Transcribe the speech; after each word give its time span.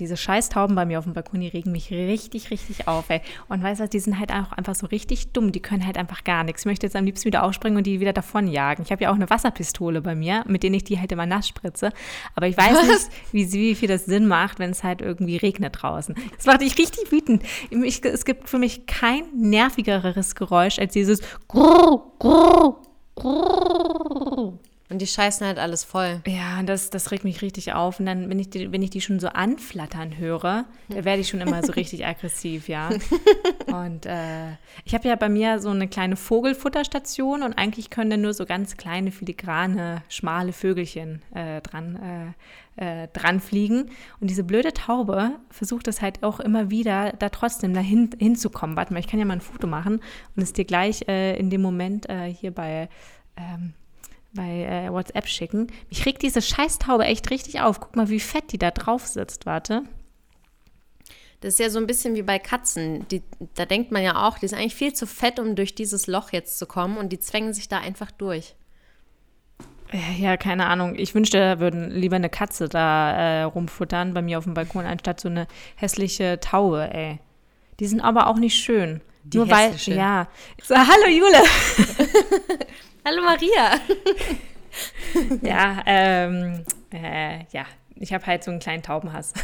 Diese 0.00 0.16
Scheißtauben 0.16 0.74
bei 0.74 0.86
mir 0.86 0.98
auf 0.98 1.04
dem 1.04 1.12
Balkon, 1.12 1.38
die 1.38 1.46
regen 1.46 1.70
mich 1.70 1.92
richtig, 1.92 2.50
richtig 2.50 2.88
auf, 2.88 3.10
ey. 3.10 3.20
Und 3.48 3.62
weißt 3.62 3.80
du, 3.80 3.88
die 3.88 4.00
sind 4.00 4.18
halt 4.18 4.32
auch 4.32 4.50
einfach 4.50 4.74
so 4.74 4.86
richtig 4.88 5.30
dumm. 5.30 5.52
Die 5.52 5.62
können 5.62 5.86
halt 5.86 5.96
einfach 5.96 6.24
gar 6.24 6.42
nichts. 6.42 6.62
Ich 6.62 6.66
möchte 6.66 6.84
jetzt 6.84 6.96
am 6.96 7.04
liebsten 7.04 7.26
wieder 7.26 7.44
aufspringen 7.44 7.76
und 7.76 7.86
die 7.86 8.00
wieder 8.00 8.12
davon 8.12 8.48
jagen. 8.48 8.82
Ich 8.82 8.90
habe 8.90 9.04
ja 9.04 9.10
auch 9.12 9.14
eine 9.14 9.30
Wasserpistole 9.30 10.02
bei 10.02 10.16
mir, 10.16 10.42
mit 10.48 10.64
der 10.64 10.72
ich 10.72 10.82
die 10.82 10.98
halt 10.98 11.12
immer 11.12 11.26
nass 11.26 11.46
spritze. 11.46 11.92
Aber 12.34 12.48
ich 12.48 12.56
weiß 12.56 12.72
nicht, 12.88 13.08
wie, 13.30 13.52
wie 13.52 13.74
viel 13.76 13.88
das 13.88 14.04
Sinn 14.04 14.26
macht, 14.26 14.58
wenn 14.58 14.70
es 14.70 14.82
halt 14.82 15.00
irgendwie 15.00 15.36
regnet 15.36 15.80
draußen. 15.80 16.16
Das 16.36 16.46
macht 16.46 16.62
dich 16.62 16.76
richtig 16.76 17.12
wütend. 17.12 17.44
Ich, 17.70 18.04
es 18.04 18.24
gibt 18.24 18.48
für 18.48 18.58
mich 18.58 18.86
kein 18.86 19.22
nervigeres 19.32 20.34
Geräusch 20.34 20.80
als 20.80 20.92
dieses 20.94 21.20
Grrr, 21.46 22.02
Grrr, 22.18 22.82
Grrr. 23.14 24.58
Und 24.94 25.02
die 25.02 25.08
scheißen 25.08 25.44
halt 25.44 25.58
alles 25.58 25.82
voll. 25.82 26.20
Ja, 26.24 26.62
das, 26.62 26.88
das 26.88 27.10
regt 27.10 27.24
mich 27.24 27.42
richtig 27.42 27.72
auf. 27.72 27.98
Und 27.98 28.06
dann, 28.06 28.30
wenn 28.30 28.38
ich 28.38 28.50
die, 28.50 28.70
wenn 28.70 28.80
ich 28.80 28.90
die 28.90 29.00
schon 29.00 29.18
so 29.18 29.26
anflattern 29.26 30.18
höre, 30.18 30.66
da 30.88 31.04
werde 31.04 31.20
ich 31.20 31.28
schon 31.28 31.40
immer 31.40 31.64
so 31.64 31.72
richtig 31.72 32.06
aggressiv, 32.06 32.68
ja. 32.68 32.90
Und 33.66 34.06
äh, 34.06 34.52
ich 34.84 34.94
habe 34.94 35.08
ja 35.08 35.16
bei 35.16 35.28
mir 35.28 35.58
so 35.58 35.70
eine 35.70 35.88
kleine 35.88 36.14
Vogelfutterstation 36.14 37.42
und 37.42 37.54
eigentlich 37.54 37.90
können 37.90 38.08
da 38.08 38.16
nur 38.16 38.34
so 38.34 38.46
ganz 38.46 38.76
kleine, 38.76 39.10
filigrane, 39.10 40.04
schmale 40.08 40.52
Vögelchen 40.52 41.22
äh, 41.34 41.60
dran, 41.60 42.34
äh, 42.78 43.02
äh, 43.02 43.08
dran 43.12 43.40
fliegen. 43.40 43.90
Und 44.20 44.30
diese 44.30 44.44
blöde 44.44 44.74
Taube 44.74 45.32
versucht 45.50 45.88
das 45.88 46.02
halt 46.02 46.22
auch 46.22 46.38
immer 46.38 46.70
wieder, 46.70 47.14
da 47.18 47.30
trotzdem 47.30 47.74
dahin 47.74 48.10
hinzukommen. 48.16 48.76
Warte 48.76 48.92
mal, 48.92 49.00
ich 49.00 49.08
kann 49.08 49.18
ja 49.18 49.24
mal 49.24 49.34
ein 49.34 49.40
Foto 49.40 49.66
machen 49.66 49.94
und 50.36 50.42
es 50.44 50.52
dir 50.52 50.64
gleich 50.64 51.08
äh, 51.08 51.36
in 51.36 51.50
dem 51.50 51.62
Moment 51.62 52.08
äh, 52.08 52.32
hier 52.32 52.52
bei 52.52 52.88
ähm, 53.36 53.72
bei 54.34 54.64
äh, 54.64 54.92
WhatsApp 54.92 55.28
schicken. 55.28 55.68
Mich 55.88 56.04
regt 56.06 56.22
diese 56.22 56.42
Scheißtaube 56.42 57.04
echt 57.04 57.30
richtig 57.30 57.60
auf. 57.60 57.80
Guck 57.80 57.96
mal, 57.96 58.08
wie 58.08 58.20
fett 58.20 58.52
die 58.52 58.58
da 58.58 58.70
drauf 58.70 59.06
sitzt. 59.06 59.46
Warte. 59.46 59.82
Das 61.40 61.54
ist 61.54 61.58
ja 61.60 61.70
so 61.70 61.78
ein 61.78 61.86
bisschen 61.86 62.14
wie 62.14 62.22
bei 62.22 62.38
Katzen. 62.38 63.06
Die, 63.08 63.22
da 63.54 63.66
denkt 63.66 63.92
man 63.92 64.02
ja 64.02 64.26
auch, 64.26 64.38
die 64.38 64.46
ist 64.46 64.54
eigentlich 64.54 64.74
viel 64.74 64.94
zu 64.94 65.06
fett, 65.06 65.38
um 65.38 65.56
durch 65.56 65.74
dieses 65.74 66.06
Loch 66.06 66.32
jetzt 66.32 66.58
zu 66.58 66.66
kommen 66.66 66.96
und 66.96 67.12
die 67.12 67.20
zwängen 67.20 67.52
sich 67.52 67.68
da 67.68 67.78
einfach 67.78 68.10
durch. 68.10 68.54
Ja, 70.18 70.36
keine 70.36 70.66
Ahnung. 70.66 70.94
Ich 70.96 71.14
wünschte, 71.14 71.38
da 71.38 71.60
würden 71.60 71.90
lieber 71.90 72.16
eine 72.16 72.30
Katze 72.30 72.68
da 72.68 73.12
äh, 73.12 73.42
rumfuttern 73.42 74.14
bei 74.14 74.22
mir 74.22 74.38
auf 74.38 74.44
dem 74.44 74.54
Balkon, 74.54 74.86
anstatt 74.86 75.20
so 75.20 75.28
eine 75.28 75.46
hässliche 75.76 76.40
Taube, 76.40 76.92
ey. 76.92 77.20
Die 77.78 77.86
sind 77.86 78.00
aber 78.00 78.26
auch 78.26 78.38
nicht 78.38 78.56
schön. 78.56 79.00
Die 79.24 79.38
Nur 79.38 79.46
hässliche. 79.48 79.92
weil, 79.92 79.98
ja. 79.98 80.28
So, 80.62 80.76
hallo 80.76 81.08
Jule. 81.08 81.42
Hallo 83.06 83.22
Maria. 83.22 83.80
ja, 85.42 85.82
ähm, 85.84 86.64
äh, 86.90 87.44
ja, 87.52 87.66
ich 87.96 88.14
habe 88.14 88.24
halt 88.24 88.42
so 88.42 88.50
einen 88.50 88.60
kleinen 88.60 88.82
Taubenhass. 88.82 89.34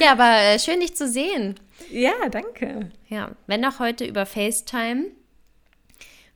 ja, 0.00 0.12
aber 0.12 0.36
äh, 0.38 0.60
schön 0.60 0.78
dich 0.78 0.94
zu 0.94 1.08
sehen. 1.08 1.58
Ja, 1.90 2.12
danke. 2.30 2.92
Ja, 3.08 3.32
wenn 3.48 3.64
auch 3.64 3.80
heute 3.80 4.04
über 4.04 4.26
FaceTime, 4.26 5.06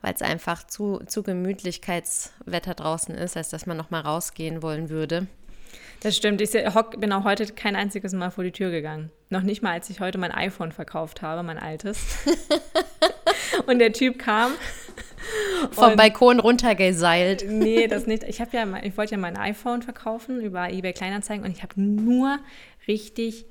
weil 0.00 0.14
es 0.14 0.22
einfach 0.22 0.66
zu, 0.66 1.00
zu 1.06 1.22
Gemütlichkeitswetter 1.22 2.74
draußen 2.74 3.14
ist, 3.14 3.36
als 3.36 3.50
dass 3.50 3.66
man 3.66 3.76
noch 3.76 3.90
mal 3.90 4.00
rausgehen 4.00 4.62
wollen 4.62 4.88
würde. 4.88 5.28
Das 6.00 6.16
stimmt. 6.16 6.40
Ich 6.40 6.50
bin 6.98 7.12
auch 7.12 7.24
heute 7.24 7.46
kein 7.46 7.74
einziges 7.76 8.12
Mal 8.12 8.30
vor 8.30 8.44
die 8.44 8.52
Tür 8.52 8.70
gegangen. 8.70 9.10
Noch 9.30 9.42
nicht 9.42 9.62
mal, 9.62 9.72
als 9.72 9.90
ich 9.90 10.00
heute 10.00 10.18
mein 10.18 10.32
iPhone 10.32 10.72
verkauft 10.72 11.22
habe, 11.22 11.42
mein 11.42 11.58
altes. 11.58 11.98
Und 13.66 13.78
der 13.78 13.92
Typ 13.92 14.18
kam 14.18 14.52
vom 15.72 15.96
Balkon 15.96 16.40
runtergeseilt. 16.40 17.46
Nee, 17.48 17.86
das 17.88 18.06
nicht. 18.06 18.22
Ich 18.24 18.40
habe 18.40 18.56
ja, 18.56 18.66
ich 18.82 18.96
wollte 18.96 19.12
ja 19.12 19.18
mein 19.18 19.36
iPhone 19.36 19.82
verkaufen 19.82 20.40
über 20.40 20.70
eBay 20.70 20.92
Kleinanzeigen 20.92 21.44
und 21.44 21.50
ich 21.50 21.62
habe 21.62 21.80
nur 21.80 22.38
richtig 22.86 23.46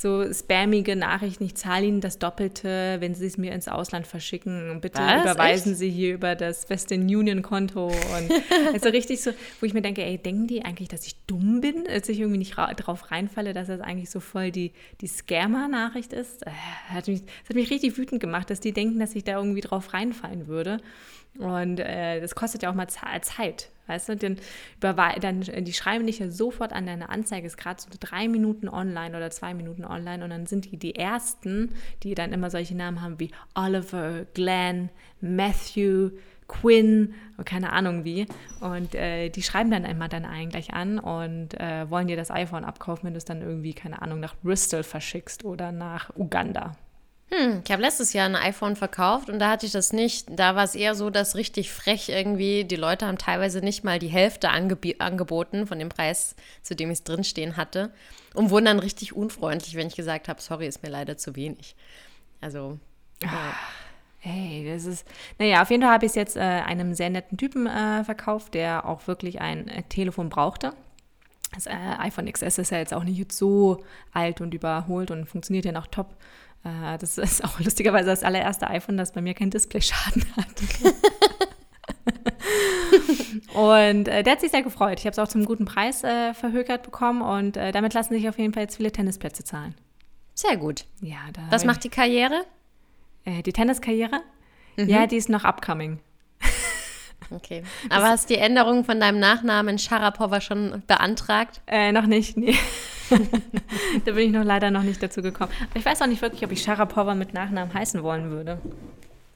so 0.00 0.32
spammige 0.32 0.96
Nachrichten, 0.96 1.44
ich 1.44 1.54
zahle 1.54 1.86
Ihnen 1.86 2.00
das 2.00 2.18
Doppelte, 2.18 2.96
wenn 3.00 3.14
Sie 3.14 3.26
es 3.26 3.36
mir 3.36 3.52
ins 3.52 3.68
Ausland 3.68 4.06
verschicken. 4.06 4.70
Und 4.70 4.80
bitte 4.80 4.98
Was? 4.98 5.22
überweisen 5.22 5.72
Echt? 5.72 5.78
Sie 5.78 5.90
hier 5.90 6.14
über 6.14 6.34
das 6.34 6.70
Western 6.70 7.02
Union 7.02 7.42
Konto. 7.42 7.88
Und 7.88 8.32
also 8.72 8.88
richtig 8.88 9.22
so, 9.22 9.32
wo 9.60 9.66
ich 9.66 9.74
mir 9.74 9.82
denke, 9.82 10.02
ey, 10.02 10.18
denken 10.18 10.46
die 10.46 10.64
eigentlich, 10.64 10.88
dass 10.88 11.06
ich 11.06 11.16
dumm 11.26 11.60
bin, 11.60 11.86
als 11.88 12.08
ich 12.08 12.20
irgendwie 12.20 12.38
nicht 12.38 12.56
drauf 12.56 13.10
reinfalle, 13.10 13.52
dass 13.52 13.68
das 13.68 13.80
eigentlich 13.80 14.10
so 14.10 14.20
voll 14.20 14.50
die, 14.50 14.72
die 15.00 15.08
Scammer-Nachricht 15.08 16.12
ist? 16.12 16.46
Äh, 16.46 16.50
hat 16.88 17.06
mich, 17.06 17.24
das 17.24 17.50
hat 17.50 17.56
mich 17.56 17.70
richtig 17.70 17.98
wütend 17.98 18.20
gemacht, 18.20 18.50
dass 18.50 18.60
die 18.60 18.72
denken, 18.72 18.98
dass 18.98 19.14
ich 19.14 19.24
da 19.24 19.36
irgendwie 19.36 19.60
drauf 19.60 19.92
reinfallen 19.92 20.46
würde. 20.46 20.80
Und 21.38 21.78
äh, 21.78 22.20
das 22.20 22.34
kostet 22.34 22.62
ja 22.62 22.70
auch 22.70 22.74
mal 22.74 22.88
Zeit. 22.88 23.70
Weißt 23.90 24.08
du, 24.08 24.16
dann, 24.16 24.36
dann, 24.78 25.40
die 25.40 25.72
schreiben 25.72 26.06
dich 26.06 26.20
ja 26.20 26.30
sofort 26.30 26.72
an, 26.72 26.86
deine 26.86 27.08
Anzeige 27.08 27.48
ist 27.48 27.56
gerade 27.56 27.82
so 27.82 27.88
drei 27.98 28.28
Minuten 28.28 28.68
online 28.68 29.16
oder 29.16 29.32
zwei 29.32 29.52
Minuten 29.52 29.84
online 29.84 30.22
und 30.22 30.30
dann 30.30 30.46
sind 30.46 30.70
die 30.70 30.76
die 30.76 30.94
Ersten, 30.94 31.72
die 32.04 32.14
dann 32.14 32.32
immer 32.32 32.50
solche 32.50 32.76
Namen 32.76 33.02
haben 33.02 33.18
wie 33.18 33.32
Oliver, 33.56 34.26
Glenn, 34.32 34.90
Matthew, 35.20 36.10
Quinn, 36.46 37.14
keine 37.44 37.72
Ahnung 37.72 38.04
wie. 38.04 38.26
Und 38.60 38.94
äh, 38.94 39.28
die 39.28 39.42
schreiben 39.42 39.72
dann 39.72 39.84
immer 39.84 40.08
dann 40.08 40.24
eigentlich 40.24 40.72
an 40.72 41.00
und 41.00 41.58
äh, 41.58 41.90
wollen 41.90 42.06
dir 42.06 42.16
das 42.16 42.30
iPhone 42.30 42.64
abkaufen, 42.64 43.06
wenn 43.06 43.14
du 43.14 43.18
es 43.18 43.24
dann 43.24 43.42
irgendwie, 43.42 43.74
keine 43.74 44.02
Ahnung, 44.02 44.20
nach 44.20 44.36
Bristol 44.36 44.84
verschickst 44.84 45.44
oder 45.44 45.72
nach 45.72 46.10
Uganda. 46.16 46.76
Hm, 47.32 47.62
ich 47.64 47.70
habe 47.70 47.82
letztes 47.82 48.12
Jahr 48.12 48.26
ein 48.26 48.34
iPhone 48.34 48.74
verkauft 48.74 49.30
und 49.30 49.38
da 49.38 49.50
hatte 49.50 49.64
ich 49.64 49.72
das 49.72 49.92
nicht. 49.92 50.26
Da 50.30 50.56
war 50.56 50.64
es 50.64 50.74
eher 50.74 50.96
so, 50.96 51.10
dass 51.10 51.36
richtig 51.36 51.70
frech 51.70 52.08
irgendwie, 52.08 52.64
die 52.64 52.76
Leute 52.76 53.06
haben 53.06 53.18
teilweise 53.18 53.60
nicht 53.60 53.84
mal 53.84 54.00
die 54.00 54.08
Hälfte 54.08 54.50
angeb 54.50 54.96
angeboten 54.98 55.68
von 55.68 55.78
dem 55.78 55.90
Preis, 55.90 56.34
zu 56.62 56.74
dem 56.74 56.90
ich 56.90 56.98
es 56.98 57.04
drinstehen 57.04 57.56
hatte. 57.56 57.92
Und 58.34 58.50
wurden 58.50 58.64
dann 58.64 58.80
richtig 58.80 59.14
unfreundlich, 59.14 59.76
wenn 59.76 59.86
ich 59.86 59.96
gesagt 59.96 60.28
habe, 60.28 60.42
sorry, 60.42 60.66
ist 60.66 60.82
mir 60.82 60.90
leider 60.90 61.16
zu 61.16 61.36
wenig. 61.36 61.76
Also. 62.40 62.78
Ja. 63.22 63.54
Hey, 64.18 64.66
das 64.68 64.84
ist. 64.84 65.06
Naja, 65.38 65.62
auf 65.62 65.70
jeden 65.70 65.82
Fall 65.82 65.92
habe 65.92 66.04
ich 66.04 66.10
es 66.10 66.16
jetzt 66.16 66.36
äh, 66.36 66.40
einem 66.40 66.94
sehr 66.94 67.10
netten 67.10 67.38
Typen 67.38 67.66
äh, 67.66 68.04
verkauft, 68.04 68.54
der 68.54 68.86
auch 68.86 69.06
wirklich 69.06 69.40
ein 69.40 69.68
äh, 69.68 69.82
Telefon 69.84 70.28
brauchte. 70.28 70.74
Das 71.54 71.66
äh, 71.66 71.74
iPhone 71.98 72.30
XS 72.30 72.58
ist 72.58 72.70
ja 72.70 72.78
jetzt 72.78 72.92
auch 72.92 73.04
nicht 73.04 73.32
so 73.32 73.82
alt 74.12 74.40
und 74.40 74.52
überholt 74.52 75.10
und 75.10 75.26
funktioniert 75.26 75.64
ja 75.64 75.72
noch 75.72 75.86
top. 75.86 76.16
Äh, 76.64 76.98
das 76.98 77.18
ist 77.18 77.44
auch 77.44 77.60
lustigerweise 77.64 78.06
das 78.06 78.22
allererste 78.22 78.68
iPhone, 78.68 78.96
das 78.96 79.12
bei 79.12 79.20
mir 79.20 79.34
keinen 79.34 79.50
Displayschaden 79.50 80.24
hat. 80.36 80.46
und 83.54 84.08
äh, 84.08 84.22
der 84.22 84.32
hat 84.32 84.40
sich 84.40 84.50
sehr 84.50 84.62
gefreut. 84.62 84.98
Ich 84.98 85.06
habe 85.06 85.12
es 85.12 85.18
auch 85.18 85.28
zum 85.28 85.44
guten 85.44 85.64
Preis 85.64 86.04
äh, 86.04 86.34
verhökert 86.34 86.82
bekommen 86.82 87.22
und 87.22 87.56
äh, 87.56 87.72
damit 87.72 87.94
lassen 87.94 88.14
sich 88.14 88.28
auf 88.28 88.38
jeden 88.38 88.52
Fall 88.52 88.64
jetzt 88.64 88.76
viele 88.76 88.92
Tennisplätze 88.92 89.44
zahlen. 89.44 89.74
Sehr 90.34 90.56
gut. 90.56 90.86
Ja, 91.00 91.18
Was 91.50 91.64
macht 91.64 91.84
die 91.84 91.90
Karriere? 91.90 92.44
Äh, 93.24 93.42
die 93.42 93.52
Tenniskarriere? 93.52 94.22
Mhm. 94.76 94.88
Ja, 94.88 95.06
die 95.06 95.16
ist 95.16 95.28
noch 95.28 95.44
upcoming. 95.44 95.98
Okay. 97.32 97.62
Aber 97.90 98.00
das, 98.00 98.10
hast 98.10 98.30
du 98.30 98.34
die 98.34 98.40
Änderung 98.40 98.84
von 98.84 98.98
deinem 98.98 99.20
Nachnamen 99.20 99.78
Sharapova 99.78 100.40
schon 100.40 100.82
beantragt? 100.88 101.60
Äh, 101.68 101.92
noch 101.92 102.06
nicht, 102.06 102.36
nee. 102.36 102.56
da 104.04 104.12
bin 104.12 104.28
ich 104.28 104.30
noch 104.30 104.44
leider 104.44 104.70
noch 104.70 104.82
nicht 104.82 105.02
dazu 105.02 105.22
gekommen. 105.22 105.52
Aber 105.70 105.78
ich 105.78 105.84
weiß 105.84 106.02
auch 106.02 106.06
nicht 106.06 106.22
wirklich, 106.22 106.44
ob 106.44 106.52
ich 106.52 106.62
Sharapova 106.62 107.14
mit 107.14 107.34
Nachnamen 107.34 107.72
heißen 107.72 108.02
wollen 108.02 108.30
würde. 108.30 108.60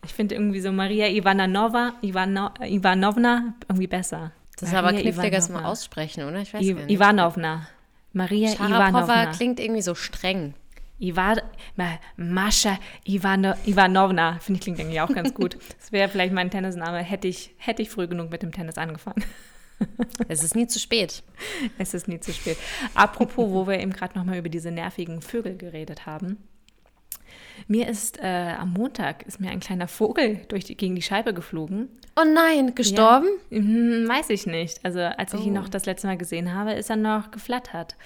Ich 0.04 0.12
finde 0.12 0.34
irgendwie 0.34 0.60
so 0.60 0.70
Maria 0.70 1.08
Ivanova, 1.08 1.94
Ivano, 2.02 2.50
Ivanovna 2.60 3.54
irgendwie 3.68 3.86
besser. 3.86 4.32
Das 4.58 4.68
ist 4.68 4.74
aber 4.74 4.92
kniffliger 4.92 5.40
zum 5.40 5.56
Aussprechen, 5.56 6.24
oder? 6.24 6.40
Ich 6.40 6.54
weiß 6.54 6.62
I 6.62 6.74
nicht. 6.74 6.90
Ivanovna. 6.90 7.66
Maria 8.12 8.50
Sharapova 8.50 8.88
Ivanovna. 8.88 9.26
klingt 9.32 9.60
irgendwie 9.60 9.82
so 9.82 9.94
streng. 9.94 10.54
Ivan, 11.00 11.40
Mascha 12.16 12.78
Ivano, 13.04 13.54
Ivanovna, 13.66 14.38
finde 14.38 14.58
ich 14.58 14.62
klingt 14.62 14.78
irgendwie 14.78 15.00
auch 15.00 15.12
ganz 15.12 15.34
gut. 15.34 15.56
Das 15.80 15.90
wäre 15.90 16.08
vielleicht 16.08 16.32
mein 16.32 16.50
Tennisname, 16.50 16.98
hätte 16.98 17.26
ich, 17.26 17.52
hätte 17.56 17.82
ich 17.82 17.90
früh 17.90 18.06
genug 18.06 18.30
mit 18.30 18.42
dem 18.42 18.52
Tennis 18.52 18.78
angefangen. 18.78 19.24
Es 20.28 20.42
ist 20.42 20.54
nie 20.54 20.66
zu 20.66 20.78
spät. 20.78 21.22
Es 21.78 21.94
ist 21.94 22.08
nie 22.08 22.20
zu 22.20 22.32
spät. 22.32 22.56
Apropos, 22.94 23.50
wo 23.50 23.66
wir 23.66 23.78
eben 23.80 23.92
gerade 23.92 24.18
nochmal 24.18 24.38
über 24.38 24.48
diese 24.48 24.70
nervigen 24.70 25.20
Vögel 25.20 25.56
geredet 25.56 26.06
haben. 26.06 26.38
Mir 27.66 27.88
ist 27.88 28.18
äh, 28.20 28.54
am 28.58 28.72
Montag 28.72 29.22
ist 29.26 29.40
mir 29.40 29.50
ein 29.50 29.60
kleiner 29.60 29.88
Vogel 29.88 30.40
durch 30.48 30.64
die, 30.64 30.76
gegen 30.76 30.94
die 30.94 31.02
Scheibe 31.02 31.32
geflogen. 31.32 31.88
Oh 32.16 32.24
nein, 32.24 32.74
gestorben? 32.74 33.28
Ja, 33.50 33.58
hm, 33.58 34.08
weiß 34.08 34.30
ich 34.30 34.46
nicht. 34.46 34.84
Also 34.84 35.00
als 35.00 35.34
ich 35.34 35.40
oh. 35.40 35.44
ihn 35.44 35.52
noch 35.52 35.68
das 35.68 35.86
letzte 35.86 36.06
Mal 36.06 36.16
gesehen 36.16 36.52
habe, 36.52 36.72
ist 36.72 36.90
er 36.90 36.96
noch 36.96 37.30
geflattert. 37.30 37.96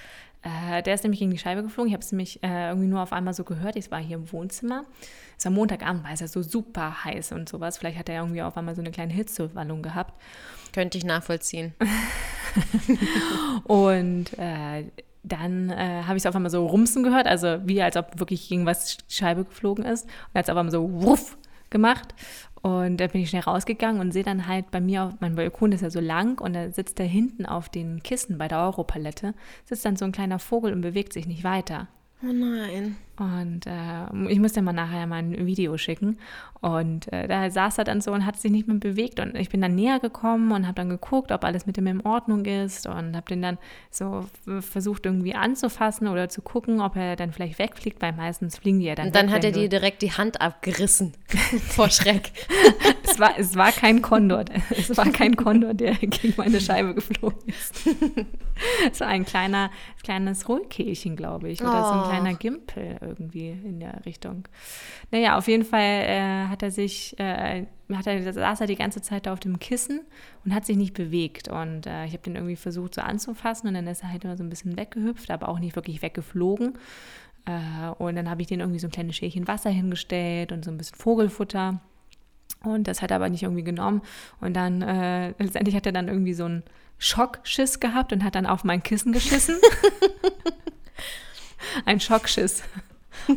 Äh, 0.41 0.81
der 0.83 0.93
ist 0.93 1.03
nämlich 1.03 1.19
gegen 1.19 1.31
die 1.31 1.37
Scheibe 1.37 1.63
geflogen. 1.63 1.89
Ich 1.89 1.93
habe 1.93 2.03
es 2.03 2.11
nämlich 2.11 2.41
äh, 2.43 2.69
irgendwie 2.69 2.87
nur 2.87 3.01
auf 3.01 3.11
einmal 3.11 3.33
so 3.33 3.43
gehört. 3.43 3.75
Ich 3.75 3.91
war 3.91 3.99
hier 3.99 4.17
im 4.17 4.31
Wohnzimmer. 4.31 4.83
Es 5.37 5.45
war 5.45 5.51
Montagabend, 5.51 6.03
war 6.03 6.11
es 6.13 6.21
ja 6.21 6.27
so 6.27 6.41
super 6.41 7.03
heiß 7.03 7.33
und 7.33 7.49
sowas. 7.49 7.77
Vielleicht 7.77 7.97
hat 7.97 8.09
er 8.09 8.21
irgendwie 8.21 8.41
auf 8.41 8.55
einmal 8.55 8.75
so 8.75 8.81
eine 8.81 8.91
kleine 8.91 9.13
Hitzewallung 9.13 9.81
gehabt. 9.81 10.13
Könnte 10.73 10.97
ich 10.97 11.03
nachvollziehen. 11.03 11.73
und 13.65 14.37
äh, 14.37 14.85
dann 15.23 15.69
äh, 15.69 16.03
habe 16.03 16.17
ich 16.17 16.23
es 16.23 16.25
auf 16.25 16.35
einmal 16.35 16.51
so 16.51 16.65
rumsen 16.65 17.03
gehört, 17.03 17.27
also 17.27 17.57
wie 17.65 17.81
als 17.81 17.97
ob 17.97 18.19
wirklich 18.19 18.47
gegen 18.47 18.65
was 18.65 18.97
Scheibe 19.09 19.43
geflogen 19.43 19.83
ist. 19.83 20.05
Und 20.05 20.35
als 20.35 20.49
auf 20.49 20.55
einmal 20.55 20.71
so 20.71 20.89
wuff 21.01 21.37
gemacht. 21.69 22.15
Und 22.61 22.97
da 22.97 23.07
bin 23.07 23.21
ich 23.21 23.29
schnell 23.29 23.43
rausgegangen 23.43 24.01
und 24.01 24.11
sehe 24.11 24.23
dann 24.23 24.47
halt 24.47 24.71
bei 24.71 24.81
mir, 24.81 25.03
auf, 25.03 25.13
mein 25.19 25.35
Balkon 25.35 25.71
ist 25.71 25.81
ja 25.81 25.89
so 25.89 25.99
lang 25.99 26.41
und 26.41 26.53
da 26.53 26.71
sitzt 26.71 26.99
da 26.99 27.03
hinten 27.03 27.45
auf 27.45 27.69
den 27.69 28.03
Kissen 28.03 28.37
bei 28.37 28.47
der 28.47 28.59
Europalette, 28.59 29.33
sitzt 29.65 29.85
dann 29.85 29.95
so 29.95 30.05
ein 30.05 30.11
kleiner 30.11 30.39
Vogel 30.39 30.73
und 30.73 30.81
bewegt 30.81 31.13
sich 31.13 31.27
nicht 31.27 31.43
weiter. 31.43 31.87
Oh 32.21 32.33
nein. 32.33 32.97
Und 33.17 33.65
äh, 33.65 34.29
ich 34.29 34.39
muss 34.39 34.51
dir 34.51 34.61
mal 34.61 34.73
nachher 34.73 35.07
mal 35.07 35.17
ein 35.17 35.45
Video 35.45 35.77
schicken. 35.77 36.17
Und 36.61 37.11
äh, 37.13 37.27
da 37.27 37.49
saß 37.49 37.77
er 37.77 37.83
dann 37.85 38.01
so 38.01 38.11
und 38.11 38.25
hat 38.25 38.37
sich 38.37 38.51
nicht 38.51 38.67
mehr 38.67 38.75
bewegt. 38.77 39.19
Und 39.21 39.35
ich 39.35 39.47
bin 39.49 39.61
dann 39.61 39.75
näher 39.75 39.99
gekommen 39.99 40.51
und 40.51 40.65
habe 40.65 40.75
dann 40.75 40.89
geguckt, 40.89 41.31
ob 41.31 41.45
alles 41.45 41.65
mit 41.65 41.77
ihm 41.77 41.87
in 41.87 42.01
Ordnung 42.05 42.43
ist. 42.43 42.85
Und 42.85 43.15
habe 43.15 43.25
den 43.29 43.41
dann 43.41 43.57
so 43.89 44.25
versucht 44.59 45.05
irgendwie 45.05 45.35
anzufassen 45.35 46.07
oder 46.09 46.27
zu 46.27 46.41
gucken, 46.41 46.81
ob 46.81 46.97
er 46.97 47.15
dann 47.15 47.31
vielleicht 47.31 47.59
wegfliegt, 47.59 48.01
weil 48.01 48.11
meistens 48.11 48.57
fliegen 48.57 48.79
die 48.79 48.87
ja 48.87 48.95
dann 48.95 49.07
Und 49.07 49.15
dann 49.15 49.27
weg, 49.27 49.35
hat 49.35 49.43
er 49.45 49.51
dir 49.53 49.69
direkt 49.69 50.01
die 50.01 50.11
Hand 50.11 50.41
abgerissen 50.41 51.13
vor 51.69 51.89
Schreck. 51.89 52.31
es, 53.03 53.19
war, 53.19 53.39
es 53.39 53.55
war 53.55 53.71
kein 53.71 54.01
Kondor. 54.01 54.43
Es 54.71 54.95
war 54.97 55.09
kein 55.11 55.35
Kondor, 55.35 55.73
der 55.73 55.93
gegen 55.95 56.33
meine 56.37 56.59
Scheibe 56.59 56.93
geflogen 56.95 57.39
ist. 57.47 57.87
es 58.91 58.99
war 58.99 59.07
ein 59.07 59.25
kleiner, 59.25 59.71
kleines 60.03 60.47
Rotkehlchen, 60.49 61.15
glaube 61.15 61.49
ich. 61.49 61.61
Oder 61.61 61.83
so 61.85 61.91
ein 61.93 61.99
Oh. 61.99 62.07
kleiner 62.09 62.33
Gimpel 62.35 62.97
irgendwie 63.01 63.49
in 63.49 63.79
der 63.79 64.05
Richtung. 64.05 64.47
Naja, 65.11 65.37
auf 65.37 65.47
jeden 65.47 65.63
Fall 65.65 65.79
äh, 65.81 66.48
hat 66.49 66.63
er 66.63 66.71
sich, 66.71 67.17
äh, 67.19 67.65
hat 67.93 68.07
er, 68.07 68.33
saß 68.33 68.61
er 68.61 68.67
die 68.67 68.75
ganze 68.75 69.01
Zeit 69.01 69.25
da 69.25 69.33
auf 69.33 69.39
dem 69.39 69.59
Kissen 69.59 70.01
und 70.45 70.53
hat 70.53 70.65
sich 70.65 70.77
nicht 70.77 70.93
bewegt. 70.93 71.47
Und 71.47 71.87
äh, 71.87 72.05
ich 72.05 72.13
habe 72.13 72.23
den 72.23 72.35
irgendwie 72.35 72.55
versucht 72.55 72.95
so 72.95 73.01
anzufassen 73.01 73.67
und 73.67 73.75
dann 73.75 73.87
ist 73.87 74.03
er 74.03 74.11
halt 74.11 74.23
immer 74.23 74.37
so 74.37 74.43
ein 74.43 74.49
bisschen 74.49 74.77
weggehüpft, 74.77 75.31
aber 75.31 75.49
auch 75.49 75.59
nicht 75.59 75.75
wirklich 75.75 76.01
weggeflogen. 76.01 76.77
Äh, 77.45 77.89
und 77.97 78.15
dann 78.15 78.29
habe 78.29 78.41
ich 78.41 78.47
den 78.47 78.59
irgendwie 78.59 78.79
so 78.79 78.87
ein 78.87 78.91
kleines 78.91 79.15
Schälchen 79.15 79.47
Wasser 79.47 79.69
hingestellt 79.69 80.51
und 80.51 80.65
so 80.65 80.71
ein 80.71 80.77
bisschen 80.77 80.97
Vogelfutter. 80.97 81.81
Und 82.63 82.87
das 82.87 83.01
hat 83.01 83.11
er 83.11 83.17
aber 83.17 83.29
nicht 83.29 83.43
irgendwie 83.43 83.63
genommen. 83.63 84.01
Und 84.41 84.55
dann, 84.55 84.81
äh, 84.81 85.29
letztendlich 85.39 85.75
hat 85.75 85.85
er 85.85 85.91
dann 85.91 86.07
irgendwie 86.07 86.33
so 86.33 86.45
einen 86.45 86.63
Schockschiss 86.97 87.79
gehabt 87.79 88.11
und 88.11 88.23
hat 88.23 88.35
dann 88.35 88.45
auf 88.45 88.63
mein 88.63 88.83
Kissen 88.83 89.13
geschissen. 89.13 89.55
Ein 91.85 91.99
Schockschiss 91.99 92.63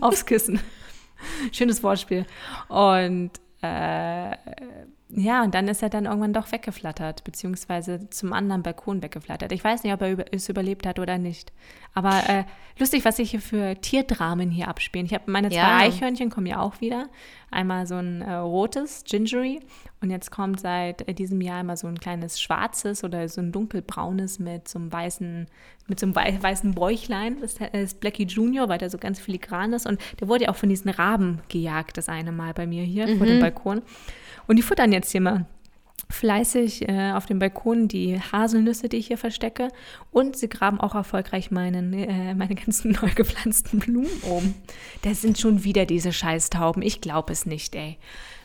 aufs 0.00 0.26
Kissen. 0.26 0.60
Schönes 1.52 1.82
Wortspiel. 1.82 2.26
Und 2.68 3.30
äh, 3.62 4.36
ja, 5.14 5.42
und 5.42 5.54
dann 5.54 5.68
ist 5.68 5.82
er 5.82 5.90
dann 5.90 6.06
irgendwann 6.06 6.32
doch 6.32 6.52
weggeflattert, 6.52 7.22
beziehungsweise 7.22 8.08
zum 8.08 8.32
anderen 8.32 8.62
Balkon 8.62 9.02
weggeflattert. 9.02 9.52
Ich 9.52 9.62
weiß 9.62 9.82
nicht, 9.82 9.92
ob 9.92 10.00
er 10.00 10.10
über, 10.10 10.24
es 10.32 10.48
überlebt 10.48 10.86
hat 10.86 10.98
oder 10.98 11.18
nicht. 11.18 11.52
Aber 11.92 12.22
äh, 12.28 12.44
lustig, 12.78 13.04
was 13.04 13.16
sich 13.16 13.32
hier 13.32 13.42
für 13.42 13.74
Tierdramen 13.78 14.50
hier 14.50 14.68
abspielen. 14.68 15.04
Ich 15.04 15.12
habe 15.12 15.30
meine 15.30 15.50
zwei 15.50 15.56
Ja. 15.56 15.78
Eichhörnchen 15.78 16.30
kommen 16.30 16.46
ja 16.46 16.60
auch 16.60 16.80
wieder. 16.80 17.10
Einmal 17.50 17.86
so 17.86 17.96
ein 17.96 18.22
äh, 18.22 18.32
rotes, 18.36 19.04
Gingery. 19.04 19.60
Und 20.00 20.10
jetzt 20.10 20.30
kommt 20.30 20.60
seit 20.60 21.06
äh, 21.06 21.12
diesem 21.12 21.42
Jahr 21.42 21.60
immer 21.60 21.76
so 21.76 21.88
ein 21.88 22.00
kleines 22.00 22.40
schwarzes 22.40 23.04
oder 23.04 23.28
so 23.28 23.42
ein 23.42 23.52
dunkelbraunes 23.52 24.38
mit 24.38 24.66
so 24.66 24.78
einem 24.78 24.90
weißen, 24.90 25.46
mit 25.88 26.00
so 26.00 26.06
einem 26.06 26.16
wei 26.16 26.38
weißen 26.40 26.72
Bäuchlein. 26.72 27.36
Das 27.42 27.56
ist 27.74 28.00
Blackie 28.00 28.24
Junior, 28.24 28.70
weil 28.70 28.78
der 28.78 28.88
so 28.88 28.96
ganz 28.96 29.20
filigran 29.20 29.74
ist. 29.74 29.86
Und 29.86 30.00
der 30.20 30.28
wurde 30.28 30.44
ja 30.44 30.50
auch 30.50 30.56
von 30.56 30.70
diesen 30.70 30.90
Raben 30.90 31.42
gejagt, 31.50 31.98
das 31.98 32.08
eine 32.08 32.32
Mal 32.32 32.54
bei 32.54 32.66
mir 32.66 32.84
hier 32.84 33.18
vor 33.18 33.26
dem 33.26 33.40
Balkon. 33.40 33.82
Und 34.46 34.56
die 34.56 34.62
futtern 34.62 34.92
jetzt 34.92 35.01
hier 35.10 35.20
mal 35.20 35.46
fleißig 36.10 36.88
äh, 36.88 37.12
auf 37.12 37.26
dem 37.26 37.38
Balkon 37.38 37.88
die 37.88 38.20
Haselnüsse, 38.20 38.88
die 38.88 38.98
ich 38.98 39.06
hier 39.06 39.18
verstecke. 39.18 39.68
Und 40.10 40.36
sie 40.36 40.48
graben 40.48 40.78
auch 40.78 40.94
erfolgreich 40.94 41.50
meinen, 41.50 41.92
äh, 41.94 42.34
meine 42.34 42.54
ganzen 42.54 42.92
neu 43.02 43.10
gepflanzten 43.14 43.78
Blumen 43.78 44.10
um. 44.22 44.54
Da 45.02 45.14
sind 45.14 45.38
schon 45.38 45.64
wieder 45.64 45.86
diese 45.86 46.12
Scheißtauben. 46.12 46.82
Ich 46.82 47.00
glaube 47.00 47.32
es 47.32 47.46
nicht, 47.46 47.74
ey. 47.74 47.96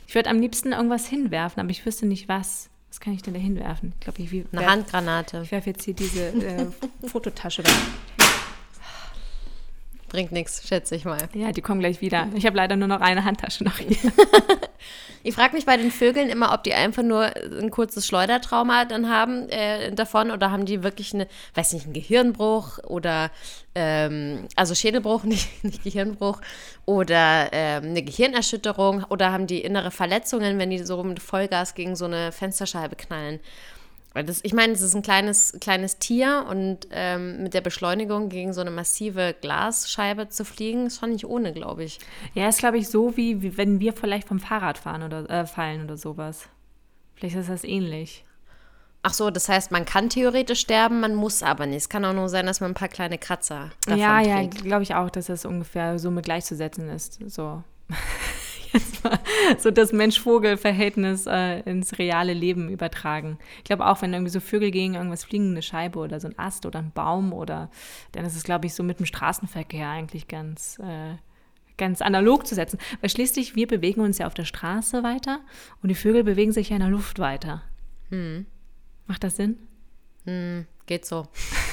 Ich 0.07 0.15
würde 0.15 0.29
am 0.29 0.39
liebsten 0.39 0.71
irgendwas 0.71 1.07
hinwerfen, 1.07 1.59
aber 1.59 1.69
ich 1.69 1.85
wüsste 1.85 2.05
nicht 2.05 2.29
was. 2.29 2.69
Was 2.89 3.01
kann 3.01 3.13
ich 3.13 3.21
denn 3.21 3.33
da 3.33 3.39
hinwerfen? 3.39 3.91
Ich 3.95 3.99
glaube, 3.99 4.21
ich, 4.21 4.31
wie- 4.31 4.45
Eine 4.53 4.61
werf- 4.61 4.69
Handgranate. 4.71 5.41
ich 5.43 5.51
werfe 5.51 5.71
jetzt 5.71 5.83
hier 5.83 5.93
diese 5.93 6.27
äh, 6.29 6.65
Fototasche 7.05 7.63
weg. 7.65 7.73
Bringt 10.09 10.31
nichts, 10.31 10.67
schätze 10.67 10.95
ich 10.95 11.05
mal. 11.05 11.17
Ja, 11.33 11.51
die 11.51 11.61
kommen 11.61 11.81
gleich 11.81 11.99
wieder. 12.01 12.27
Ich 12.35 12.45
habe 12.45 12.55
leider 12.55 12.75
nur 12.75 12.87
noch 12.87 13.01
eine 13.01 13.25
Handtasche 13.25 13.63
noch 13.63 13.77
hier. 13.77 13.97
Ich 15.23 15.35
frage 15.35 15.55
mich 15.55 15.65
bei 15.65 15.75
den 15.75 15.91
Vögeln 15.91 16.29
immer, 16.29 16.53
ob 16.53 16.63
die 16.63 16.73
einfach 16.73 17.03
nur 17.03 17.25
ein 17.25 17.69
kurzes 17.69 18.07
Schleudertrauma 18.07 18.85
dann 18.85 19.09
haben 19.09 19.49
äh, 19.49 19.91
davon 19.91 20.31
oder 20.31 20.51
haben 20.51 20.65
die 20.65 20.83
wirklich 20.83 21.13
eine, 21.13 21.27
weiß 21.53 21.73
nicht, 21.73 21.83
einen 21.83 21.93
Gehirnbruch 21.93 22.77
oder 22.85 23.29
ähm, 23.75 24.47
also 24.55 24.73
Schädelbruch, 24.73 25.23
nicht, 25.25 25.65
nicht 25.65 25.83
Gehirnbruch 25.83 26.39
oder 26.85 27.49
ähm, 27.51 27.85
eine 27.89 28.03
Gehirnerschütterung 28.03 29.03
oder 29.09 29.33
haben 29.33 29.47
die 29.47 29.61
innere 29.61 29.91
Verletzungen, 29.91 30.59
wenn 30.59 30.69
die 30.69 30.79
so 30.79 31.03
mit 31.03 31.19
Vollgas 31.19 31.75
gegen 31.75 31.97
so 31.97 32.05
eine 32.05 32.31
Fensterscheibe 32.31 32.95
knallen. 32.95 33.41
Weil 34.17 34.25
das, 34.25 34.39
ich 34.41 34.53
meine, 34.53 34.73
es 34.73 34.81
ist 34.81 34.95
ein 34.95 35.03
kleines, 35.03 35.55
kleines 35.61 35.99
Tier 35.99 36.47
und 36.49 36.87
ähm, 36.89 37.43
mit 37.43 37.53
der 37.53 37.61
Beschleunigung 37.61 38.29
gegen 38.29 38.51
so 38.51 38.61
eine 38.61 38.71
massive 38.71 39.35
Glasscheibe 39.41 40.27
zu 40.27 40.43
fliegen, 40.43 40.87
ist 40.87 40.99
schon 40.99 41.11
nicht 41.11 41.25
ohne, 41.25 41.53
glaube 41.53 41.83
ich. 41.83 41.99
Ja, 42.33 42.49
ist, 42.49 42.57
glaube 42.57 42.79
ich, 42.79 42.89
so, 42.89 43.15
wie, 43.15 43.43
wie 43.43 43.57
wenn 43.57 43.79
wir 43.79 43.93
vielleicht 43.93 44.27
vom 44.27 44.39
Fahrrad 44.39 44.79
fahren 44.79 45.03
oder 45.03 45.29
äh, 45.29 45.45
fallen 45.45 45.83
oder 45.83 45.97
sowas. 45.97 46.49
Vielleicht 47.13 47.35
ist 47.35 47.47
das 47.47 47.63
ähnlich. 47.63 48.25
Ach 49.03 49.13
so, 49.13 49.29
das 49.29 49.49
heißt, 49.49 49.69
man 49.69 49.85
kann 49.85 50.09
theoretisch 50.09 50.61
sterben, 50.61 50.99
man 50.99 51.13
muss 51.13 51.43
aber 51.43 51.67
nicht. 51.67 51.77
Es 51.83 51.89
kann 51.89 52.03
auch 52.03 52.13
nur 52.13 52.27
sein, 52.27 52.47
dass 52.47 52.59
man 52.59 52.71
ein 52.71 52.73
paar 52.73 52.87
kleine 52.87 53.19
Kratzer 53.19 53.69
davon 53.85 53.99
ja, 53.99 54.19
ja, 54.19 54.37
trägt. 54.37 54.63
glaube 54.63 54.81
ich 54.81 54.95
auch, 54.95 55.11
dass 55.11 55.27
das 55.27 55.45
ungefähr 55.45 55.99
so 55.99 56.09
mit 56.09 56.25
gleichzusetzen 56.25 56.89
ist. 56.89 57.19
So. 57.29 57.61
Jetzt 58.77 59.03
mal 59.03 59.19
so 59.57 59.71
das 59.71 59.91
Mensch-Vogel-Verhältnis 59.91 61.25
äh, 61.25 61.61
ins 61.61 61.97
reale 61.97 62.33
Leben 62.33 62.69
übertragen. 62.69 63.37
Ich 63.57 63.63
glaube 63.63 63.85
auch, 63.87 64.01
wenn 64.01 64.13
irgendwie 64.13 64.31
so 64.31 64.39
Vögel 64.39 64.71
gegen 64.71 64.95
irgendwas 64.95 65.23
fliegen, 65.23 65.51
eine 65.51 65.61
Scheibe 65.61 65.99
oder 65.99 66.19
so 66.19 66.27
ein 66.27 66.37
Ast 66.37 66.65
oder 66.65 66.79
ein 66.79 66.91
Baum 66.91 67.33
oder 67.33 67.69
dann 68.11 68.25
ist 68.25 68.35
es, 68.35 68.43
glaube 68.43 68.67
ich, 68.67 68.73
so 68.73 68.83
mit 68.83 68.99
dem 68.99 69.05
Straßenverkehr 69.05 69.89
eigentlich 69.89 70.27
ganz, 70.27 70.77
äh, 70.79 71.15
ganz 71.77 72.01
analog 72.01 72.45
zu 72.45 72.55
setzen. 72.55 72.79
Weil 73.01 73.09
schließlich, 73.09 73.55
wir 73.55 73.67
bewegen 73.67 74.01
uns 74.01 74.17
ja 74.17 74.27
auf 74.27 74.33
der 74.33 74.45
Straße 74.45 75.03
weiter 75.03 75.39
und 75.81 75.89
die 75.89 75.95
Vögel 75.95 76.23
bewegen 76.23 76.51
sich 76.51 76.69
ja 76.69 76.75
in 76.75 76.81
der 76.81 76.91
Luft 76.91 77.19
weiter. 77.19 77.63
Macht 79.07 79.23
das 79.23 79.37
Sinn? 79.37 79.57
Geht 80.85 81.05
so. 81.05 81.27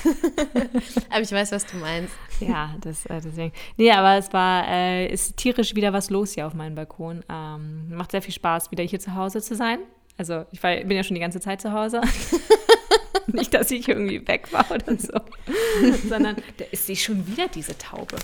aber 1.11 1.21
ich 1.21 1.33
weiß, 1.33 1.53
was 1.53 1.67
du 1.67 1.77
meinst. 1.77 2.15
Ja, 2.41 2.75
das, 2.81 3.07
äh, 3.07 3.21
deswegen. 3.23 3.53
Nee, 3.77 3.91
aber 3.91 4.17
es 4.17 4.33
war, 4.33 4.67
äh, 4.69 5.07
ist 5.07 5.37
tierisch 5.37 5.75
wieder 5.75 5.93
was 5.93 6.11
los 6.11 6.33
hier 6.33 6.47
auf 6.47 6.55
meinem 6.55 6.75
Balkon. 6.75 7.25
Ähm, 7.29 7.95
macht 7.95 8.11
sehr 8.11 8.23
viel 8.23 8.35
Spaß, 8.35 8.71
wieder 8.71 8.85
hier 8.85 9.01
zu 9.01 9.15
Hause 9.15 9.41
zu 9.41 9.55
sein. 9.55 9.79
Also 10.17 10.45
ich 10.53 10.63
war, 10.63 10.75
bin 10.77 10.93
ja 10.97 11.03
schon 11.03 11.15
die 11.15 11.21
ganze 11.21 11.41
Zeit 11.41 11.61
zu 11.61 11.73
Hause. 11.73 12.01
Nicht, 13.27 13.55
dass 13.55 13.71
ich 13.71 13.89
irgendwie 13.89 14.27
weg 14.29 14.53
war 14.53 14.71
oder 14.71 14.97
so, 14.99 15.19
sondern 16.09 16.37
da 16.57 16.65
ist 16.71 16.87
sie 16.87 16.97
schon 16.97 17.27
wieder, 17.27 17.49
diese 17.49 17.77
Taube. 17.77 18.17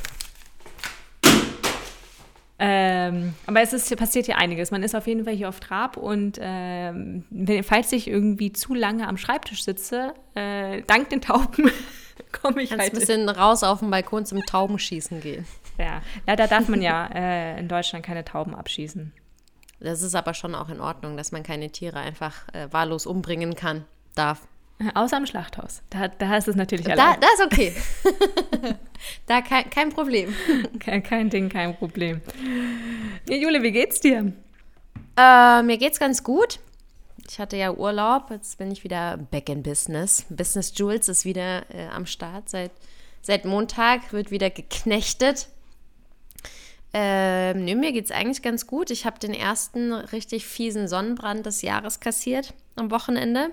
Ähm, 2.63 3.33
aber 3.47 3.63
es 3.63 3.73
ist, 3.73 3.97
passiert 3.97 4.27
hier 4.27 4.37
einiges. 4.37 4.71
Man 4.71 4.83
ist 4.83 4.95
auf 4.95 5.07
jeden 5.07 5.25
Fall 5.25 5.35
hier 5.35 5.49
auf 5.49 5.61
Trab 5.61 5.97
und 5.97 6.39
ähm, 6.41 7.25
falls 7.63 7.91
ich 7.93 8.07
irgendwie 8.07 8.53
zu 8.53 8.75
lange 8.75 9.09
am 9.09 9.17
Schreibtisch 9.17 9.65
sitze, 9.65 10.13
äh, 10.35 10.83
dank 10.83 11.09
den 11.09 11.23
Tauben 11.23 11.71
komme 12.33 12.63
ich 12.63 12.69
Kannst 12.69 12.85
halt 12.85 12.93
ein 12.93 12.99
bisschen 12.99 13.29
raus 13.31 13.63
auf 13.63 13.81
den 13.81 13.91
Balkon 13.91 14.27
zum 14.27 14.45
Taubenschießen 14.45 15.23
gehen. 15.23 15.47
ja, 15.79 16.03
leider 16.27 16.47
darf 16.49 16.69
man 16.69 16.83
ja 16.83 17.07
äh, 17.07 17.59
in 17.59 17.67
Deutschland 17.67 18.05
keine 18.05 18.27
Tauben 18.27 18.55
abschießen. 18.55 19.13
Das 19.81 20.03
ist 20.03 20.15
aber 20.15 20.35
schon 20.35 20.55
auch 20.55 20.69
in 20.69 20.81
Ordnung, 20.81 21.17
dass 21.17 21.33
man 21.33 21.43
keine 21.43 21.71
Tiere 21.71 21.99
einfach 21.99 22.47
äh, 22.53 22.71
wahllos 22.71 23.07
umbringen 23.07 23.55
kann, 23.55 23.87
darf. 24.15 24.47
Außer 24.95 25.17
im 25.19 25.27
Schlachthaus. 25.27 25.83
Da, 25.91 26.09
da 26.09 26.37
ist 26.37 26.49
es 26.49 26.57
natürlich 26.57 26.87
Da, 26.87 26.93
erlaubt. 26.93 27.23
da 27.23 27.27
ist 27.35 27.45
okay. 27.45 27.75
da 29.27 29.41
kein, 29.43 29.69
kein 29.71 29.91
Problem. 29.91 30.35
Kein, 30.81 31.03
kein 31.03 31.31
Ding, 31.31 31.49
kein 31.49 31.77
Problem. 31.77 32.21
Ja, 33.29 33.37
Jule, 33.37 33.63
wie 33.63 33.73
geht's 33.73 34.01
dir? 34.01 34.33
Äh, 35.17 35.63
mir 35.63 35.77
geht's 35.79 35.99
ganz 35.99 36.25
gut. 36.25 36.59
Ich 37.29 37.39
hatte 37.39 37.57
ja 37.57 37.73
Urlaub, 37.73 38.31
jetzt 38.31 38.59
bin 38.59 38.71
ich 38.71 38.83
wieder 38.83 39.17
back 39.17 39.49
in 39.49 39.63
business. 39.63 40.25
Business 40.31 40.73
Jules 40.75 41.09
ist 41.09 41.25
wieder 41.25 41.63
äh, 41.73 41.87
am 41.89 42.07
Start. 42.07 42.49
Seit, 42.49 42.73
seit 43.23 43.45
Montag 43.45 44.13
wird 44.13 44.31
wieder 44.31 44.51
geknechtet. 44.51 45.49
Ähm, 46.93 47.65
nö, 47.65 47.77
mir 47.77 47.93
geht's 47.93 48.11
eigentlich 48.11 48.43
ganz 48.43 48.67
gut. 48.67 48.91
Ich 48.91 49.07
habe 49.07 49.19
den 49.21 49.35
ersten 49.35 49.93
richtig 49.93 50.47
fiesen 50.47 50.89
Sonnenbrand 50.89 51.47
des 51.47 51.63
Jahres 51.63 52.01
kassiert 52.01 52.53
am 52.75 52.91
Wochenende. 52.91 53.51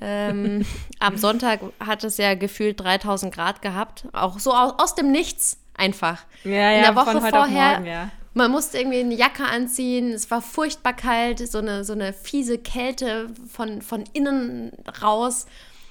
Ähm, 0.00 0.64
am 0.98 1.16
Sonntag 1.16 1.60
hat 1.80 2.04
es 2.04 2.16
ja 2.16 2.34
gefühlt 2.34 2.80
3000 2.80 3.34
Grad 3.34 3.62
gehabt. 3.62 4.06
Auch 4.12 4.38
so 4.38 4.52
aus, 4.52 4.74
aus 4.78 4.94
dem 4.94 5.10
Nichts 5.10 5.58
einfach. 5.74 6.22
Ja, 6.44 6.72
In 6.72 6.82
der 6.82 6.96
Woche 6.96 7.12
von 7.12 7.22
heute 7.22 7.38
auf 7.38 7.46
vorher, 7.46 7.72
morgen, 7.72 7.86
ja. 7.86 8.10
man 8.34 8.50
musste 8.50 8.78
irgendwie 8.78 9.00
eine 9.00 9.14
Jacke 9.14 9.44
anziehen, 9.44 10.12
es 10.12 10.30
war 10.30 10.42
furchtbar 10.42 10.92
kalt, 10.92 11.38
so 11.38 11.58
eine, 11.58 11.84
so 11.84 11.92
eine 11.92 12.12
fiese 12.12 12.58
Kälte 12.58 13.28
von, 13.50 13.82
von 13.82 14.04
innen 14.12 14.72
raus 15.02 15.46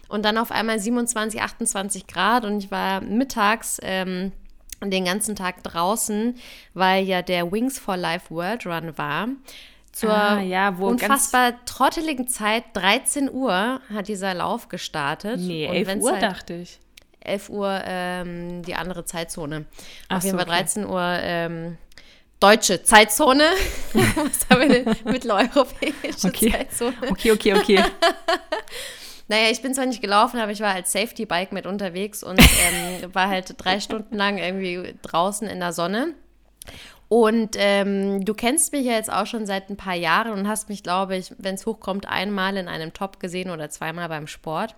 und 0.08 0.24
dann 0.24 0.38
auf 0.38 0.52
einmal 0.52 0.80
27, 0.80 1.42
28 1.42 2.08
Grad 2.08 2.46
und 2.46 2.64
ich 2.64 2.72
war 2.72 3.02
mittags 3.02 3.80
ähm, 3.82 4.32
den 4.84 5.06
ganzen 5.06 5.36
Tag 5.36 5.64
draußen, 5.64 6.36
weil 6.74 7.06
ja 7.06 7.22
der 7.22 7.52
Wings 7.52 7.78
for 7.80 7.98
Life 7.98 8.34
World 8.34 8.66
Run 8.66 8.98
war. 8.98 9.28
Zur 9.92 10.10
Ah, 10.14 10.42
ja, 10.42 10.70
unfassbar 10.70 11.54
trotteligen 11.66 12.28
Zeit, 12.28 12.64
13 12.74 13.30
Uhr, 13.32 13.82
hat 13.94 14.08
dieser 14.08 14.34
Lauf 14.34 14.70
gestartet. 14.70 15.40
Nee, 15.40 15.68
Und 15.68 15.76
11 15.76 15.88
wenn's 15.88 16.04
Uhr 16.06 16.12
halt- 16.14 16.24
dachte 16.24 16.54
ich. 16.56 16.80
11 17.24 17.50
Uhr 17.50 17.82
ähm, 17.86 18.64
die 18.64 18.74
andere 18.74 19.06
Zeitzone. 19.06 19.66
Ach 20.10 20.18
Auf 20.18 20.24
jeden 20.24 20.40
so, 20.40 20.44
Fall 20.44 20.52
okay. 20.54 20.64
13 20.64 20.86
Uhr 20.88 21.02
ähm, 21.22 21.78
deutsche 22.40 22.82
Zeitzone. 22.82 23.44
Was 23.94 24.50
haben 24.50 24.62
wir 24.62 24.84
denn? 24.84 24.96
Mitteleuropäische 25.06 26.28
Okay. 26.28 26.52
Zeitzone. 26.52 26.96
Okay, 27.10 27.32
okay, 27.32 27.54
okay. 27.54 27.84
Naja, 29.28 29.50
ich 29.50 29.62
bin 29.62 29.74
zwar 29.74 29.86
nicht 29.86 30.02
gelaufen, 30.02 30.42
aber 30.42 30.52
ich 30.52 30.60
war 30.60 30.74
als 30.74 30.92
Safety-Bike 30.92 31.54
mit 31.54 31.66
unterwegs 31.66 32.22
und 32.22 32.38
ähm, 32.42 33.14
war 33.16 33.30
halt 33.30 33.54
drei 33.64 33.80
Stunden 33.80 34.16
lang 34.18 34.38
irgendwie 34.38 34.94
draußen 35.04 35.48
in 35.48 35.60
der 35.62 35.72
Sonne. 35.72 36.16
Und 37.12 37.58
ähm, 37.58 38.24
du 38.24 38.34
kennst 38.34 38.72
mich 38.72 38.86
ja 38.86 38.94
jetzt 38.94 39.12
auch 39.12 39.26
schon 39.26 39.46
seit 39.46 39.70
ein 39.70 39.76
paar 39.76 39.96
Jahren 39.96 40.32
und 40.32 40.48
hast 40.48 40.70
mich, 40.70 40.82
glaube 40.82 41.18
ich, 41.18 41.34
wenn 41.38 41.56
es 41.56 41.66
hochkommt, 41.66 42.08
einmal 42.08 42.56
in 42.56 42.70
einem 42.70 42.94
Top 42.94 43.20
gesehen 43.20 43.50
oder 43.50 43.70
zweimal 43.70 44.08
beim 44.08 44.28
Sport. 44.28 44.78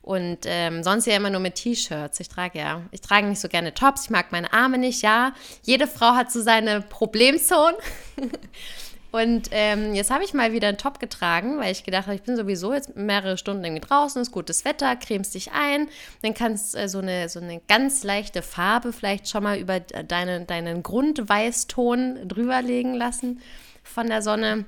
Und 0.00 0.38
ähm, 0.46 0.82
sonst 0.82 1.06
ja 1.06 1.14
immer 1.14 1.28
nur 1.28 1.40
mit 1.40 1.56
T-Shirts. 1.56 2.20
Ich 2.20 2.30
trage 2.30 2.58
ja, 2.58 2.80
ich 2.90 3.02
trage 3.02 3.26
nicht 3.26 3.38
so 3.38 3.48
gerne 3.48 3.74
Tops, 3.74 4.04
ich 4.04 4.10
mag 4.10 4.32
meine 4.32 4.50
Arme 4.50 4.78
nicht, 4.78 5.02
ja. 5.02 5.34
Jede 5.62 5.86
Frau 5.86 6.12
hat 6.12 6.32
so 6.32 6.40
seine 6.40 6.80
Problemzonen. 6.80 7.76
Und 9.10 9.48
ähm, 9.52 9.94
jetzt 9.94 10.10
habe 10.10 10.22
ich 10.22 10.34
mal 10.34 10.52
wieder 10.52 10.68
einen 10.68 10.76
Top 10.76 11.00
getragen, 11.00 11.58
weil 11.58 11.72
ich 11.72 11.84
gedacht 11.84 12.06
habe, 12.06 12.16
ich 12.16 12.22
bin 12.22 12.36
sowieso 12.36 12.74
jetzt 12.74 12.94
mehrere 12.94 13.38
Stunden 13.38 13.64
irgendwie 13.64 13.86
draußen, 13.86 14.20
ist 14.20 14.32
gutes 14.32 14.64
Wetter, 14.64 14.96
cremst 14.96 15.34
dich 15.34 15.52
ein, 15.52 15.88
dann 16.22 16.34
kannst 16.34 16.76
äh, 16.76 16.88
so, 16.88 16.98
eine, 16.98 17.28
so 17.28 17.40
eine 17.40 17.60
ganz 17.68 18.04
leichte 18.04 18.42
Farbe 18.42 18.92
vielleicht 18.92 19.28
schon 19.28 19.44
mal 19.44 19.58
über 19.58 19.80
deine, 19.80 20.44
deinen 20.44 20.82
Grundweißton 20.82 22.28
drüberlegen 22.28 22.94
lassen 22.94 23.40
von 23.82 24.08
der 24.08 24.20
Sonne. 24.20 24.66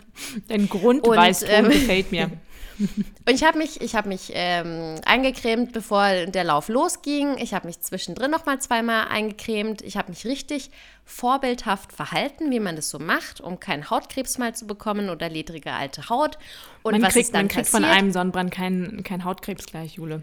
Dein 0.48 0.68
Grundweißton 0.68 1.50
ähm, 1.50 1.68
gefällt 1.68 2.10
mir. 2.10 2.30
Und 2.80 3.34
ich 3.34 3.44
habe 3.44 3.58
mich, 3.58 3.80
ich 3.80 3.94
habe 3.94 4.08
mich 4.08 4.32
ähm, 4.34 4.96
eingecremt, 5.04 5.72
bevor 5.72 6.26
der 6.26 6.44
Lauf 6.44 6.68
losging. 6.68 7.36
Ich 7.38 7.54
habe 7.54 7.66
mich 7.66 7.80
zwischendrin 7.80 8.30
noch 8.30 8.46
mal 8.46 8.60
zweimal 8.60 9.08
eingecremt. 9.08 9.82
Ich 9.82 9.96
habe 9.96 10.10
mich 10.10 10.24
richtig 10.24 10.70
vorbildhaft 11.04 11.92
verhalten, 11.92 12.50
wie 12.50 12.60
man 12.60 12.76
das 12.76 12.90
so 12.90 12.98
macht, 12.98 13.40
um 13.40 13.60
keinen 13.60 13.90
Hautkrebs 13.90 14.38
mal 14.38 14.54
zu 14.54 14.66
bekommen 14.66 15.10
oder 15.10 15.28
ledrige 15.28 15.72
alte 15.72 16.08
Haut. 16.08 16.38
Und 16.82 17.00
Man 17.00 17.02
was 17.02 17.14
kriegt, 17.14 17.26
ist 17.26 17.34
dann 17.34 17.46
man 17.46 17.48
kriegt 17.48 17.68
von 17.68 17.82
passiert? 17.82 17.98
einem 17.98 18.12
Sonnenbrand 18.12 18.50
keinen 18.52 19.02
kein 19.04 19.24
Hautkrebs 19.24 19.66
gleich, 19.66 19.94
Jule. 19.94 20.22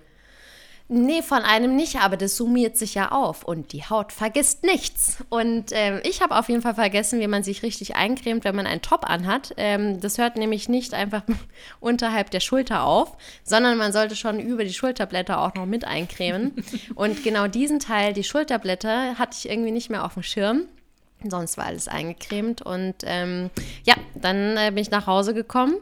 Nee, 0.90 1.22
von 1.22 1.40
einem 1.44 1.76
nicht, 1.76 1.98
aber 1.98 2.16
das 2.16 2.38
summiert 2.38 2.78
sich 2.78 2.94
ja 2.96 3.12
auf 3.12 3.44
und 3.44 3.74
die 3.74 3.84
Haut 3.84 4.14
vergisst 4.14 4.64
nichts. 4.64 5.18
Und 5.28 5.66
ähm, 5.72 6.00
ich 6.04 6.22
habe 6.22 6.38
auf 6.38 6.48
jeden 6.48 6.62
Fall 6.62 6.76
vergessen, 6.76 7.20
wie 7.20 7.28
man 7.28 7.44
sich 7.44 7.62
richtig 7.62 7.98
eincremt, 7.98 8.46
wenn 8.46 8.56
man 8.56 8.66
einen 8.66 8.82
Top 8.82 9.10
anhat. 9.10 9.54
Ähm, 9.58 10.00
das 10.00 10.18
hört 10.18 10.38
nämlich 10.38 10.70
nicht 10.70 10.94
einfach 10.94 11.24
unterhalb 11.82 12.32
der 12.32 12.40
Schulter 12.40 12.84
auf, 12.84 13.18
sondern 13.44 13.78
man 13.78 13.92
sollte 13.92 14.16
schon 14.16 14.40
über 14.40 14.64
die 14.64 14.74
Schulterblätter 14.74 15.42
auch 15.42 15.56
noch 15.56 15.66
mit 15.66 15.84
eincremen. 15.84 16.54
und 16.96 17.22
genau 17.22 17.48
diesen 17.48 17.80
Teil, 17.80 18.14
die 18.14 18.24
Schulterblätter, 18.24 19.20
hatte 19.20 19.36
ich 19.38 19.50
irgendwie 19.50 19.72
nicht 19.72 19.90
mehr 19.90 20.06
auf 20.06 20.14
dem 20.14 20.24
Schirm. 20.24 20.68
Sonst 21.28 21.58
war 21.58 21.66
alles 21.66 21.88
eingecremt 21.88 22.62
und 22.62 22.94
ähm, 23.04 23.50
ja, 23.84 23.96
dann 24.14 24.56
äh, 24.56 24.70
bin 24.70 24.78
ich 24.78 24.92
nach 24.92 25.08
Hause 25.08 25.34
gekommen 25.34 25.76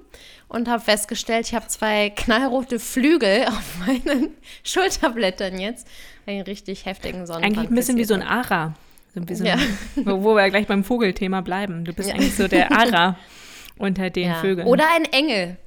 und 0.48 0.68
habe 0.70 0.82
festgestellt, 0.84 1.48
ich 1.48 1.56
habe 1.56 1.68
zwei 1.68 2.10
knallrote 2.10 2.80
Flügel 2.80 3.46
auf 3.48 3.78
meinen 3.86 4.30
Schulterblättern 4.64 5.60
jetzt. 5.60 5.88
Einen 6.26 6.42
richtig 6.42 6.86
heftigen 6.86 7.26
Sonnenbrand. 7.26 7.58
Eigentlich 7.58 7.70
ein 7.72 7.76
bisschen 7.76 7.98
wie 7.98 8.06
so 8.06 8.14
ein. 8.16 8.24
Ara. 8.24 8.74
So 9.14 9.28
wie 9.28 9.36
so 9.36 9.44
Ja. 9.46 9.56
ein, 9.56 9.78
wo, 10.06 10.24
wo 10.24 10.36
wir 10.36 10.50
gleich 10.50 10.68
beim 10.68 10.84
Vogelthema 10.84 11.42
bleiben. 11.42 11.86
Du 11.86 11.94
bist 11.94 12.12
eigentlich 12.12 12.36
so 12.36 12.48
der 12.48 12.72
Ara 12.72 13.18
unter 13.78 14.10
den 14.10 14.30
ja. 14.30 14.36
Vögeln. 14.36 14.68
Oder 14.68 14.86
ein 14.96 15.06
Engel. 15.06 15.58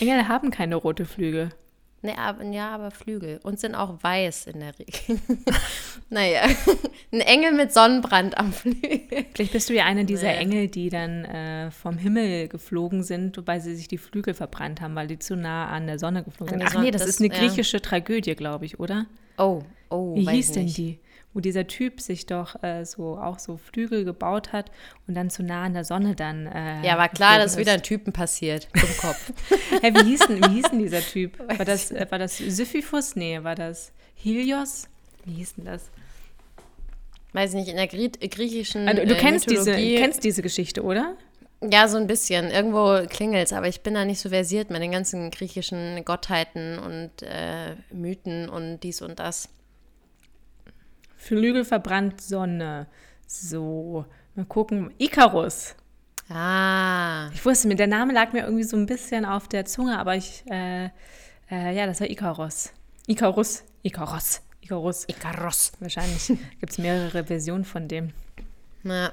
Engel 0.00 0.28
haben 0.28 0.50
keine 0.50 0.76
rote 0.76 1.04
Flügel. 1.04 1.50
Nee, 2.02 2.14
aber, 2.16 2.44
ja, 2.44 2.70
aber 2.70 2.90
Flügel. 2.90 3.40
Und 3.42 3.60
sind 3.60 3.74
auch 3.74 4.02
weiß 4.02 4.46
in 4.46 4.60
der 4.60 4.78
Regel. 4.78 5.20
naja, 6.08 6.42
ein 7.12 7.20
Engel 7.20 7.52
mit 7.52 7.74
Sonnenbrand 7.74 8.38
am 8.38 8.52
Flügel. 8.54 9.02
Vielleicht 9.34 9.52
bist 9.52 9.68
du 9.68 9.74
ja 9.74 9.84
einer 9.84 10.04
dieser. 10.04 10.34
Engel, 10.34 10.68
die 10.68 10.88
dann 10.88 11.26
äh, 11.26 11.70
vom 11.70 11.98
Himmel 11.98 12.48
geflogen 12.48 13.02
sind, 13.02 13.36
wobei 13.36 13.60
sie 13.60 13.76
sich 13.76 13.88
die 13.88 13.98
Flügel 13.98 14.32
verbrannt 14.32 14.80
haben, 14.80 14.94
weil 14.94 15.08
die 15.08 15.18
zu 15.18 15.36
nah 15.36 15.68
an 15.68 15.86
der 15.86 15.98
Sonne 15.98 16.24
geflogen 16.24 16.54
An 16.54 16.60
sind. 16.60 16.68
Ach 16.68 16.72
Sonne, 16.72 16.84
nee, 16.86 16.90
das, 16.90 17.02
das- 17.02 17.10
ist 17.10 17.20
eine 17.20 17.32
ja. 17.34 17.38
griechische 17.38 17.82
Tragödie, 17.82 18.34
glaube 18.34 18.64
ich, 18.64 18.80
oder? 18.80 19.06
Oh, 19.36 19.62
oh, 19.90 20.16
Wie 20.16 20.26
hieß 20.26 20.52
denn 20.52 20.68
die? 20.68 20.98
Wo 21.32 21.40
dieser 21.40 21.66
Typ 21.66 22.00
sich 22.00 22.26
doch 22.26 22.60
äh, 22.62 22.84
so 22.84 23.16
auch 23.16 23.38
so 23.38 23.56
Flügel 23.56 24.04
gebaut 24.04 24.52
hat 24.52 24.70
und 25.06 25.14
dann 25.14 25.30
zu 25.30 25.44
nah 25.44 25.64
an 25.64 25.74
der 25.74 25.84
Sonne 25.84 26.16
dann. 26.16 26.46
Äh, 26.46 26.84
Ja, 26.84 26.98
war 26.98 27.08
klar, 27.08 27.38
dass 27.38 27.56
wieder 27.56 27.72
ein 27.72 27.82
Typen 27.82 28.12
passiert. 28.12 28.68
Im 28.74 28.96
Kopf. 28.96 29.32
Hä, 29.80 29.92
wie, 29.94 30.04
hieß 30.10 30.26
denn, 30.26 30.44
wie 30.44 30.54
hieß 30.54 30.70
denn 30.70 30.80
dieser 30.80 31.00
Typ? 31.00 31.38
War 31.58 31.64
das, 31.64 31.92
äh, 31.92 32.06
war 32.10 32.18
das 32.18 32.38
Sisyphus? 32.38 33.14
Nee, 33.14 33.42
war 33.42 33.54
das 33.54 33.92
Helios? 34.14 34.88
Wie 35.24 35.34
hieß 35.34 35.54
denn 35.54 35.66
das? 35.66 35.90
weiß 37.32 37.54
nicht, 37.54 37.68
in 37.68 37.76
der 37.76 37.86
Grie 37.86 38.10
griechischen 38.10 38.88
Also, 38.88 39.04
du 39.04 39.14
äh, 39.14 39.18
kennst, 39.18 39.50
diese, 39.50 39.72
kennst 39.72 40.24
diese 40.24 40.42
Geschichte, 40.42 40.82
oder? 40.82 41.16
Ja, 41.62 41.88
so 41.88 41.98
ein 41.98 42.06
bisschen. 42.06 42.50
Irgendwo 42.50 43.06
klingelt's, 43.06 43.52
aber 43.52 43.68
ich 43.68 43.82
bin 43.82 43.94
da 43.94 44.04
nicht 44.04 44.20
so 44.20 44.30
versiert 44.30 44.70
mit 44.70 44.82
den 44.82 44.92
ganzen 44.92 45.30
griechischen 45.30 46.04
Gottheiten 46.04 46.78
und 46.78 47.10
äh, 47.22 47.76
Mythen 47.92 48.48
und 48.48 48.80
dies 48.80 49.02
und 49.02 49.18
das. 49.18 49.48
Flügel 51.20 51.64
verbrannt 51.66 52.20
Sonne. 52.22 52.86
So, 53.26 54.06
mal 54.34 54.46
gucken. 54.46 54.90
Icarus. 54.98 55.74
Ah, 56.30 57.28
Ich 57.34 57.44
wusste, 57.44 57.68
mir 57.68 57.74
der 57.76 57.88
Name 57.88 58.12
lag 58.14 58.32
mir 58.32 58.44
irgendwie 58.44 58.64
so 58.64 58.76
ein 58.76 58.86
bisschen 58.86 59.24
auf 59.24 59.46
der 59.48 59.64
Zunge, 59.66 59.98
aber 59.98 60.16
ich, 60.16 60.44
äh, 60.50 60.86
äh, 61.50 61.76
ja, 61.76 61.86
das 61.86 62.00
war 62.00 62.08
Icarus. 62.08 62.72
Icarus. 63.06 63.64
Icarus. 63.82 64.40
Icarus. 64.62 65.04
Ikaros. 65.08 65.72
Wahrscheinlich 65.80 66.28
gibt 66.60 66.70
es 66.72 66.78
mehrere 66.78 67.24
Versionen 67.24 67.64
von 67.64 67.86
dem. 67.86 68.12
Ja. 68.84 69.12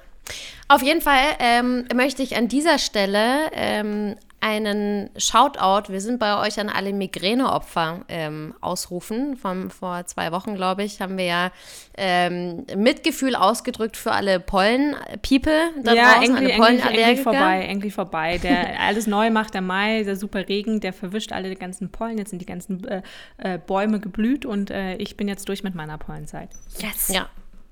Auf 0.68 0.82
jeden 0.82 1.02
Fall 1.02 1.24
ähm, 1.40 1.86
möchte 1.96 2.24
ich 2.24 2.36
an 2.36 2.48
dieser 2.48 2.78
Stelle 2.78 3.52
ähm, 3.54 4.16
einen 4.40 5.10
Shoutout, 5.18 5.92
wir 5.92 6.00
sind 6.00 6.20
bei 6.20 6.46
euch 6.46 6.60
an 6.60 6.70
alle 6.70 6.94
Migräneopfer 6.94 8.06
ähm, 8.08 8.54
ausrufen. 8.62 9.36
Von 9.36 9.72
vor 9.72 10.06
zwei 10.06 10.32
Wochen, 10.32 10.56
glaube 10.56 10.84
ich, 10.84 11.02
haben 11.02 11.18
wir 11.18 11.26
ja 11.26 11.52
ähm, 11.98 12.66
Mitgefühl 12.76 13.36
ausgedrückt 13.36 13.98
für 13.98 14.12
alle 14.12 14.40
Pollen-People 14.40 15.72
da 15.82 15.94
ja, 15.94 16.14
draußen, 16.16 16.36
alle 16.36 16.50
Pollenallergiker. 16.50 17.24
vorbei, 17.24 17.64
endlich 17.64 17.94
vorbei. 17.94 18.38
Der 18.38 18.80
alles 18.80 19.08
neu 19.08 19.32
macht, 19.32 19.56
der 19.56 19.62
Mai, 19.62 20.04
der 20.04 20.16
super 20.16 20.48
Regen, 20.48 20.82
der 20.82 20.94
verwischt 20.94 21.32
alle 21.32 21.56
ganzen 21.56 21.90
Pollen. 21.90 22.18
Jetzt 22.20 22.30
sind 22.30 22.40
die 22.40 22.46
ganzen 22.46 22.88
äh, 22.88 23.02
äh, 23.38 23.58
Bäume 23.58 24.00
geblüht 24.00 24.46
und 24.46 24.70
äh, 24.70 24.96
ich 24.98 25.18
bin 25.18 25.28
jetzt 25.28 25.50
durch 25.50 25.64
mit 25.64 25.74
meiner 25.74 25.98
Pollenzeit. 25.98 26.50
Yes! 26.80 27.08
Ja. 27.10 27.28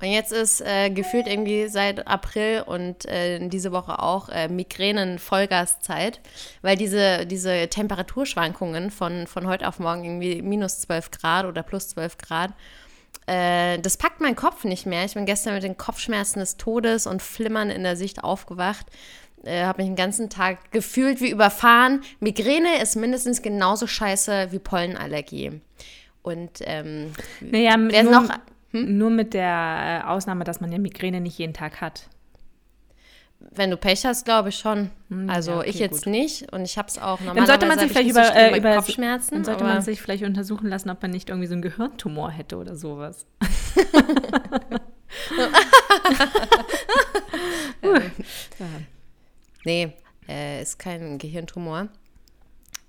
Und 0.05 0.11
jetzt 0.11 0.31
ist 0.31 0.61
äh, 0.61 0.91
gefühlt 0.91 1.25
irgendwie 1.25 1.67
seit 1.67 2.05
April 2.05 2.63
und 2.67 3.05
äh, 3.05 3.39
diese 3.47 3.71
Woche 3.71 3.97
auch 3.97 4.29
äh, 4.29 4.47
Migränen-Vollgaszeit, 4.49 6.19
weil 6.61 6.77
diese, 6.77 7.25
diese 7.25 7.67
Temperaturschwankungen 7.69 8.91
von, 8.91 9.25
von 9.25 9.47
heute 9.47 9.67
auf 9.67 9.79
morgen 9.79 10.03
irgendwie 10.03 10.43
minus 10.43 10.81
12 10.81 11.09
Grad 11.09 11.45
oder 11.47 11.63
plus 11.63 11.87
12 11.87 12.19
Grad, 12.19 12.51
äh, 13.25 13.79
das 13.79 13.97
packt 13.97 14.21
mein 14.21 14.35
Kopf 14.35 14.63
nicht 14.63 14.85
mehr. 14.85 15.05
Ich 15.05 15.15
bin 15.15 15.25
gestern 15.25 15.55
mit 15.55 15.63
den 15.63 15.75
Kopfschmerzen 15.75 16.37
des 16.37 16.57
Todes 16.57 17.07
und 17.07 17.23
Flimmern 17.23 17.71
in 17.71 17.81
der 17.81 17.95
Sicht 17.95 18.23
aufgewacht. 18.23 18.85
Äh, 19.43 19.63
habe 19.63 19.81
mich 19.81 19.89
den 19.89 19.95
ganzen 19.95 20.29
Tag 20.29 20.69
gefühlt 20.69 21.19
wie 21.19 21.31
überfahren. 21.31 22.03
Migräne 22.19 22.79
ist 22.79 22.95
mindestens 22.95 23.41
genauso 23.41 23.87
scheiße 23.87 24.49
wie 24.51 24.59
Pollenallergie. 24.59 25.61
Und 26.21 26.59
ähm, 26.61 27.11
Naja, 27.41 27.75
wer 27.79 28.03
nur, 28.03 28.29
noch 28.75 28.89
nur 28.89 29.09
mit 29.09 29.33
der 29.33 30.01
äh, 30.03 30.07
Ausnahme, 30.07 30.43
dass 30.43 30.61
man 30.61 30.71
ja 30.71 30.77
Migräne 30.77 31.21
nicht 31.21 31.37
jeden 31.37 31.53
Tag 31.53 31.81
hat. 31.81 32.09
Wenn 33.39 33.69
du 33.69 33.77
Pech 33.77 34.05
hast, 34.05 34.25
glaube 34.25 34.49
ich 34.49 34.57
schon. 34.57 34.89
Also 35.27 35.51
ja, 35.51 35.57
okay, 35.59 35.69
ich 35.69 35.79
jetzt 35.79 36.05
gut. 36.05 36.11
nicht 36.11 36.51
und 36.51 36.63
ich 36.63 36.77
habe 36.77 36.87
es 36.87 36.97
auch 36.97 37.19
Dann 37.19 37.45
sollte 37.45 37.65
man 37.67 37.77
normalerweise 37.77 37.81
sich 37.81 37.91
vielleicht 37.91 38.07
nicht 38.07 38.15
so 38.15 38.21
über, 38.21 38.35
äh, 38.35 38.57
über 38.57 38.75
Kopfschmerzen. 38.75 39.35
dann 39.35 39.43
sollte 39.43 39.63
man 39.63 39.81
sich 39.81 40.01
vielleicht 40.01 40.23
untersuchen 40.23 40.67
lassen, 40.67 40.89
ob 40.89 41.01
man 41.01 41.11
nicht 41.11 41.29
irgendwie 41.29 41.47
so 41.47 41.53
einen 41.53 41.61
Gehirntumor 41.61 42.31
hätte 42.31 42.57
oder 42.57 42.75
sowas. 42.75 43.27
nee, 49.65 49.93
äh, 50.27 50.61
ist 50.61 50.79
kein 50.79 51.17
Gehirntumor. 51.17 51.89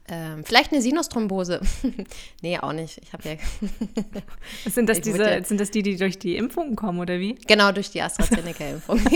Ähm, 0.09 0.45
vielleicht 0.45 0.73
eine 0.73 0.81
Sinusthrombose. 0.81 1.61
nee, 2.43 2.59
auch 2.59 2.73
nicht. 2.73 2.99
Ich 3.03 3.13
habe 3.13 3.29
ja 3.29 3.35
Sind 4.71 4.89
das, 4.89 5.01
diese, 5.01 5.23
ja- 5.23 5.43
sind 5.43 5.61
das 5.61 5.71
die, 5.71 5.83
die 5.83 5.97
durch 5.97 6.19
die 6.19 6.37
Impfungen 6.37 6.77
kommen 6.77 7.01
oder 7.01 7.19
wie? 7.19 7.35
genau 7.47 7.73
durch 7.73 7.91
die 7.91 8.01
AstraZeneca-Impfung. 8.03 9.01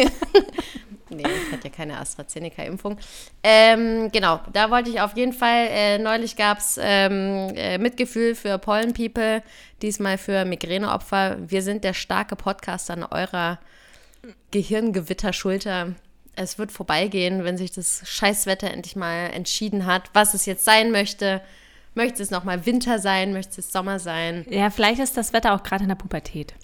nee, 1.11 1.23
ich 1.23 1.53
hatte 1.53 1.69
ja 1.69 1.71
keine 1.75 1.99
AstraZeneca-Impfung. 1.99 2.99
Ähm, 3.45 4.11
genau, 4.11 4.41
da 4.53 4.71
wollte 4.71 4.91
ich 4.91 5.01
auf 5.01 5.17
jeden 5.17 5.33
Fall, 5.33 5.69
äh, 5.71 5.99
neulich 5.99 6.35
gab 6.37 6.59
es 6.59 6.79
ähm, 6.83 7.53
äh, 7.55 7.79
Mitgefühl 7.79 8.35
für 8.35 8.59
Pollen-People, 8.59 9.43
diesmal 9.83 10.19
für 10.19 10.45
Migräneopfer. 10.45 11.37
Wir 11.47 11.63
sind 11.63 11.85
der 11.85 11.95
starke 11.95 12.35
Podcast 12.35 12.91
an 12.91 13.05
eurer 13.05 13.61
Gehirngewitterschulter. 14.51 15.95
Es 16.41 16.59
wird 16.59 16.73
vorbeigehen, 16.73 17.45
wenn 17.45 17.57
sich 17.57 17.71
das 17.71 18.03
Scheißwetter 18.05 18.71
endlich 18.71 18.97
mal 18.97 19.31
entschieden 19.33 19.87
hat, 19.87 20.11
was 20.13 20.35
es 20.35 20.47
jetzt 20.47 20.65
sein 20.65 20.91
möchte. 20.91 21.41
Möchte 21.95 22.23
es 22.23 22.31
nochmal 22.31 22.67
Winter 22.67 22.99
sein? 22.99 23.33
Möchte 23.33 23.61
es 23.61 23.73
Sommer 23.73 23.99
sein? 23.99 24.47
Ja, 24.49 24.71
vielleicht 24.71 25.01
ist 25.01 25.17
das 25.17 25.33
Wetter 25.33 25.55
auch 25.55 25.63
gerade 25.63 25.83
in 25.85 25.89
der 25.89 25.97
Pubertät. 25.97 26.55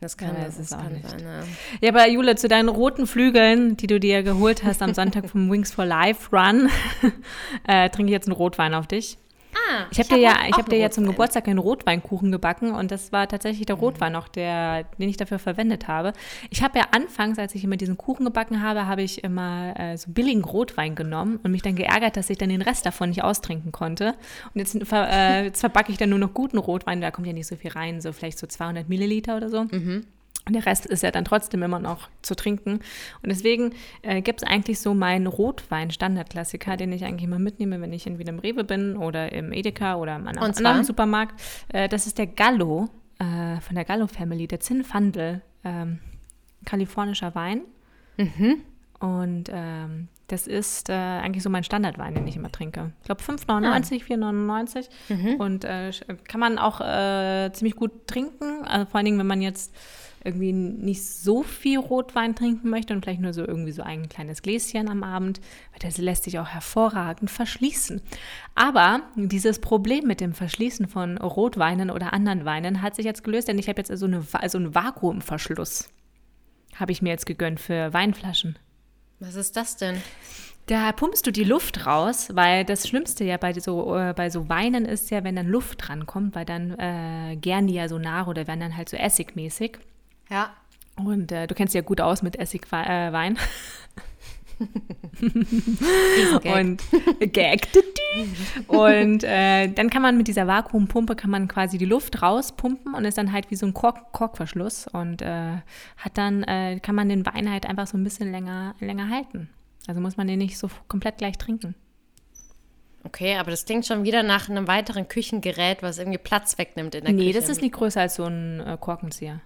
Das 0.00 0.16
kann, 0.16 0.34
Ja, 0.36 0.44
das 0.46 0.56
das 0.56 0.70
kann 0.70 0.92
nicht. 0.92 1.08
sein. 1.08 1.20
Ja. 1.20 1.42
Ja, 1.82 1.88
aber 1.90 2.08
Jule, 2.08 2.34
zu 2.34 2.48
deinen 2.48 2.68
roten 2.68 3.06
Flügeln, 3.06 3.76
die 3.76 3.86
du 3.86 4.00
dir 4.00 4.22
geholt 4.22 4.64
hast 4.64 4.80
am 4.82 4.94
Sonntag 4.94 5.28
vom 5.28 5.50
Wings 5.50 5.72
for 5.72 5.84
Life 5.84 6.34
Run, 6.34 6.68
äh, 7.68 7.90
trinke 7.90 8.10
ich 8.10 8.14
jetzt 8.14 8.26
einen 8.26 8.36
Rotwein 8.36 8.74
auf 8.74 8.86
dich. 8.86 9.18
Ah, 9.54 9.86
Ich 9.90 9.98
habe 9.98 10.08
dir 10.08 10.18
ja, 10.18 10.36
ich 10.48 10.56
hab 10.56 10.68
dir 10.68 10.78
ja 10.78 10.90
zum. 10.90 11.06
Geburtstag 11.10 11.48
einen 11.48 11.58
Rotweinkuchen 11.58 12.30
gebacken 12.30 12.72
und 12.72 12.90
das 12.90 13.10
war 13.10 13.26
tatsächlich 13.26 13.66
der 13.66 13.76
Rotwein 13.76 14.14
auch, 14.14 14.28
der, 14.28 14.84
den 14.98 15.08
ich 15.08 15.16
dafür 15.16 15.38
verwendet 15.38 15.88
habe. 15.88 16.12
Ich 16.50 16.62
habe 16.62 16.78
ja 16.78 16.86
anfangs, 16.92 17.38
als 17.38 17.54
ich 17.54 17.64
immer 17.64 17.76
diesen 17.76 17.96
Kuchen 17.96 18.24
gebacken 18.24 18.62
habe, 18.62 18.86
habe 18.86 19.02
ich 19.02 19.24
immer 19.24 19.74
äh, 19.78 19.96
so 19.96 20.10
billigen 20.12 20.44
Rotwein 20.44 20.94
genommen 20.94 21.40
und 21.42 21.50
mich 21.50 21.62
dann 21.62 21.74
geärgert, 21.74 22.16
dass 22.16 22.30
ich 22.30 22.38
dann 22.38 22.48
den 22.50 22.62
Rest 22.62 22.86
davon 22.86 23.08
nicht 23.08 23.24
austrinken 23.24 23.72
konnte. 23.72 24.14
Und 24.54 24.60
jetzt, 24.60 24.74
äh, 24.92 25.44
jetzt 25.44 25.60
verbacke 25.60 25.90
ich 25.90 25.98
dann 25.98 26.10
nur 26.10 26.18
noch 26.18 26.32
guten 26.34 26.58
Rotwein, 26.58 27.00
da 27.00 27.10
kommt 27.10 27.26
ja 27.26 27.32
nicht 27.32 27.46
so 27.48 27.56
viel 27.56 27.72
rein, 27.72 28.00
so 28.00 28.12
vielleicht 28.12 28.38
so 28.38 28.46
200 28.46 28.88
Milliliter 28.88 29.36
oder 29.36 29.48
so. 29.48 29.60
Und 29.60 30.06
der 30.52 30.66
Rest 30.66 30.86
ist 30.86 31.02
ja 31.02 31.10
dann 31.10 31.24
trotzdem 31.24 31.62
immer 31.62 31.78
noch 31.78 32.08
zu 32.22 32.34
trinken. 32.34 32.80
Und 33.22 33.28
deswegen 33.28 33.72
äh, 34.02 34.22
gibt 34.22 34.42
es 34.42 34.48
eigentlich 34.48 34.80
so 34.80 34.94
meinen 34.94 35.26
Rotwein-Standardklassiker, 35.26 36.76
den 36.76 36.92
ich 36.92 37.04
eigentlich 37.04 37.24
immer 37.24 37.38
mitnehme, 37.38 37.80
wenn 37.80 37.92
ich 37.92 38.06
entweder 38.06 38.30
im 38.30 38.38
Rewe 38.38 38.64
bin 38.64 38.96
oder 38.96 39.32
im 39.32 39.52
Edeka 39.52 39.96
oder 39.96 40.16
in 40.16 40.26
einem 40.28 40.42
anderen 40.42 40.84
Supermarkt. 40.84 41.40
Äh, 41.68 41.88
das 41.88 42.06
ist 42.06 42.18
der 42.18 42.26
Gallo 42.26 42.88
äh, 43.18 43.60
von 43.60 43.74
der 43.74 43.84
Gallo 43.84 44.06
Family, 44.06 44.46
der 44.46 44.60
Zinfandel, 44.60 45.42
ähm, 45.64 45.98
kalifornischer 46.64 47.34
Wein. 47.34 47.62
Und 49.00 49.44
ähm, 49.50 50.08
das 50.26 50.46
ist 50.46 50.90
äh, 50.90 50.92
eigentlich 50.92 51.42
so 51.42 51.50
mein 51.50 51.64
Standardwein, 51.64 52.14
den 52.14 52.26
ich 52.28 52.36
immer 52.36 52.52
trinke. 52.52 52.92
Ich 53.00 53.06
glaube 53.06 53.22
5,99, 53.22 54.04
4,99. 54.04 54.88
Und 55.38 55.64
äh, 55.64 55.90
kann 56.28 56.38
man 56.38 56.58
auch 56.58 56.80
äh, 56.80 57.50
ziemlich 57.52 57.76
gut 57.76 58.06
trinken. 58.06 58.64
Also 58.64 58.86
vor 58.86 58.96
allen 58.96 59.06
Dingen, 59.06 59.18
wenn 59.18 59.26
man 59.26 59.42
jetzt 59.42 59.74
irgendwie 60.24 60.52
nicht 60.52 61.04
so 61.04 61.42
viel 61.42 61.78
Rotwein 61.78 62.34
trinken 62.34 62.68
möchte 62.68 62.92
und 62.92 63.02
vielleicht 63.02 63.20
nur 63.20 63.32
so 63.32 63.46
irgendwie 63.46 63.72
so 63.72 63.82
ein 63.82 64.08
kleines 64.08 64.42
Gläschen 64.42 64.88
am 64.88 65.02
Abend, 65.02 65.40
weil 65.72 65.78
das 65.80 65.98
lässt 65.98 66.24
sich 66.24 66.38
auch 66.38 66.48
hervorragend 66.48 67.30
verschließen. 67.30 68.02
Aber 68.54 69.00
dieses 69.16 69.60
Problem 69.60 70.06
mit 70.06 70.20
dem 70.20 70.34
Verschließen 70.34 70.88
von 70.88 71.16
Rotweinen 71.18 71.90
oder 71.90 72.12
anderen 72.12 72.44
Weinen 72.44 72.82
hat 72.82 72.96
sich 72.96 73.04
jetzt 73.04 73.24
gelöst, 73.24 73.48
denn 73.48 73.58
ich 73.58 73.68
habe 73.68 73.80
jetzt 73.80 73.96
so, 73.96 74.06
eine, 74.06 74.22
so 74.22 74.58
einen 74.58 74.74
Vakuumverschluss. 74.74 75.88
Habe 76.76 76.92
ich 76.92 77.02
mir 77.02 77.10
jetzt 77.10 77.26
gegönnt 77.26 77.60
für 77.60 77.92
Weinflaschen. 77.92 78.58
Was 79.18 79.34
ist 79.34 79.56
das 79.56 79.76
denn? 79.76 79.96
Da 80.66 80.92
pumpst 80.92 81.26
du 81.26 81.32
die 81.32 81.44
Luft 81.44 81.86
raus, 81.86 82.28
weil 82.34 82.64
das 82.64 82.86
Schlimmste 82.86 83.24
ja 83.24 83.38
bei 83.38 83.52
so, 83.54 83.96
äh, 83.96 84.14
bei 84.14 84.30
so 84.30 84.48
Weinen 84.48 84.84
ist 84.84 85.10
ja, 85.10 85.24
wenn 85.24 85.34
dann 85.34 85.48
Luft 85.48 85.88
drankommt, 85.88 86.34
weil 86.34 86.44
dann 86.44 86.78
äh, 86.78 87.36
gären 87.36 87.66
die 87.66 87.74
ja 87.74 87.88
so 87.88 87.98
nach 87.98 88.28
oder 88.28 88.46
werden 88.46 88.60
dann 88.60 88.76
halt 88.76 88.88
so 88.88 88.96
essigmäßig. 88.96 89.78
Ja. 90.30 90.50
Und 90.96 91.32
äh, 91.32 91.46
du 91.46 91.54
kennst 91.54 91.74
ja 91.74 91.80
gut 91.80 92.00
aus 92.00 92.22
mit 92.22 92.38
Essigwein. 92.38 93.36
Äh. 93.36 93.38
Und 96.60 96.82
Gag. 97.32 97.68
Und 98.66 99.24
äh, 99.24 99.68
dann 99.68 99.90
kann 99.90 100.02
man 100.02 100.16
mit 100.16 100.28
dieser 100.28 100.46
Vakuumpumpe 100.46 101.16
kann 101.16 101.30
man 101.30 101.48
quasi 101.48 101.78
die 101.78 101.84
Luft 101.86 102.22
rauspumpen 102.22 102.94
und 102.94 103.04
ist 103.04 103.18
dann 103.18 103.32
halt 103.32 103.50
wie 103.50 103.56
so 103.56 103.66
ein 103.66 103.74
Kork 103.74 104.12
Korkverschluss 104.12 104.86
und 104.88 105.22
äh, 105.22 105.56
hat 105.96 106.12
dann 106.14 106.42
äh, 106.44 106.80
kann 106.80 106.94
man 106.94 107.08
den 107.08 107.24
Wein 107.24 107.50
halt 107.50 107.66
einfach 107.66 107.86
so 107.86 107.96
ein 107.96 108.04
bisschen 108.04 108.30
länger 108.32 108.74
länger 108.80 109.08
halten. 109.08 109.48
Also 109.86 110.00
muss 110.00 110.16
man 110.16 110.26
den 110.26 110.38
nicht 110.38 110.58
so 110.58 110.68
komplett 110.88 111.18
gleich 111.18 111.38
trinken. 111.38 111.74
Okay, 113.04 113.36
aber 113.36 113.50
das 113.50 113.64
klingt 113.64 113.86
schon 113.86 114.04
wieder 114.04 114.22
nach 114.22 114.50
einem 114.50 114.68
weiteren 114.68 115.08
Küchengerät, 115.08 115.82
was 115.82 115.98
irgendwie 115.98 116.18
Platz 116.18 116.58
wegnimmt 116.58 116.94
in 116.94 117.04
der 117.04 117.14
Nee, 117.14 117.28
Küche. 117.28 117.40
das 117.40 117.48
ist 117.48 117.62
nicht 117.62 117.72
größer 117.72 118.02
als 118.02 118.16
so 118.16 118.24
ein 118.24 118.60
äh, 118.60 118.76
Korkenzieher. 118.78 119.40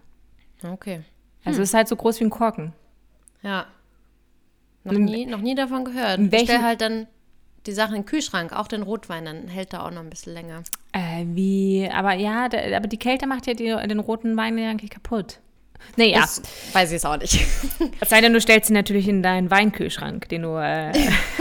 Okay. 0.64 1.02
Also 1.44 1.61
es 1.62 1.68
ist 1.71 1.75
halt 1.75 1.88
so 1.88 1.97
groß 1.97 2.21
wie 2.21 2.25
ein 2.25 2.30
Korken. 2.30 2.72
Ja. 3.42 3.66
Noch 4.85 4.92
nie, 4.92 5.27
noch 5.27 5.40
nie 5.40 5.55
davon 5.55 5.85
gehört. 5.85 6.18
Ich 6.18 6.33
welchen- 6.33 6.46
stell 6.46 6.62
halt 6.62 6.81
dann 6.81 7.07
die 7.66 7.72
Sachen 7.72 7.94
in 7.96 8.03
den 8.03 8.07
Kühlschrank, 8.07 8.53
auch 8.53 8.68
den 8.68 8.83
Rotwein, 8.83 9.24
dann 9.24 9.48
hält 9.48 9.72
er 9.72 9.85
auch 9.87 9.90
noch 9.90 10.00
ein 10.03 10.11
bisschen 10.11 10.35
länger. 10.35 10.62
Äh, 10.92 11.24
wie, 11.29 11.88
aber 11.90 12.12
ja, 12.14 12.48
da, 12.48 12.59
aber 12.77 12.87
die 12.88 12.98
Kälte 12.98 13.27
macht 13.27 13.46
ja 13.46 13.55
die, 13.55 13.74
den 13.88 13.98
roten 14.00 14.37
Wein 14.37 14.59
ja 14.59 14.68
eigentlich 14.70 14.90
kaputt. 14.90 15.40
Naja, 15.97 16.20
Das 16.20 16.42
weiß 16.73 16.90
ich 16.90 16.97
es 16.97 17.05
auch 17.05 17.16
nicht. 17.16 17.35
es 18.01 18.09
sei 18.09 18.20
denn, 18.20 18.33
du 18.33 18.40
stellst 18.40 18.70
ihn 18.70 18.75
natürlich 18.75 19.09
in 19.09 19.23
deinen 19.23 19.51
Weinkühlschrank, 19.51 20.29
den 20.29 20.42
du 20.42 20.57
äh, 20.57 20.92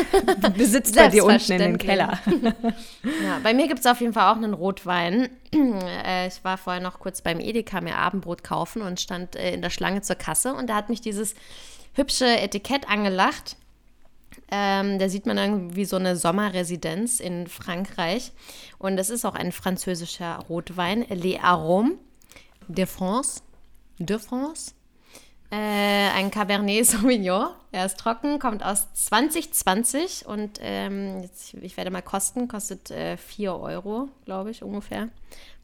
besitzt 0.57 0.95
bei 0.95 1.07
dir 1.07 1.25
unten 1.25 1.51
in 1.53 1.59
den 1.59 1.77
Keller. 1.77 2.19
Ja, 3.23 3.39
bei 3.41 3.53
mir 3.53 3.67
gibt 3.67 3.79
es 3.79 3.85
auf 3.85 3.99
jeden 3.99 4.13
Fall 4.13 4.31
auch 4.31 4.37
einen 4.37 4.53
Rotwein. 4.53 5.29
Äh, 6.05 6.27
ich 6.27 6.43
war 6.43 6.57
vorher 6.57 6.81
noch 6.81 6.99
kurz 6.99 7.21
beim 7.21 7.39
Edeka 7.39 7.79
mir 7.79 7.95
Abendbrot 7.95 8.43
kaufen 8.43 8.81
und 8.81 8.99
stand 8.99 9.35
äh, 9.35 9.53
in 9.53 9.61
der 9.61 9.69
Schlange 9.69 10.01
zur 10.01 10.15
Kasse 10.15 10.53
und 10.53 10.67
da 10.67 10.75
hat 10.75 10.89
mich 10.89 10.99
dieses 10.99 11.35
hübsche 11.93 12.25
Etikett 12.25 12.89
angelacht. 12.89 13.55
Ähm, 14.51 14.99
da 14.99 15.09
sieht 15.09 15.25
man 15.25 15.37
irgendwie 15.37 15.85
so 15.85 15.95
eine 15.95 16.15
Sommerresidenz 16.15 17.19
in 17.19 17.47
Frankreich. 17.47 18.31
Und 18.77 18.97
das 18.97 19.09
ist 19.09 19.25
auch 19.25 19.35
ein 19.35 19.51
französischer 19.51 20.39
Rotwein, 20.49 21.05
Les 21.09 21.39
Arômes 21.39 21.97
de 22.67 22.85
France. 22.85 23.41
De 24.05 24.19
France. 24.19 24.73
Äh, 25.51 26.09
ein 26.15 26.31
Cabernet 26.31 26.85
Sauvignon. 26.87 27.49
Er 27.71 27.85
ist 27.85 27.97
trocken, 27.97 28.39
kommt 28.39 28.63
aus 28.63 28.91
2020 28.93 30.25
und 30.25 30.59
ähm, 30.61 31.21
jetzt, 31.21 31.53
ich 31.55 31.77
werde 31.77 31.91
mal 31.91 32.01
kosten, 32.01 32.47
kostet 32.47 32.89
äh, 32.91 33.17
4 33.17 33.55
Euro, 33.55 34.09
glaube 34.25 34.51
ich, 34.51 34.63
ungefähr. 34.63 35.09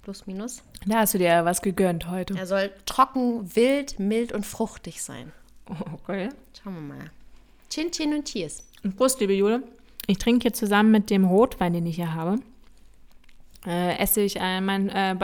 Plus, 0.04 0.28
minus. 0.28 0.64
Da 0.86 1.00
hast 1.00 1.14
du 1.14 1.18
dir 1.18 1.44
was 1.44 1.62
gegönnt 1.62 2.10
heute. 2.10 2.38
Er 2.38 2.46
soll 2.46 2.72
trocken, 2.86 3.56
wild, 3.56 4.00
mild 4.00 4.32
und 4.32 4.46
fruchtig 4.46 5.02
sein. 5.04 5.32
Okay. 5.94 6.30
Schauen 6.62 6.76
wir 6.76 6.96
mal. 6.96 7.12
Chin 7.70 7.92
Chin 7.92 8.14
und 8.14 8.26
Cheers. 8.26 8.64
Und 8.84 8.96
Prost, 8.96 9.20
liebe 9.20 9.34
Jule. 9.34 9.64
Ich 10.08 10.18
trinke 10.18 10.44
hier 10.44 10.54
zusammen 10.54 10.92
mit 10.92 11.10
dem 11.10 11.26
Rotwein, 11.26 11.74
den 11.74 11.86
ich 11.86 11.98
hier 11.98 12.16
habe, 12.16 12.38
äh, 13.66 13.98
esse 13.98 14.22
ich 14.22 14.38
äh, 14.38 14.62
mein 14.62 14.90
äh, 14.90 15.16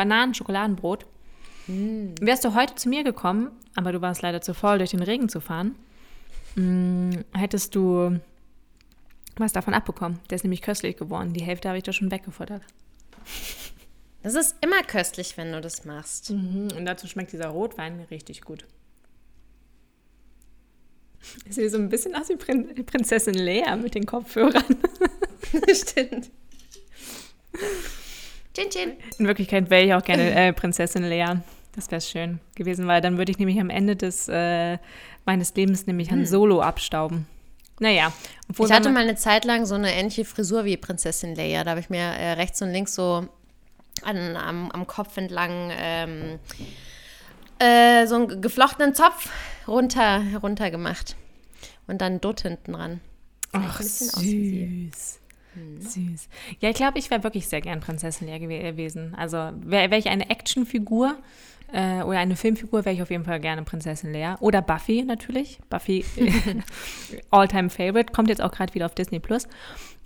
Bananen-Schokoladenbrot. 1.67 2.27
Wärst 2.27 2.45
du 2.45 2.53
heute 2.55 2.75
zu 2.75 2.89
mir 2.89 3.03
gekommen, 3.03 3.51
aber 3.75 3.91
du 3.91 4.01
warst 4.01 4.21
leider 4.21 4.41
zu 4.41 4.53
faul, 4.53 4.77
durch 4.77 4.91
den 4.91 5.01
Regen 5.03 5.29
zu 5.29 5.39
fahren, 5.39 5.75
mh, 6.55 7.23
hättest 7.33 7.75
du 7.75 8.19
was 9.37 9.51
davon 9.53 9.73
abbekommen. 9.73 10.19
Der 10.29 10.37
ist 10.37 10.43
nämlich 10.43 10.61
köstlich 10.61 10.97
geworden. 10.97 11.33
Die 11.33 11.43
Hälfte 11.43 11.67
habe 11.67 11.77
ich 11.77 11.83
da 11.83 11.91
schon 11.91 12.11
weggefuttert. 12.11 12.61
Das 14.23 14.33
ist 14.33 14.55
immer 14.61 14.81
köstlich, 14.83 15.37
wenn 15.37 15.51
du 15.51 15.61
das 15.61 15.85
machst. 15.85 16.31
Und 16.31 16.85
dazu 16.85 17.07
schmeckt 17.07 17.33
dieser 17.33 17.49
Rotwein 17.49 17.99
richtig 18.09 18.41
gut. 18.41 18.65
Ich 21.47 21.55
sehe 21.55 21.69
so 21.69 21.77
ein 21.77 21.89
bisschen 21.89 22.15
aus 22.15 22.29
wie 22.29 22.35
Prin 22.35 22.85
Prinzessin 22.85 23.33
Lea 23.33 23.75
mit 23.81 23.95
den 23.95 24.05
Kopfhörern. 24.05 24.63
Stimmt. 25.73 26.29
Chin 28.53 28.69
Chin. 28.69 28.93
In 29.17 29.27
Wirklichkeit 29.27 29.69
wäre 29.69 29.83
ich 29.85 29.93
auch 29.93 30.03
gerne 30.03 30.33
äh, 30.33 30.53
Prinzessin 30.53 31.03
Lea. 31.03 31.35
Das 31.75 31.91
wäre 31.91 32.01
schön 32.01 32.39
gewesen, 32.55 32.87
weil 32.87 33.01
dann 33.01 33.17
würde 33.17 33.31
ich 33.31 33.37
nämlich 33.37 33.59
am 33.59 33.69
Ende 33.69 33.95
des 33.95 34.29
äh, 34.29 34.77
meines 35.25 35.53
Lebens 35.55 35.87
nämlich 35.87 36.11
Han 36.11 36.25
Solo 36.25 36.61
abstauben. 36.61 37.27
Naja, 37.79 38.13
Ich 38.57 38.71
hatte 38.71 38.89
mal 38.89 39.03
eine 39.03 39.15
Zeit 39.15 39.43
lang 39.43 39.65
so 39.65 39.75
eine 39.75 39.93
ähnliche 39.93 40.23
Frisur 40.23 40.63
wie 40.63 40.77
Prinzessin 40.77 41.35
Leia. 41.35 41.65
Da 41.65 41.71
habe 41.71 41.81
ich 41.81 41.89
mir 41.89 41.99
äh, 41.99 42.33
rechts 42.33 42.61
und 42.61 42.71
links 42.71 42.95
so 42.95 43.27
an, 44.01 44.37
am, 44.37 44.71
am 44.71 44.87
Kopf 44.87 45.17
entlang 45.17 45.71
ähm, 45.77 46.39
äh, 47.59 48.07
so 48.07 48.15
einen 48.15 48.41
geflochtenen 48.41 48.95
Zopf 48.95 49.29
runter, 49.67 50.21
runter 50.41 50.71
gemacht. 50.71 51.17
Und 51.87 51.99
dann 51.99 52.21
dort 52.21 52.41
hinten 52.41 52.73
dran. 52.73 53.01
Ach, 53.51 53.79
ein 53.79 54.91
wie 55.55 55.81
süß. 55.81 56.29
Ja, 56.59 56.69
ich 56.69 56.75
glaube, 56.75 56.99
ich 56.99 57.09
wäre 57.09 57.23
wirklich 57.23 57.47
sehr 57.47 57.61
gern 57.61 57.79
Prinzessin 57.79 58.27
Lea 58.27 58.39
gew 58.39 58.47
gewesen. 58.47 59.15
Also 59.15 59.37
wäre 59.37 59.89
wär 59.91 59.97
ich 59.97 60.07
eine 60.09 60.29
Actionfigur 60.29 61.17
äh, 61.73 62.03
oder 62.03 62.19
eine 62.19 62.35
Filmfigur, 62.35 62.85
wäre 62.85 62.95
ich 62.95 63.01
auf 63.01 63.09
jeden 63.09 63.25
Fall 63.25 63.39
gerne 63.39 63.63
Prinzessin 63.63 64.11
Lea. 64.13 64.35
Oder 64.39 64.61
Buffy 64.61 65.03
natürlich. 65.03 65.59
Buffy, 65.69 66.05
all-time 67.31 67.69
favorite, 67.69 68.11
kommt 68.13 68.29
jetzt 68.29 68.41
auch 68.41 68.51
gerade 68.51 68.73
wieder 68.73 68.85
auf 68.85 68.95
Disney 68.95 69.19
Plus. 69.19 69.47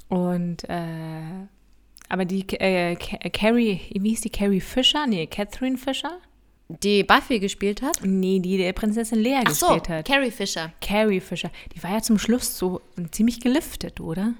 Und 0.08 0.68
äh, 0.70 1.48
aber 2.08 2.26
die 2.26 2.42
äh, 2.60 2.96
Ca- 2.96 3.30
Carrie, 3.30 3.82
wie 3.94 4.10
hieß 4.10 4.22
die 4.22 4.30
Carrie 4.32 4.62
Fisher? 4.62 5.06
Nee, 5.06 5.28
Catherine 5.28 5.78
Fisher? 5.78 6.18
Die 6.84 7.04
Buffy 7.04 7.40
gespielt 7.40 7.82
hat. 7.82 8.00
Nee, 8.04 8.40
die 8.40 8.58
der 8.58 8.74
Prinzessin 8.74 9.20
Lea 9.20 9.42
Ach 9.46 9.52
so, 9.52 9.68
gespielt 9.68 9.90
hat. 9.90 10.08
Carrie 10.08 10.32
Fisher. 10.32 10.72
Carrie 10.82 11.20
Fisher. 11.20 11.52
Die 11.76 11.82
war 11.84 11.92
ja 11.92 12.02
zum 12.02 12.18
Schluss 12.20 12.58
so 12.58 12.82
ziemlich 13.12 13.42
geliftet, 13.42 14.00
oder? 14.00 14.34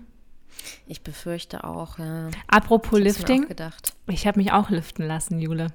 Ich 0.88 1.02
befürchte 1.02 1.64
auch, 1.64 2.00
ja. 2.00 2.30
Apropos 2.48 3.00
mir 3.00 3.06
Lifting, 3.06 3.48
ich 4.08 4.28
habe 4.28 4.40
mich 4.40 4.52
auch 4.52 4.70
liften 4.70 5.04
lassen, 5.06 5.40
Jule. 5.40 5.68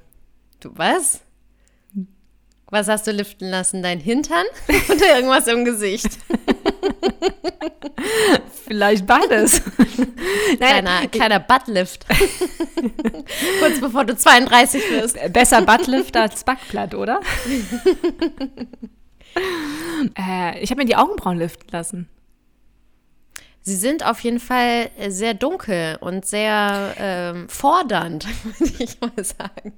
Du 0.61 0.71
was? 0.77 1.21
Was 2.71 2.89
hast 2.89 3.07
du 3.07 3.13
liften 3.13 3.51
lassen? 3.51 3.83
Dein 3.83 4.01
Hintern 4.01 4.47
oder 4.89 5.17
irgendwas 5.17 5.47
im 5.47 5.65
Gesicht? 5.65 6.09
Vielleicht 8.67 9.07
beides. 9.07 9.63
kleiner, 10.57 11.07
kleiner 11.09 11.39
Buttlift. 11.41 12.07
Kurz 13.61 13.81
bevor 13.81 14.05
du 14.05 14.17
32 14.17 14.91
wirst. 14.91 15.17
Besser 15.33 15.63
Buttlift 15.63 16.17
als 16.17 16.43
Backblatt, 16.45 16.95
oder? 16.95 17.21
äh, 20.19 20.59
ich 20.61 20.71
habe 20.71 20.81
mir 20.81 20.87
die 20.87 20.97
Augenbrauen 20.97 21.39
liften 21.39 21.69
lassen. 21.71 22.09
Sie 23.67 23.77
sind 23.77 24.05
auf 24.05 24.21
jeden 24.21 24.41
Fall 24.41 24.91
sehr 25.09 25.33
dunkel 25.33 25.97
und 26.03 26.27
sehr 26.27 26.95
ähm, 26.99 27.49
fordernd, 27.49 28.27
würde 28.59 28.85
ich 28.85 29.01
mal 29.01 29.25
sagen. 29.25 29.73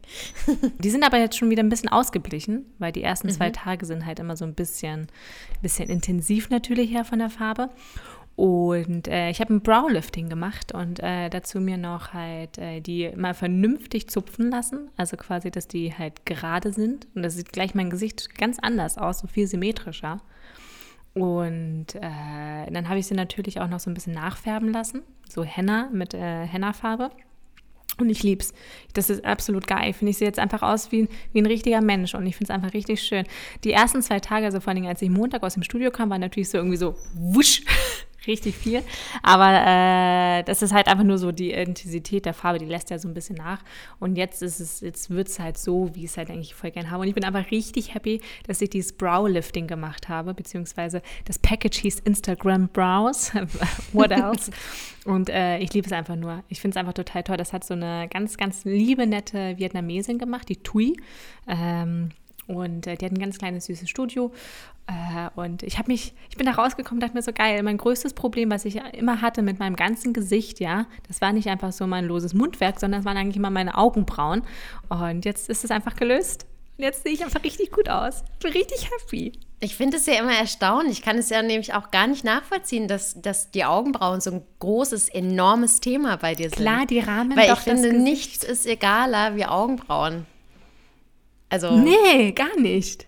Die 0.81 0.91
sind 0.91 1.05
aber 1.05 1.19
jetzt 1.19 1.39
schon 1.39 1.51
wieder 1.51 1.63
ein 1.63 1.69
bisschen 1.69 1.89
ausgeblichen, 1.89 2.67
weil 2.81 2.91
die 2.91 3.05
ersten 3.05 3.29
mhm. 3.29 3.33
zwei 3.33 3.51
Tage 3.51 3.87
sind 3.87 4.05
halt 4.05 4.19
immer 4.19 4.37
so 4.37 4.45
ein 4.45 4.55
bisschen, 4.55 5.07
bisschen 5.63 5.89
intensiv 5.89 6.51
natürlich 6.51 6.91
her 6.91 7.05
von 7.05 7.21
der 7.21 7.31
Farbe. 7.31 7.71
Und 8.35 9.07
äh, 9.07 9.31
ich 9.31 9.41
habe 9.41 9.55
ein 9.55 9.63
Browlifting 9.63 10.29
gemacht 10.29 10.73
und 10.73 11.01
äh, 11.01 11.31
dazu 11.31 11.61
mir 11.61 11.79
noch 11.79 12.13
halt 12.13 12.59
äh, 12.59 12.81
die 12.81 13.11
mal 13.17 13.35
vernünftig 13.35 14.11
zupfen 14.11 14.51
lassen. 14.51 14.91
Also 14.97 15.17
quasi, 15.17 15.53
dass 15.53 15.69
die 15.69 15.95
halt 15.95 16.27
gerade 16.27 16.73
sind. 16.73 17.07
Und 17.15 17.23
das 17.23 17.37
sieht 17.37 17.53
gleich 17.53 17.77
mein 17.77 17.89
Gesicht 17.89 18.37
ganz 18.37 18.59
anders 18.61 18.99
aus, 18.99 19.21
so 19.21 19.29
viel 19.29 19.47
symmetrischer. 19.47 20.21
Und 21.17 21.95
äh, 21.95 22.71
dann 22.71 22.91
habe 22.91 22.99
ich 22.99 23.07
sie 23.07 23.15
natürlich 23.15 23.59
auch 23.59 23.69
noch 23.69 23.81
so 23.81 23.89
ein 23.91 23.95
bisschen 23.95 24.13
nachfärben 24.13 24.71
lassen. 24.71 25.01
So 25.27 25.45
Henna 25.45 25.89
mit 25.91 26.13
äh, 26.13 26.47
Henna-Farbe. 26.47 27.11
Und 27.99 28.11
ich 28.11 28.23
lieb's. 28.23 28.53
Das 28.93 29.09
ist 29.09 29.25
absolut 29.25 29.67
geil. 29.67 29.95
Finde 29.95 30.11
ich 30.11 30.19
sehe 30.19 30.29
jetzt 30.29 30.39
einfach 30.39 30.61
aus 30.61 30.93
wie 30.93 31.09
wie 31.33 31.41
ein 31.41 31.47
richtiger 31.47 31.81
Mensch 31.81 32.15
und 32.15 32.27
ich 32.27 32.37
finde 32.37 32.53
es 32.53 32.55
einfach 32.55 32.75
richtig 32.75 33.01
schön. 33.01 33.25
Die 33.65 33.73
ersten 33.73 34.03
zwei 34.03 34.21
Tage, 34.21 34.45
also 34.45 34.61
vor 34.61 34.69
allen 34.69 34.77
Dingen, 34.77 34.89
als 34.89 35.01
ich 35.01 35.09
Montag 35.09 35.43
aus 35.43 35.55
dem 35.55 35.63
Studio 35.63 35.91
kam, 35.91 36.11
war 36.11 36.19
natürlich 36.19 36.51
so 36.51 36.59
irgendwie 36.59 36.77
so 36.77 36.95
wusch 37.15 37.63
richtig 38.27 38.57
viel. 38.57 38.83
Aber 39.23 39.53
äh, 39.53 40.43
das 40.45 40.63
ist 40.63 40.73
halt 40.73 40.89
einfach 40.89 41.05
nur 41.05 41.19
so 41.19 41.33
die 41.33 41.51
Intensität 41.51 42.27
der 42.27 42.35
Farbe, 42.35 42.59
die 42.59 42.67
lässt 42.67 42.91
ja 42.91 42.99
so 42.99 43.09
ein 43.09 43.15
bisschen 43.15 43.37
nach. 43.37 43.63
Und 43.99 44.17
jetzt 44.17 44.43
ist 44.43 44.61
es, 44.61 44.81
jetzt 44.81 45.11
wird 45.11 45.29
es 45.29 45.39
halt 45.39 45.59
so, 45.59 45.91
wie 45.95 46.05
ich 46.05 46.11
es 46.11 46.17
halt 46.17 46.31
eigentlich 46.31 46.55
voll 46.55 46.71
gerne 46.71 46.91
habe. 46.91 47.03
Und 47.03 47.09
ich 47.09 47.15
bin 47.15 47.25
einfach 47.25 47.51
richtig 47.51 47.95
happy, 47.95 48.21
dass 48.47 48.61
ich 48.61 48.71
dieses 48.71 48.93
Brow-Lifting 48.93 49.67
gemacht 49.67 50.09
habe, 50.09 50.35
beziehungsweise 50.35 51.03
das 51.25 51.39
Package 51.39 51.79
hieß 51.79 52.01
Instagram 52.01 52.69
Brows. 52.69 53.33
What 53.93 54.11
else? 54.11 54.51
Und 55.05 55.31
äh, 55.31 55.59
ich 55.59 55.73
liebe 55.73 55.87
es 55.87 55.93
einfach 55.93 56.17
nur. 56.17 56.43
Ich 56.49 56.61
finde 56.61 56.75
es 56.75 56.81
einfach 56.81 56.95
total 56.95 57.23
toll. 57.23 57.37
Das 57.37 57.53
hat 57.53 57.65
so 57.65 57.75
eine 57.75 58.09
ganz, 58.09 58.37
ganz 58.37 58.65
liebe, 58.65 59.07
nette 59.07 59.57
Vietnamesin 59.57 60.19
gemacht, 60.19 60.49
die 60.49 60.57
Tui. 60.57 60.97
Ähm, 61.47 62.11
und 62.47 62.87
äh, 62.87 62.97
die 62.97 63.05
hat 63.05 63.13
ein 63.13 63.19
ganz 63.19 63.39
kleines, 63.39 63.67
süßes 63.67 63.89
Studio. 63.89 64.33
Äh, 64.87 65.29
und 65.35 65.63
ich 65.63 65.79
habe 65.79 65.91
mich, 65.91 66.15
ich 66.31 66.37
bin 66.37 66.47
da 66.47 66.53
rausgekommen, 66.53 67.01
dachte 67.01 67.15
mir 67.15 67.23
so 67.23 67.33
geil. 67.33 67.63
Mein 67.63 67.77
größtes 67.77 68.15
Problem, 68.15 68.51
was 68.51 68.65
ich 68.65 68.77
immer 68.95 69.21
hatte 69.21 69.43
mit 69.43 69.59
meinem 69.59 69.77
ganzen 69.77 70.13
Gesicht, 70.13 70.61
ja, 70.61 70.87
das 71.09 71.21
war 71.21 71.33
nicht 71.33 71.49
einfach 71.49 71.73
so 71.73 71.87
mein 71.87 72.05
loses 72.05 72.35
Mundwerk, 72.35 72.79
sondern 72.79 73.01
es 73.01 73.07
waren 73.07 73.17
eigentlich 73.17 73.37
immer 73.37 73.51
meine 73.51 73.77
Augenbrauen. 73.77 74.43
Und 74.89 75.25
jetzt 75.25 75.49
ist 75.49 75.65
es 75.65 75.71
einfach 75.71 75.97
gelöst. 75.97 76.47
Und 76.79 76.85
jetzt 76.85 77.03
sehe 77.03 77.13
ich 77.13 77.25
einfach 77.25 77.43
richtig 77.43 77.73
gut 77.73 77.89
aus. 77.89 78.23
Ich 78.35 78.39
bin 78.39 78.53
richtig 78.53 78.91
happy. 78.91 79.33
Ich 79.59 79.75
finde 79.75 79.97
es 79.97 80.05
ja 80.05 80.15
immer 80.15 80.35
erstaunlich. 80.35 80.99
Ich 80.99 81.03
kann 81.03 81.17
es 81.17 81.31
ja 81.31 81.41
nämlich 81.41 81.73
auch 81.73 81.91
gar 81.91 82.07
nicht 82.07 82.25
nachvollziehen, 82.25 82.89
dass, 82.89 83.21
dass 83.23 83.51
die 83.51 83.65
Augenbrauen 83.65 84.21
so 84.21 84.31
ein 84.31 84.43
großes, 84.59 85.09
enormes 85.09 85.81
Thema 85.81 86.17
bei 86.17 86.35
dir 86.35 86.51
sind. 86.51 86.59
Klar, 86.59 86.85
die 86.85 87.01
Rahmen 87.01 87.37
Weil 87.37 87.51
ich 87.51 87.59
finde, 87.61 87.95
nichts 87.95 88.45
ist 88.45 88.67
egaler 88.67 89.35
wie 89.35 89.47
Augenbrauen. 89.47 90.27
Also. 91.65 91.79
Nee, 91.79 92.33
gar 92.33 92.59
nicht. 92.59 93.07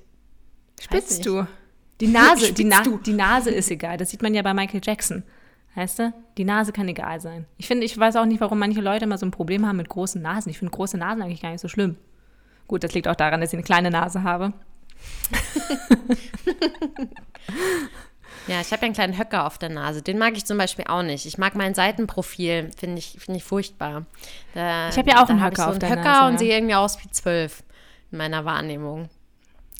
Spitzt 0.81 1.27
du. 1.27 1.47
Die 2.01 2.07
Nase, 2.07 2.53
die, 2.53 2.65
Na 2.65 2.83
du. 2.83 2.99
die 2.99 3.13
Nase 3.13 3.51
ist 3.51 3.71
egal. 3.71 3.97
Das 3.99 4.11
sieht 4.11 4.23
man 4.23 4.33
ja 4.33 4.43
bei 4.43 4.55
Michael 4.55 4.81
Jackson. 4.83 5.23
Weißt 5.75 5.99
du? 5.99 6.13
Die 6.39 6.45
Nase 6.45 6.73
kann 6.73 6.89
egal 6.89 7.21
sein. 7.21 7.47
Ich 7.57 7.67
finde, 7.67 7.85
ich 7.85 7.99
weiß 7.99 8.17
auch 8.17 8.25
nicht, 8.25 8.41
warum 8.41 8.59
manche 8.59 8.81
Leute 8.81 9.05
immer 9.05 9.19
so 9.19 9.27
ein 9.27 9.31
Problem 9.31 9.67
haben 9.67 9.77
mit 9.77 9.89
großen 9.89 10.23
Nasen. 10.23 10.51
Ich 10.51 10.59
finde 10.59 10.73
große 10.73 10.97
Nasen 10.97 11.23
eigentlich 11.23 11.43
gar 11.43 11.51
nicht 11.51 11.61
so 11.61 11.69
schlimm. 11.69 11.97
Gut, 12.67 12.85
das 12.85 12.95
liegt 12.95 13.07
auch 13.09 13.17
daran, 13.17 13.41
dass 13.41 13.51
ich 13.51 13.57
eine 13.57 13.65
kleine 13.65 13.91
Nase 13.91 14.23
habe. 14.23 14.53
ja, 18.47 18.61
ich 18.61 18.73
habe 18.73 18.83
ja 18.83 18.87
einen 18.87 18.95
kleinen 18.95 19.19
Höcker 19.19 19.47
auf 19.47 19.59
der 19.59 19.69
Nase. 19.69 20.03
Den 20.03 20.19
mag 20.19 20.37
ich 20.37 20.47
zum 20.47 20.59
Beispiel 20.59 20.87
auch 20.89 21.03
nicht. 21.03 21.27
Ich 21.27 21.39
mag 21.39 21.55
mein 21.55 21.75
Seitenprofil, 21.75 22.71
finde 22.77 22.99
ich, 22.99 23.17
find 23.19 23.37
ich 23.37 23.45
furchtbar. 23.45 24.07
Da, 24.55 24.89
ich 24.89 24.99
habe 24.99 25.11
ja 25.11 25.23
auch 25.23 25.29
einen 25.29 25.45
Höcker 25.45 25.65
so 25.65 25.71
auf 25.71 25.79
der 25.79 25.91
Höcker 25.91 26.03
Nase. 26.03 26.27
und 26.27 26.33
ja. 26.33 26.39
sehe 26.39 26.55
irgendwie 26.57 26.75
aus 26.75 27.03
wie 27.05 27.11
zwölf 27.11 27.63
in 28.11 28.18
meiner 28.18 28.44
Wahrnehmung. 28.44 29.09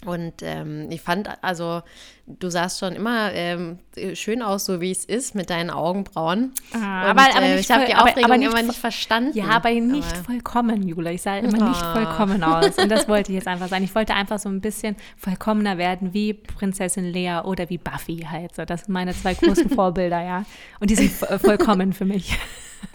Und 0.07 0.35
ähm, 0.43 0.87
ich 0.91 1.01
fand, 1.01 1.29
also 1.43 1.83
du 2.27 2.51
sahst 2.51 2.79
schon 2.79 2.95
immer 2.95 3.33
ähm, 3.33 3.81
schön 4.15 4.43
aus, 4.43 4.65
so 4.65 4.81
wie 4.81 4.93
es 4.93 5.05
ist, 5.05 5.35
mit 5.35 5.51
deinen 5.51 5.71
Augenbrauen. 5.71 6.53
Ah, 6.73 6.77
und, 6.77 7.11
aber, 7.11 7.23
aber 7.37 7.43
äh, 7.43 7.59
ich 7.59 7.69
habe 7.69 7.85
die 7.85 7.97
Aufregung 7.97 8.25
aber, 8.25 8.35
aber 8.35 8.45
immer 8.45 8.63
nicht 8.63 8.79
verstanden. 8.79 9.37
Ja, 9.37 9.47
aber 9.47 9.71
nicht 9.71 10.15
aber. 10.15 10.25
vollkommen, 10.25 10.87
Jula. 10.87 11.11
Ich 11.11 11.23
sah 11.23 11.39
immer 11.39 11.61
oh. 11.61 11.69
nicht 11.69 11.81
vollkommen 11.81 12.45
aus. 12.45 12.79
Und 12.79 12.91
das 12.91 13.09
wollte 13.09 13.33
ich 13.33 13.39
jetzt 13.39 13.49
einfach 13.49 13.67
sein. 13.67 13.83
Ich 13.83 13.93
wollte 13.93 14.15
einfach 14.15 14.39
so 14.39 14.49
ein 14.49 14.61
bisschen 14.61 14.95
vollkommener 15.17 15.79
werden, 15.79 16.15
wie 16.15 16.33
Prinzessin 16.33 17.07
Lea 17.07 17.41
oder 17.43 17.69
wie 17.69 17.79
Buffy 17.79 18.19
halt. 18.31 18.55
So, 18.55 18.65
das 18.65 18.83
sind 18.83 18.93
meine 18.93 19.15
zwei 19.15 19.35
großen 19.35 19.69
Vorbilder, 19.75 20.23
ja. 20.23 20.45
Und 20.79 20.91
die 20.91 20.95
sind 20.95 21.11
vollkommen 21.11 21.93
für 21.93 22.05
mich. 22.05 22.39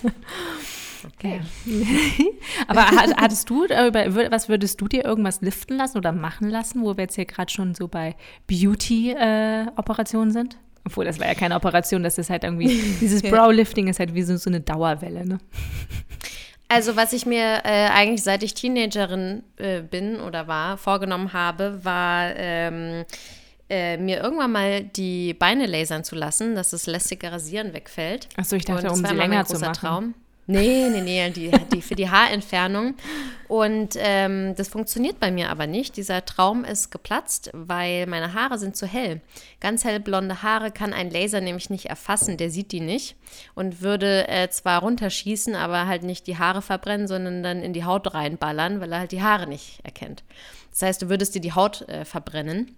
Okay. 1.06 1.42
Aber 2.68 2.86
hattest 2.86 3.50
du, 3.50 3.64
was 3.64 4.50
würdest 4.50 4.80
du 4.82 4.88
dir 4.88 5.06
irgendwas 5.06 5.42
liften 5.42 5.78
lassen 5.78 5.98
oder 5.98 6.12
machen 6.12 6.50
lassen, 6.50 6.84
wo 6.84 6.96
wir 6.98 7.04
jetzt 7.04 7.16
hier 7.16 7.26
gerade 7.26 7.52
schon 7.52 7.76
so 7.76 7.88
bei 7.88 8.16
Beauty-Operationen 8.48 10.30
äh, 10.30 10.34
sind? 10.34 10.58
Obwohl, 10.86 11.06
das 11.06 11.20
war 11.20 11.28
ja 11.28 11.34
keine 11.34 11.56
Operation, 11.56 12.04
das 12.04 12.18
ist 12.18 12.30
halt 12.30 12.44
irgendwie, 12.44 12.68
dieses 13.02 13.22
Brow-Lifting 13.22 13.88
ist 13.88 14.00
halt 14.00 14.14
wie 14.14 14.24
so, 14.24 14.36
so 14.38 14.50
eine 14.50 14.62
Dauerwelle, 14.62 15.26
ne? 15.26 15.40
Also 16.68 16.96
was 16.96 17.14
ich 17.14 17.26
mir 17.26 17.62
äh, 17.66 17.90
eigentlich 17.90 18.24
seit 18.24 18.42
ich 18.42 18.56
Teenagerin 18.56 19.44
äh, 19.58 19.82
bin 19.82 20.20
oder 20.20 20.48
war, 20.48 20.78
vorgenommen 20.78 21.32
habe, 21.32 21.80
war 21.84 22.36
ähm, 22.36 23.06
äh, 23.70 23.98
mir 23.98 24.22
irgendwann 24.22 24.52
mal 24.52 24.84
die 24.84 25.34
Beine 25.36 25.68
lasern 25.68 26.04
zu 26.04 26.16
lassen, 26.16 26.56
dass 26.56 26.72
das 26.72 26.88
lästige 26.88 27.32
Rasieren 27.32 27.74
wegfällt. 27.74 28.28
Achso, 28.38 28.56
ich 28.56 28.66
dachte, 28.66 28.92
um 28.92 29.06
sie 29.06 29.14
länger 29.14 29.46
zu 29.46 29.60
machen. 29.60 29.74
Traum. 29.74 30.14
Nee, 30.46 30.90
nee, 30.90 31.02
nee, 31.02 31.30
die, 31.30 31.52
die, 31.72 31.82
für 31.82 31.96
die 31.96 32.10
Haarentfernung. 32.10 32.96
Und 33.48 33.96
ähm, 33.98 34.56
das 34.56 34.68
funktioniert 34.68 35.20
bei 35.20 35.32
mir 35.32 35.50
aber 35.50 35.68
nicht. 35.68 35.96
Dieser 35.96 36.26
Traum 36.26 36.66
ist 36.66 36.92
geplatzt, 36.92 37.50
weil 37.54 38.08
meine 38.08 38.34
Haare 38.34 38.58
sind 38.58 38.76
zu 38.76 38.86
hell. 38.86 39.22
Ganz 39.62 39.86
hellblonde 39.86 40.44
Haare 40.44 40.72
kann 40.72 40.92
ein 40.92 41.12
Laser 41.12 41.40
nämlich 41.40 41.70
nicht 41.70 41.86
erfassen, 41.86 42.36
der 42.36 42.50
sieht 42.50 42.74
die 42.74 42.82
nicht 42.82 43.16
und 43.56 43.82
würde 43.82 44.28
äh, 44.28 44.50
zwar 44.50 44.82
runterschießen, 44.82 45.56
aber 45.56 45.88
halt 45.88 46.04
nicht 46.04 46.28
die 46.28 46.38
Haare 46.38 46.62
verbrennen, 46.62 47.08
sondern 47.08 47.42
dann 47.42 47.64
in 47.64 47.72
die 47.72 47.86
Haut 47.86 48.14
reinballern, 48.14 48.82
weil 48.82 48.92
er 48.92 49.00
halt 49.00 49.14
die 49.14 49.22
Haare 49.22 49.48
nicht 49.48 49.80
erkennt. 49.84 50.24
Das 50.72 50.82
heißt, 50.82 51.02
du 51.04 51.10
würdest 51.10 51.36
dir 51.36 51.42
die 51.42 51.54
Haut 51.54 51.88
äh, 51.88 52.04
verbrennen. 52.04 52.76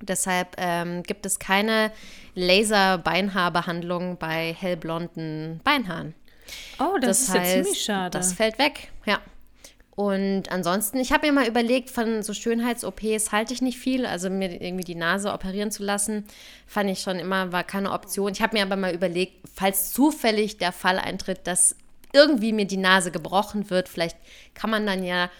Deshalb 0.00 0.56
ähm, 0.56 1.02
gibt 1.02 1.26
es 1.26 1.38
keine 1.38 1.92
Laser-Beinhaarbehandlung 2.34 4.16
bei 4.16 4.56
hellblonden 4.58 5.60
Beinhaaren. 5.62 6.14
Oh, 6.78 6.98
das, 7.00 7.18
das 7.18 7.20
ist 7.20 7.34
heißt, 7.34 7.56
ja 7.56 7.62
ziemlich 7.62 7.82
schade. 7.82 8.18
Das 8.18 8.32
fällt 8.32 8.58
weg, 8.58 8.90
ja. 9.06 9.20
Und 9.94 10.50
ansonsten, 10.50 10.98
ich 10.98 11.12
habe 11.12 11.26
mir 11.26 11.32
mal 11.34 11.46
überlegt, 11.46 11.90
von 11.90 12.22
so 12.22 12.32
Schönheits-OPs 12.32 13.30
halte 13.30 13.52
ich 13.52 13.60
nicht 13.60 13.78
viel. 13.78 14.06
Also 14.06 14.30
mir 14.30 14.62
irgendwie 14.62 14.84
die 14.84 14.94
Nase 14.94 15.32
operieren 15.32 15.70
zu 15.70 15.82
lassen, 15.82 16.24
fand 16.66 16.88
ich 16.88 17.00
schon 17.00 17.18
immer, 17.18 17.52
war 17.52 17.62
keine 17.62 17.92
Option. 17.92 18.32
Ich 18.32 18.40
habe 18.40 18.56
mir 18.56 18.62
aber 18.62 18.76
mal 18.76 18.94
überlegt, 18.94 19.34
falls 19.54 19.92
zufällig 19.92 20.56
der 20.56 20.72
Fall 20.72 20.98
eintritt, 20.98 21.46
dass 21.46 21.76
irgendwie 22.14 22.52
mir 22.52 22.66
die 22.66 22.78
Nase 22.78 23.10
gebrochen 23.10 23.68
wird, 23.68 23.88
vielleicht 23.88 24.16
kann 24.54 24.70
man 24.70 24.86
dann 24.86 25.04
ja 25.04 25.30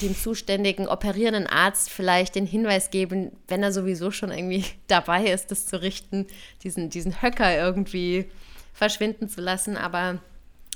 dem 0.00 0.16
zuständigen 0.16 0.88
operierenden 0.88 1.46
Arzt 1.46 1.90
vielleicht 1.90 2.34
den 2.34 2.46
Hinweis 2.46 2.90
geben, 2.90 3.32
wenn 3.48 3.62
er 3.62 3.72
sowieso 3.72 4.10
schon 4.10 4.30
irgendwie 4.30 4.64
dabei 4.86 5.26
ist, 5.26 5.50
das 5.50 5.66
zu 5.66 5.80
richten, 5.80 6.26
diesen, 6.62 6.88
diesen 6.88 7.20
Höcker 7.22 7.54
irgendwie 7.54 8.30
verschwinden 8.72 9.28
zu 9.28 9.42
lassen. 9.42 9.76
Aber 9.76 10.20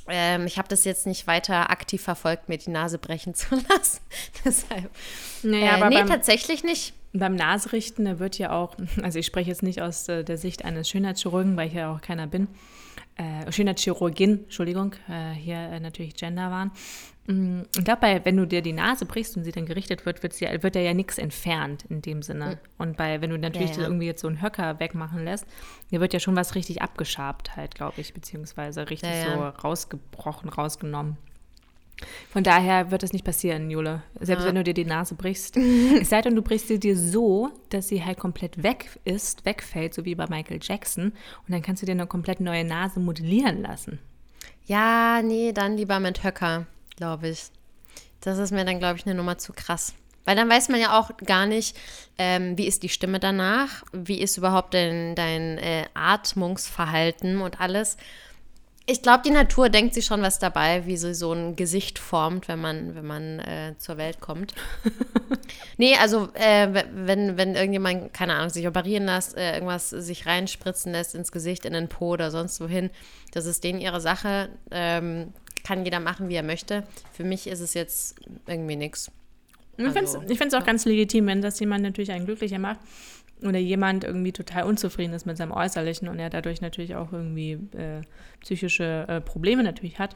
ähm, 0.08 0.46
ich 0.46 0.58
habe 0.58 0.68
das 0.68 0.84
jetzt 0.84 1.06
nicht 1.06 1.26
weiter 1.26 1.70
aktiv 1.70 2.02
verfolgt, 2.02 2.48
mir 2.48 2.58
die 2.58 2.70
Nase 2.70 2.98
brechen 2.98 3.34
zu 3.34 3.54
lassen. 3.68 4.00
Deshalb. 4.44 4.90
Naja, 5.42 5.64
äh, 5.64 5.70
aber 5.70 5.88
nee, 5.88 5.96
beim, 5.96 6.08
tatsächlich 6.08 6.64
nicht. 6.64 6.94
Beim 7.12 7.36
Naserichten, 7.36 8.04
da 8.04 8.18
wird 8.18 8.38
ja 8.38 8.50
auch, 8.52 8.76
also 9.02 9.18
ich 9.18 9.26
spreche 9.26 9.50
jetzt 9.50 9.62
nicht 9.62 9.80
aus 9.80 10.08
äh, 10.08 10.24
der 10.24 10.36
Sicht 10.36 10.64
eines 10.64 10.88
Schönheitschirurgen, 10.88 11.56
weil 11.56 11.68
ich 11.68 11.74
ja 11.74 11.94
auch 11.94 12.00
keiner 12.00 12.26
bin. 12.26 12.48
Äh, 13.16 13.50
Schönheitschirurgin, 13.52 14.44
Entschuldigung, 14.44 14.94
äh, 15.08 15.32
hier 15.32 15.56
äh, 15.56 15.80
natürlich 15.80 16.14
Gender 16.16 16.50
waren. 16.50 16.72
Ich 17.26 17.84
glaube, 17.84 18.20
wenn 18.24 18.36
du 18.36 18.46
dir 18.46 18.60
die 18.60 18.74
Nase 18.74 19.06
brichst 19.06 19.34
und 19.36 19.44
sie 19.44 19.52
dann 19.52 19.64
gerichtet 19.64 20.04
wird, 20.04 20.22
wird, 20.22 20.34
sie, 20.34 20.46
wird 20.60 20.76
ja 20.76 20.92
nichts 20.92 21.16
entfernt 21.16 21.86
in 21.88 22.02
dem 22.02 22.20
Sinne. 22.20 22.46
Mhm. 22.46 22.58
Und 22.76 22.96
bei, 22.98 23.22
wenn 23.22 23.30
du 23.30 23.38
natürlich 23.38 23.70
ja, 23.70 23.78
ja. 23.78 23.82
irgendwie 23.84 24.06
jetzt 24.06 24.20
so 24.20 24.28
einen 24.28 24.42
Höcker 24.42 24.78
wegmachen 24.78 25.24
lässt, 25.24 25.46
dir 25.90 26.00
wird 26.00 26.12
ja 26.12 26.20
schon 26.20 26.36
was 26.36 26.54
richtig 26.54 26.82
abgeschabt 26.82 27.56
halt, 27.56 27.74
glaube 27.74 28.00
ich, 28.00 28.12
beziehungsweise 28.12 28.90
richtig 28.90 29.10
so 29.24 29.40
rausgebrochen, 29.40 30.50
rausgenommen. 30.50 31.16
Von 32.30 32.42
daher 32.42 32.90
wird 32.90 33.02
das 33.02 33.12
nicht 33.12 33.24
passieren, 33.24 33.70
Jule. 33.70 34.02
Selbst 34.20 34.42
ja. 34.42 34.48
wenn 34.48 34.56
du 34.56 34.64
dir 34.64 34.74
die 34.74 34.84
Nase 34.84 35.14
brichst. 35.14 35.56
es 36.00 36.10
sei 36.10 36.20
denn, 36.20 36.34
du 36.34 36.42
brichst 36.42 36.68
sie 36.68 36.78
dir 36.78 36.96
so, 36.96 37.50
dass 37.70 37.88
sie 37.88 38.04
halt 38.04 38.18
komplett 38.18 38.62
weg 38.62 38.98
ist, 39.04 39.44
wegfällt, 39.44 39.94
so 39.94 40.04
wie 40.04 40.14
bei 40.14 40.26
Michael 40.28 40.58
Jackson. 40.60 41.04
Und 41.06 41.14
dann 41.48 41.62
kannst 41.62 41.82
du 41.82 41.86
dir 41.86 41.92
eine 41.92 42.06
komplett 42.06 42.40
neue 42.40 42.64
Nase 42.64 43.00
modellieren 43.00 43.62
lassen. 43.62 43.98
Ja, 44.66 45.20
nee, 45.22 45.52
dann 45.52 45.76
lieber 45.76 46.00
mit 46.00 46.24
Höcker, 46.24 46.66
glaube 46.96 47.28
ich. 47.28 47.44
Das 48.20 48.38
ist 48.38 48.52
mir 48.52 48.64
dann, 48.64 48.78
glaube 48.78 48.98
ich, 48.98 49.06
eine 49.06 49.14
Nummer 49.14 49.38
zu 49.38 49.52
krass. 49.52 49.94
Weil 50.24 50.36
dann 50.36 50.48
weiß 50.48 50.70
man 50.70 50.80
ja 50.80 50.98
auch 50.98 51.10
gar 51.18 51.46
nicht, 51.46 51.76
ähm, 52.16 52.56
wie 52.56 52.66
ist 52.66 52.82
die 52.82 52.88
Stimme 52.88 53.20
danach, 53.20 53.84
wie 53.92 54.20
ist 54.20 54.38
überhaupt 54.38 54.72
dein, 54.72 55.14
dein 55.14 55.58
äh, 55.58 55.84
Atmungsverhalten 55.92 57.42
und 57.42 57.60
alles. 57.60 57.98
Ich 58.86 59.00
glaube, 59.00 59.22
die 59.24 59.30
Natur 59.30 59.70
denkt 59.70 59.94
sich 59.94 60.04
schon 60.04 60.20
was 60.20 60.38
dabei, 60.38 60.84
wie 60.84 60.98
sie 60.98 61.14
so 61.14 61.32
ein 61.32 61.56
Gesicht 61.56 61.98
formt, 61.98 62.48
wenn 62.48 62.60
man, 62.60 62.94
wenn 62.94 63.06
man 63.06 63.38
äh, 63.40 63.74
zur 63.78 63.96
Welt 63.96 64.20
kommt. 64.20 64.54
nee, 65.78 65.96
also 65.96 66.28
äh, 66.34 66.84
wenn, 66.92 67.38
wenn 67.38 67.54
irgendjemand, 67.54 68.12
keine 68.12 68.34
Ahnung, 68.34 68.50
sich 68.50 68.68
operieren 68.68 69.06
lässt, 69.06 69.36
äh, 69.38 69.54
irgendwas 69.54 69.88
sich 69.88 70.26
reinspritzen 70.26 70.92
lässt 70.92 71.14
ins 71.14 71.32
Gesicht, 71.32 71.64
in 71.64 71.72
den 71.72 71.88
Po 71.88 72.10
oder 72.10 72.30
sonst 72.30 72.60
wohin, 72.60 72.90
das 73.32 73.46
ist 73.46 73.64
denen 73.64 73.80
ihre 73.80 74.02
Sache. 74.02 74.50
Ähm, 74.70 75.32
kann 75.64 75.84
jeder 75.84 75.98
machen, 75.98 76.28
wie 76.28 76.34
er 76.34 76.42
möchte. 76.42 76.84
Für 77.12 77.24
mich 77.24 77.46
ist 77.48 77.60
es 77.60 77.74
jetzt 77.74 78.20
irgendwie 78.46 78.76
nichts. 78.76 79.10
Also, 79.76 80.22
ich 80.22 80.38
finde 80.38 80.48
es 80.48 80.54
auch 80.54 80.60
ja. 80.60 80.66
ganz 80.66 80.84
legitim, 80.84 81.26
wenn 81.26 81.42
das 81.42 81.58
jemand 81.58 81.82
natürlich 81.82 82.12
einen 82.12 82.26
glücklicher 82.26 82.60
macht 82.60 82.78
oder 83.42 83.58
jemand 83.58 84.04
irgendwie 84.04 84.30
total 84.30 84.64
unzufrieden 84.64 85.12
ist 85.14 85.26
mit 85.26 85.36
seinem 85.36 85.50
Äußerlichen 85.50 86.08
und 86.08 86.20
er 86.20 86.30
dadurch 86.30 86.60
natürlich 86.60 86.94
auch 86.94 87.12
irgendwie 87.12 87.52
äh, 87.76 88.02
psychische 88.40 89.06
äh, 89.08 89.20
Probleme 89.20 89.64
natürlich 89.64 89.98
hat, 89.98 90.14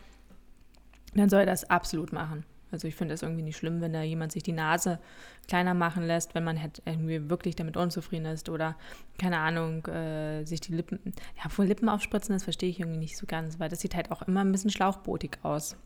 dann 1.15 1.29
soll 1.29 1.41
er 1.41 1.47
das 1.47 1.69
absolut 1.69 2.13
machen. 2.13 2.45
Also 2.71 2.87
ich 2.87 2.95
finde 2.95 3.15
es 3.15 3.23
irgendwie 3.23 3.43
nicht 3.43 3.57
schlimm, 3.57 3.81
wenn 3.81 3.93
da 3.93 4.03
jemand 4.03 4.33
sich 4.33 4.43
die 4.43 4.53
Nase 4.53 4.99
kleiner 5.47 5.75
machen 5.75 6.07
lässt, 6.07 6.35
wenn 6.35 6.45
man 6.45 6.61
halt 6.61 6.83
irgendwie 6.85 7.31
wirklich 7.31 7.57
damit 7.57 7.77
unzufrieden 7.77 8.27
ist 8.27 8.49
oder, 8.49 8.77
keine 9.19 9.39
Ahnung, 9.39 9.87
äh, 9.87 10.45
sich 10.45 10.61
die 10.61 10.75
Lippen, 10.75 11.01
ja, 11.43 11.49
vor 11.49 11.65
Lippen 11.65 11.89
aufspritzen, 11.89 12.35
das 12.35 12.45
verstehe 12.45 12.69
ich 12.69 12.81
irgendwie 12.81 12.99
nicht 12.99 13.17
so 13.17 13.27
ganz, 13.27 13.59
weil 13.59 13.69
das 13.69 13.81
sieht 13.81 13.95
halt 13.95 14.11
auch 14.11 14.23
immer 14.23 14.41
ein 14.41 14.53
bisschen 14.53 14.71
schlauchbootig 14.71 15.39
aus. 15.43 15.77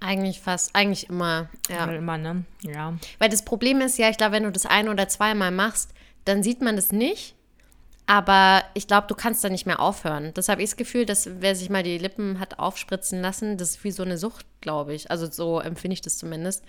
Eigentlich 0.00 0.40
fast, 0.40 0.74
eigentlich 0.76 1.08
immer, 1.08 1.48
ja. 1.68 1.84
Immer, 1.84 2.18
ne? 2.18 2.44
Ja. 2.62 2.94
Weil 3.18 3.30
das 3.30 3.44
Problem 3.44 3.80
ist 3.80 3.98
ja, 3.98 4.08
ich 4.10 4.16
glaube, 4.16 4.32
wenn 4.32 4.44
du 4.44 4.52
das 4.52 4.66
ein- 4.66 4.88
oder 4.88 5.08
zweimal 5.08 5.50
machst, 5.50 5.92
dann 6.24 6.42
sieht 6.42 6.60
man 6.62 6.76
das 6.76 6.92
nicht. 6.92 7.34
Aber 8.08 8.64
ich 8.72 8.86
glaube, 8.86 9.06
du 9.06 9.14
kannst 9.14 9.44
da 9.44 9.50
nicht 9.50 9.66
mehr 9.66 9.80
aufhören. 9.80 10.32
Das 10.32 10.48
habe 10.48 10.62
ich 10.62 10.70
das 10.70 10.78
Gefühl, 10.78 11.04
dass 11.04 11.28
wer 11.40 11.54
sich 11.54 11.68
mal 11.68 11.82
die 11.82 11.98
Lippen 11.98 12.40
hat 12.40 12.58
aufspritzen 12.58 13.20
lassen, 13.20 13.58
das 13.58 13.70
ist 13.72 13.84
wie 13.84 13.90
so 13.90 14.02
eine 14.02 14.16
Sucht, 14.16 14.46
glaube 14.62 14.94
ich. 14.94 15.10
Also 15.10 15.30
so 15.30 15.60
empfinde 15.60 15.92
ich 15.92 16.00
das 16.00 16.16
zumindest. 16.16 16.64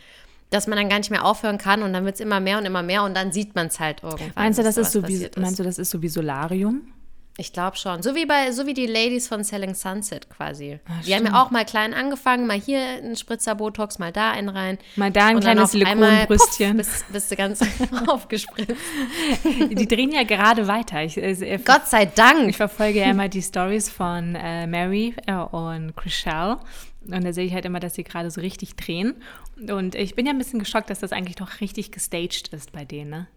Dass 0.49 0.67
man 0.67 0.77
dann 0.77 0.89
gar 0.89 0.97
nicht 0.97 1.11
mehr 1.11 1.23
aufhören 1.23 1.57
kann 1.57 1.81
und 1.81 1.93
dann 1.93 2.03
wird 2.03 2.15
es 2.15 2.21
immer 2.21 2.41
mehr 2.41 2.57
und 2.57 2.65
immer 2.65 2.83
mehr 2.83 3.03
und 3.03 3.15
dann 3.15 3.31
sieht 3.31 3.55
man 3.55 3.67
es 3.67 3.79
halt 3.79 4.03
irgendwann. 4.03 4.33
Meinst 4.35 4.59
du, 4.59 4.63
das 4.63 4.75
ist 4.75 4.91
so 4.91 5.07
wie, 5.07 5.29
meinst 5.37 5.59
du, 5.59 5.63
das 5.63 5.79
ist 5.79 5.91
so 5.91 6.01
wie 6.01 6.09
Solarium? 6.09 6.91
Ich 7.39 7.53
glaube 7.53 7.77
schon. 7.77 8.03
So 8.03 8.15
wie 8.15 8.25
bei, 8.25 8.51
so 8.51 8.65
wie 8.65 8.73
die 8.73 8.85
Ladies 8.85 9.29
von 9.29 9.45
Selling 9.45 9.73
Sunset 9.73 10.29
quasi. 10.29 10.79
Ach, 10.89 11.05
die 11.05 11.15
haben 11.15 11.25
ja 11.25 11.41
auch 11.41 11.51
mal 11.51 11.63
klein 11.63 11.93
angefangen, 11.93 12.45
mal 12.45 12.59
hier 12.59 12.81
ein 12.81 13.15
Spritzer 13.15 13.55
Botox, 13.55 13.97
mal 13.97 14.11
da 14.11 14.31
einen 14.31 14.49
rein. 14.49 14.77
Mal 14.97 15.09
da 15.09 15.27
ein 15.27 15.39
kleines 15.39 15.71
Silikonbrüstchen. 15.71 16.75
Bist, 16.75 17.05
bist 17.13 17.31
du 17.31 17.37
ganz 17.37 17.61
aufgespritzt. 18.07 18.75
Die 19.69 19.87
drehen 19.87 20.11
ja 20.11 20.23
gerade 20.23 20.67
weiter. 20.67 21.01
Ich, 21.03 21.15
äh, 21.17 21.59
Gott 21.63 21.87
sei 21.87 22.07
Dank. 22.07 22.49
Ich 22.49 22.57
verfolge 22.57 22.99
ja 22.99 23.05
immer 23.05 23.29
die 23.29 23.41
Stories 23.41 23.89
von 23.89 24.35
äh, 24.35 24.67
Mary 24.67 25.15
äh, 25.25 25.35
und 25.35 25.95
Chriselle. 25.95 26.57
Und 27.05 27.23
da 27.23 27.31
sehe 27.31 27.45
ich 27.45 27.53
halt 27.53 27.63
immer, 27.63 27.79
dass 27.79 27.95
sie 27.95 28.03
gerade 28.03 28.31
so 28.31 28.41
richtig 28.41 28.75
drehen. 28.75 29.15
Und 29.55 29.95
ich 29.95 30.13
bin 30.15 30.25
ja 30.25 30.33
ein 30.33 30.37
bisschen 30.37 30.59
geschockt, 30.59 30.89
dass 30.89 30.99
das 30.99 31.13
eigentlich 31.13 31.37
doch 31.37 31.61
richtig 31.61 31.93
gestaged 31.93 32.49
ist 32.49 32.73
bei 32.73 32.83
denen, 32.83 33.09
ne? 33.09 33.27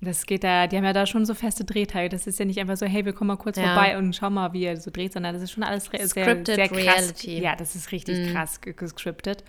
Das 0.00 0.26
geht 0.26 0.44
da, 0.44 0.68
die 0.68 0.76
haben 0.76 0.84
ja 0.84 0.92
da 0.92 1.06
schon 1.06 1.26
so 1.26 1.34
feste 1.34 1.64
Drehteile. 1.64 2.08
Das 2.08 2.28
ist 2.28 2.38
ja 2.38 2.44
nicht 2.44 2.60
einfach 2.60 2.76
so, 2.76 2.86
hey, 2.86 3.04
wir 3.04 3.12
kommen 3.12 3.28
mal 3.28 3.36
kurz 3.36 3.56
ja. 3.56 3.74
vorbei 3.74 3.98
und 3.98 4.14
schau 4.14 4.30
mal, 4.30 4.52
wie 4.52 4.64
er 4.64 4.76
so 4.76 4.92
dreht, 4.92 5.12
sondern 5.12 5.34
das 5.34 5.42
ist 5.42 5.50
schon 5.50 5.64
alles 5.64 5.86
sehr, 5.86 6.06
sehr, 6.06 6.44
sehr 6.44 6.68
krass. 6.68 6.78
Reality. 6.78 7.40
Ja, 7.40 7.56
das 7.56 7.74
ist 7.74 7.90
richtig 7.90 8.28
mm. 8.28 8.32
krass 8.32 8.60
gescriptet. 8.60 9.42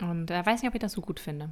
Und 0.00 0.26
da 0.26 0.40
äh, 0.40 0.46
weiß 0.46 0.62
nicht, 0.62 0.68
ob 0.68 0.74
ich 0.74 0.80
das 0.80 0.92
so 0.92 1.00
gut 1.00 1.18
finde. 1.18 1.50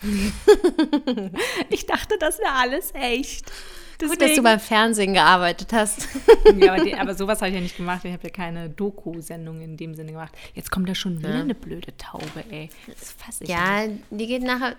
ich 1.70 1.86
dachte, 1.86 2.16
das 2.18 2.38
wäre 2.38 2.52
alles 2.54 2.92
echt. 2.94 3.52
Deswegen. 4.00 4.18
Gut, 4.18 4.28
dass 4.28 4.36
du 4.36 4.42
beim 4.42 4.60
Fernsehen 4.60 5.14
gearbeitet 5.14 5.72
hast. 5.72 6.08
ja, 6.58 6.72
aber, 6.72 6.84
die, 6.84 6.94
aber 6.94 7.14
sowas 7.14 7.40
habe 7.40 7.50
ich 7.50 7.54
ja 7.54 7.60
nicht 7.60 7.76
gemacht. 7.76 8.04
Ich 8.04 8.12
habe 8.12 8.22
ja 8.24 8.30
keine 8.30 8.70
Doku-Sendung 8.70 9.60
in 9.60 9.76
dem 9.76 9.94
Sinne 9.94 10.12
gemacht. 10.12 10.36
Jetzt 10.54 10.70
kommt 10.70 10.88
da 10.88 10.94
schon 10.94 11.18
wieder 11.18 11.34
ja. 11.34 11.40
eine 11.40 11.54
blöde 11.54 11.96
Taube, 11.96 12.44
ey. 12.50 12.70
Das 12.86 13.12
fasse 13.12 13.44
ich 13.44 13.50
Ja, 13.50 13.86
nicht. 13.86 14.02
die 14.10 14.26
geht 14.26 14.42
nachher 14.42 14.76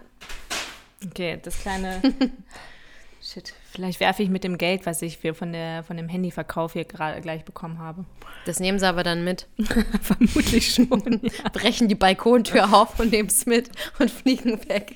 Okay, 1.06 1.40
das 1.42 1.60
kleine. 1.60 2.02
Shit, 3.22 3.54
vielleicht 3.72 4.00
werfe 4.00 4.24
ich 4.24 4.30
mit 4.30 4.44
dem 4.44 4.58
Geld, 4.58 4.86
was 4.86 5.02
ich 5.02 5.18
für 5.18 5.34
von, 5.34 5.52
der, 5.52 5.84
von 5.84 5.98
dem 5.98 6.08
Handyverkauf 6.08 6.74
hier 6.74 6.86
gerade 6.86 7.20
gleich 7.22 7.44
bekommen 7.44 7.78
habe. 7.80 8.06
Das 8.46 8.60
nehmen 8.60 8.80
sie 8.80 8.88
aber 8.88 9.04
dann 9.04 9.24
mit. 9.24 9.48
Vermutlich 10.02 10.74
schon. 10.74 10.90
Ja. 11.22 11.50
Brechen 11.52 11.88
die 11.88 11.96
Balkontür 11.96 12.74
auf 12.74 13.00
und 13.00 13.12
nehmen 13.12 13.30
es 13.30 13.46
mit 13.46 13.70
und 14.00 14.10
fliegen 14.10 14.68
weg. 14.70 14.96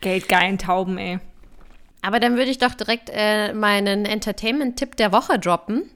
Geldgeilen 0.00 0.58
Tauben, 0.58 0.98
ey. 0.98 1.18
Aber 2.02 2.20
dann 2.20 2.36
würde 2.36 2.50
ich 2.50 2.58
doch 2.58 2.74
direkt 2.74 3.10
äh, 3.12 3.52
meinen 3.52 4.04
Entertainment-Tipp 4.04 4.96
der 4.96 5.12
Woche 5.12 5.38
droppen. 5.38 5.90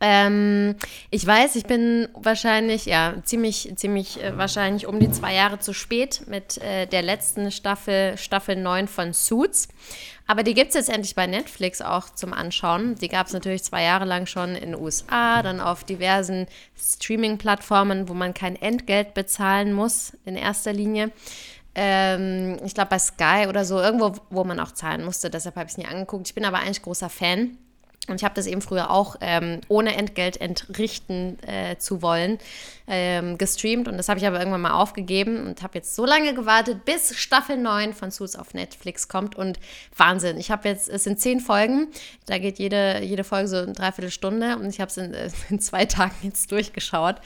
Ähm, 0.00 0.76
ich 1.10 1.26
weiß, 1.26 1.56
ich 1.56 1.64
bin 1.64 2.08
wahrscheinlich, 2.14 2.86
ja, 2.86 3.14
ziemlich, 3.22 3.70
ziemlich 3.76 4.22
äh, 4.22 4.36
wahrscheinlich 4.36 4.86
um 4.86 4.98
die 4.98 5.10
zwei 5.10 5.34
Jahre 5.34 5.58
zu 5.58 5.74
spät 5.74 6.22
mit 6.26 6.56
äh, 6.58 6.86
der 6.86 7.02
letzten 7.02 7.50
Staffel, 7.50 8.16
Staffel 8.16 8.56
9 8.56 8.88
von 8.88 9.12
Suits. 9.12 9.68
Aber 10.26 10.42
die 10.42 10.54
gibt 10.54 10.68
es 10.68 10.74
jetzt 10.74 10.88
endlich 10.88 11.14
bei 11.14 11.26
Netflix 11.26 11.82
auch 11.82 12.08
zum 12.08 12.32
Anschauen. 12.32 12.94
Die 12.94 13.08
gab 13.08 13.26
es 13.26 13.32
natürlich 13.32 13.64
zwei 13.64 13.82
Jahre 13.82 14.04
lang 14.04 14.26
schon 14.26 14.54
in 14.54 14.72
den 14.72 14.80
USA, 14.80 15.42
dann 15.42 15.60
auf 15.60 15.84
diversen 15.84 16.46
Streaming-Plattformen, 16.78 18.08
wo 18.08 18.14
man 18.14 18.32
kein 18.32 18.56
Entgelt 18.56 19.12
bezahlen 19.12 19.72
muss 19.72 20.16
in 20.24 20.36
erster 20.36 20.72
Linie. 20.72 21.10
Ähm, 21.74 22.58
ich 22.64 22.74
glaube 22.74 22.90
bei 22.90 22.98
Sky 22.98 23.46
oder 23.48 23.64
so, 23.64 23.80
irgendwo, 23.80 24.14
wo 24.30 24.44
man 24.44 24.60
auch 24.60 24.72
zahlen 24.72 25.04
musste. 25.04 25.30
Deshalb 25.30 25.56
habe 25.56 25.66
ich 25.66 25.72
es 25.72 25.78
nie 25.78 25.86
angeguckt. 25.86 26.28
Ich 26.28 26.34
bin 26.34 26.44
aber 26.44 26.58
eigentlich 26.60 26.82
großer 26.82 27.10
Fan. 27.10 27.58
Und 28.08 28.16
ich 28.16 28.24
habe 28.24 28.34
das 28.34 28.46
eben 28.46 28.62
früher 28.62 28.90
auch 28.90 29.16
ähm, 29.20 29.60
ohne 29.68 29.94
Entgelt 29.96 30.40
entrichten 30.40 31.38
äh, 31.46 31.76
zu 31.76 32.02
wollen 32.02 32.38
ähm, 32.88 33.38
gestreamt. 33.38 33.88
Und 33.88 33.98
das 33.98 34.08
habe 34.08 34.18
ich 34.18 34.26
aber 34.26 34.38
irgendwann 34.38 34.62
mal 34.62 34.72
aufgegeben 34.72 35.46
und 35.46 35.62
habe 35.62 35.78
jetzt 35.78 35.94
so 35.94 36.06
lange 36.06 36.34
gewartet, 36.34 36.84
bis 36.84 37.16
Staffel 37.16 37.56
9 37.56 37.92
von 37.92 38.10
Suits 38.10 38.36
auf 38.36 38.54
Netflix 38.54 39.06
kommt. 39.06 39.36
Und 39.36 39.60
Wahnsinn. 39.96 40.38
Ich 40.38 40.50
habe 40.50 40.68
jetzt, 40.68 40.88
es 40.88 41.04
sind 41.04 41.20
zehn 41.20 41.40
Folgen. 41.40 41.88
Da 42.26 42.38
geht 42.38 42.58
jede, 42.58 43.00
jede 43.02 43.22
Folge 43.22 43.48
so 43.48 43.56
eine 43.56 43.72
Dreiviertelstunde. 43.72 44.56
Und 44.56 44.66
ich 44.70 44.80
habe 44.80 44.88
es 44.88 44.96
in, 44.96 45.14
äh, 45.14 45.30
in 45.50 45.60
zwei 45.60 45.84
Tagen 45.84 46.14
jetzt 46.22 46.50
durchgeschaut. 46.50 47.16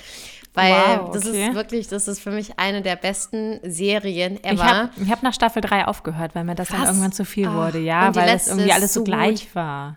Weil 0.55 0.73
wow, 0.73 1.09
okay. 1.09 1.11
das 1.15 1.27
ist 1.27 1.55
wirklich, 1.55 1.89
das 1.89 2.09
ist 2.09 2.21
für 2.21 2.31
mich 2.31 2.59
eine 2.59 2.83
der 2.83 2.95
besten 2.95 3.59
Serien 3.65 4.43
ever. 4.45 4.53
Ich 4.55 4.61
habe 4.63 5.11
hab 5.11 5.23
nach 5.23 5.35
Staffel 5.35 5.63
3 5.63 5.87
aufgehört, 5.87 6.35
weil 6.35 6.45
mir 6.45 6.55
das 6.55 6.69
Krass. 6.69 6.79
dann 6.79 6.89
irgendwann 6.89 7.13
zu 7.13 7.25
viel 7.25 7.53
wurde. 7.53 7.79
Ja, 7.79 8.15
weil 8.15 8.29
es 8.29 8.49
irgendwie 8.49 8.71
alles 8.71 8.93
so 8.93 9.03
gleich 9.03 9.53
gut. 9.53 9.97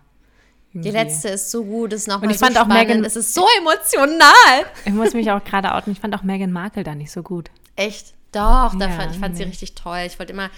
War. 0.78 0.82
Die 0.82 0.90
letzte 0.90 1.28
ist 1.28 1.50
so 1.50 1.64
gut, 1.64 1.92
ist 1.92 2.08
nochmal 2.08 2.32
so 2.32 2.38
fand 2.38 2.56
spannend, 2.56 2.72
auch 2.72 2.74
Meghan, 2.74 3.04
es 3.04 3.16
ist 3.16 3.34
so 3.34 3.46
emotional. 3.58 4.66
Ich 4.84 4.92
muss 4.92 5.14
mich 5.14 5.30
auch 5.30 5.42
gerade 5.44 5.74
outen, 5.74 5.92
ich 5.92 6.00
fand 6.00 6.14
auch 6.14 6.22
Meghan 6.22 6.52
Markle 6.52 6.84
da 6.84 6.94
nicht 6.94 7.10
so 7.10 7.22
gut. 7.22 7.50
Echt? 7.76 8.14
Doch, 8.32 8.74
ja, 8.78 8.88
fand, 8.90 9.12
ich 9.12 9.18
fand 9.18 9.34
nee. 9.34 9.38
sie 9.38 9.44
richtig 9.44 9.74
toll. 9.74 10.02
Ich 10.06 10.18
wollte 10.18 10.32
immer, 10.32 10.50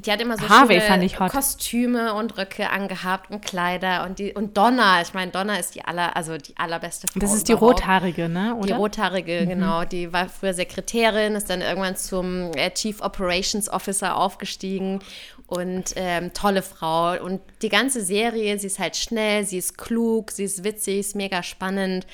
die 0.00 0.12
hat 0.12 0.20
immer 0.20 0.36
so 0.36 0.48
Harvey 0.48 0.80
hot. 0.80 1.30
Kostüme 1.30 2.14
und 2.14 2.38
Röcke 2.38 2.70
angehabt 2.70 3.30
und 3.30 3.44
Kleider 3.44 4.04
und 4.04 4.18
die 4.18 4.32
und 4.32 4.56
Donna. 4.56 5.02
Ich 5.02 5.14
meine, 5.14 5.30
Donna 5.32 5.56
ist 5.56 5.74
die 5.74 5.84
aller, 5.84 6.16
also 6.16 6.36
die 6.36 6.56
allerbeste 6.56 7.06
Frau. 7.08 7.20
Das 7.20 7.34
ist 7.34 7.48
überhaupt. 7.48 7.78
die 7.78 7.82
rothaarige, 7.82 8.28
ne? 8.28 8.54
Oder? 8.54 8.66
Die 8.66 8.72
rothaarige, 8.72 9.40
mhm. 9.42 9.48
genau. 9.48 9.84
Die 9.84 10.12
war 10.12 10.28
früher 10.28 10.54
Sekretärin, 10.54 11.34
ist 11.34 11.50
dann 11.50 11.60
irgendwann 11.60 11.96
zum 11.96 12.52
äh, 12.54 12.70
Chief 12.70 13.00
Operations 13.00 13.68
Officer 13.68 14.16
aufgestiegen 14.16 15.00
und 15.46 15.94
ähm, 15.96 16.32
tolle 16.32 16.62
Frau. 16.62 17.20
Und 17.22 17.40
die 17.62 17.68
ganze 17.68 18.04
Serie, 18.04 18.58
sie 18.58 18.66
ist 18.68 18.78
halt 18.78 18.96
schnell, 18.96 19.44
sie 19.44 19.58
ist 19.58 19.78
klug, 19.78 20.30
sie 20.30 20.44
ist 20.44 20.62
witzig, 20.62 20.98
ist 21.00 21.16
mega 21.16 21.42
spannend. 21.42 22.06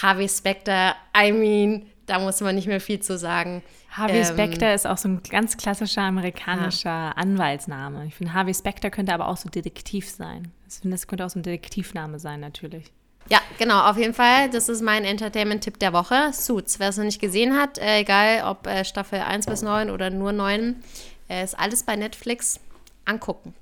Harvey 0.00 0.28
Specter, 0.28 0.94
I 1.16 1.32
mean, 1.32 1.86
da 2.06 2.18
muss 2.18 2.40
man 2.40 2.54
nicht 2.54 2.68
mehr 2.68 2.80
viel 2.80 3.00
zu 3.00 3.18
sagen. 3.18 3.62
Harvey 3.98 4.18
ähm, 4.18 4.24
Specter 4.24 4.74
ist 4.74 4.86
auch 4.86 4.98
so 4.98 5.08
ein 5.08 5.22
ganz 5.28 5.56
klassischer 5.56 6.02
amerikanischer 6.02 6.90
ja. 6.90 7.12
Anwaltsname. 7.12 8.06
Ich 8.06 8.14
finde, 8.14 8.34
Harvey 8.34 8.54
Specter 8.54 8.90
könnte 8.90 9.12
aber 9.12 9.28
auch 9.28 9.36
so 9.36 9.48
Detektiv 9.48 10.08
sein. 10.08 10.52
Ich 10.68 10.76
finde, 10.76 10.94
das 10.94 11.06
könnte 11.06 11.24
auch 11.24 11.30
so 11.30 11.38
ein 11.38 11.42
Detektivname 11.42 12.18
sein, 12.18 12.40
natürlich. 12.40 12.92
Ja, 13.30 13.40
genau, 13.58 13.82
auf 13.82 13.98
jeden 13.98 14.14
Fall. 14.14 14.48
Das 14.50 14.68
ist 14.68 14.82
mein 14.82 15.04
Entertainment-Tipp 15.04 15.78
der 15.78 15.92
Woche. 15.92 16.32
Suits. 16.32 16.78
Wer 16.78 16.88
es 16.88 16.96
noch 16.96 17.04
nicht 17.04 17.20
gesehen 17.20 17.56
hat, 17.56 17.78
äh, 17.78 17.98
egal 17.98 18.44
ob 18.44 18.66
äh, 18.66 18.84
Staffel 18.84 19.20
1 19.20 19.46
bis 19.46 19.62
9 19.62 19.90
oder 19.90 20.10
nur 20.10 20.32
9, 20.32 20.82
äh, 21.28 21.44
ist 21.44 21.58
alles 21.58 21.82
bei 21.82 21.96
Netflix 21.96 22.60
angucken. 23.04 23.54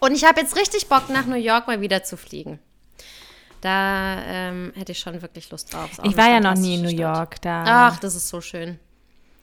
Und 0.00 0.14
ich 0.14 0.24
habe 0.24 0.40
jetzt 0.40 0.56
richtig 0.56 0.88
Bock, 0.88 1.08
nach 1.08 1.26
New 1.26 1.36
York 1.36 1.66
mal 1.66 1.80
wieder 1.80 2.02
zu 2.04 2.16
fliegen. 2.16 2.58
Da 3.62 4.22
ähm, 4.26 4.72
hätte 4.76 4.92
ich 4.92 4.98
schon 4.98 5.22
wirklich 5.22 5.50
Lust 5.50 5.72
drauf. 5.72 5.90
Ich 6.04 6.16
war 6.16 6.28
ja 6.28 6.40
noch 6.40 6.54
nie 6.54 6.74
in 6.74 6.82
New 6.82 6.88
Stadt. 6.88 7.00
York. 7.00 7.42
Da, 7.42 7.64
Ach, 7.66 7.98
das 7.98 8.14
ist 8.14 8.28
so 8.28 8.42
schön. 8.42 8.78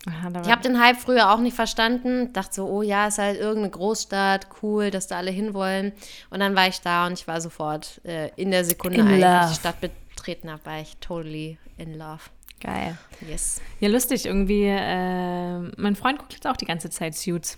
Aha, 0.07 0.41
Ich 0.43 0.51
habe 0.51 0.61
den 0.61 0.81
Hype 0.81 0.97
früher 0.97 1.31
auch 1.31 1.39
nicht 1.39 1.55
verstanden. 1.55 2.33
Dachte 2.33 2.53
so, 2.55 2.67
oh 2.67 2.81
ja, 2.81 3.07
ist 3.07 3.19
halt 3.19 3.39
irgendeine 3.39 3.69
Großstadt, 3.71 4.47
cool, 4.61 4.91
dass 4.91 5.07
da 5.07 5.17
alle 5.17 5.31
hinwollen. 5.31 5.93
Und 6.29 6.39
dann 6.41 6.55
war 6.55 6.67
ich 6.67 6.81
da 6.81 7.07
und 7.07 7.13
ich 7.13 7.27
war 7.27 7.39
sofort 7.39 8.01
äh, 8.03 8.29
in 8.35 8.51
der 8.51 8.65
Sekunde, 8.65 8.99
In 8.99 9.07
als 9.07 9.15
ich 9.17 9.21
love. 9.23 9.47
die 9.49 9.55
Stadt 9.55 9.75
betreten 10.15 10.51
habe, 10.51 10.65
war 10.65 10.81
ich 10.81 10.97
totally 10.97 11.57
in 11.77 11.97
love. 11.97 12.19
Geil. 12.59 12.97
Yes. 13.27 13.61
Ja, 13.79 13.89
lustig 13.89 14.25
irgendwie. 14.25 14.65
Äh, 14.65 15.59
mein 15.77 15.95
Freund 15.95 16.19
guckt 16.19 16.33
jetzt 16.33 16.47
auch 16.47 16.57
die 16.57 16.65
ganze 16.65 16.89
Zeit 16.89 17.15
Suits. 17.15 17.57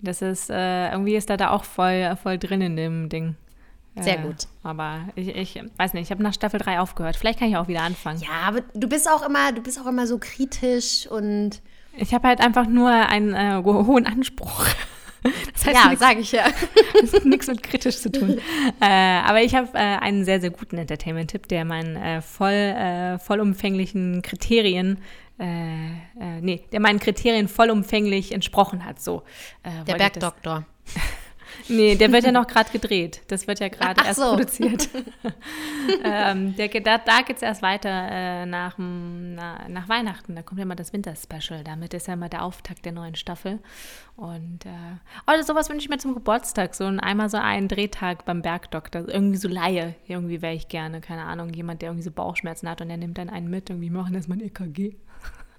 Das 0.00 0.20
ist, 0.22 0.50
äh, 0.50 0.90
irgendwie 0.90 1.16
ist 1.16 1.30
er 1.30 1.36
da 1.36 1.50
auch 1.50 1.64
voll, 1.64 2.16
voll 2.22 2.38
drin 2.38 2.60
in 2.60 2.76
dem 2.76 3.08
Ding. 3.08 3.34
Sehr 3.98 4.18
Äh, 4.18 4.22
gut. 4.22 4.36
Aber 4.62 5.00
ich, 5.14 5.28
ich 5.28 5.62
weiß 5.78 5.94
nicht, 5.94 6.04
ich 6.04 6.10
habe 6.10 6.22
nach 6.22 6.34
Staffel 6.34 6.60
3 6.60 6.80
aufgehört. 6.80 7.16
Vielleicht 7.16 7.38
kann 7.38 7.48
ich 7.48 7.56
auch 7.56 7.68
wieder 7.68 7.82
anfangen. 7.82 8.20
Ja, 8.20 8.46
aber 8.46 8.60
du 8.74 8.88
bist 8.88 9.08
auch 9.10 9.26
immer, 9.26 9.52
du 9.52 9.62
bist 9.62 9.80
auch 9.80 9.86
immer 9.86 10.06
so 10.06 10.18
kritisch 10.18 11.06
und 11.06 11.62
Ich 11.96 12.12
habe 12.12 12.28
halt 12.28 12.40
einfach 12.40 12.66
nur 12.66 12.90
einen 12.90 13.32
äh, 13.34 13.62
ho- 13.64 13.86
hohen 13.86 14.06
Anspruch. 14.06 14.66
Das 15.54 15.66
heißt 15.66 15.76
ja, 15.90 15.96
sage 15.96 16.20
ich 16.20 16.30
ja. 16.30 16.44
Das 17.00 17.12
hat 17.14 17.24
nichts 17.24 17.48
mit 17.48 17.60
kritisch 17.60 17.96
zu 17.96 18.12
tun. 18.12 18.38
äh, 18.80 18.84
aber 18.86 19.42
ich 19.42 19.56
habe 19.56 19.66
äh, 19.74 19.78
einen 19.78 20.24
sehr, 20.24 20.40
sehr 20.40 20.50
guten 20.50 20.78
Entertainment-Tipp, 20.78 21.48
der 21.48 21.64
meinen 21.64 21.96
äh, 21.96 22.22
voll, 22.22 22.52
äh, 22.52 23.18
vollumfänglichen 23.18 24.22
Kriterien, 24.22 24.98
äh, 25.40 25.50
nee, 26.40 26.62
der 26.70 26.78
meinen 26.78 27.00
Kriterien 27.00 27.48
vollumfänglich 27.48 28.30
entsprochen 28.30 28.84
hat. 28.84 29.00
So, 29.00 29.24
Der 29.88 29.94
Bergdoktor. 29.94 30.64
Nee, 31.68 31.96
der 31.96 32.12
wird 32.12 32.24
ja 32.24 32.32
noch 32.32 32.46
gerade 32.46 32.70
gedreht. 32.70 33.22
Das 33.28 33.46
wird 33.46 33.60
ja 33.60 33.68
gerade 33.68 34.04
erst 34.04 34.20
so. 34.20 34.30
produziert. 34.30 34.88
ähm, 36.04 36.54
der, 36.56 36.68
da 36.80 36.98
da 36.98 37.22
geht 37.22 37.36
es 37.36 37.42
erst 37.42 37.62
weiter 37.62 37.90
äh, 37.90 38.46
nach, 38.46 38.76
na, 38.78 39.68
nach 39.68 39.88
Weihnachten. 39.88 40.34
Da 40.34 40.42
kommt 40.42 40.60
ja 40.60 40.66
mal 40.66 40.74
das 40.74 40.92
Winterspecial. 40.92 41.64
Damit 41.64 41.94
ist 41.94 42.06
ja 42.06 42.16
mal 42.16 42.28
der 42.28 42.44
Auftakt 42.44 42.84
der 42.84 42.92
neuen 42.92 43.14
Staffel. 43.14 43.58
Und 44.16 44.64
äh, 44.64 44.70
oh, 45.26 45.42
sowas 45.42 45.68
wünsche 45.68 45.84
ich 45.84 45.88
mir 45.88 45.98
zum 45.98 46.14
Geburtstag. 46.14 46.74
So 46.74 46.84
ein, 46.84 47.00
einmal 47.00 47.28
so 47.28 47.36
einen 47.36 47.68
Drehtag 47.68 48.24
beim 48.24 48.42
Bergdoktor. 48.42 49.08
Irgendwie 49.08 49.38
so 49.38 49.48
Laie. 49.48 49.94
Irgendwie 50.06 50.42
wäre 50.42 50.54
ich 50.54 50.68
gerne. 50.68 51.00
Keine 51.00 51.24
Ahnung. 51.24 51.50
Jemand, 51.50 51.82
der 51.82 51.90
irgendwie 51.90 52.04
so 52.04 52.10
Bauchschmerzen 52.10 52.68
hat 52.68 52.80
und 52.80 52.88
der 52.88 52.96
nimmt 52.96 53.18
dann 53.18 53.28
einen 53.28 53.48
mit. 53.48 53.70
Irgendwie 53.70 53.90
machen 53.90 54.14
das 54.14 54.28
mal 54.28 54.36
ein 54.36 54.44
EKG. 54.44 54.96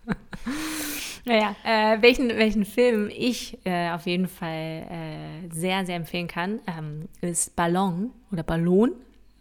Naja, 1.27 1.55
äh, 1.65 2.01
welchen, 2.01 2.29
welchen 2.29 2.63
Film 2.63 3.09
ich 3.13 3.57
äh, 3.65 3.91
auf 3.91 4.05
jeden 4.05 4.29
Fall 4.29 4.87
äh, 4.89 5.53
sehr, 5.53 5.85
sehr 5.85 5.97
empfehlen 5.97 6.29
kann, 6.29 6.61
ähm, 6.67 7.09
ist 7.19 7.53
Ballon 7.57 8.11
oder 8.31 8.43
Ballon. 8.43 8.93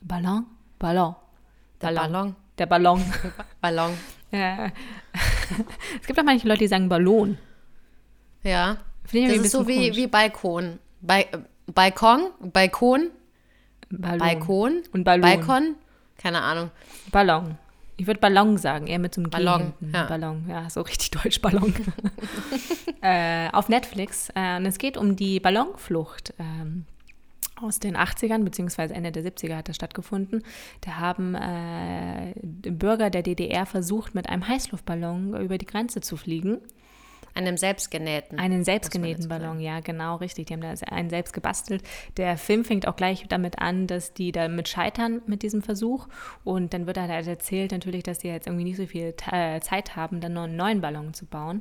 Ballon? 0.03 0.47
Ballon. 0.81 1.15
Der 1.81 1.93
Ballon. 1.93 2.37
Der 2.59 2.67
Ballon. 2.67 3.05
Ballon. 3.61 3.93
äh, 4.33 4.71
es 6.01 6.07
gibt 6.09 6.19
auch 6.19 6.25
manche 6.25 6.49
Leute, 6.49 6.61
die 6.61 6.67
sagen 6.69 6.89
Ballon. 6.89 7.39
Ja. 8.43 8.79
Finde 9.05 9.31
ich 9.31 9.37
Das 9.37 9.47
ist 9.47 9.53
so 9.53 9.69
wie, 9.69 9.77
komisch. 9.77 9.97
wie 9.97 10.07
Balkon. 10.09 10.81
Ba 11.01 11.21
äh, 11.21 11.27
Balkon? 11.73 12.31
Balkon? 12.41 13.11
Ballon. 13.91 14.19
Balkon? 14.19 14.83
Und 14.93 15.05
Ballon. 15.05 15.21
Balkon? 15.21 15.77
Keine 16.19 16.43
Ahnung. 16.43 16.71
Ballon. 17.13 17.57
Ich 17.99 18.07
würde 18.07 18.21
Ballon 18.21 18.59
sagen, 18.59 18.87
eher 18.87 18.99
mit 18.99 19.15
so 19.15 19.23
einem 19.23 19.31
Ballon, 19.31 19.73
ja. 19.93 20.05
Ballon, 20.05 20.45
ja, 20.49 20.69
so 20.69 20.83
richtig 20.83 21.11
deutsch 21.13 21.41
Ballon. 21.41 21.75
äh, 23.01 23.49
auf 23.53 23.69
Netflix. 23.69 24.29
Äh, 24.35 24.59
und 24.59 24.67
es 24.67 24.79
geht 24.79 24.99
um 24.99 25.17
die 25.17 25.41
Ballonflucht. 25.41 26.35
Ähm, 26.39 26.85
aus 27.61 27.81
den 27.81 27.97
80ern 27.97 28.45
beziehungsweise 28.45 28.95
Ende 28.95 29.13
der 29.13 29.25
70er 29.25 29.57
hat 29.57 29.69
das 29.69 29.77
stattgefunden. 29.77 30.43
Da 30.83 30.97
haben 30.97 31.35
äh, 31.35 32.35
Bürger 32.43 33.09
der 33.09 33.23
DDR 33.23 33.65
versucht, 33.65 34.15
mit 34.15 34.29
einem 34.29 34.47
Heißluftballon 34.47 35.41
über 35.41 35.57
die 35.57 35.65
Grenze 35.65 36.03
zu 36.03 36.19
fliegen. 36.19 36.59
Einem 37.37 37.59
selbstgenähten. 37.59 38.39
Einen 38.39 38.65
selbstgenähten. 38.65 39.29
Ballon, 39.29 39.61
ja, 39.61 39.81
genau, 39.81 40.17
richtig. 40.17 40.47
Die 40.47 40.55
haben 40.55 40.63
da 40.63 40.73
einen 40.91 41.11
selbst 41.11 41.35
gebastelt. 41.35 41.83
Der 42.17 42.39
Film 42.39 42.65
fängt 42.65 42.89
auch 42.89 42.97
gleich 42.97 43.27
damit 43.29 43.59
an, 43.59 43.87
dass 43.87 44.15
die 44.15 44.33
damit 44.33 44.69
scheitern 44.69 45.21
mit 45.27 45.43
diesem 45.43 45.61
Versuch. 45.61 46.09
Und 46.45 46.73
dann 46.73 46.87
wird 46.87 46.99
halt 46.99 47.27
erzählt 47.27 47.73
natürlich, 47.73 48.03
dass 48.05 48.19
die 48.19 48.29
jetzt 48.29 48.47
irgendwie 48.47 48.65
nicht 48.65 48.79
so 48.79 48.87
viel 48.87 49.15
äh, 49.31 49.61
Zeit 49.61 49.97
haben, 49.97 50.21
dann 50.21 50.33
noch 50.33 50.45
einen 50.45 50.57
neuen 50.57 50.81
Ballon 50.81 51.13
zu 51.13 51.27
bauen. 51.27 51.61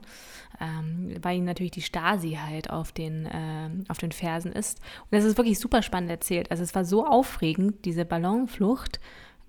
Ähm, 0.62 1.18
weil 1.22 1.36
ihnen 1.36 1.46
natürlich 1.46 1.74
die 1.74 1.82
Stasi 1.82 2.40
halt 2.42 2.70
auf 2.70 2.94
den, 2.94 3.28
ähm, 3.32 3.84
auf 3.90 3.98
den 3.98 4.14
Fersen 4.14 4.54
ist. 4.54 4.80
Und 4.80 5.12
das 5.12 5.26
ist 5.26 5.38
wirklich 5.38 5.60
super 5.60 5.82
spannend 5.82 6.10
erzählt. 6.10 6.52
Also 6.52 6.64
es 6.64 6.74
war 6.74 6.86
so 6.86 7.06
aufregend, 7.06 7.84
diese 7.84 8.06
Ballonflucht. 8.06 9.02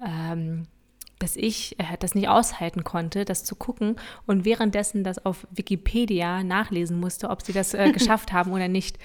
Ähm, 0.05 0.67
dass 1.19 1.37
ich 1.37 1.79
äh, 1.79 1.97
das 1.99 2.15
nicht 2.15 2.29
aushalten 2.29 2.85
konnte, 2.85 3.25
das 3.25 3.45
zu 3.45 3.57
gucken 3.57 3.97
und 4.27 4.45
währenddessen 4.45 5.05
das 5.05 5.25
auf 5.25 5.47
Wikipedia 5.51 6.43
nachlesen 6.43 7.01
musste, 7.01 7.31
ob 7.31 7.43
sie 7.43 7.53
das 7.53 7.75
äh, 7.75 7.91
geschafft 7.93 8.33
haben 8.33 8.53
oder 8.53 8.69
nicht. 8.69 8.99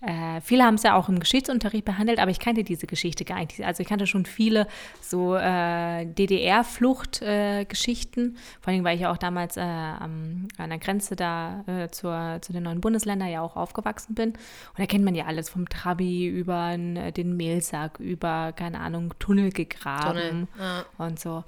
Äh, 0.00 0.40
viele 0.42 0.62
haben 0.64 0.76
es 0.76 0.84
ja 0.84 0.94
auch 0.94 1.08
im 1.08 1.18
Geschichtsunterricht 1.18 1.84
behandelt, 1.84 2.20
aber 2.20 2.30
ich 2.30 2.38
kannte 2.38 2.62
diese 2.62 2.86
Geschichte 2.86 3.24
gar 3.24 3.40
nicht. 3.40 3.60
Also 3.62 3.82
ich 3.82 3.88
kannte 3.88 4.06
schon 4.06 4.26
viele 4.26 4.68
so 5.00 5.34
äh, 5.34 6.06
DDR-Flucht-Geschichten. 6.06 8.36
Vor 8.60 8.72
allem, 8.72 8.84
weil 8.84 8.94
ich 8.94 9.00
ja 9.02 9.10
auch 9.10 9.16
damals 9.16 9.56
äh, 9.56 9.60
am, 9.60 10.46
an 10.56 10.70
der 10.70 10.78
Grenze 10.78 11.16
da 11.16 11.64
äh, 11.66 11.88
zur, 11.88 12.38
zu 12.42 12.52
den 12.52 12.62
neuen 12.62 12.80
Bundesländern 12.80 13.28
ja 13.28 13.40
auch 13.40 13.56
aufgewachsen 13.56 14.14
bin. 14.14 14.28
Und 14.30 14.78
da 14.78 14.86
kennt 14.86 15.04
man 15.04 15.16
ja 15.16 15.26
alles 15.26 15.50
vom 15.50 15.68
Trabi 15.68 16.28
über 16.28 16.76
den 16.78 17.36
Mehlsack, 17.36 17.98
über, 17.98 18.52
keine 18.52 18.78
Ahnung, 18.80 19.14
Tunnel 19.18 19.50
gegraben 19.50 20.08
Tunnel, 20.08 20.46
ja. 20.58 20.84
und 20.98 21.18
so. 21.18 21.42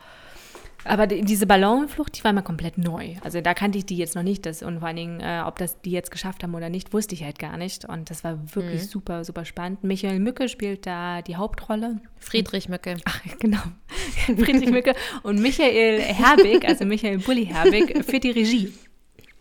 Aber 0.85 1.07
die, 1.07 1.23
diese 1.23 1.47
Ballonflucht, 1.47 2.19
die 2.19 2.25
war 2.25 2.33
mir 2.33 2.43
komplett 2.43 2.79
neu. 2.79 3.17
Also 3.23 3.41
da 3.41 3.55
kannte 3.55 3.79
ich 3.79 3.87
die 3.87 3.97
jetzt 3.97 4.15
noch 4.15 4.23
nicht. 4.23 4.47
Das, 4.47 4.63
und 4.63 4.79
vor 4.79 4.89
allen 4.89 4.97
Dingen, 4.97 5.21
äh, 5.21 5.43
ob 5.45 5.59
das 5.59 5.81
die 5.81 5.91
jetzt 5.91 6.11
geschafft 6.11 6.43
haben 6.43 6.55
oder 6.55 6.69
nicht, 6.69 6.93
wusste 6.93 7.15
ich 7.15 7.25
halt 7.25 7.39
gar 7.39 7.57
nicht. 7.57 7.85
Und 7.85 8.11
das 8.11 8.25
war 8.25 8.39
wirklich 8.55 8.89
super, 8.89 9.25
super 9.25 9.45
spannend. 9.45 9.85
Michael 9.85 10.19
Mücke 10.21 10.49
spielt 10.49 10.87
da 10.87 11.23
die 11.23 11.37
Hauptrolle. 11.37 12.01
Friedrich 12.19 12.69
Mücke. 12.69 12.97
Ach, 13.05 13.21
genau. 13.39 13.63
Friedrich 14.27 14.71
Mücke 14.71 14.95
und 15.23 15.41
Michael 15.41 16.01
Herbig, 16.01 16.67
also 16.67 16.85
Michael 16.85 17.19
Bulli 17.19 17.47
Herbig, 17.47 18.05
für 18.05 18.21
die 18.21 18.31
Regie. 18.31 18.73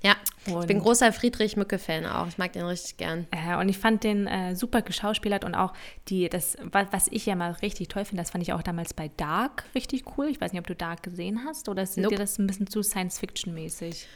Ja. 0.02 0.16
Ich 0.46 0.54
bin 0.66 0.78
Und- 0.78 0.84
großer 0.84 1.12
Friedrich 1.12 1.58
Mücke-Fan 1.58 2.06
auch. 2.06 2.28
Ich 2.28 2.38
mag 2.38 2.54
den 2.54 2.64
richtig 2.66 2.96
gern. 2.98 3.28
Äh, 3.32 3.58
und 3.58 3.68
ich 3.70 3.78
fand 3.78 4.04
den 4.04 4.28
äh, 4.28 4.56
super 4.56 4.82
geschauspielert 4.82 5.44
und 5.44 5.54
auch 5.56 5.74
die, 6.08 6.30
das, 6.30 6.58
wa- 6.62 6.88
was 6.92 7.08
ich 7.10 7.26
ja 7.26 7.36
mal 7.36 7.52
richtig 7.62 7.90
toll 7.90 8.06
finde, 8.06 8.22
das 8.24 8.32
fand 8.32 8.42
ich 8.44 8.54
auch 8.54 8.62
damals 8.64 8.94
bei 8.94 9.12
Dark 9.18 9.66
richtig 9.76 10.06
cool. 10.18 10.28
Ich 10.30 10.40
weiß 10.40 10.54
nicht, 10.54 10.60
ob 10.62 10.68
du 10.68 10.76
Dark 10.76 11.04
gesehen 11.04 11.42
hast 11.46 11.68
oder 11.68 11.84
ist 11.84 11.98
Nope. 11.98 12.16
dir 12.16 12.18
das 12.20 12.38
ein 12.40 12.48
bisschen 12.48 12.68
zu 12.68 12.82
Science-Fiction-mäßig? 12.82 14.08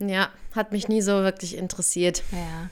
Ja, 0.00 0.30
hat 0.54 0.72
mich 0.72 0.88
nie 0.88 1.02
so 1.02 1.12
wirklich 1.12 1.56
interessiert. 1.56 2.22
Ja. 2.32 2.70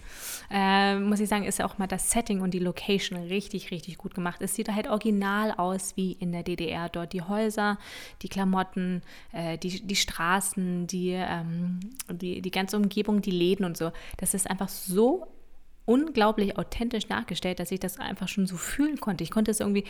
Äh, 0.50 0.98
muss 0.98 1.20
ich 1.20 1.28
sagen, 1.28 1.44
ist 1.44 1.58
ja 1.58 1.66
auch 1.66 1.76
mal 1.76 1.86
das 1.86 2.10
Setting 2.10 2.40
und 2.40 2.52
die 2.52 2.58
Location 2.58 3.18
richtig, 3.18 3.70
richtig 3.70 3.98
gut 3.98 4.14
gemacht. 4.14 4.40
Es 4.40 4.54
sieht 4.54 4.68
halt 4.70 4.88
original 4.88 5.52
aus 5.52 5.94
wie 5.96 6.12
in 6.12 6.32
der 6.32 6.42
DDR. 6.42 6.88
Dort 6.88 7.12
die 7.12 7.20
Häuser, 7.20 7.78
die 8.22 8.28
Klamotten, 8.28 9.02
äh, 9.32 9.58
die, 9.58 9.86
die 9.86 9.96
Straßen, 9.96 10.86
die, 10.86 11.10
ähm, 11.10 11.80
die, 12.10 12.40
die 12.40 12.50
ganze 12.50 12.78
Umgebung, 12.78 13.20
die 13.20 13.30
Läden 13.30 13.66
und 13.66 13.76
so. 13.76 13.92
Das 14.16 14.32
ist 14.32 14.48
einfach 14.48 14.70
so 14.70 15.26
unglaublich 15.88 16.59
authentisch 16.59 17.09
nachgestellt, 17.09 17.61
dass 17.61 17.72
ich 17.72 17.81
das 17.81 17.98
einfach 17.98 18.29
schon 18.29 18.46
so 18.46 18.57
fühlen 18.57 19.01
konnte. 19.01 19.24
Ich 19.24 19.31
konnte 19.31 19.51
es 19.51 19.61
irgendwie 19.61 19.85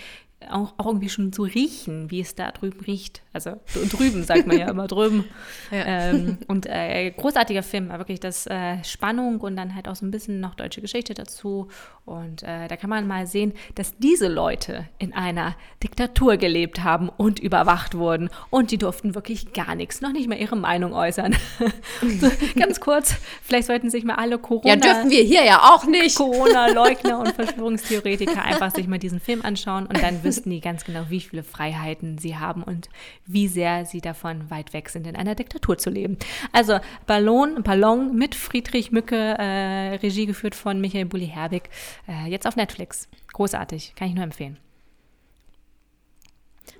auch, 0.48 0.72
auch 0.76 0.86
irgendwie 0.86 1.08
schon 1.08 1.32
so 1.32 1.42
riechen, 1.42 2.10
wie 2.12 2.20
es 2.20 2.36
da 2.36 2.52
drüben 2.52 2.80
riecht. 2.80 3.22
Also 3.32 3.60
drüben 3.90 4.22
sagt 4.22 4.46
man 4.46 4.56
ja 4.56 4.68
immer 4.70 4.86
drüben. 4.86 5.24
Ja. 5.72 5.84
Ähm, 5.84 6.38
und 6.46 6.66
äh, 6.66 7.10
großartiger 7.10 7.64
Film, 7.64 7.88
wirklich 7.90 8.20
das 8.20 8.46
äh, 8.46 8.82
Spannung 8.84 9.40
und 9.40 9.56
dann 9.56 9.74
halt 9.74 9.88
auch 9.88 9.96
so 9.96 10.06
ein 10.06 10.12
bisschen 10.12 10.38
noch 10.38 10.54
deutsche 10.54 10.80
Geschichte 10.80 11.14
dazu. 11.14 11.68
Und 12.04 12.44
äh, 12.44 12.68
da 12.68 12.76
kann 12.76 12.88
man 12.88 13.08
mal 13.08 13.26
sehen, 13.26 13.52
dass 13.74 13.98
diese 13.98 14.28
Leute 14.28 14.86
in 14.98 15.12
einer 15.12 15.56
Diktatur 15.82 16.36
gelebt 16.36 16.84
haben 16.84 17.08
und 17.08 17.40
überwacht 17.40 17.96
wurden. 17.96 18.30
Und 18.50 18.70
die 18.70 18.78
durften 18.78 19.16
wirklich 19.16 19.52
gar 19.52 19.74
nichts, 19.74 20.00
noch 20.00 20.12
nicht 20.12 20.28
mal 20.28 20.38
ihre 20.38 20.56
Meinung 20.56 20.92
äußern. 20.92 21.34
so, 22.20 22.30
ganz 22.56 22.80
kurz, 22.80 23.16
vielleicht 23.42 23.66
sollten 23.66 23.90
sich 23.90 24.04
mal 24.04 24.14
alle 24.14 24.38
Corona... 24.38 24.68
Ja, 24.68 24.76
dürfen 24.76 25.10
wir 25.10 25.22
hier 25.22 25.44
ja 25.44 25.74
auch 25.74 25.84
nicht. 25.88 26.16
Corona-Leugner 26.16 27.18
und 27.18 27.32
Verschwörungstheoretiker 27.34 28.42
einfach 28.42 28.74
sich 28.74 28.86
mal 28.86 28.98
diesen 28.98 29.20
Film 29.20 29.42
anschauen 29.42 29.86
und 29.86 30.02
dann 30.02 30.22
wüssten 30.22 30.50
die 30.50 30.60
ganz 30.60 30.84
genau, 30.84 31.06
wie 31.08 31.20
viele 31.20 31.42
Freiheiten 31.42 32.18
sie 32.18 32.36
haben 32.36 32.62
und 32.62 32.88
wie 33.26 33.48
sehr 33.48 33.84
sie 33.84 34.00
davon 34.00 34.50
weit 34.50 34.72
weg 34.72 34.88
sind, 34.88 35.06
in 35.06 35.16
einer 35.16 35.34
Diktatur 35.34 35.78
zu 35.78 35.90
leben. 35.90 36.18
Also 36.52 36.78
Ballon, 37.06 37.62
Ballon 37.62 38.14
mit 38.14 38.34
Friedrich 38.34 38.92
Mücke, 38.92 39.16
äh, 39.16 39.96
Regie 39.96 40.26
geführt 40.26 40.54
von 40.54 40.80
Michael 40.80 41.06
Bulli-Herbig, 41.06 41.70
äh, 42.08 42.30
jetzt 42.30 42.46
auf 42.46 42.56
Netflix. 42.56 43.08
Großartig, 43.32 43.94
kann 43.96 44.08
ich 44.08 44.14
nur 44.14 44.24
empfehlen. 44.24 44.58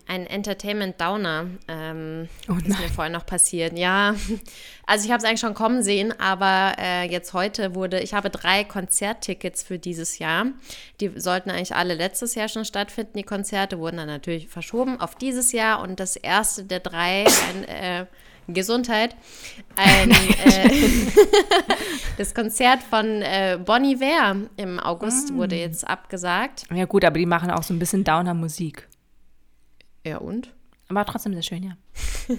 Ein 0.09 0.27
Entertainment 0.27 0.99
Downer 0.99 1.49
ähm, 1.69 2.29
Oh 2.49 2.55
ist 2.55 2.81
mir 2.81 2.89
vorher 2.89 3.13
noch 3.13 3.27
passiert. 3.27 3.79
Ja, 3.79 4.15
also 4.87 5.05
ich 5.05 5.13
habe 5.13 5.23
es 5.23 5.25
eigentlich 5.29 5.41
schon 5.41 5.53
kommen 5.53 5.83
sehen, 5.83 6.19
aber 6.19 6.77
äh, 6.79 7.11
jetzt 7.11 7.35
heute 7.35 7.75
wurde, 7.75 8.01
ich 8.01 8.15
habe 8.15 8.31
drei 8.31 8.65
Konzerttickets 8.65 9.63
für 9.63 9.79
dieses 9.79 10.19
Jahr. 10.19 10.47
Die 11.03 11.13
sollten 11.17 11.51
eigentlich 11.51 11.75
alle 11.75 11.93
letztes 11.93 12.35
Jahr 12.35 12.49
schon 12.49 12.65
stattfinden. 12.65 13.19
Die 13.19 13.23
Konzerte 13.23 13.79
wurden 13.79 13.99
dann 13.99 14.07
natürlich 14.07 14.49
verschoben 14.49 14.99
auf 14.99 15.15
dieses 15.15 15.53
Jahr 15.53 15.83
und 15.83 16.01
das 16.01 16.17
erste 16.17 16.65
der 16.65 16.81
drei, 16.81 17.27
ein, 17.27 17.65
äh, 17.69 18.07
Gesundheit, 18.49 19.15
ein, 19.77 20.11
äh, 20.45 20.71
das 22.17 22.35
Konzert 22.35 22.83
von 22.83 23.21
äh, 23.21 23.59
Bonnie 23.63 23.97
Iver 23.97 24.37
im 24.57 24.81
August 24.81 25.35
wurde 25.35 25.57
jetzt 25.57 25.87
abgesagt. 25.87 26.65
Ja 26.75 26.87
gut, 26.87 27.05
aber 27.05 27.19
die 27.19 27.27
machen 27.27 27.51
auch 27.51 27.63
so 27.63 27.75
ein 27.75 27.79
bisschen 27.79 28.05
Downer-Musik. 28.05 28.89
Ja 30.09 30.19
und? 30.19 30.55
Aber 30.89 31.05
trotzdem 31.05 31.35
sehr 31.35 31.43
schön, 31.43 31.63
ja. 31.63 31.77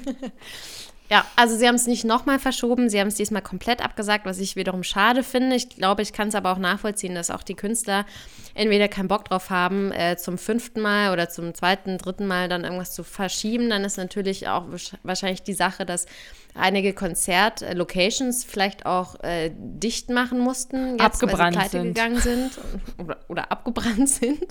Ja, 1.10 1.26
also 1.36 1.58
sie 1.58 1.68
haben 1.68 1.76
es 1.76 1.88
nicht 1.88 2.06
nochmal 2.06 2.38
verschoben, 2.38 2.88
sie 2.88 3.00
haben 3.00 3.08
es 3.08 3.16
diesmal 3.16 3.42
komplett 3.42 3.84
abgesagt, 3.84 4.28
was 4.28 4.38
ich 4.38 4.56
wiederum 4.56 4.84
schade 4.84 5.24
finde. 5.24 5.56
Ich 5.56 5.70
glaube, 5.70 6.04
ich 6.04 6.14
kann 6.14 6.28
es 6.28 6.36
aber 6.36 6.52
auch 6.52 6.60
nachvollziehen, 6.60 7.16
dass 7.16 7.32
auch 7.32 7.42
die 7.42 7.56
Künstler 7.56 8.06
entweder 8.54 8.88
keinen 8.88 9.08
Bock 9.08 9.26
drauf 9.26 9.50
haben, 9.50 9.92
äh, 9.92 10.18
zum 10.18 10.38
fünften 10.38 10.82
Mal 10.82 11.12
oder 11.12 11.28
zum 11.28 11.56
zweiten, 11.56 11.98
dritten 11.98 12.28
Mal 12.28 12.48
dann 12.48 12.64
irgendwas 12.64 12.94
zu 12.94 13.04
verschieben. 13.04 13.72
Dann 13.72 13.84
ist 13.84 13.98
natürlich 13.98 14.48
auch 14.48 14.66
wahrscheinlich 15.02 15.42
die 15.42 15.54
Sache, 15.54 15.84
dass 15.84 16.06
einige 16.54 16.94
Konzertlocations 16.94 18.44
vielleicht 18.44 18.86
auch 18.86 19.20
äh, 19.24 19.50
dicht 19.56 20.12
machen 20.12 20.38
mussten, 20.40 20.92
jetzt, 20.92 21.02
Abgebrannt 21.02 21.56
weil 21.56 21.70
sie 21.70 21.78
sind. 21.78 21.96
gegangen 21.96 22.20
sind 22.20 22.52
oder, 23.00 23.18
oder 23.30 23.52
abgebrannt 23.52 24.10
sind. 24.10 24.46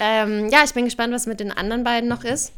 Ähm, 0.00 0.48
ja, 0.48 0.62
ich 0.64 0.74
bin 0.74 0.84
gespannt, 0.84 1.12
was 1.12 1.26
mit 1.26 1.40
den 1.40 1.52
anderen 1.52 1.84
beiden 1.84 2.08
noch 2.08 2.24
ist. 2.24 2.52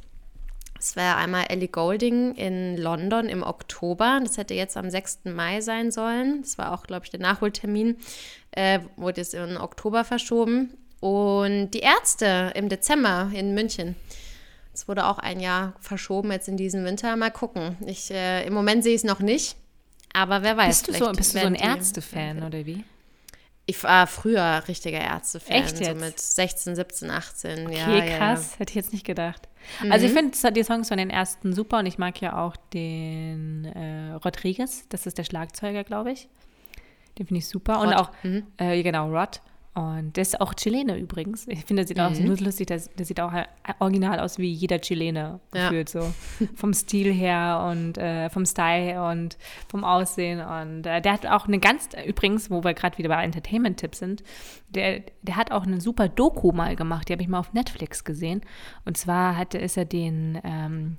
Es 0.78 0.94
wäre 0.94 1.16
einmal 1.16 1.46
Ellie 1.48 1.68
Golding 1.68 2.34
in 2.34 2.76
London 2.76 3.28
im 3.28 3.42
Oktober. 3.42 4.20
Das 4.22 4.36
hätte 4.36 4.54
jetzt 4.54 4.76
am 4.76 4.90
6. 4.90 5.20
Mai 5.24 5.60
sein 5.60 5.90
sollen. 5.90 6.42
Das 6.42 6.58
war 6.58 6.72
auch, 6.72 6.84
glaube 6.84 7.04
ich, 7.04 7.10
der 7.10 7.20
Nachholtermin. 7.20 7.96
Äh, 8.52 8.80
wurde 8.96 9.20
jetzt 9.20 9.34
in 9.34 9.56
Oktober 9.56 10.04
verschoben. 10.04 10.76
Und 11.00 11.70
die 11.70 11.80
Ärzte 11.80 12.52
im 12.54 12.68
Dezember 12.68 13.30
in 13.32 13.54
München. 13.54 13.96
Das 14.72 14.88
wurde 14.88 15.06
auch 15.06 15.18
ein 15.18 15.40
Jahr 15.40 15.74
verschoben 15.80 16.30
jetzt 16.32 16.48
in 16.48 16.56
diesem 16.56 16.84
Winter. 16.84 17.16
Mal 17.16 17.30
gucken. 17.30 17.76
Ich, 17.86 18.10
äh, 18.10 18.46
Im 18.46 18.52
Moment 18.52 18.82
sehe 18.82 18.94
ich 18.94 19.00
es 19.00 19.04
noch 19.04 19.20
nicht. 19.20 19.56
Aber 20.12 20.42
wer 20.42 20.56
weiß. 20.56 20.82
Bist 20.82 20.88
du 20.88 21.04
so, 21.04 21.12
bist 21.12 21.34
du 21.34 21.40
so 21.40 21.46
ein 21.46 21.54
Ärzte-Fan 21.54 22.42
oder 22.42 22.64
wie? 22.66 22.84
Ich 23.68 23.82
war 23.82 24.06
früher 24.06 24.62
richtiger 24.68 25.00
Ärzte-Fan. 25.00 25.56
Echt 25.64 25.76
So 25.78 25.84
jetzt? 25.84 26.00
mit 26.00 26.20
16, 26.20 26.76
17, 26.76 27.10
18. 27.10 27.58
ja, 27.58 27.64
Okay, 27.86 27.98
ja, 27.98 28.04
ja. 28.04 28.16
krass. 28.18 28.58
Hätte 28.58 28.70
ich 28.70 28.76
jetzt 28.76 28.92
nicht 28.92 29.04
gedacht. 29.04 29.48
Also 29.90 30.06
ich 30.06 30.12
Mhm. 30.12 30.30
finde 30.32 30.52
die 30.52 30.62
Songs 30.62 30.86
von 30.88 30.98
den 30.98 31.10
ersten 31.10 31.52
super 31.52 31.80
und 31.80 31.86
ich 31.86 31.98
mag 31.98 32.20
ja 32.20 32.38
auch 32.44 32.54
den 32.72 33.64
äh, 33.64 34.12
Rodriguez. 34.24 34.86
Das 34.88 35.06
ist 35.06 35.18
der 35.18 35.24
Schlagzeuger, 35.24 35.82
glaube 35.82 36.12
ich. 36.12 36.28
Den 37.18 37.26
finde 37.26 37.38
ich 37.38 37.48
super. 37.48 37.80
Und 37.80 37.88
Rod, 37.88 37.96
auch, 37.96 38.10
äh, 38.58 38.82
genau, 38.84 39.10
Rod. 39.10 39.40
Und 39.76 40.16
der 40.16 40.22
ist 40.22 40.40
auch 40.40 40.54
Chilene 40.54 40.96
übrigens. 40.98 41.46
Ich 41.48 41.66
finde, 41.66 41.84
der 41.84 41.86
sieht 41.88 42.00
auch 42.00 42.08
Mhm. 42.18 42.26
nur 42.28 42.36
lustig, 42.38 42.66
der, 42.68 42.80
der 42.98 43.04
sieht 43.04 43.20
auch 43.20 43.30
original 43.78 44.20
aus 44.20 44.38
wie 44.38 44.50
jeder 44.50 44.80
Chilene 44.80 45.38
Ja. 45.54 45.68
gefühlt 45.68 45.90
so. 45.90 46.14
vom 46.54 46.72
Stil 46.72 47.12
her 47.12 47.66
und 47.70 47.98
äh, 47.98 48.30
vom 48.30 48.46
Style 48.46 49.02
und 49.10 49.36
vom 49.68 49.84
Aussehen. 49.84 50.40
Und 50.40 50.86
äh, 50.86 51.02
der 51.02 51.12
hat 51.12 51.26
auch 51.26 51.46
eine 51.46 51.58
ganz, 51.58 51.90
übrigens, 52.06 52.50
wo 52.50 52.64
wir 52.64 52.72
gerade 52.72 52.96
wieder 52.96 53.10
bei 53.10 53.22
Entertainment-Tipps 53.22 53.98
sind, 53.98 54.22
der, 54.70 55.02
der 55.20 55.36
hat 55.36 55.52
auch 55.52 55.64
eine 55.64 55.78
super 55.80 56.08
Doku 56.08 56.52
mal 56.52 56.74
gemacht, 56.74 57.08
die 57.08 57.12
habe 57.12 57.22
ich 57.22 57.28
mal 57.28 57.38
auf 57.40 57.52
Netflix 57.52 58.02
gesehen. 58.02 58.40
Und 58.86 58.96
zwar 58.96 59.36
hatte, 59.36 59.58
ist 59.58 59.76
er 59.76 59.84
den 59.84 60.40
ähm, 60.42 60.96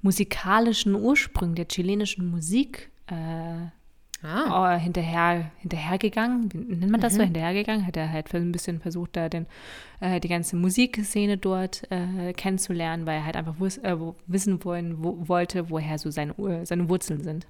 musikalischen 0.00 0.94
Ursprung 0.94 1.54
der 1.54 1.68
chilenischen 1.68 2.30
Musik 2.30 2.90
äh, 3.08 3.66
Ah, 4.22 4.74
oh, 4.76 4.78
hinterher, 4.78 5.50
hinterhergegangen. 5.58 6.52
Wie 6.52 6.76
nennt 6.76 6.90
man 6.90 7.00
das 7.00 7.12
Mhm. 7.12 7.16
so? 7.18 7.22
Hinterhergegangen? 7.24 7.86
Hat 7.86 7.96
er 7.96 8.10
halt 8.10 8.32
ein 8.34 8.50
bisschen 8.50 8.80
versucht, 8.80 9.14
da 9.16 9.28
den, 9.28 9.46
äh, 10.00 10.20
die 10.20 10.28
ganze 10.28 10.56
Musikszene 10.56 11.36
dort 11.36 11.82
äh, 11.90 12.32
kennenzulernen, 12.32 13.06
weil 13.06 13.16
er 13.18 13.24
halt 13.26 13.36
einfach 13.36 13.60
wus 13.60 13.76
äh, 13.78 13.94
wissen 14.26 14.64
wollen, 14.64 15.04
wo, 15.04 15.28
wollte, 15.28 15.70
woher 15.70 15.98
so 15.98 16.10
seine, 16.10 16.34
seine 16.66 16.88
Wurzeln 16.88 17.22
sind. 17.22 17.46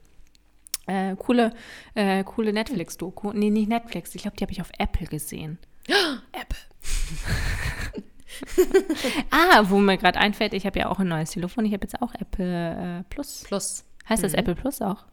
Äh, 0.86 1.16
coole 1.16 1.52
äh, 1.94 2.22
coole 2.24 2.52
Netflix-Doku. 2.52 3.32
Nee, 3.32 3.50
nicht 3.50 3.68
Netflix. 3.68 4.14
Ich 4.14 4.22
glaube, 4.22 4.36
die 4.36 4.42
habe 4.44 4.52
ich 4.52 4.60
auf 4.60 4.70
Apple 4.78 5.06
gesehen. 5.06 5.58
Apple. 6.32 6.58
Ah, 9.30 9.62
wo 9.70 9.78
mir 9.78 9.96
gerade 9.96 10.18
einfällt, 10.18 10.52
ich 10.52 10.66
habe 10.66 10.78
ja 10.78 10.90
auch 10.90 10.98
ein 10.98 11.08
neues 11.08 11.30
Telefon. 11.30 11.64
Ich 11.64 11.72
habe 11.72 11.84
jetzt 11.84 12.02
auch 12.02 12.12
Apple 12.14 12.98
äh, 13.00 13.02
Plus. 13.08 13.44
Plus. 13.46 13.84
Heißt 14.08 14.22
das 14.22 14.34
Apple 14.34 14.54
Plus 14.54 14.82
auch? 14.82 15.04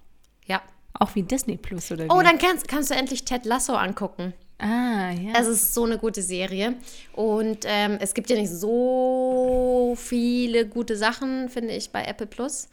Ja. 0.45 0.61
Auch 0.99 1.15
wie 1.15 1.23
Disney 1.23 1.57
Plus 1.57 1.91
oder 1.91 2.05
wie? 2.05 2.09
Oh, 2.09 2.21
dann 2.21 2.37
kannst, 2.37 2.67
kannst 2.67 2.91
du 2.91 2.95
endlich 2.95 3.25
Ted 3.25 3.45
Lasso 3.45 3.73
angucken. 3.73 4.33
Ah, 4.59 5.11
ja. 5.11 5.33
Es 5.37 5.47
ist 5.47 5.73
so 5.73 5.83
eine 5.83 5.97
gute 5.97 6.21
Serie. 6.21 6.75
Und 7.13 7.65
ähm, 7.65 7.97
es 7.99 8.13
gibt 8.13 8.29
ja 8.29 8.37
nicht 8.37 8.51
so 8.51 9.95
viele 9.97 10.67
gute 10.67 10.95
Sachen, 10.95 11.49
finde 11.49 11.73
ich, 11.73 11.91
bei 11.91 12.03
Apple 12.05 12.27
Plus. 12.27 12.69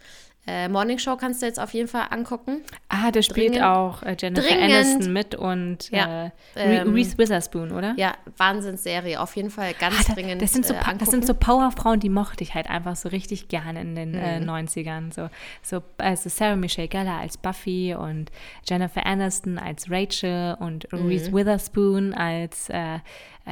Äh, 0.47 0.67
Morning 0.69 0.97
Show 0.97 1.17
kannst 1.17 1.43
du 1.43 1.45
jetzt 1.45 1.59
auf 1.59 1.71
jeden 1.75 1.87
Fall 1.87 2.07
angucken. 2.09 2.61
Ah, 2.89 3.11
da 3.11 3.21
spielt 3.21 3.53
Dringend- 3.53 3.63
auch 3.63 4.01
äh, 4.01 4.17
Jennifer 4.19 4.47
dringend. 4.47 4.63
Aniston 4.73 5.13
mit 5.13 5.35
und 5.35 5.91
Ja, 5.91 6.31
äh, 6.55 6.77
ähm, 6.79 6.93
Reese 6.95 7.15
Witherspoon, 7.19 7.71
oder? 7.71 7.93
Ja, 7.97 8.13
Wahnsinnsserie. 8.37 9.19
Auf 9.21 9.35
jeden 9.35 9.51
Fall 9.51 9.73
ganz 9.79 9.95
Ah, 9.99 10.03
da, 10.07 10.13
dringend. 10.15 10.41
das, 10.41 10.51
sind 10.53 10.65
so, 10.65 10.73
äh, 10.73 10.79
das 10.97 11.11
sind 11.11 11.27
so 11.27 11.35
Powerfrauen, 11.35 11.99
die 11.99 12.09
mochte 12.09 12.43
ich 12.43 12.55
halt 12.55 12.67
einfach 12.71 12.95
so 12.95 13.09
richtig 13.09 13.49
gerne 13.49 13.81
in 13.81 13.93
den 13.95 14.15
äh, 14.15 14.39
Mhm. 14.39 14.49
90ern. 14.49 15.13
So, 15.13 15.29
so 15.61 15.83
also 15.99 16.27
Sarah 16.27 16.55
Michelle 16.55 16.87
Gellar 16.87 17.19
als 17.19 17.37
Buffy 17.37 17.93
und 17.93 18.31
Jennifer 18.67 19.05
Aniston 19.05 19.59
als 19.59 19.91
Rachel 19.91 20.57
und 20.59 20.91
Mhm. 20.91 21.07
Reese 21.07 21.31
Witherspoon 21.33 22.15
als, 22.15 22.67
äh, 22.69 22.95
äh, 22.95 22.99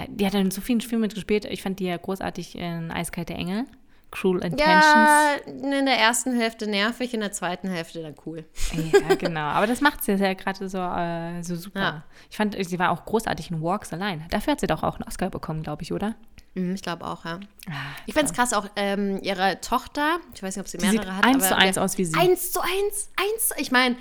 die 0.08 0.26
hat 0.26 0.34
in 0.34 0.50
so 0.50 0.60
vielen 0.60 0.82
Filmen 0.82 1.02
mitgespielt. 1.04 1.46
Ich 1.46 1.62
fand 1.62 1.80
die 1.80 1.86
ja 1.86 1.98
großartig 1.98 2.58
in 2.58 2.90
Eiskalte 2.92 3.36
Engel, 3.36 3.66
Cruel 4.12 4.43
Intentions. 4.43 4.84
Ja, 4.86 5.36
in 5.45 5.86
der 5.86 5.97
ersten 5.97 6.36
Hälfte 6.36 6.68
nervig, 6.68 7.14
in 7.14 7.20
der 7.20 7.32
zweiten 7.32 7.70
Hälfte 7.70 8.01
dann 8.01 8.16
cool. 8.26 8.43
Ja, 8.74 9.16
genau. 9.16 9.41
Aber 9.41 9.68
das 9.68 9.82
macht 9.82 10.03
sie 10.03 10.14
ja 10.14 10.34
gerade 10.34 10.68
so, 10.68 10.80
äh, 10.80 11.41
so 11.43 11.55
super. 11.55 11.80
Ja. 11.80 12.03
Ich 12.30 12.38
fand, 12.38 12.55
sie 12.60 12.80
war 12.80 12.89
auch 12.91 13.05
großartig 13.05 13.51
in 13.51 13.62
Walks 13.62 13.93
Allein. 13.93 14.26
Dafür 14.32 14.53
hat 14.53 14.60
sie 14.62 14.68
doch 14.68 14.82
auch 14.84 14.95
einen 14.95 15.03
Oscar 15.03 15.30
bekommen, 15.30 15.62
glaube 15.62 15.84
ich, 15.84 15.93
oder? 15.93 16.16
Mhm, 16.55 16.74
ich 16.74 16.82
glaube 16.82 17.05
auch, 17.05 17.24
ja. 17.26 17.39
Ah, 17.70 17.72
Ich 18.07 18.14
finde 18.16 18.32
es 18.32 18.34
krass, 18.36 18.53
auch 18.53 18.68
ähm, 18.76 19.20
ihre 19.22 19.62
Tochter, 19.62 20.18
ich 20.34 20.41
weiß 20.41 20.55
nicht, 20.55 20.62
ob 20.66 20.68
sie 20.68 20.78
Die 20.80 20.86
mehrere 20.88 21.05
sieht 21.05 21.16
hat. 21.16 21.26
eins 21.26 21.47
zu 21.47 21.55
eins 21.55 21.78
aus 21.78 21.97
wie 21.99 22.05
sie. 22.05 22.18
Eins 22.20 22.51
zu 22.51 22.62
eins, 22.62 23.12
eins. 23.16 23.51
Ich 23.57 23.72
meine, 23.72 23.95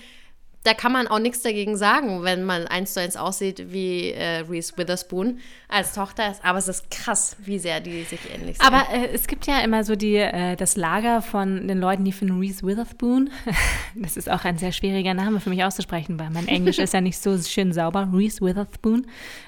da 0.65 0.75
kann 0.75 0.93
man 0.93 1.07
auch 1.07 1.19
nichts 1.19 1.43
dagegen 1.43 1.77
sagen, 1.77 2.25
wenn 2.25 2.45
man 2.45 2.67
eins 2.67 2.95
zu 2.95 3.01
eins 3.01 3.17
aussieht 3.17 3.73
wie 3.73 4.11
äh, 4.11 4.41
Reese 4.41 4.77
Witherspoon 4.77 5.39
als 5.69 5.95
Tochter. 5.95 6.35
Aber 6.43 6.59
es 6.59 6.69
ist 6.69 6.91
krass, 6.91 7.37
wie 7.39 7.59
sehr 7.59 7.81
die 7.81 8.03
sich 8.03 8.21
ähnlich 8.33 8.59
sind. 8.59 8.67
Aber 8.67 8.93
äh, 8.93 9.09
es 9.13 9.27
gibt 9.27 9.47
ja 9.47 9.61
immer 9.61 9.85
so 9.85 9.95
die, 9.95 10.17
äh, 10.17 10.57
das 10.57 10.77
Lager 10.77 11.23
von 11.23 11.69
den 11.69 11.79
Leuten, 11.79 12.05
die 12.05 12.13
finden 12.13 12.39
Reese 12.39 12.67
Witherspoon. 12.67 13.31
Das 13.95 14.17
ist 14.17 14.31
auch 14.31 14.45
ein 14.45 14.59
sehr 14.59 14.71
schwieriger 14.71 15.13
Name 15.13 15.41
für 15.41 15.51
mich 15.51 15.65
auszusprechen, 15.65 16.21
weil 16.21 16.31
mein 16.31 16.47
Englisch 16.47 16.79
ist 16.79 16.95
ja 16.95 17.01
nicht 17.01 17.19
so 17.19 17.37
schön 17.39 17.73
sauber. 17.73 18.09
Reese 18.13 18.41
Witherspoon. 18.41 19.07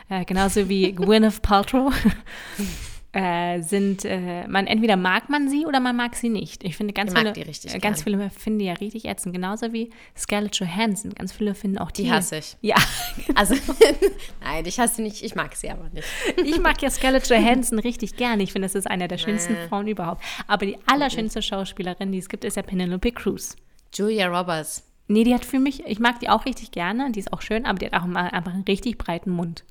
Äh, 0.09 0.25
genauso 0.25 0.69
wie 0.69 0.93
Gwyneth 0.93 1.41
Paltrow. 1.43 1.93
Äh, 3.13 3.63
sind, 3.63 4.05
äh, 4.05 4.47
man 4.47 4.69
entweder 4.69 4.95
mag 4.97 5.29
man 5.31 5.49
sie 5.49 5.67
oder 5.67 5.81
man 5.81 5.97
mag 5.97 6.15
sie 6.15 6.29
nicht. 6.29 6.63
Ich 6.63 6.77
finde 6.77 6.93
ganz 6.93 7.13
Ich 7.13 7.19
viele, 7.19 7.31
äh, 7.33 7.79
ganz 7.81 8.05
gern. 8.05 8.19
viele 8.19 8.31
finden 8.31 8.61
die 8.61 8.67
ja 8.67 8.75
richtig 8.75 9.07
ätzend, 9.07 9.35
genauso 9.35 9.73
wie 9.73 9.91
Scarlett 10.17 10.55
Johansson. 10.57 11.13
Ganz 11.15 11.33
viele 11.33 11.57
finden 11.57 11.79
auch 11.79 11.91
die. 11.91 12.05
die 12.05 12.13
hasse 12.13 12.37
ich. 12.37 12.57
Ja, 12.61 12.77
Also, 13.35 13.57
nein, 14.45 14.65
ich 14.65 14.79
hasse 14.79 14.97
sie 14.97 15.03
nicht, 15.03 15.25
ich 15.25 15.35
mag 15.35 15.57
sie 15.57 15.71
aber 15.71 15.89
nicht. 15.93 16.07
Ich 16.45 16.61
mag 16.61 16.81
ja 16.83 16.89
Scarlett 16.91 17.27
Johansson 17.29 17.81
richtig 17.81 18.15
gerne. 18.15 18.45
Ich 18.45 18.53
finde, 18.53 18.67
das 18.67 18.77
ist 18.77 18.87
eine 18.89 19.09
der 19.09 19.19
schönsten 19.19 19.55
Nee. 19.55 19.67
Frauen 19.69 19.89
überhaupt. 19.89 20.23
Aber 20.47 20.65
die 20.67 20.79
allerschönste 20.87 21.43
Schauspielerin, 21.43 22.13
die 22.13 22.19
es 22.19 22.29
gibt, 22.29 22.45
ist 22.45 22.57
ja 22.57 22.63
Penelope 22.63 23.11
Cruz. 23.11 23.57
Julia 23.93 24.29
Roberts. 24.29 24.85
Nee, 25.09 25.25
die 25.25 25.35
hat 25.35 25.45
für 25.45 25.59
mich, 25.59 25.85
ich 25.87 25.99
mag 25.99 26.21
die 26.21 26.29
auch 26.29 26.45
richtig 26.47 26.71
gerne, 26.71 27.11
die 27.11 27.19
ist 27.19 27.33
auch 27.33 27.43
schön, 27.43 27.67
aber 27.67 27.81
die 27.81 27.87
hat 27.87 27.95
auch 27.95 28.07
mal 28.07 28.29
einfach 28.29 28.55
einen 28.55 28.63
richtig 28.63 28.97
breiten 28.99 29.31
Mund. 29.31 29.65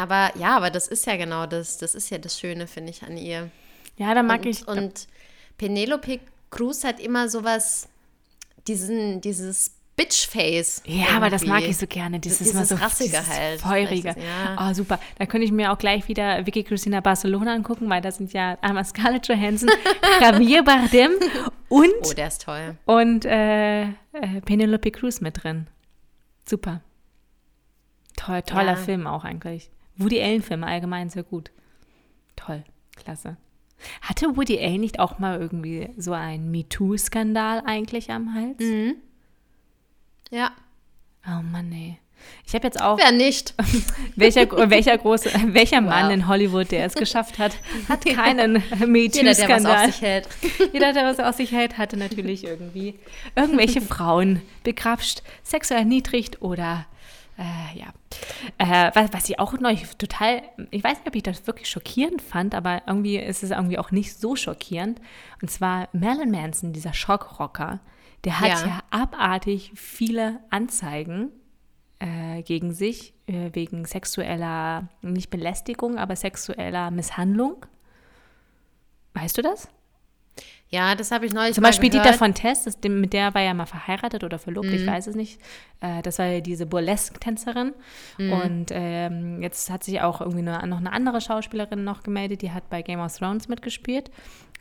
Aber 0.00 0.30
ja, 0.38 0.56
aber 0.56 0.70
das 0.70 0.88
ist 0.88 1.04
ja 1.06 1.16
genau 1.16 1.44
das. 1.46 1.76
Das 1.76 1.94
ist 1.94 2.08
ja 2.08 2.16
das 2.18 2.38
Schöne, 2.40 2.66
finde 2.66 2.90
ich, 2.90 3.02
an 3.02 3.18
ihr. 3.18 3.50
Ja, 3.98 4.14
da 4.14 4.22
mag 4.22 4.40
und, 4.40 4.46
ich. 4.46 4.66
Und 4.66 5.06
Penelope 5.58 6.20
Cruz 6.50 6.84
hat 6.84 6.98
immer 7.00 7.28
sowas, 7.28 7.86
diesen, 8.66 9.20
dieses 9.20 9.72
Bitch-Face. 9.96 10.82
ja, 10.86 11.08
aber 11.16 11.28
das 11.28 11.44
mag 11.44 11.58
irgendwie. 11.58 11.70
ich 11.72 11.76
so 11.76 11.86
gerne. 11.86 12.18
Dieses, 12.18 12.38
Dieses 12.38 12.54
mal 12.54 12.64
so 12.64 12.76
Rassige 12.76 13.10
dieses 13.10 13.28
halt. 13.28 13.60
Feurige. 13.60 14.08
Ja. 14.18 14.70
Oh, 14.70 14.72
super. 14.72 14.98
Da 15.18 15.26
könnte 15.26 15.44
ich 15.44 15.52
mir 15.52 15.70
auch 15.70 15.76
gleich 15.78 16.08
wieder 16.08 16.46
Vicky 16.46 16.64
Cristina 16.64 17.00
Barcelona 17.00 17.52
angucken, 17.52 17.90
weil 17.90 18.00
da 18.00 18.10
sind 18.10 18.32
ja 18.32 18.56
einmal 18.62 18.86
Scarlett 18.86 19.28
Johansson, 19.28 19.68
Javier 20.22 20.62
Bardem 20.62 21.12
und, 21.68 21.90
Oh, 22.02 22.12
der 22.14 22.28
ist 22.28 22.40
toll. 22.42 22.78
und 22.86 23.26
äh, 23.26 23.82
äh, 23.82 23.90
Penelope 24.46 24.90
Cruz 24.92 25.20
mit 25.20 25.44
drin. 25.44 25.66
Super. 26.48 26.80
Toll, 28.16 28.40
toller 28.42 28.72
Ja. 28.72 28.76
Film 28.76 29.06
auch 29.06 29.24
eigentlich. 29.24 29.68
Woody 30.00 30.20
Allen-Filme 30.22 30.66
allgemein 30.66 31.10
sehr 31.10 31.22
gut. 31.22 31.50
Toll, 32.36 32.64
klasse. 32.96 33.36
Hatte 34.02 34.36
Woody 34.36 34.58
Allen 34.58 34.80
nicht 34.80 34.98
auch 35.00 35.18
mal 35.18 35.40
irgendwie 35.40 35.88
so 35.96 36.12
einen 36.12 36.50
MeToo-Skandal 36.50 37.62
eigentlich 37.64 38.10
am 38.10 38.34
Hals? 38.34 38.58
Mhm. 38.60 38.96
Ja. 40.30 40.50
Oh 41.26 41.42
Mann, 41.42 41.72
ey. 41.72 41.98
Ich 42.46 42.54
habe 42.54 42.66
jetzt 42.66 42.80
auch. 42.82 42.98
Wer 42.98 43.12
nicht? 43.12 43.54
Welcher, 44.16 44.46
welcher 44.68 44.98
große, 44.98 45.30
welcher 45.54 45.80
Mann 45.80 46.06
Wow. 46.08 46.12
in 46.12 46.28
Hollywood, 46.28 46.70
der 46.70 46.84
es 46.84 46.92
geschafft 46.94 47.38
hat, 47.38 47.56
hat 47.88 48.04
keinen 48.04 48.56
Jeder, 48.56 48.68
der 48.68 48.68
was 48.68 48.80
auf 48.82 48.88
MeToo-Skandal. 48.88 49.86
sich 49.92 50.02
hält. 50.02 50.28
Jeder, 50.74 50.92
der 50.92 51.04
was 51.06 51.18
aus 51.18 51.36
sich 51.38 51.52
hält, 51.52 51.78
hatte 51.78 51.96
natürlich 51.96 52.44
irgendwie 52.44 52.98
irgendwelche 53.36 53.80
Frauen 53.80 54.42
begrapscht, 54.64 55.22
sexuell 55.42 55.80
erniedrigt 55.80 56.42
oder 56.42 56.84
äh, 57.40 57.78
ja. 57.78 57.86
Äh, 58.58 58.90
was, 58.94 59.12
was 59.14 59.28
ich 59.28 59.38
auch 59.38 59.54
neu 59.54 59.74
total, 59.96 60.42
ich 60.70 60.84
weiß 60.84 60.98
nicht, 60.98 61.08
ob 61.08 61.16
ich 61.16 61.22
das 61.22 61.46
wirklich 61.46 61.70
schockierend 61.70 62.20
fand, 62.20 62.54
aber 62.54 62.82
irgendwie 62.86 63.16
ist 63.16 63.42
es 63.42 63.50
irgendwie 63.50 63.78
auch 63.78 63.90
nicht 63.90 64.14
so 64.18 64.36
schockierend. 64.36 65.00
Und 65.40 65.50
zwar 65.50 65.88
Marilyn 65.92 66.30
Manson, 66.30 66.72
dieser 66.74 66.92
Schockrocker, 66.92 67.80
der 68.24 68.40
hat 68.40 68.48
Ja. 68.48 68.66
ja, 68.66 68.80
abartig 68.90 69.72
viele 69.74 70.40
Anzeigen 70.50 71.30
äh, 71.98 72.42
gegen 72.42 72.74
sich 72.74 73.14
äh, 73.26 73.50
wegen 73.54 73.86
sexueller, 73.86 74.88
nicht 75.00 75.30
Belästigung, 75.30 75.96
aber 75.96 76.16
sexueller 76.16 76.90
Misshandlung. 76.90 77.64
Weißt 79.14 79.38
du 79.38 79.42
das? 79.42 79.68
Ja, 80.72 80.94
das 80.94 81.10
habe 81.10 81.26
ich 81.26 81.32
neulich 81.32 81.54
Zum 81.54 81.64
Beispiel 81.64 81.90
gehört. 81.90 82.06
Dieter 82.06 82.16
von 82.18 82.32
Tess, 82.32 82.62
das, 82.62 82.78
mit 82.88 83.12
der 83.12 83.34
war 83.34 83.42
er 83.42 83.54
mal 83.54 83.66
verheiratet 83.66 84.22
oder 84.22 84.38
verlobt, 84.38 84.68
Mhm. 84.68 84.74
ich 84.74 84.86
weiß 84.86 85.08
es 85.08 85.16
nicht. 85.16 85.40
Äh, 85.80 86.00
das 86.02 86.20
war 86.20 86.26
ja 86.26 86.40
diese 86.40 86.64
Burlesque-Tänzerin. 86.64 87.72
Mhm. 88.18 88.32
Und 88.32 88.66
ähm, 88.70 89.42
jetzt 89.42 89.68
hat 89.68 89.82
sich 89.82 90.00
auch 90.00 90.20
irgendwie 90.20 90.48
eine, 90.48 90.64
noch 90.68 90.78
eine 90.78 90.92
andere 90.92 91.20
Schauspielerin 91.20 91.82
noch 91.82 92.04
gemeldet, 92.04 92.42
die 92.42 92.52
hat 92.52 92.70
bei 92.70 92.82
Game 92.82 93.00
of 93.00 93.16
Thrones 93.18 93.48
mitgespielt. 93.48 94.12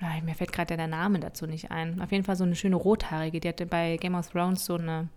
Ah, 0.02 0.20
mir 0.24 0.34
fällt 0.34 0.52
gerade 0.52 0.78
der 0.78 0.88
Name 0.88 1.20
dazu 1.20 1.46
nicht 1.46 1.70
ein. 1.70 2.02
Auf 2.02 2.12
jeden 2.12 2.24
Fall 2.24 2.36
so 2.38 2.44
eine 2.44 2.56
schöne 2.56 2.78
Rothaarige, 2.78 3.40
die 3.40 3.48
hatte 3.50 3.66
bei 3.68 3.98
Game 3.98 4.16
of 4.16 4.30
Thrones 4.32 4.66
so, 4.66 4.76
eine, 4.76 5.10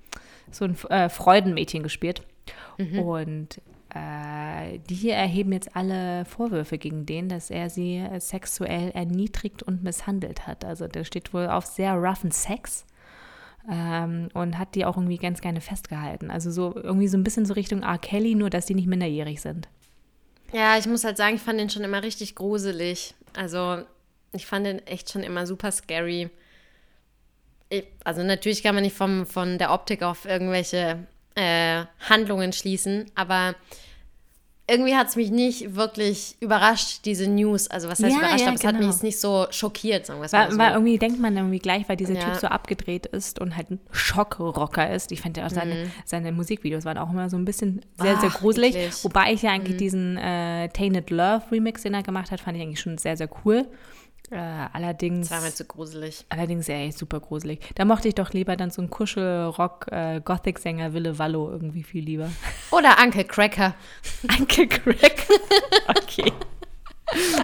so 0.51 0.67
ein 0.67 0.77
äh, 0.91 1.09
Freudenmädchen 1.09 1.83
gespielt. 1.83 2.21
Mhm. 2.77 2.99
Und 2.99 3.61
äh, 3.95 4.79
die 4.89 4.95
hier 4.95 5.15
erheben 5.15 5.53
jetzt 5.53 5.77
alle 5.77 6.25
Vorwürfe 6.25 6.79
gegen 6.79 7.07
den, 7.07 7.29
dass 7.29 7.51
er 7.51 7.71
sie 7.71 8.07
sexuell 8.19 8.91
erniedrigt 8.91 9.63
und 9.63 9.83
misshandelt 9.83 10.47
hat. 10.47 10.65
Also 10.65 10.89
der 10.89 11.05
steht 11.05 11.35
wohl 11.35 11.49
auf 11.49 11.67
sehr 11.67 11.95
roughen 11.95 12.31
Sex 12.31 12.87
ähm, 13.71 14.29
und 14.35 14.59
hat 14.59 14.75
die 14.75 14.85
auch 14.85 14.97
irgendwie 14.97 15.19
ganz 15.19 15.41
gerne 15.41 15.61
festgehalten. 15.61 16.31
Also 16.31 16.51
so 16.51 16.75
irgendwie 16.75 17.09
so 17.09 17.17
ein 17.17 17.25
bisschen 17.25 17.47
so 17.47 17.55
Richtung 17.55 17.83
R. 17.83 17.99
Kelly, 17.99 18.35
nur 18.35 18.51
dass 18.51 18.67
die 18.67 18.75
nicht 18.75 18.89
minderjährig 18.89 19.41
sind. 19.41 19.69
Ja, 20.53 20.77
ich 20.77 20.87
muss 20.87 21.05
halt 21.05 21.17
sagen, 21.17 21.37
ich 21.37 21.43
fand 21.43 21.59
den 21.59 21.71
schon 21.71 21.83
immer 21.83 22.03
richtig 22.03 22.35
gruselig. 22.35 23.15
Also, 23.35 23.83
ich 24.33 24.47
fand 24.47 24.67
den 24.67 24.87
echt 24.87 25.11
schon 25.11 25.23
immer 25.23 25.47
super 25.47 25.73
scary. 25.73 26.29
Ich, 27.71 27.87
also, 28.05 28.23
natürlich 28.23 28.63
kann 28.63 28.75
man 28.75 28.85
nicht 28.85 28.97
vom, 28.97 29.25
von 29.25 29.57
der 29.57 29.73
Optik 29.73 30.03
auf 30.03 30.27
irgendwelche 30.27 31.07
äh, 31.35 31.85
Handlungen 32.09 32.53
schließen, 32.53 33.07
aber 33.15 33.55
irgendwie 34.71 34.95
hat 34.95 35.09
es 35.09 35.17
mich 35.17 35.31
nicht 35.33 35.75
wirklich 35.75 36.37
überrascht, 36.41 37.01
diese 37.05 37.29
News. 37.29 37.69
Also, 37.69 37.89
was 37.89 37.99
heißt 38.03 38.13
Ja, 38.13 38.19
überrascht, 38.21 38.41
ja, 38.41 38.47
aber 38.47 38.55
es 38.55 38.65
hat 38.65 38.73
mich 38.75 38.81
genau. 38.83 38.93
jetzt 38.93 39.03
nicht 39.03 39.19
so 39.19 39.47
schockiert, 39.51 40.07
sagen 40.07 40.21
wir 40.21 40.27
es 40.27 40.33
mal 40.33 40.51
so. 40.53 40.57
war 40.57 40.73
irgendwie, 40.75 40.99
denkt 40.99 41.19
man 41.21 41.37
irgendwie 41.37 41.59
gleich, 41.59 41.89
weil 41.89 41.97
dieser 41.97 42.15
Ja. 42.15 42.21
Typ 42.31 42.37
so 42.37 42.47
abgedreht 42.47 43.07
ist 43.07 43.41
und 43.41 43.57
halt 43.57 43.71
ein 43.71 43.81
Schockrocker 43.91 44.89
ist. 44.95 45.11
Ich 45.11 45.21
fand 45.21 45.37
ja 45.37 45.47
auch 45.47 45.51
seine, 45.51 45.91
seine 46.05 46.31
Musikvideos 46.33 46.85
waren 46.85 46.97
auch 46.97 47.11
immer 47.11 47.29
so 47.29 47.37
ein 47.37 47.45
bisschen 47.45 47.85
sehr, 47.97 48.17
sehr 48.19 48.29
Mhm. 48.29 48.35
Ach, 48.37 48.39
gruselig. 48.41 48.77
eklig. 48.77 48.91
Mhm. 48.93 49.05
Wobei 49.05 49.33
ich 49.33 49.43
ja 49.43 49.51
eigentlich 49.51 49.77
diesen 49.79 50.17
äh, 50.17 50.69
Tainted 50.69 51.11
Love 51.11 51.43
Remix, 51.51 51.83
den 51.83 51.95
er 51.95 52.05
gemacht 52.05 52.31
hat, 52.31 52.41
fand 52.41 52.57
ich 52.57 52.63
eigentlich 52.63 52.81
schon 52.81 52.99
sehr, 52.99 53.17
sehr 53.17 53.29
cool. 53.45 53.67
Äh, 54.31 54.37
allerdings. 54.73 55.29
das 55.29 55.39
war 55.39 55.45
mir 55.45 55.55
zu 55.55 55.65
gruselig. 55.65 56.25
Allerdings 56.31 56.69
echt 56.69 56.99
super 56.99 57.21
gruselig. 57.21 57.61
Da 57.75 57.85
mochte 57.85 58.09
ich 58.09 58.15
doch 58.15 58.33
lieber 58.33 58.57
dann 58.57 58.71
so 58.71 58.81
einen 58.81 58.91
Kuschel-Rock-Gothic-Sänger 58.91 60.95
Wille 60.95 61.19
Wallo 61.19 61.51
irgendwie 61.51 61.83
viel 61.83 62.05
lieber. 62.05 62.31
Oder 62.71 62.97
Uncle 63.03 63.25
Cracker. 63.25 63.75
Uncle 64.39 64.69
Greg. 64.69 65.27
okay. 65.89 66.33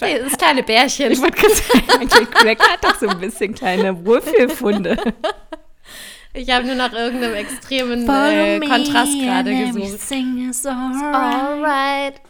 Hey, 0.00 0.20
das 0.20 0.38
kleine 0.38 0.62
Bärchen. 0.62 1.10
Ich 1.10 1.20
wollte 1.20 1.38
gerade 1.38 1.54
sagen, 1.54 1.84
Uncle 2.00 2.26
Greg 2.26 2.60
hat 2.60 2.84
doch 2.84 2.94
so 2.94 3.08
ein 3.08 3.18
bisschen 3.18 3.54
kleine 3.54 4.06
Wohlfühlfunde. 4.06 4.96
Ich 6.34 6.50
habe 6.50 6.66
nur 6.66 6.74
nach 6.74 6.92
irgendeinem 6.92 7.34
extremen 7.34 8.08
äh, 8.08 8.60
Kontrast 8.60 9.18
gerade 9.18 9.54
gesucht. 9.54 9.94
Is 9.94 10.66
alright. 10.66 12.20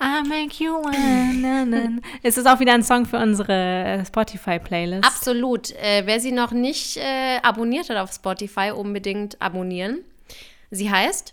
I 0.00 0.22
make 0.28 0.62
you 0.62 0.72
wanna. 0.74 2.00
Es 2.22 2.36
ist 2.36 2.46
auch 2.46 2.60
wieder 2.60 2.72
ein 2.74 2.82
Song 2.82 3.06
für 3.06 3.18
unsere 3.18 4.02
Spotify-Playlist. 4.06 5.04
Absolut. 5.04 5.70
Äh, 5.72 6.02
wer 6.06 6.20
sie 6.20 6.32
noch 6.32 6.52
nicht 6.52 6.96
äh, 6.96 7.38
abonniert 7.42 7.88
hat 7.90 7.96
auf 7.96 8.12
Spotify, 8.12 8.70
unbedingt 8.74 9.40
abonnieren. 9.40 10.00
Sie 10.70 10.90
heißt 10.90 11.32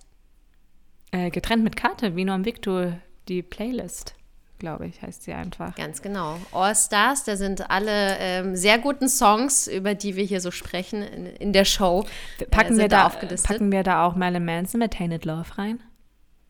Äh, 1.11 1.29
getrennt 1.29 1.63
mit 1.63 1.75
Karte, 1.75 2.15
Vino 2.15 2.33
und 2.33 2.45
Victor, 2.45 2.93
die 3.27 3.43
Playlist, 3.43 4.15
glaube 4.59 4.87
ich, 4.87 5.01
heißt 5.01 5.23
sie 5.23 5.33
einfach. 5.33 5.75
ganz 5.75 6.01
genau 6.01 6.37
All 6.51 6.75
Stars. 6.75 7.23
Da 7.23 7.35
sind 7.35 7.69
alle 7.69 8.17
ähm, 8.19 8.55
sehr 8.55 8.79
guten 8.79 9.07
Songs, 9.09 9.67
über 9.67 9.93
die 9.93 10.15
wir 10.15 10.23
hier 10.23 10.41
so 10.41 10.49
sprechen 10.51 11.01
in, 11.03 11.25
in 11.27 11.53
der 11.53 11.65
Show. 11.65 12.05
Packen, 12.49 12.75
sind 12.75 12.83
wir 12.83 12.87
da 12.89 13.09
da, 13.09 13.35
packen 13.43 13.71
wir 13.71 13.83
da 13.83 14.05
auch 14.05 14.15
Marilyn 14.15 14.45
Manson 14.45 14.79
mit 14.79 14.93
Tainted 14.93 15.25
Love 15.25 15.57
rein? 15.57 15.79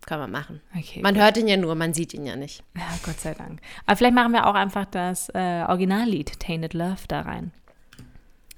Kann 0.05 0.19
man 0.19 0.31
machen. 0.31 0.61
Okay. 0.77 1.01
Man 1.01 1.15
hört 1.15 1.37
ihn 1.37 1.47
ja 1.47 1.55
nur, 1.55 1.75
man 1.75 1.93
sieht 1.93 2.13
ihn 2.13 2.25
ja 2.25 2.35
nicht. 2.35 2.63
ja, 2.75 2.83
Gott 3.05 3.19
sei 3.19 3.33
Dank. 3.33 3.61
Aber 3.85 3.95
vielleicht 3.95 4.15
machen 4.15 4.33
wir 4.33 4.47
auch 4.47 4.55
einfach 4.55 4.85
das 4.85 5.29
äh, 5.29 5.63
Originallied 5.67 6.39
Tainted 6.39 6.73
Love 6.73 7.07
da 7.07 7.21
rein. 7.21 7.51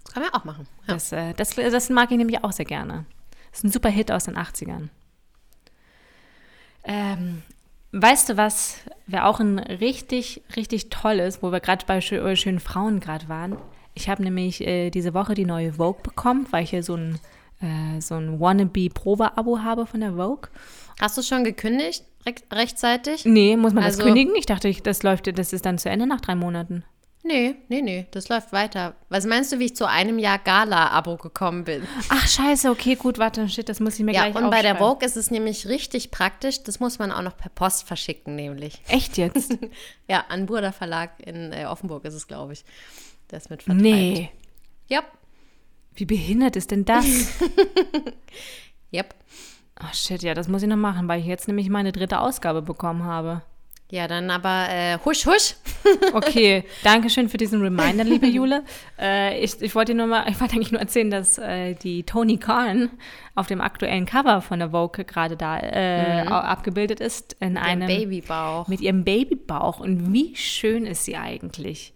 Das 0.03 0.13
kann 0.13 0.23
man 0.23 0.33
auch 0.33 0.43
machen. 0.45 0.67
Ja. 0.87 0.93
Das, 0.95 1.11
äh, 1.11 1.33
das, 1.33 1.55
das 1.55 1.89
mag 1.89 2.11
ich 2.11 2.17
nämlich 2.17 2.43
auch 2.43 2.51
sehr 2.51 2.65
gerne. 2.65 3.05
Das 3.51 3.59
ist 3.59 3.63
ein 3.65 3.71
super 3.71 3.89
Hit 3.89 4.11
aus 4.11 4.25
den 4.25 4.37
80ern. 4.37 4.89
Ähm, 6.83 7.43
weißt 7.91 8.29
du 8.29 8.37
was, 8.37 8.79
wer 9.07 9.27
auch 9.27 9.39
ein 9.39 9.59
richtig, 9.59 10.43
richtig 10.55 10.89
toll 10.89 11.19
ist, 11.19 11.41
wo 11.41 11.51
wir 11.51 11.59
gerade 11.59 11.85
bei 11.85 12.01
schö 12.01 12.17
äh, 12.17 12.35
schönen 12.35 12.59
Frauen 12.59 12.99
gerade 12.99 13.29
waren? 13.29 13.57
Ich 13.93 14.09
habe 14.09 14.23
nämlich 14.23 14.61
äh, 14.61 14.89
diese 14.89 15.13
Woche 15.13 15.35
die 15.35 15.45
neue 15.45 15.73
Vogue 15.73 16.01
bekommen, 16.03 16.47
weil 16.51 16.63
ich 16.63 16.71
hier 16.71 16.83
so 16.83 16.95
ein, 16.95 17.19
äh, 17.61 18.01
so 18.01 18.15
ein 18.15 18.39
Wannabe-Probe-Abo 18.39 19.59
habe 19.59 19.85
von 19.85 20.01
der 20.01 20.13
Vogue. 20.13 20.49
Hast 20.99 21.17
du 21.17 21.21
schon 21.21 21.43
gekündigt? 21.43 22.03
Re 22.25 22.33
rechtzeitig? 22.51 23.25
Nee, 23.25 23.55
muss 23.57 23.73
man 23.73 23.83
das 23.83 23.95
Also- 23.95 24.03
kündigen? 24.05 24.35
Ich 24.35 24.45
dachte, 24.45 24.67
ich, 24.67 24.81
das 24.81 25.03
läuft, 25.03 25.27
das 25.37 25.53
ist 25.53 25.65
dann 25.65 25.77
zu 25.77 25.89
Ende 25.89 26.07
nach 26.07 26.21
drei 26.21 26.35
Monaten. 26.35 26.83
Nee, 27.27 27.55
nee, 27.69 27.81
nee. 27.81 28.05
Das 28.11 28.29
läuft 28.29 28.51
weiter. 28.53 28.95
Was 29.09 29.25
meinst 29.25 29.51
du, 29.51 29.57
wie 29.57 29.65
ich 29.65 29.75
zu 29.75 29.87
einem 29.89 30.19
Jahr 30.19 30.37
Gala-Abo 30.37 31.17
gekommen 31.17 31.63
bin? 31.63 31.81
Ach, 32.09 32.27
scheiße, 32.27 32.69
okay, 32.69 32.93
gut, 32.95 33.17
warte, 33.17 33.49
shit, 33.49 33.67
das 33.67 33.79
muss 33.79 33.97
ich 33.97 34.05
mir 34.05 34.13
Ja, 34.13 34.29
gleich 34.29 34.43
und 34.43 34.51
bei 34.51 34.61
der. 34.61 34.75
Vogue 34.75 35.03
ist 35.03 35.17
es 35.17 35.31
nämlich 35.31 35.67
richtig 35.67 36.11
praktisch. 36.11 36.61
Das 36.61 36.79
muss 36.79 36.99
man 36.99 37.11
auch 37.11 37.23
noch 37.23 37.35
per 37.35 37.49
Post 37.49 37.87
verschicken, 37.87 38.35
nämlich. 38.35 38.79
Echt 38.87 39.17
jetzt? 39.17 39.57
Ja, 40.07 40.25
an 40.29 40.45
Burda 40.45 40.71
Verlag 40.71 41.13
in 41.25 41.51
äh, 41.51 41.65
Offenburg 41.65 42.05
ist 42.05 42.13
es, 42.13 42.27
glaube 42.27 42.53
ich. 42.53 42.63
Das 43.29 43.49
mit 43.49 43.63
vertreibt. 43.63 43.81
nee. 43.83 44.29
Yep, 44.91 45.05
Wie 45.95 46.05
behindert 46.05 46.55
ist 46.55 46.69
denn 46.69 46.85
das? 46.85 47.05
yep. 48.93 49.15
Ach 49.77 49.93
shit, 49.93 50.23
ja, 50.23 50.33
das 50.33 50.47
muss 50.47 50.63
ich 50.63 50.69
noch 50.69 50.77
machen, 50.77 51.07
weil 51.07 51.19
ich 51.19 51.25
jetzt 51.25 51.47
nämlich 51.47 51.69
meine 51.69 51.91
dritte 51.91 52.19
Ausgabe 52.19 52.61
bekommen 52.61 53.03
habe. 53.03 53.41
Ja, 53.91 54.07
dann 54.07 54.31
aber 54.31 54.67
äh, 54.69 54.97
husch, 55.05 55.25
husch. 55.27 55.55
Okay, 56.13 56.63
danke 56.83 57.09
schön 57.11 57.29
für 57.29 57.37
diesen 57.37 57.61
Reminder, 57.61 58.03
liebe 58.03 58.25
Jule. 58.25 58.63
Äh, 58.99 59.39
ich, 59.43 59.61
ich 59.61 59.75
wollte 59.75 59.91
dir 59.91 59.97
nur 59.99 60.07
mal, 60.07 60.25
ich 60.27 60.39
wollte 60.41 60.55
eigentlich 60.55 60.71
nur 60.71 60.81
erzählen, 60.81 61.11
dass 61.11 61.37
äh, 61.37 61.75
die 61.75 62.01
Tony 62.03 62.37
Khan 62.37 62.89
auf 63.35 63.45
dem 63.45 63.61
aktuellen 63.61 64.07
Cover 64.07 64.41
von 64.41 64.57
der 64.57 64.71
Vogue 64.71 65.05
gerade 65.05 65.37
da 65.37 65.59
äh, 65.59 66.23
au- 66.27 66.31
abgebildet 66.33 66.99
ist 66.99 67.35
in 67.39 67.57
Ein 67.57 67.83
einem 67.83 67.87
Babybauch. 67.87 68.67
mit 68.67 68.81
ihrem 68.81 69.03
Babybauch. 69.03 69.79
Und 69.79 70.11
wie 70.11 70.35
schön 70.35 70.87
ist 70.87 71.05
sie 71.05 71.15
eigentlich? 71.17 71.93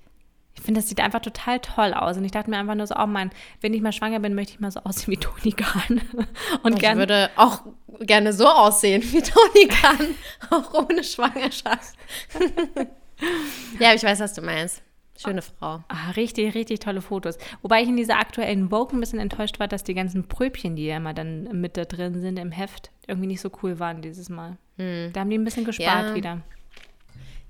Ich 0.59 0.65
finde, 0.65 0.81
das 0.81 0.89
sieht 0.89 0.99
einfach 0.99 1.21
total 1.21 1.59
toll 1.59 1.93
aus. 1.93 2.17
Und 2.17 2.25
ich 2.25 2.31
dachte 2.31 2.49
mir 2.49 2.57
einfach 2.57 2.75
nur 2.75 2.85
so, 2.85 2.95
oh 2.97 3.05
Mann, 3.07 3.31
wenn 3.61 3.73
ich 3.73 3.81
mal 3.81 3.93
schwanger 3.93 4.19
bin, 4.19 4.35
möchte 4.35 4.53
ich 4.53 4.59
mal 4.59 4.69
so 4.71 4.81
aussehen 4.81 5.11
wie 5.13 5.17
Tony 5.17 5.51
Khan. 5.53 6.01
Und 6.63 6.73
Ich 6.73 6.79
gerne 6.79 6.99
würde 6.99 7.29
auch 7.37 7.61
gerne 8.01 8.33
so 8.33 8.47
aussehen 8.47 9.01
wie 9.03 9.21
Toni 9.21 9.67
kann, 9.67 10.15
auch 10.51 10.73
ohne 10.73 11.03
Schwangerschaft. 11.03 11.95
ja, 13.79 13.93
ich 13.93 14.03
weiß, 14.03 14.19
was 14.19 14.33
du 14.33 14.41
meinst. 14.41 14.81
Schöne 15.17 15.41
Frau. 15.41 15.83
Ah, 15.89 16.11
richtig, 16.15 16.55
richtig 16.55 16.79
tolle 16.79 17.01
Fotos. 17.01 17.37
Wobei 17.61 17.81
ich 17.81 17.89
in 17.89 17.97
dieser 17.97 18.19
aktuellen 18.19 18.69
Vogue 18.69 18.95
ein 18.97 19.01
bisschen 19.01 19.19
enttäuscht 19.19 19.59
war, 19.59 19.67
dass 19.67 19.83
die 19.83 19.93
ganzen 19.93 20.29
Pröbchen, 20.29 20.77
die 20.77 20.85
ja 20.85 20.95
immer 20.97 21.13
dann 21.13 21.43
mit 21.59 21.75
da 21.75 21.83
drin 21.83 22.21
sind 22.21 22.39
im 22.39 22.51
Heft, 22.51 22.91
irgendwie 23.05 23.27
nicht 23.27 23.41
so 23.41 23.51
cool 23.61 23.79
waren 23.79 24.01
dieses 24.01 24.29
Mal. 24.29 24.57
Da 24.77 25.19
haben 25.19 25.29
die 25.29 25.37
ein 25.37 25.43
bisschen 25.43 25.65
gespart 25.65 26.09
Ja. 26.09 26.15
wieder. 26.15 26.41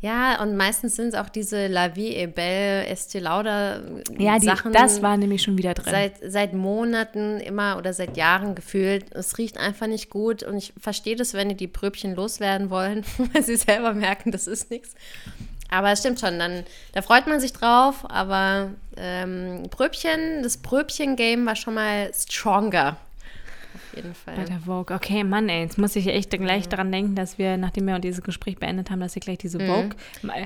Ja, 0.02 0.42
und 0.42 0.56
meistens 0.56 0.96
sind 0.96 1.10
es 1.10 1.16
auch 1.16 1.28
diese 1.28 1.68
La 1.68 1.96
Vie 1.96 2.16
et 2.16 2.34
Belle, 2.34 2.86
Estee 2.88 3.20
Lauder 3.20 3.84
Ja, 4.18 4.40
die, 4.40 4.46
Sachen. 4.46 4.72
das 4.72 5.02
war 5.02 5.18
nämlich 5.18 5.42
schon 5.42 5.58
wieder 5.58 5.74
drin. 5.74 5.92
seit, 5.92 6.14
seit 6.26 6.54
Monaten 6.54 7.42
immer 7.42 7.78
oder 7.78 7.92
seit 7.92 8.16
Jahren 8.16 8.56
gefühlt. 8.56 9.14
Es 9.14 9.38
riecht 9.38 9.58
einfach 9.58 9.88
nicht 9.88 10.10
gut 10.10 10.42
und 10.44 10.58
ich 10.58 10.74
verstehe 10.80 11.18
das, 11.18 11.34
wenn 11.34 11.50
die 11.50 11.56
die 11.56 11.68
Pröbchen 11.68 12.16
loswerden 12.16 12.70
wollen, 12.70 13.04
weil 13.34 13.44
sie 13.44 13.58
selber 13.58 13.94
merken, 13.94 14.32
das 14.32 14.48
ist 14.48 14.72
nichts. 14.72 14.96
Aber 15.70 15.92
es 15.92 16.00
stimmt 16.00 16.20
schon, 16.22 16.40
dann, 16.40 16.64
da 16.94 17.02
freut 17.02 17.28
man 17.28 17.42
sich 17.42 17.52
drauf, 17.52 18.10
aber 18.10 18.72
ähm, 18.96 19.64
Bröbchen, 19.70 20.44
das 20.44 20.58
Bröbchen-Game 20.58 21.46
war 21.46 21.56
schon 21.58 21.74
mal 21.76 22.10
stronger 22.16 22.98
jeden 24.04 24.16
Fall. 24.16 24.36
Bei 24.36 24.44
der 24.44 24.60
Vogue. 24.60 24.96
Okay, 24.96 25.24
Mann, 25.24 25.50
ey, 25.50 25.62
jetzt 25.62 25.78
muss 25.78 25.96
ich 25.96 26.08
echt 26.08 26.32
gleich 26.32 26.66
mhm. 26.66 26.70
daran 26.70 26.92
denken, 26.92 27.16
dass 27.16 27.38
wir, 27.38 27.58
nachdem 27.58 27.86
wir 27.86 28.00
dieses 28.00 28.22
Gespräch 28.22 28.58
beendet 28.58 28.90
haben, 28.90 29.00
dass 29.00 29.16
wir 29.16 29.22
gleich 29.22 29.38
diese 29.38 29.60
mhm. 29.60 29.68
Vogue. 29.68 29.90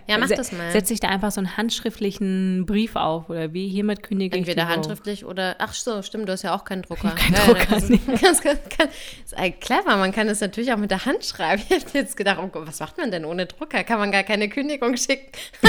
Ja, 0.08 0.18
mach 0.18 0.30
das 0.30 0.52
mal. 0.52 0.72
Setze 0.72 0.94
ich 0.94 1.00
da 1.00 1.10
einfach 1.10 1.32
so 1.32 1.40
einen 1.40 1.56
handschriftlichen 1.58 2.66
Brief 2.66 2.96
auf 2.96 3.30
oder 3.30 3.54
wie 3.54 3.68
hiermit 3.68 4.04
kündige 4.04 4.38
Entweder 4.38 4.64
ich 4.64 4.64
Entweder 4.64 4.76
handschriftlich 4.76 5.26
oder, 5.26 5.56
ach 5.60 5.74
so, 5.74 6.02
stimmt, 6.02 6.28
du 6.28 6.34
hast 6.34 6.44
ja 6.44 6.56
auch 6.56 6.66
keinen 6.66 6.82
Drucker. 6.82 7.12
Kein 7.12 7.34
ja, 7.34 7.46
Drucker. 7.46 7.78
Ja, 7.78 8.18
ganz, 8.22 8.42
ganz, 8.42 8.60
ganz, 8.78 8.92
ist 9.24 9.38
eigentlich 9.38 9.60
clever, 9.60 9.98
man 9.98 10.12
kann 10.12 10.28
das 10.28 10.42
natürlich 10.42 10.72
auch 10.74 10.78
mit 10.78 10.92
der 10.92 11.06
Hand 11.06 11.26
schreiben. 11.26 11.62
Ich 11.74 11.86
hätte 11.86 11.98
jetzt 11.98 12.18
gedacht, 12.18 12.40
oh 12.42 12.48
Gott, 12.48 12.68
was 12.68 12.80
macht 12.80 12.98
man 12.98 13.10
denn 13.10 13.26
ohne 13.26 13.46
Drucker? 13.46 13.84
Kann 13.84 13.98
man 13.98 14.12
gar 14.12 14.24
keine 14.24 14.48
Kündigung 14.48 14.96
schicken? 14.96 15.32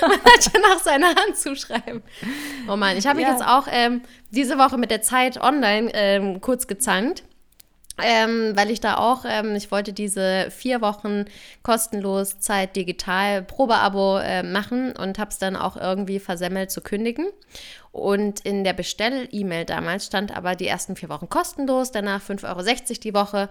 man 0.00 0.12
hat 0.12 0.44
schon 0.44 0.60
nach 0.60 0.78
seiner 0.78 1.08
Hand 1.08 1.36
zuschreiben. 1.36 2.02
Oh 2.68 2.76
Mann, 2.76 2.96
ich 2.96 3.06
habe 3.06 3.18
mich 3.18 3.28
jetzt 3.28 3.44
auch 3.44 3.66
ähm, 3.70 4.02
diese 4.32 4.58
Woche 4.58 4.78
mit 4.78 4.90
der 4.90 5.02
Zeit 5.02 5.40
online 5.40 5.90
ähm, 5.94 6.40
kurz 6.40 6.66
gezankt. 6.66 7.22
Ähm, 8.02 8.56
weil 8.56 8.70
ich 8.70 8.80
da 8.80 8.96
auch, 8.96 9.26
ähm, 9.28 9.54
ich 9.54 9.70
wollte 9.70 9.92
diese 9.92 10.50
vier 10.50 10.80
Wochen 10.80 11.26
kostenlos 11.62 12.40
Zeit 12.40 12.74
digital 12.74 13.42
Probeabo 13.42 14.18
äh, 14.18 14.42
machen 14.42 14.96
und 14.96 15.18
habe 15.18 15.30
es 15.30 15.38
dann 15.38 15.56
auch 15.56 15.76
irgendwie 15.76 16.18
versemmelt 16.18 16.70
zu 16.70 16.80
kündigen. 16.80 17.26
Und 17.92 18.40
in 18.40 18.64
der 18.64 18.72
Bestell-E-Mail 18.72 19.66
damals 19.66 20.06
stand 20.06 20.34
aber 20.34 20.56
die 20.56 20.66
ersten 20.66 20.96
vier 20.96 21.10
Wochen 21.10 21.28
kostenlos, 21.28 21.92
danach 21.92 22.22
5,60 22.22 22.48
Euro 22.48 23.00
die 23.02 23.14
Woche, 23.14 23.48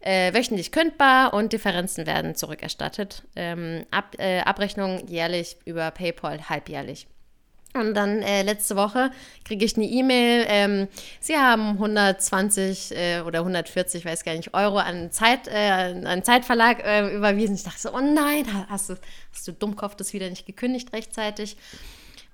äh, 0.00 0.32
wöchentlich 0.32 0.72
kündbar 0.72 1.34
und 1.34 1.52
Differenzen 1.52 2.06
werden 2.06 2.34
zurückerstattet. 2.34 3.24
Ähm, 3.36 3.84
Ab, 3.90 4.16
äh, 4.18 4.40
Abrechnung 4.40 5.06
jährlich 5.06 5.58
über 5.66 5.90
PayPal 5.90 6.48
halbjährlich. 6.48 7.06
Und 7.74 7.94
dann 7.94 8.20
äh, 8.20 8.42
letzte 8.42 8.76
Woche 8.76 9.10
kriege 9.44 9.64
ich 9.64 9.76
eine 9.76 9.86
E-Mail, 9.86 10.44
ähm, 10.48 10.88
Sie 11.20 11.36
haben 11.36 11.70
120 11.72 12.94
äh, 12.94 13.20
oder 13.22 13.40
140, 13.40 14.04
weiß 14.04 14.24
gar 14.24 14.34
nicht, 14.34 14.52
Euro 14.52 14.76
an, 14.76 15.10
Zeit, 15.10 15.48
äh, 15.48 15.94
an 16.04 16.22
Zeitverlag 16.22 16.84
äh, 16.84 17.14
überwiesen. 17.14 17.54
Ich 17.54 17.62
dachte 17.64 17.80
so, 17.80 17.94
oh 17.94 18.00
nein, 18.00 18.44
hast 18.68 18.90
du, 18.90 18.96
hast 19.32 19.48
du 19.48 19.52
Dummkopf 19.52 19.96
das 19.96 20.12
wieder 20.12 20.28
nicht 20.28 20.44
gekündigt 20.44 20.92
rechtzeitig? 20.92 21.56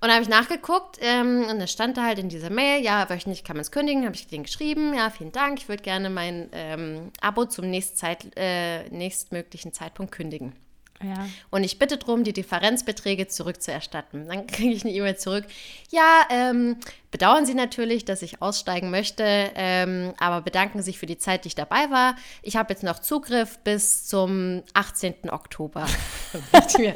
Und 0.01 0.07
da 0.07 0.13
habe 0.13 0.23
ich 0.23 0.29
nachgeguckt 0.29 0.97
ähm, 1.01 1.45
und 1.49 1.59
da 1.59 1.67
stand 1.67 1.97
da 1.97 2.05
halt 2.05 2.19
in 2.19 2.29
dieser 2.29 2.49
Mail, 2.49 2.81
ja, 2.81 3.09
wöchentlich 3.09 3.43
kann 3.43 3.57
man 3.57 3.61
es 3.61 3.71
kündigen, 3.71 4.05
habe 4.05 4.15
ich 4.15 4.27
den 4.27 4.43
geschrieben, 4.43 4.93
ja, 4.93 5.09
vielen 5.09 5.33
Dank, 5.33 5.59
ich 5.59 5.67
würde 5.67 5.83
gerne 5.83 6.09
mein 6.09 6.49
ähm, 6.53 7.11
Abo 7.19 7.45
zum 7.45 7.69
nächst 7.69 7.97
Zeit, 7.97 8.25
äh, 8.37 8.87
nächstmöglichen 8.89 9.73
Zeitpunkt 9.73 10.13
kündigen. 10.13 10.53
Ja. 11.01 11.27
Und 11.49 11.63
ich 11.63 11.79
bitte 11.79 11.97
darum, 11.97 12.23
die 12.23 12.33
Differenzbeträge 12.33 13.27
zurückzuerstatten. 13.27 14.27
Dann 14.27 14.47
kriege 14.47 14.73
ich 14.73 14.83
eine 14.83 14.93
E-Mail 14.93 15.17
zurück. 15.17 15.45
Ja, 15.89 16.23
ähm, 16.29 16.77
bedauern 17.11 17.45
Sie 17.45 17.53
natürlich, 17.53 18.05
dass 18.05 18.21
ich 18.21 18.41
aussteigen 18.41 18.89
möchte, 18.91 19.23
ähm, 19.55 20.13
aber 20.19 20.41
bedanken 20.41 20.81
sich 20.81 20.99
für 20.99 21.05
die 21.05 21.17
Zeit, 21.17 21.45
die 21.45 21.49
ich 21.49 21.55
dabei 21.55 21.89
war. 21.89 22.15
Ich 22.41 22.57
habe 22.57 22.73
jetzt 22.73 22.83
noch 22.83 22.99
Zugriff 22.99 23.59
bis 23.59 24.07
zum 24.07 24.63
18. 24.73 25.29
Oktober. 25.29 25.87
okay, 26.53 26.93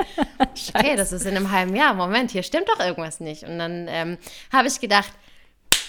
das 0.95 1.13
ist 1.13 1.25
in 1.25 1.35
einem 1.35 1.51
halben 1.51 1.75
Jahr. 1.75 1.93
Moment, 1.93 2.31
hier 2.31 2.43
stimmt 2.43 2.67
doch 2.69 2.79
irgendwas 2.79 3.19
nicht. 3.19 3.43
Und 3.43 3.57
dann 3.57 3.87
ähm, 3.89 4.17
habe 4.51 4.67
ich 4.67 4.79
gedacht, 4.79 5.13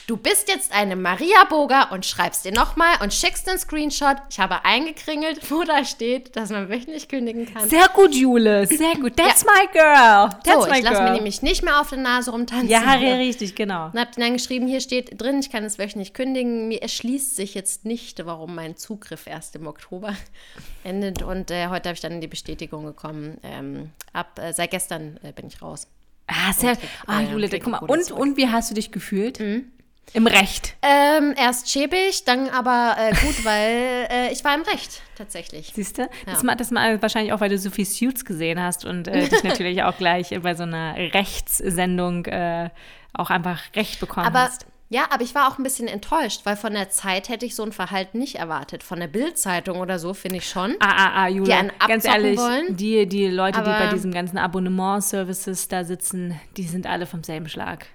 Du 0.07 0.19
bist 0.19 0.49
jetzt 0.49 0.71
eine 0.71 0.97
Maria 0.97 1.45
Boga 1.49 1.85
und 1.85 2.05
schreibst 2.05 2.45
dir 2.45 2.53
nochmal 2.53 2.97
und 3.01 3.15
schickst 3.15 3.49
einen 3.49 3.59
Screenshot. 3.59 4.19
Ich 4.29 4.39
habe 4.39 4.63
eingekringelt, 4.63 5.51
wo 5.51 5.63
da 5.63 5.83
steht, 5.83 6.37
dass 6.37 6.51
man 6.51 6.69
wöchentlich 6.69 7.09
kündigen 7.09 7.51
kann. 7.51 7.67
Sehr 7.71 7.89
gut, 7.89 8.15
Jule. 8.15 8.67
Sehr 8.67 8.97
gut. 8.97 9.17
That's 9.17 9.45
ja. 9.45 9.51
my 9.51 9.67
girl. 9.73 10.29
That's 10.45 10.65
so, 10.65 10.71
my 10.71 10.79
ich 10.79 10.85
lasse 10.85 11.03
mir 11.05 11.13
nämlich 11.13 11.41
nicht 11.41 11.63
mehr 11.63 11.81
auf 11.81 11.89
der 11.89 12.01
Nase 12.01 12.33
rumtanzen. 12.33 12.69
Ja, 12.69 12.81
richtig, 12.93 13.55
genau. 13.55 13.87
Und 13.87 13.99
habe 13.99 14.11
dann 14.15 14.35
geschrieben, 14.35 14.67
hier 14.67 14.83
steht 14.83 15.19
drin, 15.19 15.41
ich 15.41 15.51
kann 15.51 15.65
es 15.65 15.79
wöchentlich 15.79 16.13
kündigen. 16.13 16.69
Mir 16.69 16.83
erschließt 16.83 17.35
sich 17.35 17.55
jetzt 17.55 17.87
nicht, 17.87 18.27
warum 18.27 18.55
mein 18.55 18.77
Zugriff 18.77 19.27
erst 19.27 19.57
im 19.57 19.67
Oktober 19.67 20.15
endet. 20.85 21.23
Und 21.23 21.51
äh, 21.51 21.69
heute 21.69 21.89
habe 21.89 21.95
ich 21.95 22.03
dann 22.03 22.21
die 22.21 22.29
Bestätigung 22.29 22.85
bekommen. 22.85 23.39
Ähm, 23.43 23.91
ab 24.13 24.39
äh, 24.39 24.53
seit 24.53 24.71
gestern 24.71 25.19
äh, 25.23 25.33
bin 25.33 25.47
ich 25.47 25.63
raus. 25.63 25.87
Ah, 26.27 26.53
sehr. 26.53 26.77
Ah, 27.07 27.23
Jule, 27.23 27.49
guck 27.49 27.69
mal. 27.69 27.79
Und, 27.79 28.11
und 28.13 28.37
wie 28.37 28.49
hast 28.49 28.71
du 28.71 28.75
dich 28.75 28.93
gefühlt? 28.93 29.41
Mhm. 29.41 29.71
Im 30.13 30.27
Recht. 30.27 30.77
Ähm, 30.83 31.35
erst 31.37 31.71
schäbig, 31.71 32.25
dann 32.25 32.49
aber 32.49 32.97
äh, 32.99 33.11
gut, 33.11 33.45
weil 33.45 34.09
äh, 34.11 34.33
ich 34.33 34.45
war 34.45 34.55
im 34.55 34.63
Recht 34.63 35.03
tatsächlich. 35.17 35.73
Siehst 35.75 35.99
du? 35.99 36.03
Ja. 36.03 36.09
Das, 36.27 36.43
das 36.57 36.71
mal 36.71 37.01
wahrscheinlich 37.03 37.33
auch, 37.33 37.41
weil 37.41 37.51
du 37.51 37.59
so 37.59 37.71
viel 37.71 37.85
Suits 37.85 38.25
gesehen 38.25 38.63
hast 38.63 38.85
und 38.85 39.09
äh, 39.09 39.29
dich 39.29 39.43
natürlich 39.45 39.83
auch 39.83 39.97
gleich 39.97 40.39
bei 40.43 40.55
so 40.55 40.63
einer 40.63 40.95
Rechtssendung 40.97 42.27
äh, 42.27 42.71
auch 43.13 43.31
einfach 43.31 43.61
Recht 43.75 44.01
bekommen 44.01 44.27
aber, 44.27 44.43
hast. 44.43 44.67
Ja, 44.91 45.07
aber 45.11 45.25
ich 45.25 45.35
war 45.35 45.49
auch 45.49 45.59
ein 45.59 45.65
bisschen 45.65 45.89
enttäuscht, 45.89 46.43
weil 46.45 46.57
von 46.57 46.73
der 46.73 46.91
Zeit 46.91 47.29
hätte 47.29 47.47
ich 47.47 47.57
so 47.57 47.65
ein 47.65 47.73
Verhalten 47.73 48.19
nicht 48.19 48.37
erwartet. 48.37 48.83
Von 48.83 49.01
der 49.01 49.09
Bildzeitung 49.09 49.81
oder 49.81 49.99
so 49.99 50.15
finde 50.15 50.37
ich 50.37 50.49
schon. 50.49 50.77
Ah, 50.79 50.93
ah, 50.97 51.25
ah, 51.25 51.29
Julia, 51.29 51.45
die 51.45 51.53
einen 51.55 51.73
ganz 51.89 52.05
ehrlich, 52.05 52.39
wollen. 52.39 52.77
Die, 52.77 53.07
die 53.09 53.27
Leute, 53.27 53.61
die 53.61 53.71
bei 53.71 53.89
diesem 53.89 54.13
ganzen 54.13 54.39
Abonnement-Services 54.39 55.69
da 55.69 55.83
sitzen, 55.83 56.39
die 56.57 56.65
sind 56.65 56.87
alle 56.87 57.07
vom 57.07 57.25
selben 57.25 57.49
Schlag. 57.49 57.87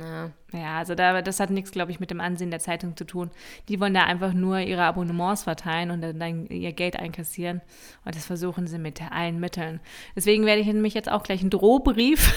Ja. 0.00 0.30
ja, 0.52 0.78
also 0.78 0.94
da, 0.94 1.22
das 1.22 1.40
hat 1.40 1.50
nichts, 1.50 1.70
glaube 1.70 1.90
ich, 1.90 2.00
mit 2.00 2.10
dem 2.10 2.20
Ansehen 2.20 2.50
der 2.50 2.60
Zeitung 2.60 2.96
zu 2.96 3.04
tun. 3.04 3.30
Die 3.68 3.80
wollen 3.80 3.94
da 3.94 4.04
einfach 4.04 4.32
nur 4.32 4.58
ihre 4.60 4.82
Abonnements 4.82 5.44
verteilen 5.44 5.90
und 5.90 6.02
dann 6.02 6.46
ihr 6.46 6.72
Geld 6.72 6.96
einkassieren. 6.96 7.60
Und 8.04 8.14
das 8.14 8.26
versuchen 8.26 8.66
sie 8.66 8.78
mit 8.78 9.00
allen 9.10 9.40
Mitteln. 9.40 9.80
Deswegen 10.14 10.46
werde 10.46 10.60
ich 10.60 10.66
nämlich 10.66 10.94
jetzt 10.94 11.10
auch 11.10 11.22
gleich 11.22 11.40
einen 11.40 11.50
Drohbrief 11.50 12.32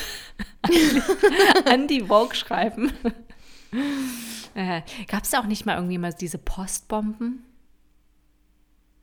an 1.65 1.87
die 1.87 2.01
Vogue 2.01 2.35
schreiben. 2.35 2.91
äh, 4.55 4.81
Gab 5.07 5.23
es 5.23 5.31
da 5.31 5.39
auch 5.39 5.47
nicht 5.47 5.65
mal 5.65 5.75
irgendwie 5.75 5.97
mal 5.97 6.13
diese 6.13 6.37
Postbomben? 6.37 7.43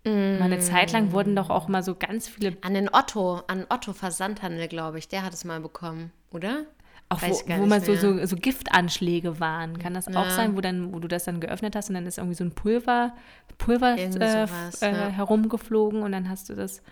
Mm. 0.04 0.38
Mal 0.38 0.42
eine 0.42 0.60
Zeit 0.60 0.92
lang 0.92 1.12
wurden 1.12 1.36
doch 1.36 1.50
auch 1.50 1.68
mal 1.68 1.82
so 1.82 1.94
ganz 1.94 2.28
viele. 2.28 2.56
An 2.62 2.74
den 2.74 2.88
Otto, 2.92 3.42
an 3.46 3.66
Otto 3.68 3.92
Versandhandel, 3.92 4.68
glaube 4.68 4.98
ich. 4.98 5.08
Der 5.08 5.22
hat 5.22 5.32
es 5.32 5.44
mal 5.44 5.60
bekommen, 5.60 6.12
oder? 6.30 6.66
Auch 7.10 7.22
wo, 7.22 7.60
wo 7.60 7.66
mal 7.66 7.80
so, 7.80 7.94
so, 7.94 8.26
so, 8.26 8.36
Giftanschläge 8.36 9.40
waren. 9.40 9.78
Kann 9.78 9.94
das 9.94 10.06
ja. 10.06 10.20
auch 10.20 10.28
sein, 10.28 10.56
wo, 10.56 10.60
dann, 10.60 10.92
wo 10.92 10.98
du 10.98 11.08
das 11.08 11.24
dann 11.24 11.40
geöffnet 11.40 11.74
hast 11.74 11.88
und 11.88 11.94
dann 11.94 12.06
ist 12.06 12.18
irgendwie 12.18 12.34
so 12.34 12.44
ein 12.44 12.50
Pulver, 12.50 13.14
Pulver 13.56 13.96
äh, 13.96 14.12
sowas, 14.12 14.82
äh, 14.82 14.92
ja. 14.92 15.08
herumgeflogen 15.08 16.02
und 16.02 16.12
dann 16.12 16.28
hast 16.28 16.50
du 16.50 16.54
das. 16.54 16.82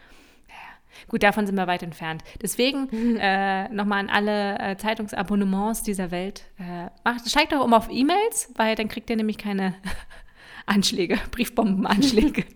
Gut, 1.09 1.23
davon 1.23 1.47
sind 1.47 1.57
wir 1.57 1.67
weit 1.67 1.83
entfernt. 1.83 2.25
Deswegen 2.41 2.89
mhm. 2.91 3.17
äh, 3.21 3.69
nochmal 3.69 4.01
an 4.01 4.09
alle 4.09 4.59
äh, 4.59 4.77
Zeitungsabonnements 4.79 5.83
dieser 5.83 6.11
Welt. 6.11 6.47
Äh, 6.59 6.89
macht, 7.05 7.29
steigt 7.29 7.53
doch 7.53 7.63
um 7.63 7.75
auf 7.75 7.91
E-Mails, 7.91 8.51
weil 8.55 8.75
dann 8.75 8.89
kriegt 8.89 9.11
ihr 9.11 9.17
nämlich 9.17 9.37
keine 9.37 9.75
Anschläge, 10.67 11.19
Briefbombenanschläge. 11.31 12.45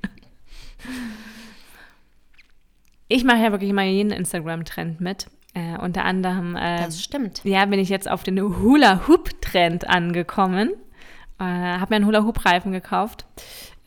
ich 3.09 3.25
mache 3.25 3.43
ja 3.43 3.53
wirklich 3.53 3.69
immer 3.69 3.83
jeden 3.83 4.13
Instagram-Trend 4.13 5.03
mit. 5.03 5.27
Äh, 5.55 5.79
unter 5.79 6.05
anderem. 6.05 6.57
Äh, 6.57 6.85
das 6.85 7.03
stimmt. 7.03 7.43
Ja, 7.45 7.65
bin 7.67 7.81
ich 7.81 7.89
jetzt 7.89 8.09
auf 8.11 8.23
den 8.23 8.41
Hula-Hoop-Trend 8.41 9.89
angekommen. 9.89 10.71
Äh, 11.39 11.45
habe 11.45 11.87
mir 11.91 11.97
einen 11.97 12.07
Hula-Hoop-Reifen 12.07 12.71
gekauft. 12.73 13.27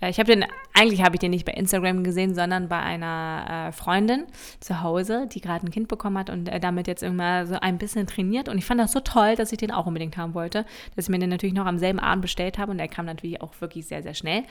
Äh, 0.04 0.10
ich 0.10 0.20
habe 0.20 0.30
den, 0.30 0.46
eigentlich 0.74 1.04
habe 1.04 1.16
ich 1.16 1.20
den 1.20 1.32
nicht 1.32 1.46
bei 1.46 1.54
Instagram 1.54 2.04
gesehen, 2.04 2.36
sondern 2.36 2.68
bei 2.68 2.80
einer 2.80 3.70
äh, 3.70 3.72
Freundin 3.72 4.26
zu 4.60 4.82
Hause, 4.82 5.28
die 5.32 5.40
gerade 5.40 5.66
ein 5.66 5.72
Kind 5.72 5.88
bekommen 5.88 6.18
hat 6.18 6.30
und 6.30 6.50
äh, 6.50 6.60
damit 6.60 6.88
jetzt 6.88 7.04
irgendwann 7.04 7.48
so 7.48 7.56
ein 7.60 7.78
bisschen 7.78 8.08
trainiert. 8.08 8.50
Und 8.50 8.58
ich 8.58 8.66
fand 8.66 8.80
das 8.80 8.92
so 8.92 9.00
toll, 9.00 9.36
dass 9.36 9.52
ich 9.52 9.58
den 9.58 9.72
auch 9.72 9.86
unbedingt 9.86 10.18
haben 10.18 10.34
wollte, 10.34 10.66
dass 10.96 11.06
ich 11.06 11.10
mir 11.10 11.20
den 11.20 11.30
natürlich 11.30 11.56
noch 11.56 11.66
am 11.66 11.80
selben 11.80 12.00
Abend 12.00 12.24
bestellt 12.24 12.58
habe 12.58 12.72
und 12.72 12.78
der 12.78 12.88
kam 12.88 13.06
natürlich 13.06 13.42
auch 13.42 13.54
wirklich 13.62 13.88
sehr, 13.88 14.04
sehr 14.04 14.14
schnell. 14.14 14.44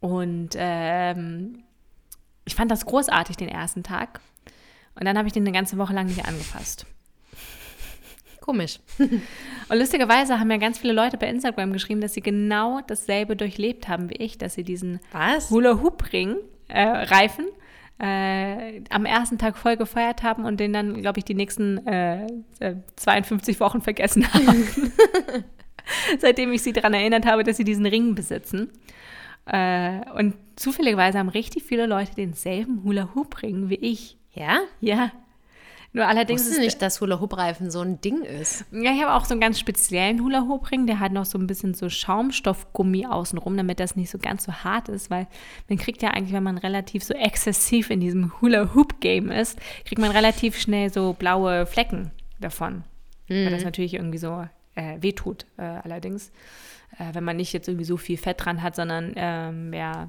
Und 0.00 0.50
ähm, 0.56 1.64
ich 2.44 2.54
fand 2.54 2.70
das 2.70 2.86
großartig 2.86 3.36
den 3.36 3.48
ersten 3.48 3.82
Tag. 3.82 4.20
Und 4.98 5.04
dann 5.04 5.16
habe 5.16 5.28
ich 5.28 5.32
den 5.32 5.44
eine 5.44 5.52
ganze 5.52 5.78
Woche 5.78 5.92
lang 5.92 6.06
nicht 6.06 6.26
angefasst. 6.26 6.86
Komisch. 8.40 8.80
Und 8.98 9.78
lustigerweise 9.78 10.40
haben 10.40 10.50
ja 10.50 10.56
ganz 10.56 10.78
viele 10.78 10.94
Leute 10.94 11.18
bei 11.18 11.28
Instagram 11.28 11.72
geschrieben, 11.72 12.00
dass 12.00 12.14
sie 12.14 12.22
genau 12.22 12.80
dasselbe 12.86 13.36
durchlebt 13.36 13.88
haben 13.88 14.08
wie 14.08 14.16
ich, 14.16 14.38
dass 14.38 14.54
sie 14.54 14.64
diesen 14.64 15.00
Hula-Hoop-Ring, 15.50 16.36
äh, 16.68 16.82
Reifen, 16.82 17.44
äh, 18.00 18.80
am 18.90 19.04
ersten 19.04 19.38
Tag 19.38 19.58
voll 19.58 19.76
gefeiert 19.76 20.22
haben 20.22 20.44
und 20.44 20.60
den 20.60 20.72
dann, 20.72 21.00
glaube 21.02 21.18
ich, 21.18 21.24
die 21.24 21.34
nächsten 21.34 21.86
äh, 21.86 22.26
52 22.96 23.56
äh, 23.56 23.60
Wochen 23.60 23.82
vergessen 23.82 24.32
haben. 24.32 24.64
Seitdem 26.18 26.52
ich 26.52 26.62
sie 26.62 26.72
daran 26.72 26.94
erinnert 26.94 27.26
habe, 27.26 27.44
dass 27.44 27.56
sie 27.56 27.64
diesen 27.64 27.86
Ring 27.86 28.14
besitzen. 28.14 28.70
Äh, 29.46 30.00
und 30.16 30.34
zufälligerweise 30.56 31.18
haben 31.18 31.28
richtig 31.28 31.64
viele 31.64 31.86
Leute 31.86 32.14
denselben 32.14 32.84
Hula-Hoop-Ring 32.84 33.68
wie 33.68 33.76
ich. 33.76 34.17
Ja? 34.32 34.60
Ja. 34.80 35.12
Nur 35.92 36.06
allerdings 36.06 36.42
Wusste 36.42 36.56
ist 36.56 36.60
nicht, 36.60 36.82
dass 36.82 37.00
Hula-Hoop-Reifen 37.00 37.70
so 37.70 37.80
ein 37.80 38.00
Ding 38.00 38.22
ist. 38.22 38.66
Ja, 38.70 38.92
ich 38.92 39.02
habe 39.02 39.14
auch 39.14 39.24
so 39.24 39.32
einen 39.32 39.40
ganz 39.40 39.58
speziellen 39.58 40.22
Hula-Hoop-Ring, 40.22 40.86
der 40.86 41.00
hat 41.00 41.12
noch 41.12 41.24
so 41.24 41.38
ein 41.38 41.46
bisschen 41.46 41.72
so 41.72 41.88
Schaumstoffgummi 41.88 43.06
außenrum, 43.06 43.56
damit 43.56 43.80
das 43.80 43.96
nicht 43.96 44.10
so 44.10 44.18
ganz 44.18 44.44
so 44.44 44.52
hart 44.52 44.90
ist, 44.90 45.10
weil 45.10 45.26
man 45.68 45.78
kriegt 45.78 46.02
ja 46.02 46.10
eigentlich, 46.10 46.34
wenn 46.34 46.42
man 46.42 46.58
relativ 46.58 47.04
so 47.04 47.14
exzessiv 47.14 47.88
in 47.90 48.00
diesem 48.00 48.38
Hula-Hoop-Game 48.40 49.30
ist, 49.30 49.58
kriegt 49.86 50.00
man 50.00 50.10
relativ 50.10 50.58
schnell 50.58 50.92
so 50.92 51.14
blaue 51.14 51.64
Flecken 51.64 52.10
davon. 52.38 52.84
Weil 53.28 53.50
das 53.50 53.64
natürlich 53.64 53.92
irgendwie 53.94 54.18
so 54.18 54.46
äh, 54.74 55.02
wehtut, 55.02 55.44
äh, 55.58 55.62
allerdings. 55.62 56.32
Äh, 56.98 57.12
wenn 57.12 57.24
man 57.24 57.36
nicht 57.36 57.52
jetzt 57.52 57.68
irgendwie 57.68 57.84
so 57.84 57.96
viel 57.98 58.16
Fett 58.16 58.44
dran 58.44 58.62
hat, 58.62 58.74
sondern 58.74 59.12
ähm, 59.16 59.70
mehr 59.70 60.08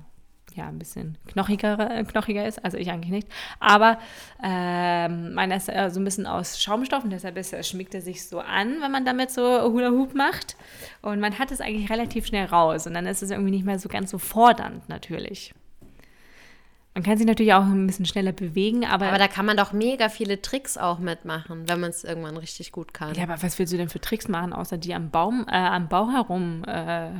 ja, 0.55 0.67
ein 0.67 0.79
bisschen 0.79 1.17
knochiger, 1.27 1.99
äh, 1.99 2.03
knochiger 2.03 2.47
ist, 2.47 2.63
also 2.63 2.77
ich 2.77 2.89
eigentlich 2.89 3.11
nicht. 3.11 3.27
Aber 3.59 3.99
ähm, 4.43 5.33
meiner 5.33 5.55
ist 5.55 5.69
äh, 5.69 5.89
so 5.89 5.99
ein 5.99 6.03
bisschen 6.03 6.25
aus 6.27 6.61
Schaumstoff 6.61 7.03
und 7.03 7.11
deshalb 7.11 7.37
ist, 7.37 7.53
äh, 7.53 7.63
schmiegt 7.63 7.93
er 7.93 8.01
sich 8.01 8.27
so 8.27 8.39
an, 8.39 8.81
wenn 8.81 8.91
man 8.91 9.05
damit 9.05 9.31
so 9.31 9.41
Hula 9.41 9.89
Hoop 9.89 10.15
macht. 10.15 10.55
Und 11.01 11.19
man 11.19 11.39
hat 11.39 11.51
es 11.51 11.61
eigentlich 11.61 11.89
relativ 11.89 12.27
schnell 12.27 12.45
raus 12.45 12.87
und 12.87 12.93
dann 12.93 13.05
ist 13.05 13.23
es 13.23 13.31
irgendwie 13.31 13.51
nicht 13.51 13.65
mehr 13.65 13.79
so 13.79 13.89
ganz 13.89 14.11
so 14.11 14.17
fordernd 14.17 14.87
natürlich. 14.89 15.53
Man 16.95 17.03
kann 17.03 17.17
sich 17.17 17.27
natürlich 17.27 17.53
auch 17.53 17.63
ein 17.63 17.87
bisschen 17.87 18.05
schneller 18.05 18.31
bewegen, 18.31 18.85
aber, 18.85 19.07
Aber 19.07 19.19
da 19.19 19.27
kann 19.27 19.45
man 19.45 19.55
doch 19.55 19.71
mega 19.71 20.09
viele 20.09 20.41
Tricks 20.41 20.77
auch 20.77 20.99
mitmachen, 20.99 21.69
wenn 21.69 21.79
man 21.79 21.91
es 21.91 22.03
irgendwann 22.03 22.35
richtig 22.35 22.71
gut 22.71 22.93
kann. 22.93 23.13
ja, 23.13 23.23
aber 23.23 23.41
was 23.41 23.57
willst 23.59 23.71
du 23.71 23.77
denn 23.77 23.89
für 23.89 24.01
Tricks 24.01 24.27
machen, 24.27 24.51
außer 24.51 24.77
die 24.77 24.93
am 24.93 25.09
Baum, 25.11 25.45
äh, 25.47 25.55
am 25.55 25.87
Bau 25.87 26.09
herum 26.09 26.63
äh, 26.67 27.11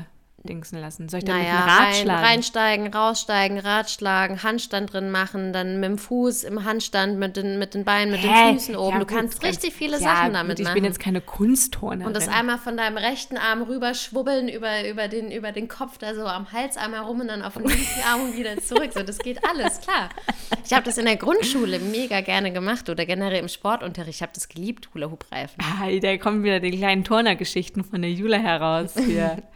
dingsen 0.43 0.79
lassen? 0.79 1.09
Soll 1.09 1.19
ich 1.19 1.25
da 1.25 1.33
mit 1.33 1.43
Naja, 1.43 1.57
dem 1.57 1.69
Rad 1.69 1.79
rein, 1.79 1.93
schlagen? 1.95 2.25
reinsteigen, 2.25 2.93
raussteigen, 2.93 3.59
Rad 3.59 3.89
schlagen, 3.89 4.43
Handstand 4.43 4.93
drin 4.93 5.11
machen, 5.11 5.53
dann 5.53 5.79
mit 5.79 5.89
dem 5.89 5.97
Fuß 5.97 6.43
im 6.43 6.63
Handstand, 6.65 7.17
mit 7.17 7.37
den, 7.37 7.59
mit 7.59 7.73
den 7.73 7.83
Beinen, 7.85 8.11
mit 8.11 8.21
Hä? 8.21 8.27
den 8.27 8.59
Füßen 8.59 8.75
oben. 8.75 8.93
Ja, 8.93 8.99
du 8.99 9.05
gut, 9.05 9.17
kannst 9.17 9.43
richtig 9.43 9.73
viele 9.73 9.93
ja, 9.93 9.99
Sachen 9.99 10.33
damit 10.33 10.57
gut, 10.57 10.59
ich 10.59 10.65
machen. 10.65 10.75
bin 10.75 10.83
jetzt 10.85 10.99
keine 10.99 11.21
Kunstturnerin. 11.21 12.07
und 12.07 12.15
das 12.15 12.27
einmal 12.27 12.57
von 12.57 12.77
deinem 12.77 12.97
rechten 12.97 13.37
Arm 13.37 13.61
rüber 13.63 13.93
schwubbeln 13.93 14.49
über, 14.49 14.87
über, 14.87 15.07
den, 15.07 15.31
über 15.31 15.51
den 15.51 15.67
Kopf, 15.67 15.97
da 15.97 16.15
so 16.15 16.25
am 16.25 16.51
Hals 16.51 16.77
einmal 16.77 17.01
rum 17.01 17.21
und 17.21 17.27
dann 17.27 17.41
auf 17.41 17.53
den 17.53 17.65
linken 17.65 18.01
Arm 18.09 18.21
und 18.23 18.37
wieder 18.37 18.57
zurück. 18.57 18.91
So, 18.93 19.03
das 19.03 19.17
geht 19.19 19.43
alles, 19.45 19.81
klar. 19.81 20.09
Ich 20.65 20.73
habe 20.73 20.83
das 20.83 20.97
in 20.97 21.05
der 21.05 21.15
Grundschule 21.17 21.79
mega 21.79 22.21
gerne 22.21 22.51
gemacht 22.51 22.89
oder 22.89 23.05
generell 23.05 23.39
im 23.39 23.47
Sportunterricht. 23.47 24.17
Ich 24.17 24.21
habe 24.21 24.31
das 24.33 24.47
geliebt, 24.47 24.89
Hula-Hoop-Reifen. 24.93 25.55
Ah, 25.63 25.87
da 26.01 26.17
kommen 26.17 26.43
wieder 26.43 26.59
die 26.59 26.71
kleinen 26.71 27.03
Turnergeschichten 27.03 27.83
von 27.83 28.01
der 28.01 28.11
Jule 28.11 28.39
heraus 28.39 28.93
hier. 28.95 29.37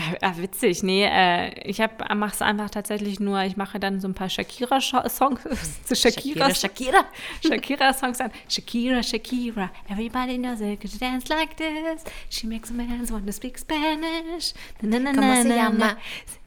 Ah, 0.22 0.34
witzig, 0.36 0.82
nee, 0.82 1.04
äh, 1.04 1.68
ich 1.68 1.78
mache 1.78 2.34
es 2.34 2.42
einfach 2.42 2.70
tatsächlich 2.70 3.20
nur, 3.20 3.42
ich 3.42 3.56
mache 3.56 3.78
dann 3.80 4.00
so 4.00 4.08
ein 4.08 4.14
paar 4.14 4.28
Shakira-Songs 4.28 5.40
zu 5.84 5.96
Shakira, 5.96 6.54
Shakira. 6.54 7.04
Shakira-Songs 7.46 8.20
an. 8.20 8.30
Shakira, 8.48 9.02
Shakira, 9.02 9.70
everybody 9.88 10.36
knows 10.38 10.60
it, 10.60 10.80
she 10.88 10.98
dance 10.98 11.28
like 11.28 11.56
this. 11.56 12.04
She 12.28 12.46
makes 12.46 12.70
a 12.70 12.74
man 12.74 13.06
want 13.10 13.26
to 13.26 13.32
speak 13.32 13.58
Spanish. 13.58 14.54
Na, 14.82 14.98
na, 14.98 15.12
na, 15.12 15.20
¿Cómo 15.20 15.44
na, 15.44 15.68
na, 15.68 15.68
na. 15.70 15.96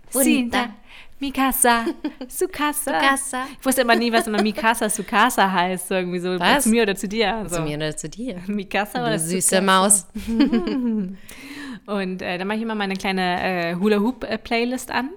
Cinta, 0.10 0.76
Mikasa, 1.24 1.86
Sukasa. 2.28 2.92
Sukasa. 3.00 3.46
Ich 3.58 3.66
wusste 3.66 3.82
immer 3.82 3.96
nie, 3.96 4.12
was 4.12 4.28
immer 4.28 4.42
Mikasa, 4.42 4.90
Sukasa 4.90 5.50
heißt, 5.50 5.88
so 5.88 5.96
irgendwie 5.96 6.20
so 6.20 6.38
Was? 6.38 6.64
zu 6.66 6.70
mir 6.70 6.84
oder 6.84 6.96
zu 6.98 7.08
dir. 7.08 7.46
So. 7.48 7.56
Zu 7.56 7.62
mir 7.62 7.78
oder 7.78 7.96
zu 7.96 8.10
dir. 8.10 8.42
Mikasa 8.48 9.00
Du 9.00 9.06
oder 9.06 9.18
süße 9.18 9.56
Sukasa? 9.56 9.62
Maus. 9.62 10.08
Und 11.86 12.22
äh, 12.22 12.38
dann 12.38 12.48
mache 12.48 12.58
ich 12.58 12.64
immer 12.64 12.76
meine 12.76 12.96
kleine 12.96 13.42
äh, 13.72 13.76
Hula-Hoop-Playlist 13.76 14.92
an. 14.92 15.12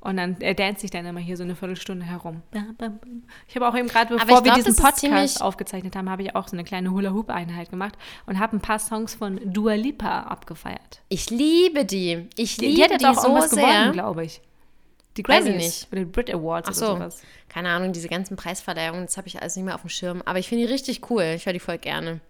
Und 0.00 0.18
dann 0.18 0.38
äh, 0.42 0.54
dance 0.54 0.84
ich 0.84 0.90
dann 0.90 1.06
immer 1.06 1.20
hier 1.20 1.38
so 1.38 1.42
eine 1.42 1.56
Viertelstunde 1.56 2.04
herum. 2.04 2.42
Ich 3.48 3.56
habe 3.56 3.66
auch 3.66 3.74
eben 3.76 3.88
gerade, 3.88 4.14
bevor 4.14 4.28
wir 4.28 4.42
glaub, 4.42 4.54
diesen 4.56 4.76
das 4.76 4.78
ist 4.78 5.00
Podcast 5.00 5.42
aufgezeichnet 5.42 5.96
haben, 5.96 6.10
habe 6.10 6.22
ich 6.22 6.36
auch 6.36 6.48
so 6.48 6.54
eine 6.56 6.64
kleine 6.64 6.90
Hula-Hoop-Einheit 6.90 7.70
gemacht 7.70 7.94
und 8.26 8.38
habe 8.38 8.56
ein 8.56 8.60
paar 8.60 8.78
Songs 8.78 9.14
von 9.14 9.40
Dua 9.52 9.72
Lipa 9.74 10.20
abgefeiert. 10.24 11.00
Ich 11.08 11.30
liebe 11.30 11.86
die. 11.86 12.28
Ich 12.36 12.58
Die, 12.58 12.66
liebe 12.66 12.76
die 12.76 12.82
hat 12.84 12.90
jetzt 12.90 13.00
die 13.02 13.06
auch 13.06 13.14
so 13.14 13.28
irgendwas 13.28 13.50
sehr. 13.50 13.64
gewonnen, 13.64 13.92
glaube 13.92 14.24
ich. 14.26 14.42
Die 15.16 15.24
Weiß 15.26 15.44
ich 15.44 15.50
Grammys 15.50 15.64
nicht. 15.64 15.92
oder 15.92 16.00
die 16.00 16.10
Brit 16.10 16.32
Awards 16.32 16.68
Ach 16.68 16.76
oder 16.76 16.86
so, 16.86 16.94
sowas. 16.94 17.22
keine 17.48 17.70
Ahnung, 17.70 17.92
diese 17.92 18.08
ganzen 18.08 18.36
Preisverleihungen, 18.36 19.06
das 19.06 19.16
habe 19.16 19.28
ich 19.28 19.40
alles 19.40 19.56
nicht 19.56 19.64
mehr 19.64 19.74
auf 19.74 19.80
dem 19.82 19.90
Schirm. 19.90 20.22
Aber 20.24 20.38
ich 20.38 20.48
finde 20.48 20.66
die 20.66 20.72
richtig 20.72 21.10
cool. 21.10 21.22
Ich 21.36 21.46
höre 21.46 21.52
die 21.52 21.60
voll 21.60 21.78
gerne. 21.78 22.20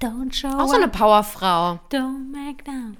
Don't 0.00 0.34
show 0.34 0.48
Auch 0.48 0.68
so 0.68 0.76
eine 0.76 0.88
Powerfrau. 0.88 1.80
don't 1.90 2.30
make 2.30 2.62
down. 2.64 2.96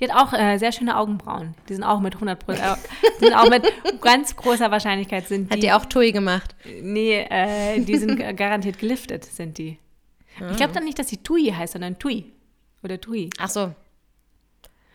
Die 0.00 0.10
hat 0.10 0.16
auch 0.16 0.32
äh, 0.32 0.58
sehr 0.58 0.72
schöne 0.72 0.96
Augenbrauen. 0.96 1.54
Die 1.68 1.74
sind 1.74 1.84
auch 1.84 2.00
mit 2.00 2.14
100 2.14 2.44
Prozent, 2.44 2.66
äh, 2.66 3.20
sind 3.20 3.32
auch 3.34 3.48
mit 3.48 3.64
ganz 4.00 4.34
großer 4.34 4.70
Wahrscheinlichkeit 4.70 5.28
sind 5.28 5.52
Hat 5.52 5.62
die 5.62 5.70
auch 5.70 5.84
Tui 5.84 6.10
gemacht. 6.10 6.56
Nee, 6.82 7.24
äh, 7.30 7.78
die 7.80 7.96
sind 7.98 8.16
garantiert 8.36 8.78
geliftet, 8.80 9.24
sind 9.24 9.56
die. 9.58 9.78
Ah. 10.40 10.50
Ich 10.50 10.56
glaube 10.56 10.72
dann 10.72 10.84
nicht, 10.84 10.98
dass 10.98 11.08
sie 11.08 11.18
Tui 11.18 11.52
heißt, 11.56 11.74
sondern 11.74 11.96
Tui. 11.98 12.32
Oder 12.82 13.00
Tui. 13.00 13.30
Ach 13.38 13.48
so. 13.48 13.72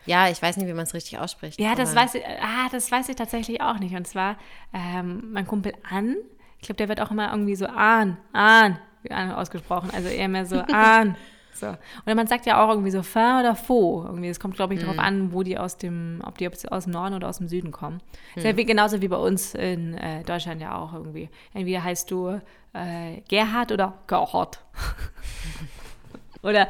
Ja, 0.06 0.28
ich 0.28 0.40
weiß 0.40 0.56
nicht, 0.56 0.66
wie 0.66 0.72
man 0.72 0.84
es 0.84 0.94
richtig 0.94 1.18
ausspricht. 1.18 1.60
Ja, 1.60 1.74
das 1.74 1.94
weiß 1.94 2.14
ich, 2.14 2.22
ah, 2.26 2.68
das 2.72 2.90
weiß 2.90 3.08
ich 3.10 3.16
tatsächlich 3.16 3.60
auch 3.60 3.78
nicht. 3.78 3.94
Und 3.94 4.06
zwar 4.06 4.36
ähm, 4.72 5.30
mein 5.32 5.46
Kumpel 5.46 5.72
An, 5.88 6.16
ich 6.58 6.66
glaube, 6.66 6.76
der 6.76 6.88
wird 6.88 7.00
auch 7.00 7.10
immer 7.10 7.30
irgendwie 7.30 7.54
so 7.56 7.66
An, 7.66 8.16
An 8.32 8.78
ausgesprochen. 9.08 9.90
Also 9.94 10.08
eher 10.08 10.28
mehr 10.28 10.46
so 10.46 10.56
An. 10.72 11.16
So. 11.52 11.66
Oder 12.06 12.14
man 12.14 12.26
sagt 12.26 12.46
ja 12.46 12.64
auch 12.64 12.70
irgendwie 12.70 12.90
so 12.90 13.02
Fa 13.02 13.40
oder 13.40 13.54
Fo. 13.54 14.04
Irgendwie, 14.06 14.28
es 14.28 14.40
kommt, 14.40 14.56
glaube 14.56 14.72
ich, 14.72 14.80
Mhm. 14.80 14.84
darauf 14.86 14.98
an, 14.98 15.32
wo 15.32 15.42
die 15.42 15.58
aus 15.58 15.76
dem, 15.76 16.22
ob 16.24 16.38
die 16.38 16.48
aus 16.48 16.84
dem 16.84 16.92
Norden 16.92 17.14
oder 17.14 17.28
aus 17.28 17.36
dem 17.38 17.48
Süden 17.48 17.70
kommen. 17.70 18.00
Ist 18.34 18.44
Mhm. 18.44 18.50
ja 18.50 18.56
wie, 18.56 18.64
genauso 18.64 19.02
wie 19.02 19.08
bei 19.08 19.16
uns 19.18 19.54
in 19.54 19.94
äh, 19.98 20.22
Deutschland 20.24 20.62
ja 20.62 20.78
auch 20.78 20.94
irgendwie. 20.94 21.28
Entweder 21.52 21.84
heißt 21.84 22.10
du 22.10 22.40
äh, 22.72 23.20
Gerhard 23.28 23.72
oder 23.72 23.98
Gerhard. 24.06 24.60
oder 26.42 26.68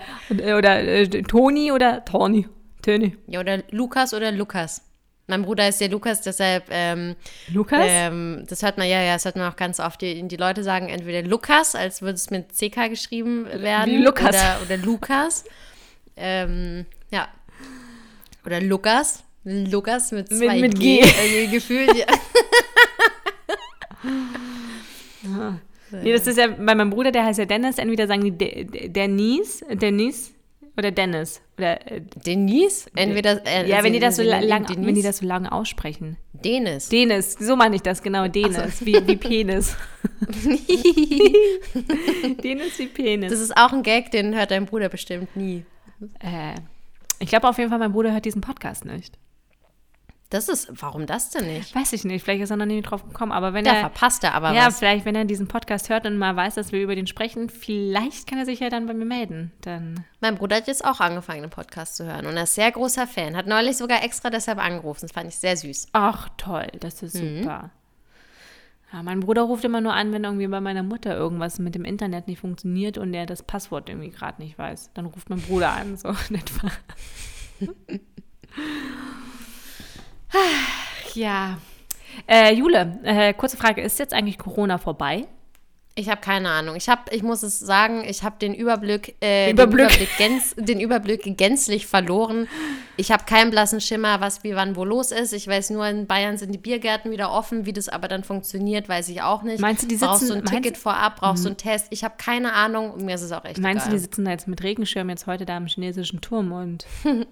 oder 0.57 0.83
äh, 0.83 1.09
Toni 1.23 1.71
oder 1.73 2.05
Toni. 2.05 2.49
Toni. 2.83 3.17
Ja, 3.27 3.41
oder 3.41 3.63
Lukas 3.71 4.15
oder 4.15 4.33
Lukas. 4.33 4.83
Mein 5.27 5.43
Bruder 5.43 5.69
ist 5.69 5.81
der 5.81 5.89
Lukas, 5.89 6.23
deshalb, 6.23 6.65
ähm, 6.71 7.15
Lukas? 7.53 7.87
ähm, 7.87 8.45
das 8.49 8.65
hört 8.65 8.79
man, 8.79 8.89
ja, 8.89 9.01
ja, 9.01 9.13
das 9.13 9.25
hört 9.25 9.37
man 9.37 9.51
auch 9.51 9.57
ganz 9.57 9.79
oft. 9.79 10.03
Die, 10.03 10.27
die 10.27 10.37
Leute 10.37 10.65
sagen 10.65 10.89
entweder 10.89 11.23
Lukas, 11.23 11.77
als 11.77 12.03
würde 12.03 12.15
es 12.15 12.31
mit 12.31 12.53
CK 12.53 12.89
geschrieben 12.89 13.47
werden. 13.47 13.93
Wie 13.93 14.03
Lukas. 14.03 14.31
Oder, 14.31 14.59
oder 14.65 14.77
Lukas. 14.79 15.45
Ähm, 16.17 16.85
ja. 17.13 17.29
Oder 18.45 18.61
Lukas. 18.61 19.23
Lukas 19.45 20.13
mit 20.13 20.29
zwei 20.29 20.61
mit 20.61 20.79
G. 20.79 21.01
G. 21.01 21.45
Äh, 21.45 21.47
gefühlt, 21.47 21.97
ja. 21.97 22.07
Nee, 25.93 26.13
das 26.13 26.27
ist 26.27 26.39
ja 26.39 26.47
bei 26.47 26.75
meinem 26.75 26.91
Bruder, 26.91 27.11
der 27.11 27.25
heißt 27.25 27.41
ja 27.41 27.47
Dennis. 27.47 27.79
Entweder 27.79 28.07
sagen 28.07 28.23
die 28.23 28.31
De 28.31 28.65
De 28.65 28.89
Denise, 28.89 29.65
Dennis 29.75 30.33
oder 30.81 30.91
Dennis. 30.91 31.41
Oder, 31.57 31.87
äh, 31.91 32.01
Denise? 32.27 32.91
Entweder. 32.95 33.47
Äh, 33.47 33.69
ja, 33.69 33.85
wenn 33.85 33.93
die, 33.93 34.01
das 34.01 34.17
so 34.17 34.23
lang, 34.23 34.67
Denise. 34.67 34.87
wenn 34.87 34.95
die 34.95 35.03
das 35.03 35.19
so 35.19 35.27
lang 35.27 35.47
aussprechen. 35.47 36.17
Dennis. 36.33 36.89
Dennis, 36.89 37.35
so 37.35 37.55
meine 37.55 37.77
ich 37.77 37.83
das, 37.83 38.03
genau, 38.03 38.27
Dennis, 38.27 38.85
wie, 38.85 38.95
wie 39.07 39.17
Penis. 39.17 39.77
Dennis 42.43 42.79
wie 42.79 42.87
Penis. 42.87 43.31
Das 43.31 43.41
ist 43.41 43.57
auch 43.57 43.73
ein 43.73 43.83
Gag, 43.83 44.11
den 44.11 44.35
hört 44.35 44.51
dein 44.51 44.67
Bruder 44.67 44.89
bestimmt 44.89 45.37
nie. 45.37 45.65
äh, 46.21 46.55
ich 47.19 47.29
glaube 47.29 47.49
auf 47.49 47.59
jeden 47.59 47.71
Fall, 47.71 47.79
mein 47.79 47.93
Bruder 47.93 48.13
hört 48.13 48.25
diesen 48.25 48.41
Podcast 48.41 48.85
nicht. 48.87 49.19
Das 50.31 50.49
ist, 50.49 50.69
warum 50.81 51.07
das 51.07 51.31
denn 51.31 51.47
nicht? 51.47 51.75
Weiß 51.75 51.93
ich 51.93 52.05
nicht, 52.05 52.23
vielleicht 52.23 52.43
ist 52.43 52.51
er 52.51 52.57
noch 52.57 52.65
nie 52.65 52.83
drauf 52.83 53.03
gekommen, 53.05 53.33
aber 53.33 53.53
wenn 53.53 53.65
Da 53.65 53.73
er. 53.75 53.81
verpasst 53.81 54.23
er 54.23 54.33
aber 54.35 54.53
ja, 54.53 54.67
was. 54.69 54.79
vielleicht, 54.79 55.05
wenn 55.05 55.17
er 55.17 55.25
diesen 55.25 55.49
Podcast 55.49 55.89
hört 55.89 56.07
und 56.07 56.17
mal 56.19 56.37
weiß, 56.37 56.55
dass 56.55 56.71
wir 56.71 56.81
über 56.81 56.95
den 56.95 57.09
sprechen, 57.09 57.49
vielleicht 57.51 58.29
kann 58.29 58.39
er 58.39 58.45
sich 58.47 58.61
ja 58.61 58.71
dann 58.71 58.87
bei 58.87 58.95
mir 58.95 59.05
melden. 59.07 59.51
Dann 59.63 60.05
Mein 60.21 60.37
Bruder 60.37 60.57
hat 60.57 60.69
jetzt 60.69 60.85
auch 60.85 61.01
angefangen, 61.01 61.41
den 61.43 61.51
Podcast 61.51 61.97
zu 61.97 62.05
hören 62.05 62.27
und 62.27 62.37
er 62.37 62.45
ist 62.45 62.55
sehr 62.55 62.71
großer 62.71 63.09
Fan. 63.09 63.37
Hat 63.37 63.49
neulich 63.49 63.77
sogar 63.77 64.05
extra 64.05 64.31
deshalb 64.31 64.59
angerufen. 64.65 65.01
Das 65.03 65.11
fand 65.13 65.29
ich 65.29 65.35
sehr 65.37 65.57
süß. 65.57 65.89
Ach, 65.93 66.29
toll, 66.37 66.69
das 66.79 67.03
ist 67.03 67.17
Mhm. 67.17 67.43
super. 67.43 67.71
Ja, 68.93 69.03
mein 69.03 69.21
Bruder 69.21 69.43
ruft 69.43 69.65
immer 69.65 69.81
nur 69.81 69.95
an, 69.95 70.13
wenn 70.13 70.23
irgendwie 70.25 70.47
bei 70.49 70.61
meiner 70.61 70.83
Mutter 70.85 71.17
irgendwas 71.17 71.59
mit 71.59 71.75
dem 71.75 71.85
Internet 71.85 72.29
nicht 72.29 72.39
funktioniert 72.41 72.99
und 72.99 73.15
er 73.15 73.27
das 73.27 73.43
Passwort 73.43 73.89
irgendwie 73.89 74.11
gerade 74.11 74.41
nicht 74.43 74.59
weiß. 74.59 74.91
Dann 74.95 75.07
ruft 75.07 75.29
mein 75.29 75.41
Bruder 75.41 75.71
an, 75.73 75.97
so 75.97 76.09
in 76.29 76.37
etwa. 76.37 76.71
Ja. 81.15 81.59
Äh, 82.27 82.55
Jule, 82.55 82.99
äh, 83.05 83.33
kurze 83.35 83.57
Frage, 83.57 83.83
ist 83.83 83.99
jetzt 83.99 84.13
eigentlich 84.15 84.39
Corona 84.39 84.79
vorbei? 84.79 85.27
Ich 85.97 86.09
habe 86.09 86.21
keine 86.21 86.49
Ahnung. 86.49 86.77
Ich 86.77 86.89
habe, 86.89 87.03
ich 87.11 87.23
muss 87.23 87.43
es 87.43 87.59
sagen, 87.59 88.05
ich 88.07 88.23
habe 88.23 88.37
den 88.41 88.55
Überblick, 88.55 89.17
äh, 89.23 89.51
Überblick. 89.51 89.89
Den, 89.89 89.97
Überblick 89.99 90.17
gänz, 90.19 90.55
den 90.57 90.81
Überblick 90.81 91.37
gänzlich 91.37 91.87
verloren. 91.87 92.49
Ich 92.97 93.11
habe 93.13 93.25
keinen 93.25 93.51
blassen 93.51 93.81
Schimmer, 93.81 94.21
was 94.21 94.43
wie 94.45 94.55
wann 94.55 94.77
wo 94.77 94.85
los 94.85 95.11
ist. 95.11 95.33
Ich 95.33 95.47
weiß 95.47 95.71
nur, 95.71 95.87
in 95.89 96.07
Bayern 96.07 96.39
sind 96.39 96.53
die 96.53 96.59
Biergärten 96.59 97.11
wieder 97.11 97.33
offen. 97.33 97.67
Wie 97.67 97.73
das 97.73 97.89
aber 97.89 98.09
dann 98.09 98.25
funktioniert, 98.25 98.89
weiß 98.89 99.09
ich 99.09 99.21
auch 99.23 99.43
nicht. 99.43 99.61
Meinst 99.61 99.83
du, 99.83 99.89
die 99.89 99.97
brauchst 99.97 100.23
du 100.23 100.27
sitzen- 100.27 100.39
ein 100.39 100.45
Mhm. 100.45 100.63
Ticket 100.63 100.79
vorab, 100.79 101.17
brauchst 101.17 101.45
du 101.45 101.49
einen 101.49 101.57
Test? 101.59 101.89
Ich 101.91 102.03
habe 102.05 102.15
keine 102.19 102.53
Ahnung. 102.55 103.05
Mir 103.05 103.17
ist 103.17 103.23
es 103.23 103.33
auch 103.33 103.45
echt 103.45 103.59
Meinst 103.59 103.85
du, 103.87 103.89
egal. 103.91 103.99
die 103.99 104.03
sitzen 104.03 104.25
da 104.25 104.31
jetzt 104.31 104.49
mit 104.49 104.63
Regenschirm 104.63 105.11
jetzt 105.11 105.27
heute 105.27 105.45
da 105.45 105.57
im 105.57 105.67
chinesischen 105.67 106.21
Turm 106.21 106.53
und 106.53 106.87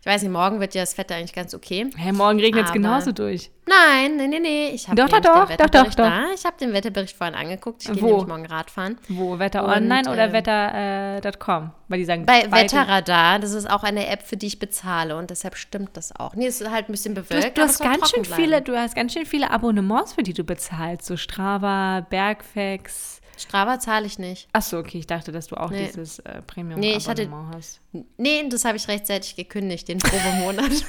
Ich 0.00 0.06
weiß 0.06 0.22
nicht, 0.22 0.32
morgen 0.32 0.60
wird 0.60 0.74
ja 0.74 0.82
das 0.82 0.98
Wetter 0.98 1.14
eigentlich 1.14 1.32
ganz 1.32 1.54
okay. 1.54 1.88
Hey, 1.96 2.12
morgen 2.12 2.40
regnet 2.40 2.66
es 2.66 2.72
genauso 2.72 3.12
durch. 3.12 3.50
Nein, 3.66 4.16
nee, 4.16 4.26
nee, 4.26 4.40
nee. 4.40 4.68
Ich 4.70 4.88
habe 4.88 4.96
doch, 4.96 5.08
doch, 5.08 5.20
doch, 5.20 5.48
doch, 5.48 5.66
doch, 5.68 5.84
doch. 5.84 5.94
Da. 5.94 6.24
Ich 6.34 6.44
habe 6.44 6.56
den 6.58 6.72
Wetterbericht 6.72 7.16
vorhin 7.16 7.36
angeguckt. 7.36 7.82
Ich 7.82 7.92
gehe 7.92 8.02
nämlich 8.02 8.26
morgen 8.26 8.46
Radfahren. 8.46 8.98
Wo? 9.08 9.38
Wetter 9.38 9.64
Online 9.64 10.10
oder 10.10 10.28
äh, 10.28 11.22
Wetter.com? 11.22 11.64
Äh, 11.64 11.68
Weil 11.88 11.98
die 11.98 12.04
sagen 12.04 12.26
Bei 12.26 12.50
Wetterradar, 12.50 13.38
das 13.38 13.52
ist 13.52 13.70
auch 13.70 13.84
eine 13.84 14.08
App, 14.08 14.22
für 14.22 14.36
die 14.36 14.48
ich 14.48 14.58
bezahle 14.58 15.16
und 15.16 15.30
deshalb 15.30 15.56
stimmt 15.56 15.96
das 15.96 16.14
auch. 16.14 16.34
Nee, 16.34 16.46
es 16.46 16.60
ist 16.60 16.70
halt 16.70 16.88
ein 16.88 16.92
bisschen 16.92 17.14
bewölkt. 17.14 17.56
Du, 17.56 17.60
du 17.60 17.68
hast 17.68 17.80
ganz 17.80 18.10
schön 18.10 18.24
viele, 18.24 18.62
du 18.62 18.76
hast 18.76 18.96
ganz 18.96 19.12
schön 19.12 19.26
viele 19.26 19.50
Abonnements, 19.50 20.14
für 20.14 20.24
die 20.24 20.32
du 20.32 20.42
bezahlst. 20.42 21.06
So 21.06 21.16
Strava, 21.16 22.00
Bergfex. 22.10 23.21
Strava 23.36 23.78
zahle 23.80 24.06
ich 24.06 24.18
nicht. 24.18 24.48
Ach 24.52 24.62
so, 24.62 24.78
okay. 24.78 24.98
Ich 24.98 25.06
dachte, 25.06 25.32
dass 25.32 25.46
du 25.46 25.56
auch 25.56 25.70
nee. 25.70 25.86
dieses 25.86 26.18
äh, 26.20 26.42
premium 26.42 26.78
nee, 26.80 26.96
ich 26.96 27.08
hatte, 27.08 27.28
hast. 27.54 27.80
Nee, 28.16 28.48
das 28.48 28.64
habe 28.64 28.76
ich 28.76 28.86
rechtzeitig 28.88 29.36
gekündigt, 29.36 29.88
den 29.88 29.98
Probemonat. 29.98 30.70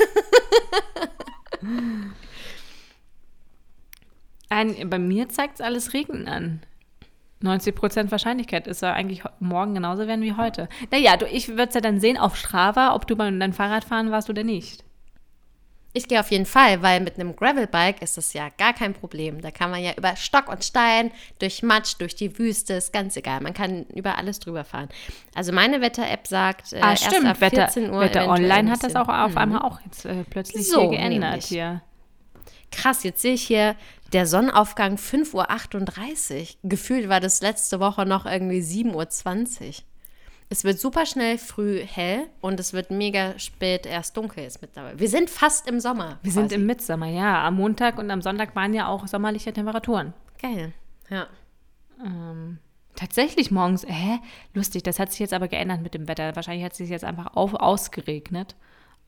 Ein, 4.50 4.90
bei 4.90 5.00
mir 5.00 5.30
zeigt 5.30 5.56
es 5.56 5.62
alles 5.62 5.94
Regen 5.94 6.28
an. 6.28 6.62
90% 7.42 8.12
Wahrscheinlichkeit 8.12 8.68
ist 8.68 8.82
ja 8.82 8.94
eigentlich 8.94 9.24
morgen 9.40 9.74
genauso 9.74 10.08
werden 10.08 10.22
wie 10.22 10.34
heute. 10.34 10.70
Naja, 10.92 11.18
du, 11.18 11.26
ich 11.26 11.50
würde 11.50 11.68
es 11.70 11.74
ja 11.74 11.82
dann 11.82 12.00
sehen 12.00 12.18
auf 12.18 12.38
Strava, 12.38 12.96
ob 12.96 13.06
du 13.06 13.16
beim 13.16 13.40
dein 13.40 13.54
Fahrrad 13.54 13.84
fahren 13.84 14.12
warst 14.12 14.30
oder 14.30 14.44
nicht. 14.44 14.86
Ich 15.96 16.08
gehe 16.08 16.20
auf 16.20 16.32
jeden 16.32 16.48
Fall, 16.48 16.82
weil 16.82 17.02
mit 17.02 17.20
einem 17.20 17.36
Gravelbike 17.36 18.02
ist 18.02 18.18
das 18.18 18.34
ja 18.34 18.50
gar 18.58 18.74
kein 18.74 18.96
Problem. 18.96 19.42
Da 19.42 19.52
kann 19.52 19.70
man 19.70 19.82
ja 19.82 19.94
über 19.96 20.16
Stock 20.16 20.48
und 20.50 20.64
Stein, 20.64 21.12
durch 21.38 21.62
Matsch, 21.62 21.96
durch 22.00 22.16
die 22.16 22.38
Wüste, 22.40 22.74
ist 22.74 22.92
ganz 22.92 23.16
egal. 23.16 23.42
Man 23.42 23.54
kann 23.54 23.84
über 23.94 24.18
alles 24.18 24.40
drüber 24.40 24.64
fahren. 24.64 24.90
Also 25.36 25.52
meine 25.52 25.82
Wetter-App 25.82 26.26
sagt, 26.26 26.74
äh, 26.74 26.80
ah, 26.82 26.92
erst 26.92 27.06
stimmt. 27.06 27.28
ab 27.28 27.38
14 27.38 27.60
Wetter, 27.62 27.94
Uhr. 27.94 28.02
Wetter 28.02 28.28
Online 28.28 28.72
hat 28.72 28.84
das 28.84 28.96
auch 28.96 29.08
auf 29.08 29.34
mhm. 29.34 29.38
einmal 29.38 29.62
auch 29.62 29.80
jetzt 29.86 30.06
äh, 30.06 30.24
plötzlich 30.28 30.68
so, 30.68 30.90
hier 30.90 30.98
geändert. 30.98 31.44
Hier. 31.44 31.84
Krass, 32.72 33.04
jetzt 33.04 33.22
sehe 33.22 33.36
ich 33.36 33.44
hier 33.44 33.76
der 34.14 34.26
Sonnenaufgang 34.26 34.96
5.38 34.96 36.40
Uhr. 36.42 36.48
Gefühlt 36.64 37.08
war 37.08 37.20
das 37.20 37.42
letzte 37.42 37.80
Woche 37.80 38.08
noch 38.08 38.26
irgendwie 38.26 38.62
7.20 38.62 39.68
Uhr. 39.68 39.74
Es 40.54 40.64
wird 40.64 40.80
super 40.80 41.08
schnell 41.08 41.40
früh 41.40 41.80
hell 41.80 42.28
und 42.40 42.60
es 42.60 42.74
wird 42.74 42.92
mega 42.92 43.40
spät 43.40 43.88
erst 43.88 44.16
dunkel 44.16 44.44
jetzt 44.44 44.62
mittlerweile. 44.62 45.00
Wir 45.00 45.10
sind 45.10 45.32
fast 45.32 45.68
im 45.68 45.80
Sommer. 45.80 46.20
Wir 46.22 46.32
quasi. 46.32 46.34
sind 46.34 46.52
im 46.52 46.68
Mitsommer, 46.68 47.08
ja. 47.08 47.44
Am 47.44 47.56
Montag 47.56 47.98
und 47.98 48.12
am 48.12 48.22
Sonntag 48.22 48.56
waren 48.56 48.72
ja 48.76 48.88
auch 48.88 49.08
sommerliche 49.08 49.52
Temperaturen. 49.52 50.14
Geil, 50.40 50.72
ja. 51.10 51.26
Ähm, 52.06 52.60
tatsächlich 52.94 53.50
morgens, 53.50 53.84
hä? 53.88 54.20
Lustig, 54.54 54.84
das 54.84 55.00
hat 55.00 55.10
sich 55.10 55.22
jetzt 55.22 55.34
aber 55.34 55.48
geändert 55.48 55.82
mit 55.82 55.96
dem 55.96 56.08
Wetter. 56.08 56.36
Wahrscheinlich 56.36 56.64
hat 56.64 56.74
es 56.74 56.78
sich 56.78 56.90
jetzt 56.92 57.04
einfach 57.04 57.36
auf, 57.36 57.56
ausgeregnet. 57.56 58.56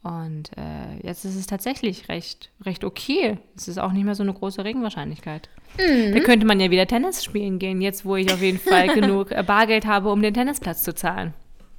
Und 0.05 0.51
äh, 0.55 0.99
jetzt 1.01 1.25
ist 1.25 1.35
es 1.35 1.47
tatsächlich 1.47 2.09
recht, 2.09 2.51
recht 2.63 2.83
okay. 2.83 3.39
Es 3.57 3.67
ist 3.67 3.79
auch 3.79 3.91
nicht 3.91 4.03
mehr 4.03 4.13
so 4.13 4.21
eine 4.21 4.35
große 4.35 4.63
Regenwahrscheinlichkeit. 4.63 5.49
Mhm. 5.79 6.13
Da 6.13 6.19
könnte 6.19 6.45
man 6.45 6.59
ja 6.59 6.69
wieder 6.69 6.85
Tennis 6.85 7.23
spielen 7.23 7.57
gehen, 7.57 7.81
jetzt 7.81 8.05
wo 8.05 8.15
ich 8.15 8.31
auf 8.31 8.39
jeden 8.39 8.59
Fall 8.59 8.87
genug 8.93 9.31
äh, 9.31 9.41
Bargeld 9.41 9.87
habe, 9.87 10.11
um 10.11 10.21
den 10.21 10.35
Tennisplatz 10.35 10.83
zu 10.83 10.93
zahlen. 10.93 11.33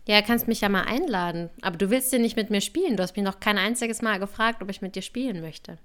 Ja, 0.08 0.22
kannst 0.22 0.48
mich 0.48 0.60
ja 0.60 0.68
mal 0.68 0.82
einladen. 0.82 1.50
Aber 1.62 1.76
du 1.76 1.88
willst 1.88 2.12
ja 2.12 2.18
nicht 2.18 2.36
mit 2.36 2.50
mir 2.50 2.60
spielen. 2.60 2.96
Du 2.96 3.04
hast 3.04 3.14
mich 3.14 3.24
noch 3.24 3.38
kein 3.38 3.58
einziges 3.58 4.02
Mal 4.02 4.18
gefragt, 4.18 4.60
ob 4.60 4.70
ich 4.70 4.82
mit 4.82 4.96
dir 4.96 5.02
spielen 5.02 5.40
möchte. 5.40 5.78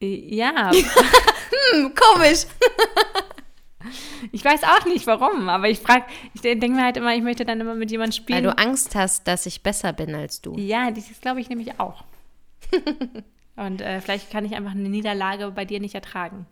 Ja. 0.00 0.70
hm, 1.72 1.92
komisch. 1.94 2.46
Ich 4.32 4.44
weiß 4.44 4.62
auch 4.64 4.86
nicht 4.86 5.06
warum, 5.06 5.48
aber 5.48 5.68
ich 5.68 5.78
frage, 5.80 6.04
ich 6.34 6.40
denke 6.40 6.70
mir 6.70 6.84
halt 6.84 6.96
immer, 6.96 7.14
ich 7.14 7.22
möchte 7.22 7.44
dann 7.44 7.60
immer 7.60 7.74
mit 7.74 7.90
jemandem 7.90 8.12
spielen. 8.12 8.44
Weil 8.44 8.52
du 8.52 8.58
Angst 8.58 8.94
hast, 8.94 9.26
dass 9.26 9.46
ich 9.46 9.62
besser 9.62 9.92
bin 9.92 10.14
als 10.14 10.40
du. 10.40 10.56
Ja, 10.58 10.90
das 10.90 11.20
glaube 11.20 11.40
ich 11.40 11.48
nämlich 11.48 11.78
auch. 11.80 12.04
Und 13.56 13.80
äh, 13.80 14.00
vielleicht 14.00 14.30
kann 14.30 14.44
ich 14.44 14.54
einfach 14.54 14.72
eine 14.72 14.88
Niederlage 14.88 15.50
bei 15.50 15.64
dir 15.64 15.80
nicht 15.80 15.94
ertragen. 15.94 16.46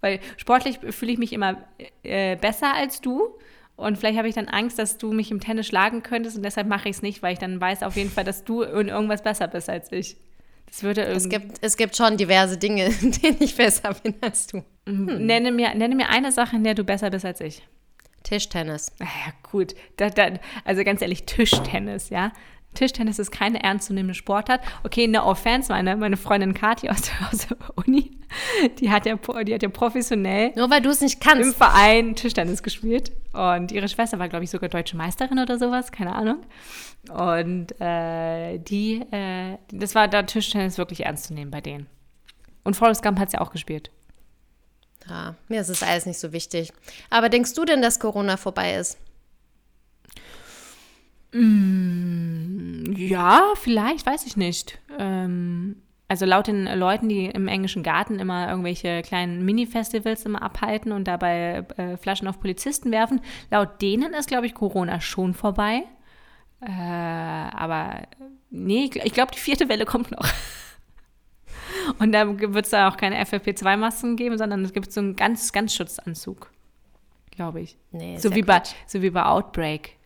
Weil 0.00 0.20
sportlich 0.36 0.78
fühle 0.90 1.12
ich 1.12 1.18
mich 1.18 1.32
immer 1.32 1.56
äh, 2.02 2.36
besser 2.36 2.74
als 2.74 3.00
du. 3.00 3.38
Und 3.76 3.96
vielleicht 3.98 4.18
habe 4.18 4.28
ich 4.28 4.34
dann 4.34 4.48
Angst, 4.48 4.78
dass 4.78 4.98
du 4.98 5.12
mich 5.12 5.30
im 5.30 5.40
Tennis 5.40 5.66
schlagen 5.66 6.02
könntest 6.02 6.36
und 6.36 6.42
deshalb 6.42 6.68
mache 6.68 6.88
ich 6.88 6.96
es 6.96 7.02
nicht, 7.02 7.22
weil 7.22 7.32
ich 7.32 7.38
dann 7.38 7.60
weiß 7.60 7.82
auf 7.82 7.96
jeden 7.96 8.10
Fall, 8.10 8.24
dass 8.24 8.44
du 8.44 8.62
in 8.62 8.88
irgendwas 8.88 9.22
besser 9.22 9.48
bist 9.48 9.70
als 9.70 9.90
ich. 9.90 10.16
Das 10.72 10.82
würde 10.82 11.02
es, 11.02 11.28
gibt, 11.28 11.58
es 11.60 11.76
gibt 11.76 11.94
schon 11.94 12.16
diverse 12.16 12.56
Dinge, 12.56 12.86
in 13.02 13.12
denen 13.12 13.36
ich 13.40 13.54
besser 13.54 13.92
bin 13.92 14.14
als 14.22 14.46
du. 14.46 14.64
Hm. 14.88 15.26
Nenne, 15.26 15.52
mir, 15.52 15.74
nenne 15.74 15.94
mir 15.94 16.08
eine 16.08 16.32
Sache, 16.32 16.56
in 16.56 16.64
der 16.64 16.74
du 16.74 16.82
besser 16.82 17.10
bist 17.10 17.26
als 17.26 17.42
ich. 17.42 17.62
Tischtennis. 18.22 18.90
Ah 18.98 19.04
ja, 19.04 19.32
gut. 19.50 19.74
Da, 19.98 20.08
da, 20.08 20.30
also 20.64 20.82
ganz 20.82 21.02
ehrlich, 21.02 21.24
Tischtennis, 21.26 22.08
ja. 22.08 22.32
Tischtennis 22.74 23.18
ist 23.18 23.30
keine 23.30 23.62
ernstzunehmende 23.62 24.14
Sportart. 24.14 24.62
Okay, 24.82 25.06
no 25.06 25.24
offense, 25.24 25.70
meine, 25.70 25.96
meine 25.96 26.16
Freundin 26.16 26.54
Kathi 26.54 26.88
aus, 26.88 27.02
aus 27.30 27.46
der 27.46 27.56
Uni, 27.76 28.18
die 28.78 28.90
hat, 28.90 29.04
ja, 29.06 29.16
die 29.44 29.54
hat 29.54 29.62
ja 29.62 29.68
professionell 29.68 30.52
Nur 30.56 30.70
weil 30.70 30.80
du 30.80 30.90
es 30.90 31.00
nicht 31.00 31.20
kannst. 31.20 31.48
im 31.48 31.54
Verein 31.54 32.14
Tischtennis 32.16 32.62
gespielt. 32.62 33.12
Und 33.32 33.72
ihre 33.72 33.88
Schwester 33.88 34.18
war, 34.18 34.28
glaube 34.28 34.44
ich, 34.44 34.50
sogar 34.50 34.68
deutsche 34.68 34.96
Meisterin 34.96 35.38
oder 35.38 35.58
sowas, 35.58 35.92
keine 35.92 36.14
Ahnung. 36.14 36.38
Und 37.10 37.78
äh, 37.80 38.58
die, 38.58 39.02
äh, 39.10 39.58
das 39.70 39.94
war 39.94 40.08
da 40.08 40.22
Tischtennis 40.22 40.78
wirklich 40.78 41.04
ernst 41.04 41.24
zu 41.24 41.34
nehmen 41.34 41.50
bei 41.50 41.60
denen. 41.60 41.86
Und 42.64 42.76
Forrest 42.76 43.02
Gump 43.02 43.18
hat 43.18 43.28
es 43.28 43.32
ja 43.32 43.40
auch 43.40 43.50
gespielt. 43.50 43.90
Ja, 45.08 45.34
mir 45.48 45.60
ist 45.60 45.68
es 45.68 45.82
alles 45.82 46.06
nicht 46.06 46.20
so 46.20 46.32
wichtig. 46.32 46.72
Aber 47.10 47.28
denkst 47.28 47.54
du 47.54 47.64
denn, 47.64 47.82
dass 47.82 47.98
Corona 47.98 48.36
vorbei 48.36 48.74
ist? 48.76 48.98
Mm, 51.32 52.92
ja, 52.96 53.42
vielleicht, 53.56 54.06
weiß 54.06 54.26
ich 54.26 54.36
nicht. 54.36 54.78
Ähm, 54.98 55.76
also 56.08 56.26
laut 56.26 56.46
den 56.46 56.66
Leuten, 56.66 57.08
die 57.08 57.26
im 57.26 57.48
englischen 57.48 57.82
Garten 57.82 58.18
immer 58.18 58.48
irgendwelche 58.48 59.00
kleinen 59.00 59.44
Mini-Festivals 59.46 60.26
immer 60.26 60.42
abhalten 60.42 60.92
und 60.92 61.08
dabei 61.08 61.64
äh, 61.78 61.96
Flaschen 61.96 62.28
auf 62.28 62.38
Polizisten 62.38 62.92
werfen, 62.92 63.20
laut 63.50 63.80
denen 63.80 64.12
ist, 64.12 64.28
glaube 64.28 64.44
ich, 64.46 64.52
Corona 64.52 65.00
schon 65.00 65.32
vorbei. 65.32 65.84
Äh, 66.60 66.70
aber 66.70 68.02
nee, 68.50 68.90
ich 68.92 69.14
glaube, 69.14 69.32
die 69.32 69.40
vierte 69.40 69.70
Welle 69.70 69.86
kommt 69.86 70.10
noch. 70.10 70.28
Und 71.98 72.12
da 72.12 72.38
wird 72.38 72.64
es 72.64 72.70
da 72.70 72.88
auch 72.88 72.96
keine 72.96 73.20
FFP2-Masken 73.24 74.16
geben, 74.16 74.38
sondern 74.38 74.64
es 74.64 74.72
gibt 74.72 74.92
so 74.92 75.00
einen 75.00 75.16
ganz, 75.16 75.52
ganz 75.52 75.74
Schutzanzug. 75.74 76.50
Glaube 77.30 77.62
ich. 77.62 77.76
Nee, 77.90 78.18
so, 78.18 78.34
wie 78.34 78.42
bei, 78.42 78.62
so 78.86 79.00
wie 79.00 79.10
bei 79.10 79.24
Outbreak. 79.24 79.96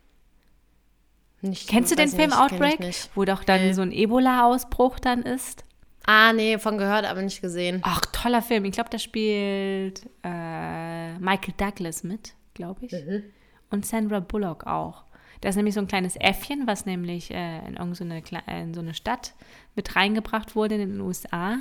Nicht, 1.43 1.68
Kennst 1.68 1.93
du 1.93 1.97
den 1.97 2.09
Film 2.09 2.30
nicht, 2.30 2.39
Outbreak? 2.39 2.95
Wo 3.14 3.24
doch 3.24 3.45
dann 3.45 3.61
nee. 3.61 3.72
so 3.72 3.82
ein 3.82 3.93
Ebola-Ausbruch 3.93 4.99
dann 4.99 5.22
ist? 5.22 5.64
Ah, 6.07 6.32
nee, 6.32 6.59
von 6.59 6.78
gehört, 6.78 7.05
aber 7.05 7.20
nicht 7.22 7.41
gesehen. 7.41 7.80
Ach, 7.82 8.01
toller 8.12 8.41
Film. 8.41 8.64
Ich 8.64 8.72
glaube, 8.72 8.91
da 8.91 8.99
spielt 8.99 10.09
äh, 10.22 11.18
Michael 11.18 11.55
Douglas 11.57 12.05
mit, 12.05 12.34
glaube 12.55 12.87
ich. 12.87 12.93
Mhm. 12.93 13.24
Und 13.70 13.84
Sandra 13.84 14.20
Bullock 14.20 14.66
auch. 14.66 15.05
Da 15.41 15.49
ist 15.49 15.57
nämlich 15.57 15.74
so 15.74 15.80
ein 15.80 15.89
kleines 15.89 16.16
Äffchen, 16.16 16.66
was 16.66 16.87
nämlich 16.87 17.30
äh, 17.32 17.59
in 17.66 17.74
irgendeine 17.74 18.22
äh, 18.47 18.62
in 18.62 18.72
so 18.72 18.80
eine 18.80 18.95
Stadt 18.95 19.34
mit 19.74 19.97
reingebracht 19.97 20.55
wurde 20.55 20.76
in 20.76 20.80
den 20.80 21.01
USA, 21.01 21.59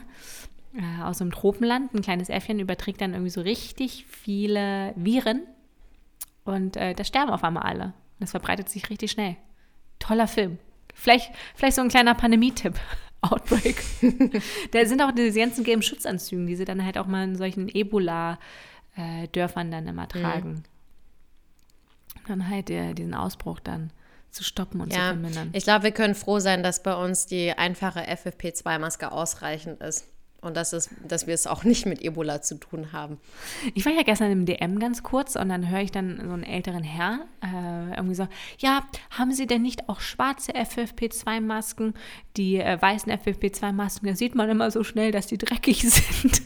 äh, 0.76 1.04
aus 1.04 1.22
einem 1.22 1.32
Tropenland. 1.32 1.94
Ein 1.94 2.02
kleines 2.02 2.30
Äffchen 2.30 2.60
überträgt 2.60 3.02
dann 3.02 3.14
irgendwie 3.14 3.32
so 3.32 3.42
richtig 3.42 4.06
viele 4.08 4.94
Viren 4.96 5.42
und 6.46 6.78
äh, 6.78 6.94
da 6.94 7.04
sterben 7.04 7.32
auf 7.32 7.44
einmal 7.44 7.64
alle. 7.64 7.94
Das 8.20 8.32
verbreitet 8.32 8.70
sich 8.70 8.90
richtig 8.90 9.12
schnell. 9.12 9.36
Toller 10.00 10.28
Film. 10.28 10.58
Vielleicht, 10.94 11.32
vielleicht 11.56 11.76
so 11.76 11.82
ein 11.82 11.90
kleiner 11.90 12.16
Pandemie-Tipp. 12.16 12.76
Outbreak. 13.22 13.84
da 14.72 14.86
sind 14.86 15.02
auch 15.02 15.12
diese 15.12 15.40
ganzen 15.40 15.64
gelben 15.64 15.82
Schutzanzügen, 15.82 16.46
die 16.46 16.56
sie 16.56 16.66
dann 16.66 16.86
halt 16.86 16.98
auch 16.98 17.08
mal 17.08 17.24
in 17.24 17.36
solchen 17.36 17.70
Ebola-Dörfern 17.70 19.68
äh, 19.68 19.72
dann 19.72 19.88
immer 19.88 20.08
tragen. 20.08 20.50
Mhm 20.50 20.64
dann 22.28 22.50
halt 22.50 22.70
der, 22.70 22.94
diesen 22.94 23.14
Ausbruch 23.14 23.60
dann 23.60 23.92
zu 24.32 24.44
stoppen 24.44 24.82
und 24.82 24.92
ja, 24.92 24.98
zu 24.98 25.20
vermindern. 25.20 25.50
Ich 25.54 25.64
glaube, 25.64 25.84
wir 25.84 25.92
können 25.92 26.16
froh 26.16 26.40
sein, 26.40 26.64
dass 26.64 26.84
bei 26.84 26.94
uns 26.94 27.26
die 27.26 27.54
einfache 27.54 28.02
FFP2-Maske 28.02 29.12
ausreichend 29.12 29.82
ist. 29.82 30.06
Und 30.46 30.56
dass, 30.56 30.74
es, 30.74 30.90
dass 31.08 31.26
wir 31.26 31.34
es 31.34 31.48
auch 31.48 31.64
nicht 31.64 31.88
mit 31.88 32.04
Ebola 32.04 32.40
zu 32.40 32.60
tun 32.60 32.94
haben. 32.94 33.18
Ich 33.74 33.84
war 33.84 33.92
ja 33.94 34.04
gestern 34.04 34.32
im 34.32 34.46
DM 34.46 34.78
ganz 34.78 35.02
kurz 35.02 35.36
und 35.36 35.50
dann 35.50 35.70
höre 35.70 35.82
ich 35.82 35.92
dann 35.92 36.22
so 36.24 36.34
einen 36.34 36.44
älteren 36.44 36.84
Herr 36.84 37.22
äh, 37.42 37.96
irgendwie 37.96 38.14
so, 38.14 38.28
ja, 38.60 38.86
haben 39.10 39.32
Sie 39.32 39.48
denn 39.48 39.64
nicht 39.64 39.90
auch 39.90 40.02
schwarze 40.02 40.52
FFP2-Masken? 40.54 41.96
Die 42.38 42.58
äh, 42.58 42.80
weißen 42.80 43.12
FFP2-Masken, 43.12 44.08
da 44.08 44.16
sieht 44.16 44.36
man 44.36 44.48
immer 44.48 44.70
so 44.70 44.84
schnell, 44.84 45.12
dass 45.12 45.26
die 45.26 45.40
dreckig 45.40 45.82
sind. 45.90 46.44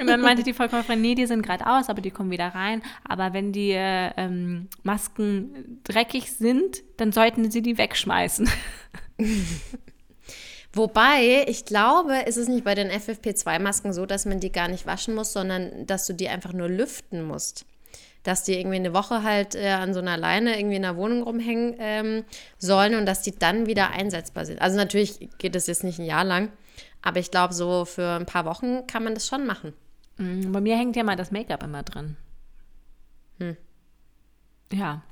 und 0.00 0.06
dann 0.06 0.22
meinte 0.22 0.42
die 0.42 0.54
Verkäuferin, 0.54 1.02
nee, 1.02 1.14
die 1.14 1.26
sind 1.26 1.42
gerade 1.42 1.66
aus, 1.66 1.90
aber 1.90 2.00
die 2.00 2.10
kommen 2.10 2.30
wieder 2.30 2.48
rein. 2.48 2.82
Aber 3.06 3.34
wenn 3.34 3.52
die 3.52 3.72
äh, 3.72 4.10
ähm, 4.16 4.68
Masken 4.82 5.80
dreckig 5.84 6.32
sind, 6.32 6.82
dann 6.96 7.12
sollten 7.12 7.50
sie 7.50 7.60
die 7.60 7.76
wegschmeißen. 7.76 8.48
Wobei, 10.74 11.44
ich 11.46 11.64
glaube, 11.64 12.16
ist 12.26 12.36
es 12.36 12.48
nicht 12.48 12.64
bei 12.64 12.74
den 12.74 12.90
FFP2-Masken 12.90 13.92
so, 13.92 14.06
dass 14.06 14.26
man 14.26 14.40
die 14.40 14.50
gar 14.50 14.66
nicht 14.66 14.86
waschen 14.86 15.14
muss, 15.14 15.32
sondern 15.32 15.86
dass 15.86 16.06
du 16.06 16.14
die 16.14 16.28
einfach 16.28 16.52
nur 16.52 16.68
lüften 16.68 17.22
musst. 17.24 17.64
dass 18.24 18.42
die 18.42 18.54
irgendwie 18.58 18.76
eine 18.76 18.94
Woche 18.94 19.22
halt 19.22 19.54
äh, 19.54 19.68
an 19.68 19.92
so 19.92 20.00
einer 20.00 20.16
Leine 20.16 20.58
irgendwie 20.58 20.76
in 20.76 20.82
der 20.82 20.96
Wohnung 20.96 21.22
rumhängen 21.22 21.76
ähm, 21.78 22.24
sollen 22.58 22.94
und 22.94 23.04
dass 23.06 23.20
die 23.20 23.38
dann 23.38 23.66
wieder 23.66 23.90
einsetzbar 23.90 24.46
sind. 24.46 24.62
Also 24.62 24.78
natürlich 24.78 25.28
geht 25.38 25.54
es 25.54 25.66
jetzt 25.66 25.84
nicht 25.84 25.98
ein 25.98 26.06
Jahr 26.06 26.24
lang, 26.24 26.50
aber 27.02 27.20
ich 27.20 27.30
glaube, 27.30 27.52
so 27.52 27.84
für 27.84 28.16
ein 28.18 28.24
paar 28.24 28.46
Wochen 28.46 28.86
kann 28.86 29.04
man 29.04 29.14
das 29.14 29.26
schon 29.26 29.46
machen. 29.46 29.74
Mm, 30.16 30.52
bei 30.52 30.62
mir 30.62 30.76
hängt 30.76 30.96
ja 30.96 31.04
mal 31.04 31.16
das 31.16 31.32
Make-up 31.32 31.62
immer 31.62 31.82
drin. 31.82 32.16
Hm. 33.40 33.56
Ja. 34.72 35.02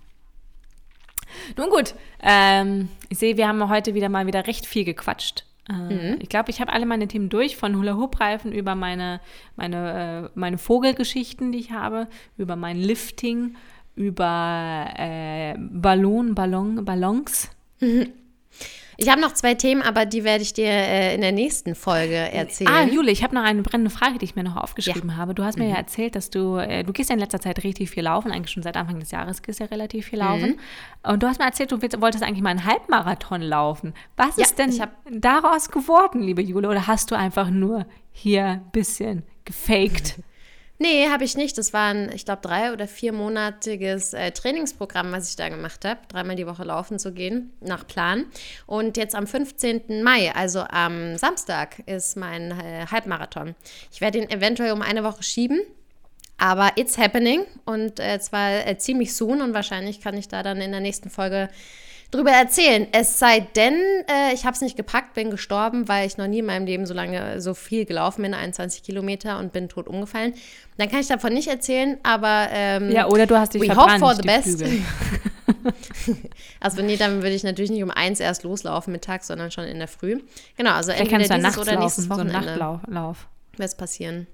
Nun 1.58 1.68
gut, 1.68 1.94
ähm, 2.22 2.88
ich 3.10 3.18
sehe, 3.18 3.36
wir 3.36 3.46
haben 3.46 3.68
heute 3.68 3.92
wieder 3.92 4.08
mal 4.08 4.26
wieder 4.26 4.46
recht 4.46 4.64
viel 4.64 4.84
gequatscht. 4.84 5.44
Äh, 5.68 5.72
Mhm. 5.72 6.18
Ich 6.20 6.28
glaube, 6.28 6.50
ich 6.50 6.60
habe 6.60 6.72
alle 6.72 6.86
meine 6.86 7.06
Themen 7.08 7.28
durch, 7.28 7.56
von 7.56 7.76
Hula-Hoop-Reifen 7.76 8.52
über 8.52 8.74
meine, 8.74 9.20
meine, 9.56 10.30
äh, 10.34 10.38
meine 10.38 10.58
Vogelgeschichten, 10.58 11.52
die 11.52 11.58
ich 11.58 11.70
habe, 11.70 12.08
über 12.36 12.56
mein 12.56 12.76
Lifting, 12.78 13.56
über 13.94 14.86
äh, 14.96 15.54
Ballon, 15.58 16.34
Ballon, 16.34 16.84
Ballons. 16.84 17.50
Ich 19.02 19.10
habe 19.10 19.20
noch 19.20 19.32
zwei 19.32 19.54
Themen, 19.54 19.82
aber 19.82 20.06
die 20.06 20.24
werde 20.24 20.42
ich 20.42 20.52
dir 20.52 20.66
äh, 20.68 21.14
in 21.14 21.20
der 21.20 21.32
nächsten 21.32 21.74
Folge 21.74 22.14
erzählen. 22.14 22.70
Ah, 22.70 22.84
Jule, 22.84 23.10
ich 23.10 23.22
habe 23.22 23.34
noch 23.34 23.42
eine 23.42 23.62
brennende 23.62 23.90
Frage, 23.90 24.18
die 24.18 24.24
ich 24.24 24.36
mir 24.36 24.44
noch 24.44 24.56
aufgeschrieben 24.56 25.16
habe. 25.16 25.34
Du 25.34 25.44
hast 25.44 25.58
mir 25.58 25.68
ja 25.68 25.76
erzählt, 25.76 26.14
dass 26.14 26.30
du, 26.30 26.56
äh, 26.56 26.84
du 26.84 26.92
gehst 26.92 27.10
ja 27.10 27.14
in 27.14 27.20
letzter 27.20 27.40
Zeit 27.40 27.62
richtig 27.64 27.90
viel 27.90 28.04
laufen, 28.04 28.30
eigentlich 28.32 28.50
schon 28.52 28.62
seit 28.62 28.76
Anfang 28.76 29.00
des 29.00 29.10
Jahres 29.10 29.42
gehst 29.42 29.60
du 29.60 29.64
ja 29.64 29.70
relativ 29.70 30.06
viel 30.06 30.20
laufen. 30.20 30.58
Und 31.02 31.22
du 31.22 31.26
hast 31.26 31.38
mir 31.38 31.46
erzählt, 31.46 31.72
du 31.72 31.82
willst, 31.82 32.00
wolltest 32.00 32.24
eigentlich 32.24 32.42
mal 32.42 32.50
einen 32.50 32.64
Halbmarathon 32.64 33.42
laufen. 33.42 33.94
Was 34.16 34.36
Ja, 34.36 34.44
ist 34.44 34.58
denn 34.58 34.72
daraus 35.10 35.70
geworden, 35.70 36.22
liebe 36.22 36.42
Jule? 36.42 36.68
Oder 36.68 36.86
hast 36.86 37.10
du 37.10 37.16
einfach 37.16 37.50
nur 37.50 37.86
hier 38.12 38.44
ein 38.44 38.70
bisschen 38.72 39.24
gefaked? 39.44 40.16
Nee, 40.78 41.08
habe 41.08 41.22
ich 41.22 41.36
nicht. 41.36 41.56
Das 41.58 41.72
war 41.72 41.90
ein, 41.90 42.10
ich 42.12 42.24
glaube, 42.24 42.42
drei- 42.42 42.72
oder 42.72 42.88
viermonatiges 42.88 44.14
äh, 44.14 44.32
Trainingsprogramm, 44.32 45.12
was 45.12 45.28
ich 45.28 45.36
da 45.36 45.48
gemacht 45.48 45.84
habe. 45.84 46.00
Dreimal 46.08 46.34
die 46.34 46.46
Woche 46.46 46.64
laufen 46.64 46.98
zu 46.98 47.12
gehen, 47.12 47.52
nach 47.60 47.86
Plan. 47.86 48.24
Und 48.66 48.96
jetzt 48.96 49.14
am 49.14 49.26
15. 49.26 50.02
Mai, 50.02 50.34
also 50.34 50.60
am 50.60 51.16
Samstag, 51.18 51.78
ist 51.86 52.16
mein 52.16 52.50
äh, 52.50 52.86
Halbmarathon. 52.90 53.54
Ich 53.92 54.00
werde 54.00 54.18
ihn 54.18 54.30
eventuell 54.30 54.72
um 54.72 54.82
eine 54.82 55.04
Woche 55.04 55.22
schieben. 55.22 55.60
Aber 56.38 56.72
it's 56.74 56.98
happening 56.98 57.44
und 57.66 58.00
äh, 58.00 58.18
zwar 58.18 58.66
äh, 58.66 58.76
ziemlich 58.76 59.14
soon 59.14 59.42
und 59.42 59.54
wahrscheinlich 59.54 60.00
kann 60.00 60.16
ich 60.16 60.26
da 60.26 60.42
dann 60.42 60.60
in 60.60 60.72
der 60.72 60.80
nächsten 60.80 61.08
Folge 61.08 61.48
drüber 62.12 62.30
erzählen. 62.30 62.86
Es 62.92 63.18
sei 63.18 63.40
denn, 63.40 63.74
äh, 64.06 64.32
ich 64.32 64.44
habe 64.44 64.54
es 64.54 64.60
nicht 64.60 64.76
gepackt, 64.76 65.14
bin 65.14 65.30
gestorben, 65.30 65.88
weil 65.88 66.06
ich 66.06 66.16
noch 66.18 66.28
nie 66.28 66.38
in 66.38 66.46
meinem 66.46 66.66
Leben 66.66 66.86
so 66.86 66.94
lange 66.94 67.40
so 67.40 67.54
viel 67.54 67.84
gelaufen 67.84 68.22
bin, 68.22 68.34
21 68.34 68.84
Kilometer 68.84 69.38
und 69.38 69.52
bin 69.52 69.68
tot 69.68 69.88
umgefallen. 69.88 70.34
Dann 70.76 70.88
kann 70.88 71.00
ich 71.00 71.08
davon 71.08 71.32
nicht 71.32 71.48
erzählen, 71.48 71.98
aber 72.04 72.48
ähm, 72.52 72.90
Ja, 72.92 73.08
oder 73.08 73.26
du 73.26 73.36
hast 73.36 73.54
dich 73.54 73.62
we 73.62 73.66
verbrannt, 73.66 74.02
hope 74.02 74.14
for 74.14 74.14
the 74.14 74.22
best. 74.22 74.64
Also 76.60 76.82
nee, 76.82 76.96
dann 76.96 77.22
würde 77.22 77.34
ich 77.34 77.44
natürlich 77.44 77.70
nicht 77.70 77.82
um 77.82 77.90
eins 77.90 78.18
erst 78.20 78.42
loslaufen 78.42 78.92
mittags, 78.92 79.28
sondern 79.28 79.50
schon 79.50 79.64
in 79.64 79.78
der 79.78 79.86
Früh. 79.88 80.20
Genau, 80.56 80.72
also 80.72 80.92
Vielleicht 80.92 81.12
entweder 81.12 81.28
kannst 81.28 81.30
du 81.30 81.34
dieses 81.34 81.42
nachts 81.42 81.58
oder 81.58 81.72
laufen, 81.72 81.84
nächstes 81.84 82.04
so 82.04 82.12
einen 82.14 82.32
Wochenende 82.32 82.58
Nachtlauf. 82.58 83.28
Es 83.58 83.76
passieren. 83.76 84.26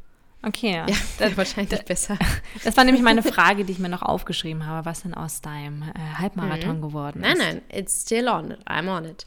Okay, 0.43 0.72
ja. 0.72 0.86
Das 1.18 1.36
wahrscheinlich 1.36 1.84
besser. 1.84 2.16
Das 2.64 2.76
war 2.76 2.84
nämlich 2.84 3.03
meine 3.03 3.22
Frage, 3.22 3.64
die 3.64 3.72
ich 3.72 3.78
mir 3.78 3.89
noch 3.89 4.03
aufgeschrieben 4.03 4.66
habe, 4.66 4.86
was 4.86 5.03
denn 5.03 5.14
aus 5.14 5.41
deinem 5.41 5.82
äh, 5.82 6.18
Halbmarathon 6.18 6.80
geworden 6.80 7.22
ist. 7.22 7.28
Nein, 7.28 7.39
nein, 7.39 7.62
it's 7.72 8.03
still 8.03 8.28
on 8.28 8.53
it. 8.53 8.59
I'm 8.68 8.89
on 8.89 9.05
it. 9.05 9.26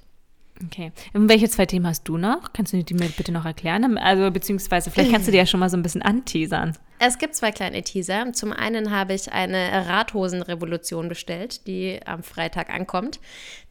Okay. 0.65 0.91
Und 1.13 1.29
welche 1.29 1.49
zwei 1.49 1.65
Themen 1.65 1.87
hast 1.87 2.03
du 2.03 2.17
noch? 2.17 2.53
Kannst 2.53 2.73
du 2.73 2.83
die 2.83 2.93
mir 2.93 3.09
bitte 3.09 3.31
noch 3.31 3.45
erklären? 3.45 3.97
Also, 3.97 4.29
beziehungsweise, 4.31 4.91
vielleicht 4.91 5.11
kannst 5.11 5.27
du 5.27 5.31
dir 5.31 5.39
ja 5.39 5.45
schon 5.45 5.59
mal 5.59 5.69
so 5.69 5.77
ein 5.77 5.83
bisschen 5.83 6.01
anteasern. 6.01 6.77
Es 7.03 7.17
gibt 7.17 7.33
zwei 7.33 7.51
kleine 7.51 7.81
Teaser. 7.81 8.31
Zum 8.31 8.53
einen 8.53 8.91
habe 8.91 9.15
ich 9.15 9.31
eine 9.31 9.87
Radhosenrevolution 9.87 11.09
bestellt, 11.09 11.65
die 11.65 11.99
am 12.05 12.21
Freitag 12.21 12.69
ankommt, 12.69 13.19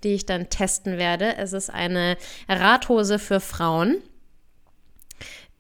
die 0.03 0.14
ich 0.14 0.26
dann 0.26 0.51
testen 0.51 0.99
werde. 0.99 1.36
Es 1.36 1.53
ist 1.53 1.70
eine 1.70 2.16
Radhose 2.49 3.20
für 3.20 3.38
Frauen, 3.38 3.99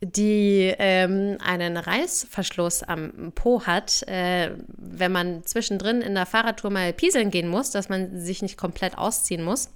die 0.02 0.74
ähm, 0.78 1.36
einen 1.44 1.76
Reißverschluss 1.76 2.82
am 2.82 3.32
Po 3.34 3.62
hat, 3.66 4.02
äh, 4.08 4.52
wenn 4.78 5.12
man 5.12 5.44
zwischendrin 5.44 6.00
in 6.00 6.14
der 6.14 6.24
Fahrradtour 6.24 6.70
mal 6.70 6.92
pieseln 6.94 7.30
gehen 7.30 7.48
muss, 7.48 7.70
dass 7.70 7.90
man 7.90 8.18
sich 8.18 8.40
nicht 8.40 8.56
komplett 8.56 8.96
ausziehen 8.96 9.44
muss. 9.44 9.70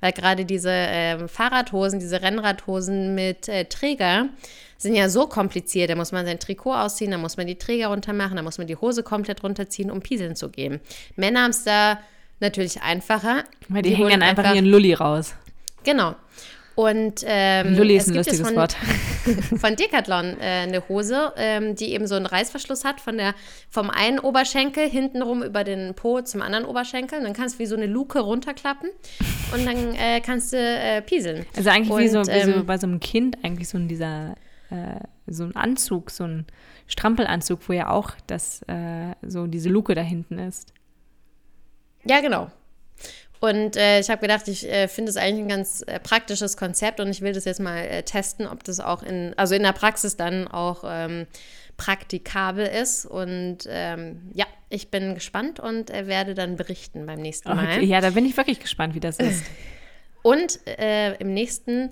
Weil 0.00 0.12
gerade 0.12 0.44
diese 0.44 0.72
ähm, 0.72 1.28
Fahrradhosen, 1.28 2.00
diese 2.00 2.20
Rennradhosen 2.20 3.14
mit 3.14 3.48
äh, 3.48 3.66
Träger 3.66 4.28
sind 4.76 4.96
ja 4.96 5.08
so 5.08 5.28
kompliziert. 5.28 5.90
Da 5.90 5.94
muss 5.94 6.10
man 6.10 6.26
sein 6.26 6.40
Trikot 6.40 6.74
ausziehen, 6.74 7.12
da 7.12 7.18
muss 7.18 7.36
man 7.36 7.46
die 7.46 7.56
Träger 7.56 7.88
runter 7.88 8.12
machen, 8.12 8.36
da 8.36 8.42
muss 8.42 8.58
man 8.58 8.66
die 8.66 8.76
Hose 8.76 9.04
komplett 9.04 9.44
runterziehen, 9.44 9.90
um 9.90 10.00
pieseln 10.00 10.34
zu 10.34 10.48
gehen. 10.48 10.80
Männer 11.14 11.42
haben 11.42 11.50
es 11.50 11.62
da 11.62 12.00
natürlich 12.40 12.82
einfacher. 12.82 13.44
Weil 13.68 13.82
die, 13.82 13.90
hängen 13.90 14.00
holen 14.00 14.20
dann 14.20 14.22
einfach 14.22 14.52
ihren 14.52 14.66
Lulli 14.66 14.94
raus. 14.94 15.34
Genau. 15.84 16.16
Und 16.76 17.24
ähm, 17.26 17.76
Lulli 17.76 17.96
ist 17.96 18.04
es 18.04 18.08
ein 18.10 18.16
lustiges 18.16 18.40
von, 18.40 18.56
Wort. 18.56 18.76
von 19.58 19.76
Decathlon 19.76 20.36
äh, 20.40 20.44
eine 20.44 20.88
Hose, 20.88 21.32
ähm, 21.36 21.74
die 21.74 21.92
eben 21.92 22.06
so 22.06 22.14
einen 22.14 22.26
Reißverschluss 22.26 22.84
hat 22.84 23.00
von 23.00 23.18
der, 23.18 23.34
vom 23.68 23.90
einen 23.90 24.18
Oberschenkel 24.18 24.88
hintenrum 24.88 25.42
über 25.42 25.64
den 25.64 25.94
Po 25.94 26.20
zum 26.22 26.42
anderen 26.42 26.64
Oberschenkel. 26.64 27.18
Und 27.18 27.24
dann 27.24 27.32
kannst 27.34 27.56
du 27.56 27.58
wie 27.58 27.66
so 27.66 27.76
eine 27.76 27.86
Luke 27.86 28.20
runterklappen 28.20 28.90
und 29.52 29.66
dann 29.66 29.94
äh, 29.94 30.20
kannst 30.20 30.52
du 30.52 30.56
äh, 30.56 31.02
pieseln. 31.02 31.44
Also 31.56 31.70
eigentlich 31.70 31.96
wie, 31.98 32.08
so, 32.08 32.20
Und, 32.20 32.28
wie 32.28 32.42
so 32.42 32.50
ähm, 32.52 32.66
bei 32.66 32.78
so 32.78 32.86
einem 32.86 33.00
Kind, 33.00 33.38
eigentlich 33.42 33.68
so 33.68 33.76
in 33.76 33.88
dieser, 33.88 34.36
äh, 34.70 35.00
so 35.26 35.44
ein 35.44 35.56
Anzug, 35.56 36.10
so 36.10 36.24
ein 36.24 36.46
Strampelanzug, 36.86 37.68
wo 37.68 37.72
ja 37.72 37.90
auch 37.90 38.12
das, 38.26 38.62
äh, 38.68 39.14
so 39.22 39.46
diese 39.46 39.68
Luke 39.68 39.94
da 39.94 40.02
hinten 40.02 40.38
ist. 40.38 40.72
Ja, 42.04 42.20
genau. 42.20 42.50
Und 43.40 43.76
äh, 43.76 44.00
ich 44.00 44.10
habe 44.10 44.20
gedacht, 44.20 44.48
ich 44.48 44.68
äh, 44.68 44.86
finde 44.86 45.10
es 45.10 45.16
eigentlich 45.16 45.44
ein 45.44 45.48
ganz 45.48 45.82
äh, 45.86 45.98
praktisches 45.98 46.58
Konzept 46.58 47.00
und 47.00 47.08
ich 47.08 47.22
will 47.22 47.32
das 47.32 47.46
jetzt 47.46 47.58
mal 47.58 47.78
äh, 47.78 48.02
testen, 48.02 48.46
ob 48.46 48.62
das 48.64 48.80
auch 48.80 49.02
in, 49.02 49.32
also 49.36 49.54
in 49.54 49.62
der 49.62 49.72
Praxis 49.72 50.18
dann 50.18 50.46
auch 50.46 50.84
ähm, 50.86 51.26
praktikabel 51.78 52.66
ist. 52.66 53.06
Und 53.06 53.60
ähm, 53.66 54.30
ja, 54.34 54.44
ich 54.68 54.90
bin 54.90 55.14
gespannt 55.14 55.58
und 55.58 55.90
äh, 55.90 56.06
werde 56.06 56.34
dann 56.34 56.56
berichten 56.56 57.06
beim 57.06 57.18
nächsten 57.18 57.48
Mal. 57.48 57.64
Okay, 57.64 57.84
ja, 57.86 58.02
da 58.02 58.10
bin 58.10 58.26
ich 58.26 58.36
wirklich 58.36 58.60
gespannt, 58.60 58.94
wie 58.94 59.00
das 59.00 59.16
ist. 59.18 59.44
Und 60.20 60.60
äh, 60.66 61.14
im 61.14 61.32
nächsten, 61.32 61.88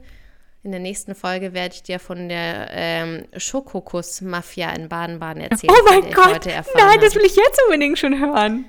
in 0.62 0.72
der 0.72 0.80
nächsten 0.80 1.14
Folge 1.14 1.54
werde 1.54 1.74
ich 1.74 1.82
dir 1.82 1.98
von 1.98 2.28
der 2.28 2.68
ähm, 2.72 3.24
Schokokuss-Mafia 3.34 4.70
in 4.72 4.90
Baden-Baden 4.90 5.40
erzählen. 5.40 5.72
Oh 5.72 5.88
mein 5.88 6.12
Gott, 6.12 6.44
nein, 6.44 7.00
das 7.00 7.14
will 7.14 7.24
ich 7.24 7.36
jetzt 7.36 7.58
unbedingt 7.64 7.98
schon 7.98 8.20
hören. 8.20 8.66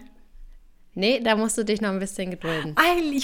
Nee, 0.99 1.21
da 1.21 1.37
musst 1.37 1.57
du 1.57 1.63
dich 1.63 1.79
noch 1.79 1.91
ein 1.91 1.99
bisschen 1.99 2.29
gedulden. 2.29 2.75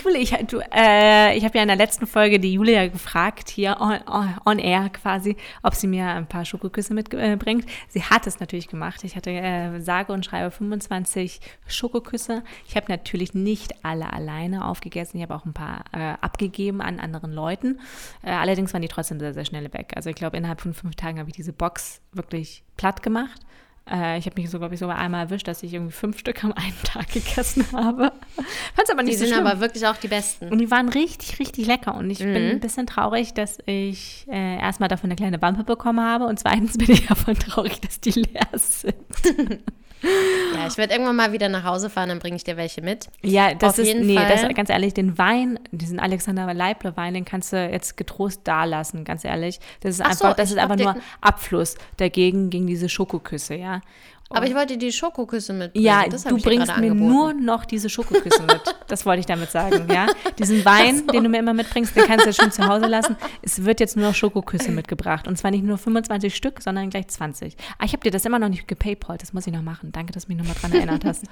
Jule, 0.02 0.18
ich, 0.18 0.32
äh, 0.32 1.38
ich 1.38 1.44
habe 1.44 1.58
ja 1.58 1.62
in 1.62 1.68
der 1.68 1.76
letzten 1.76 2.08
Folge 2.08 2.40
die 2.40 2.54
Julia 2.54 2.88
gefragt, 2.88 3.50
hier 3.50 3.76
on, 3.82 4.00
on, 4.08 4.34
on 4.46 4.60
air 4.60 4.90
quasi, 4.90 5.36
ob 5.62 5.76
sie 5.76 5.88
mir 5.88 6.08
ein 6.08 6.26
paar 6.26 6.46
Schokoküsse 6.46 6.94
mitbringt. 6.94 7.66
Sie 7.90 8.02
hat 8.02 8.28
es 8.28 8.40
natürlich 8.40 8.70
gemacht. 8.70 9.04
Ich 9.04 9.18
hatte 9.18 9.30
äh, 9.30 9.82
sage 9.82 10.14
und 10.14 10.24
schreibe 10.24 10.52
25 10.52 11.42
Schokoküsse. 11.68 12.44
Ich 12.66 12.78
habe 12.78 12.86
natürlich 12.88 13.34
nicht 13.34 13.84
alle 13.84 14.14
alleine 14.14 14.66
aufgegessen. 14.66 15.18
Ich 15.18 15.24
habe 15.24 15.36
auch 15.36 15.46
ein 15.46 15.54
paar 15.54 15.84
äh, 15.92 16.14
abgegeben 16.22 16.82
an 16.82 17.02
anderen 17.02 17.34
Leuten. 17.34 17.82
Äh, 18.24 18.32
allerdings 18.32 18.74
waren 18.74 18.84
die 18.84 18.88
trotzdem 18.88 19.20
sehr, 19.20 19.34
sehr 19.34 19.44
schnell 19.44 19.74
weg. 19.74 19.92
Also 19.98 20.10
ich 20.10 20.16
glaube, 20.16 20.38
innerhalb 20.38 20.62
von 20.62 20.74
fünf 20.74 20.96
Tagen 20.96 21.20
habe 21.20 21.30
ich 21.30 21.36
diese 21.36 21.52
Box 21.52 22.00
wirklich 22.14 22.64
platt 22.78 23.04
gemacht. 23.04 23.42
Äh, 23.90 24.18
ich 24.18 24.26
habe 24.26 24.42
mich 24.42 24.50
so, 24.50 24.58
glaube 24.58 24.74
ich, 24.74 24.80
sogar 24.80 24.98
einmal 24.98 25.26
erwischt, 25.26 25.48
dass 25.48 25.62
ich 25.62 25.74
irgendwie 25.74 25.92
fünf 25.94 26.18
Stück 26.18 26.44
am 26.44 26.52
einen 26.54 26.74
Tag 26.84 27.12
gegessen 27.12 27.66
habe. 27.72 28.12
Fand 28.36 28.84
es 28.84 28.90
aber 28.90 29.04
nicht 29.04 29.14
Die 29.14 29.18
so 29.20 29.26
sind 29.26 29.36
schlimm. 29.36 29.48
aber 29.48 29.60
wirklich 29.60 29.86
auch 29.86 29.98
die 29.98 30.08
besten. 30.08 30.50
Und 30.50 30.58
die 30.58 30.72
waren 30.72 30.90
richtig, 30.90 31.40
richtig 31.40 31.68
lecker. 31.68 31.96
Und 31.96 32.10
ich 32.10 32.20
bin 32.20 32.36
ein 32.36 32.60
bisschen 32.60 32.88
traurig, 32.88 33.34
dass 33.36 33.60
ich 33.68 34.26
äh, 34.30 34.58
erstmal 34.58 34.90
davon 34.90 35.10
eine 35.10 35.16
kleine 35.16 35.42
Wampe 35.42 35.64
bekommen 35.64 36.00
habe. 36.02 36.26
Und 36.26 36.40
zweitens 36.40 36.78
bin 36.78 36.90
ich 36.92 37.06
davon 37.06 37.36
traurig, 37.36 37.80
dass 37.82 38.00
die 38.00 38.12
leer 38.12 38.48
sind. 38.54 38.96
Ja, 40.02 40.68
ich 40.68 40.78
werde 40.78 40.94
irgendwann 40.94 41.16
mal 41.16 41.32
wieder 41.32 41.50
nach 41.50 41.64
Hause 41.64 41.90
fahren, 41.90 42.10
dann 42.10 42.20
bringe 42.20 42.36
ich 42.36 42.44
dir 42.44 42.58
welche 42.58 42.82
mit. 42.82 43.08
Ja, 43.24 43.54
das 43.54 43.74
Auf 43.74 43.80
ist, 43.80 43.88
jeden 43.88 44.06
nee, 44.06 44.16
Fall. 44.16 44.28
das, 44.28 44.56
ganz 44.56 44.70
ehrlich, 44.70 44.94
den 44.94 45.18
Wein, 45.18 45.60
diesen 45.72 46.00
Alexander 46.00 46.54
Leibler 46.54 46.96
Wein, 46.98 47.14
den 47.14 47.26
kannst 47.26 47.54
du 47.54 47.58
jetzt 47.58 47.98
getrost 47.98 48.42
da 48.44 48.64
lassen, 48.66 49.04
ganz 49.04 49.26
ehrlich. 49.26 49.60
Das 49.82 49.96
ist 49.96 50.02
Ach 50.02 50.14
so, 50.14 50.26
einfach, 50.26 50.38
das 50.38 50.50
ich 50.50 50.58
ist 50.58 50.62
einfach 50.62 50.78
nur 50.78 50.96
Abfluss 51.22 51.76
dagegen 51.98 52.50
gegen 52.50 52.68
diese 52.68 52.90
Schokoküsse, 52.90 53.56
ja. 53.56 53.82
Aber 54.30 54.48
ich 54.48 54.56
wollte 54.56 54.74
dir 54.74 54.88
die 54.88 54.92
Schokoküsse 54.92 55.54
mitbringen. 55.54 55.86
Ja, 55.86 56.04
du 56.08 56.38
bringst 56.38 56.68
mir 56.68 56.74
angeboten. 56.74 57.08
nur 57.08 57.34
noch 57.34 57.64
diese 57.64 57.90
Schokoküsse 57.90 58.42
mit. 58.42 58.62
Das 58.88 59.06
wollte 59.06 59.20
ich 59.20 59.26
damit 59.28 59.52
sagen, 59.52 59.88
ja. 59.92 60.08
Diesen 60.40 60.66
Wein, 60.66 61.06
den 61.08 61.24
du 61.24 61.30
mir 61.30 61.40
immer 61.40 61.54
mitbringst, 61.54 61.96
den 61.96 62.06
kannst 62.06 62.26
du 62.26 62.30
jetzt 62.30 62.42
schon 62.42 62.52
zu 62.52 62.66
Hause 62.68 62.88
lassen. 62.88 63.16
Es 63.44 63.64
wird 63.64 63.80
jetzt 63.80 63.96
nur 63.96 64.08
noch 64.08 64.16
Schokoküsse 64.16 64.72
mitgebracht. 64.72 65.28
Und 65.28 65.38
zwar 65.38 65.52
nicht 65.52 65.64
nur 65.64 65.78
25 65.78 66.36
Stück, 66.36 66.62
sondern 66.62 66.90
gleich 66.90 67.08
20. 67.08 67.56
Ah, 67.78 67.86
ich 67.86 67.94
habe 67.94 68.02
dir 68.02 68.12
das 68.12 68.26
immer 68.26 68.40
noch 68.40 68.50
nicht 68.50 68.68
gepaypalt. 68.68 69.22
Das 69.22 69.32
muss 69.34 69.46
ich 69.46 69.54
noch 69.54 69.62
machen. 69.62 69.92
Danke, 69.92 70.12
dass 70.12 70.26
du 70.26 70.34
mich 70.34 70.40
nochmal 70.40 70.56
dran 70.60 70.74
erinnert 70.74 71.06
hast. 71.06 71.26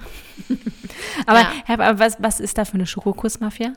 aber 1.25 1.39
Ja. 1.39 1.51
Herr, 1.65 1.79
aber 1.79 1.99
was, 1.99 2.17
was 2.19 2.39
ist 2.39 2.57
da 2.57 2.65
für 2.65 2.75
eine 2.75 2.85
Schokokuss-Mafia? 2.85 3.73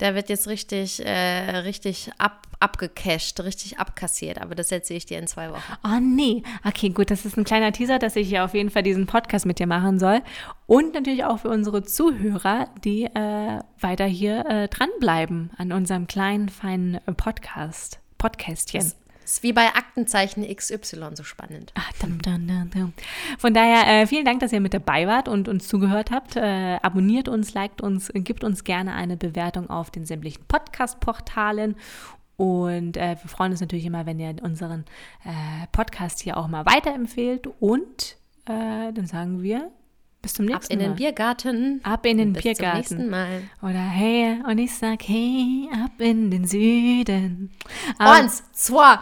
Der 0.00 0.14
wird 0.14 0.28
jetzt 0.28 0.46
richtig, 0.46 1.04
äh, 1.04 1.58
richtig 1.60 2.10
ab, 2.18 2.46
abgecasht, 2.60 3.40
richtig 3.40 3.78
abkassiert. 3.78 4.40
Aber 4.40 4.54
das 4.54 4.70
erzähle 4.70 4.98
ich 4.98 5.06
dir 5.06 5.18
in 5.18 5.26
zwei 5.26 5.50
Wochen. 5.50 5.72
Oh 5.84 5.98
nee. 6.00 6.42
Okay, 6.64 6.90
gut, 6.90 7.10
das 7.10 7.24
ist 7.24 7.38
ein 7.38 7.44
kleiner 7.44 7.72
Teaser, 7.72 7.98
dass 7.98 8.14
ich 8.16 8.30
ja 8.30 8.44
auf 8.44 8.52
jeden 8.52 8.70
Fall 8.70 8.82
diesen 8.82 9.06
Podcast 9.06 9.46
mit 9.46 9.58
dir 9.58 9.66
machen 9.66 9.98
soll. 9.98 10.20
Und 10.66 10.94
natürlich 10.94 11.24
auch 11.24 11.38
für 11.38 11.48
unsere 11.48 11.82
Zuhörer, 11.82 12.68
die 12.84 13.04
äh, 13.04 13.60
weiter 13.80 14.06
hier 14.06 14.44
äh, 14.46 14.68
dranbleiben 14.68 15.50
an 15.56 15.72
unserem 15.72 16.06
kleinen, 16.06 16.48
feinen 16.48 16.96
äh, 17.06 17.12
Podcast. 17.12 18.00
Podcastchen. 18.18 18.80
Das 18.80 18.96
ist 19.26 19.42
wie 19.42 19.52
bei 19.52 19.66
Aktenzeichen 19.74 20.46
XY 20.46 21.10
so 21.14 21.24
spannend. 21.24 21.72
Ah, 21.74 21.82
dum, 22.00 22.22
dum, 22.22 22.70
dum. 22.70 22.92
Von 23.38 23.54
daher 23.54 24.02
äh, 24.02 24.06
vielen 24.06 24.24
Dank, 24.24 24.40
dass 24.40 24.52
ihr 24.52 24.60
mit 24.60 24.72
dabei 24.72 25.06
wart 25.06 25.28
und 25.28 25.48
uns 25.48 25.66
zugehört 25.66 26.10
habt. 26.10 26.36
Äh, 26.36 26.78
abonniert 26.82 27.28
uns, 27.28 27.52
liked 27.52 27.80
uns, 27.80 28.10
gebt 28.14 28.44
uns 28.44 28.64
gerne 28.64 28.94
eine 28.94 29.16
Bewertung 29.16 29.68
auf 29.68 29.90
den 29.90 30.06
sämtlichen 30.06 30.44
Podcast-Portalen. 30.46 31.76
Und 32.36 32.96
äh, 32.96 33.16
wir 33.20 33.28
freuen 33.28 33.52
uns 33.52 33.60
natürlich 33.60 33.86
immer, 33.86 34.06
wenn 34.06 34.20
ihr 34.20 34.36
unseren 34.42 34.84
äh, 35.24 35.66
Podcast 35.72 36.20
hier 36.20 36.36
auch 36.36 36.46
mal 36.46 36.64
weiterempfehlt. 36.64 37.48
Und 37.58 38.16
äh, 38.44 38.92
dann 38.92 39.06
sagen 39.06 39.42
wir 39.42 39.72
bis 40.26 40.34
zum 40.34 40.46
nächsten 40.46 40.64
Ab 40.64 40.70
in 40.72 40.78
Mal. 40.78 40.84
den 40.88 40.96
Biergarten. 40.96 41.80
Ab 41.84 42.04
in 42.04 42.18
den 42.18 42.32
Bis 42.32 42.42
Biergarten. 42.42 42.84
zum 42.84 42.96
nächsten 42.96 43.10
Mal. 43.10 43.42
Oder 43.62 43.78
hey, 43.78 44.40
und 44.44 44.58
ich 44.58 44.74
sag 44.74 45.00
hey, 45.06 45.68
ab 45.72 45.92
in 45.98 46.32
den 46.32 46.44
Süden. 46.48 47.52
Aber, 47.96 48.10
Eins, 48.10 48.42
zwei. 48.52 48.98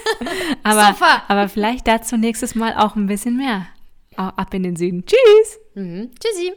aber, 0.62 0.94
super. 0.94 1.22
aber 1.28 1.48
vielleicht 1.50 1.86
dazu 1.86 2.16
nächstes 2.16 2.54
Mal 2.54 2.74
auch 2.74 2.96
ein 2.96 3.06
bisschen 3.06 3.36
mehr. 3.36 3.66
Ab 4.16 4.54
in 4.54 4.62
den 4.62 4.76
Süden. 4.76 5.04
Tschüss. 5.04 5.58
Mhm. 5.74 6.10
Tschüssi. 6.18 6.52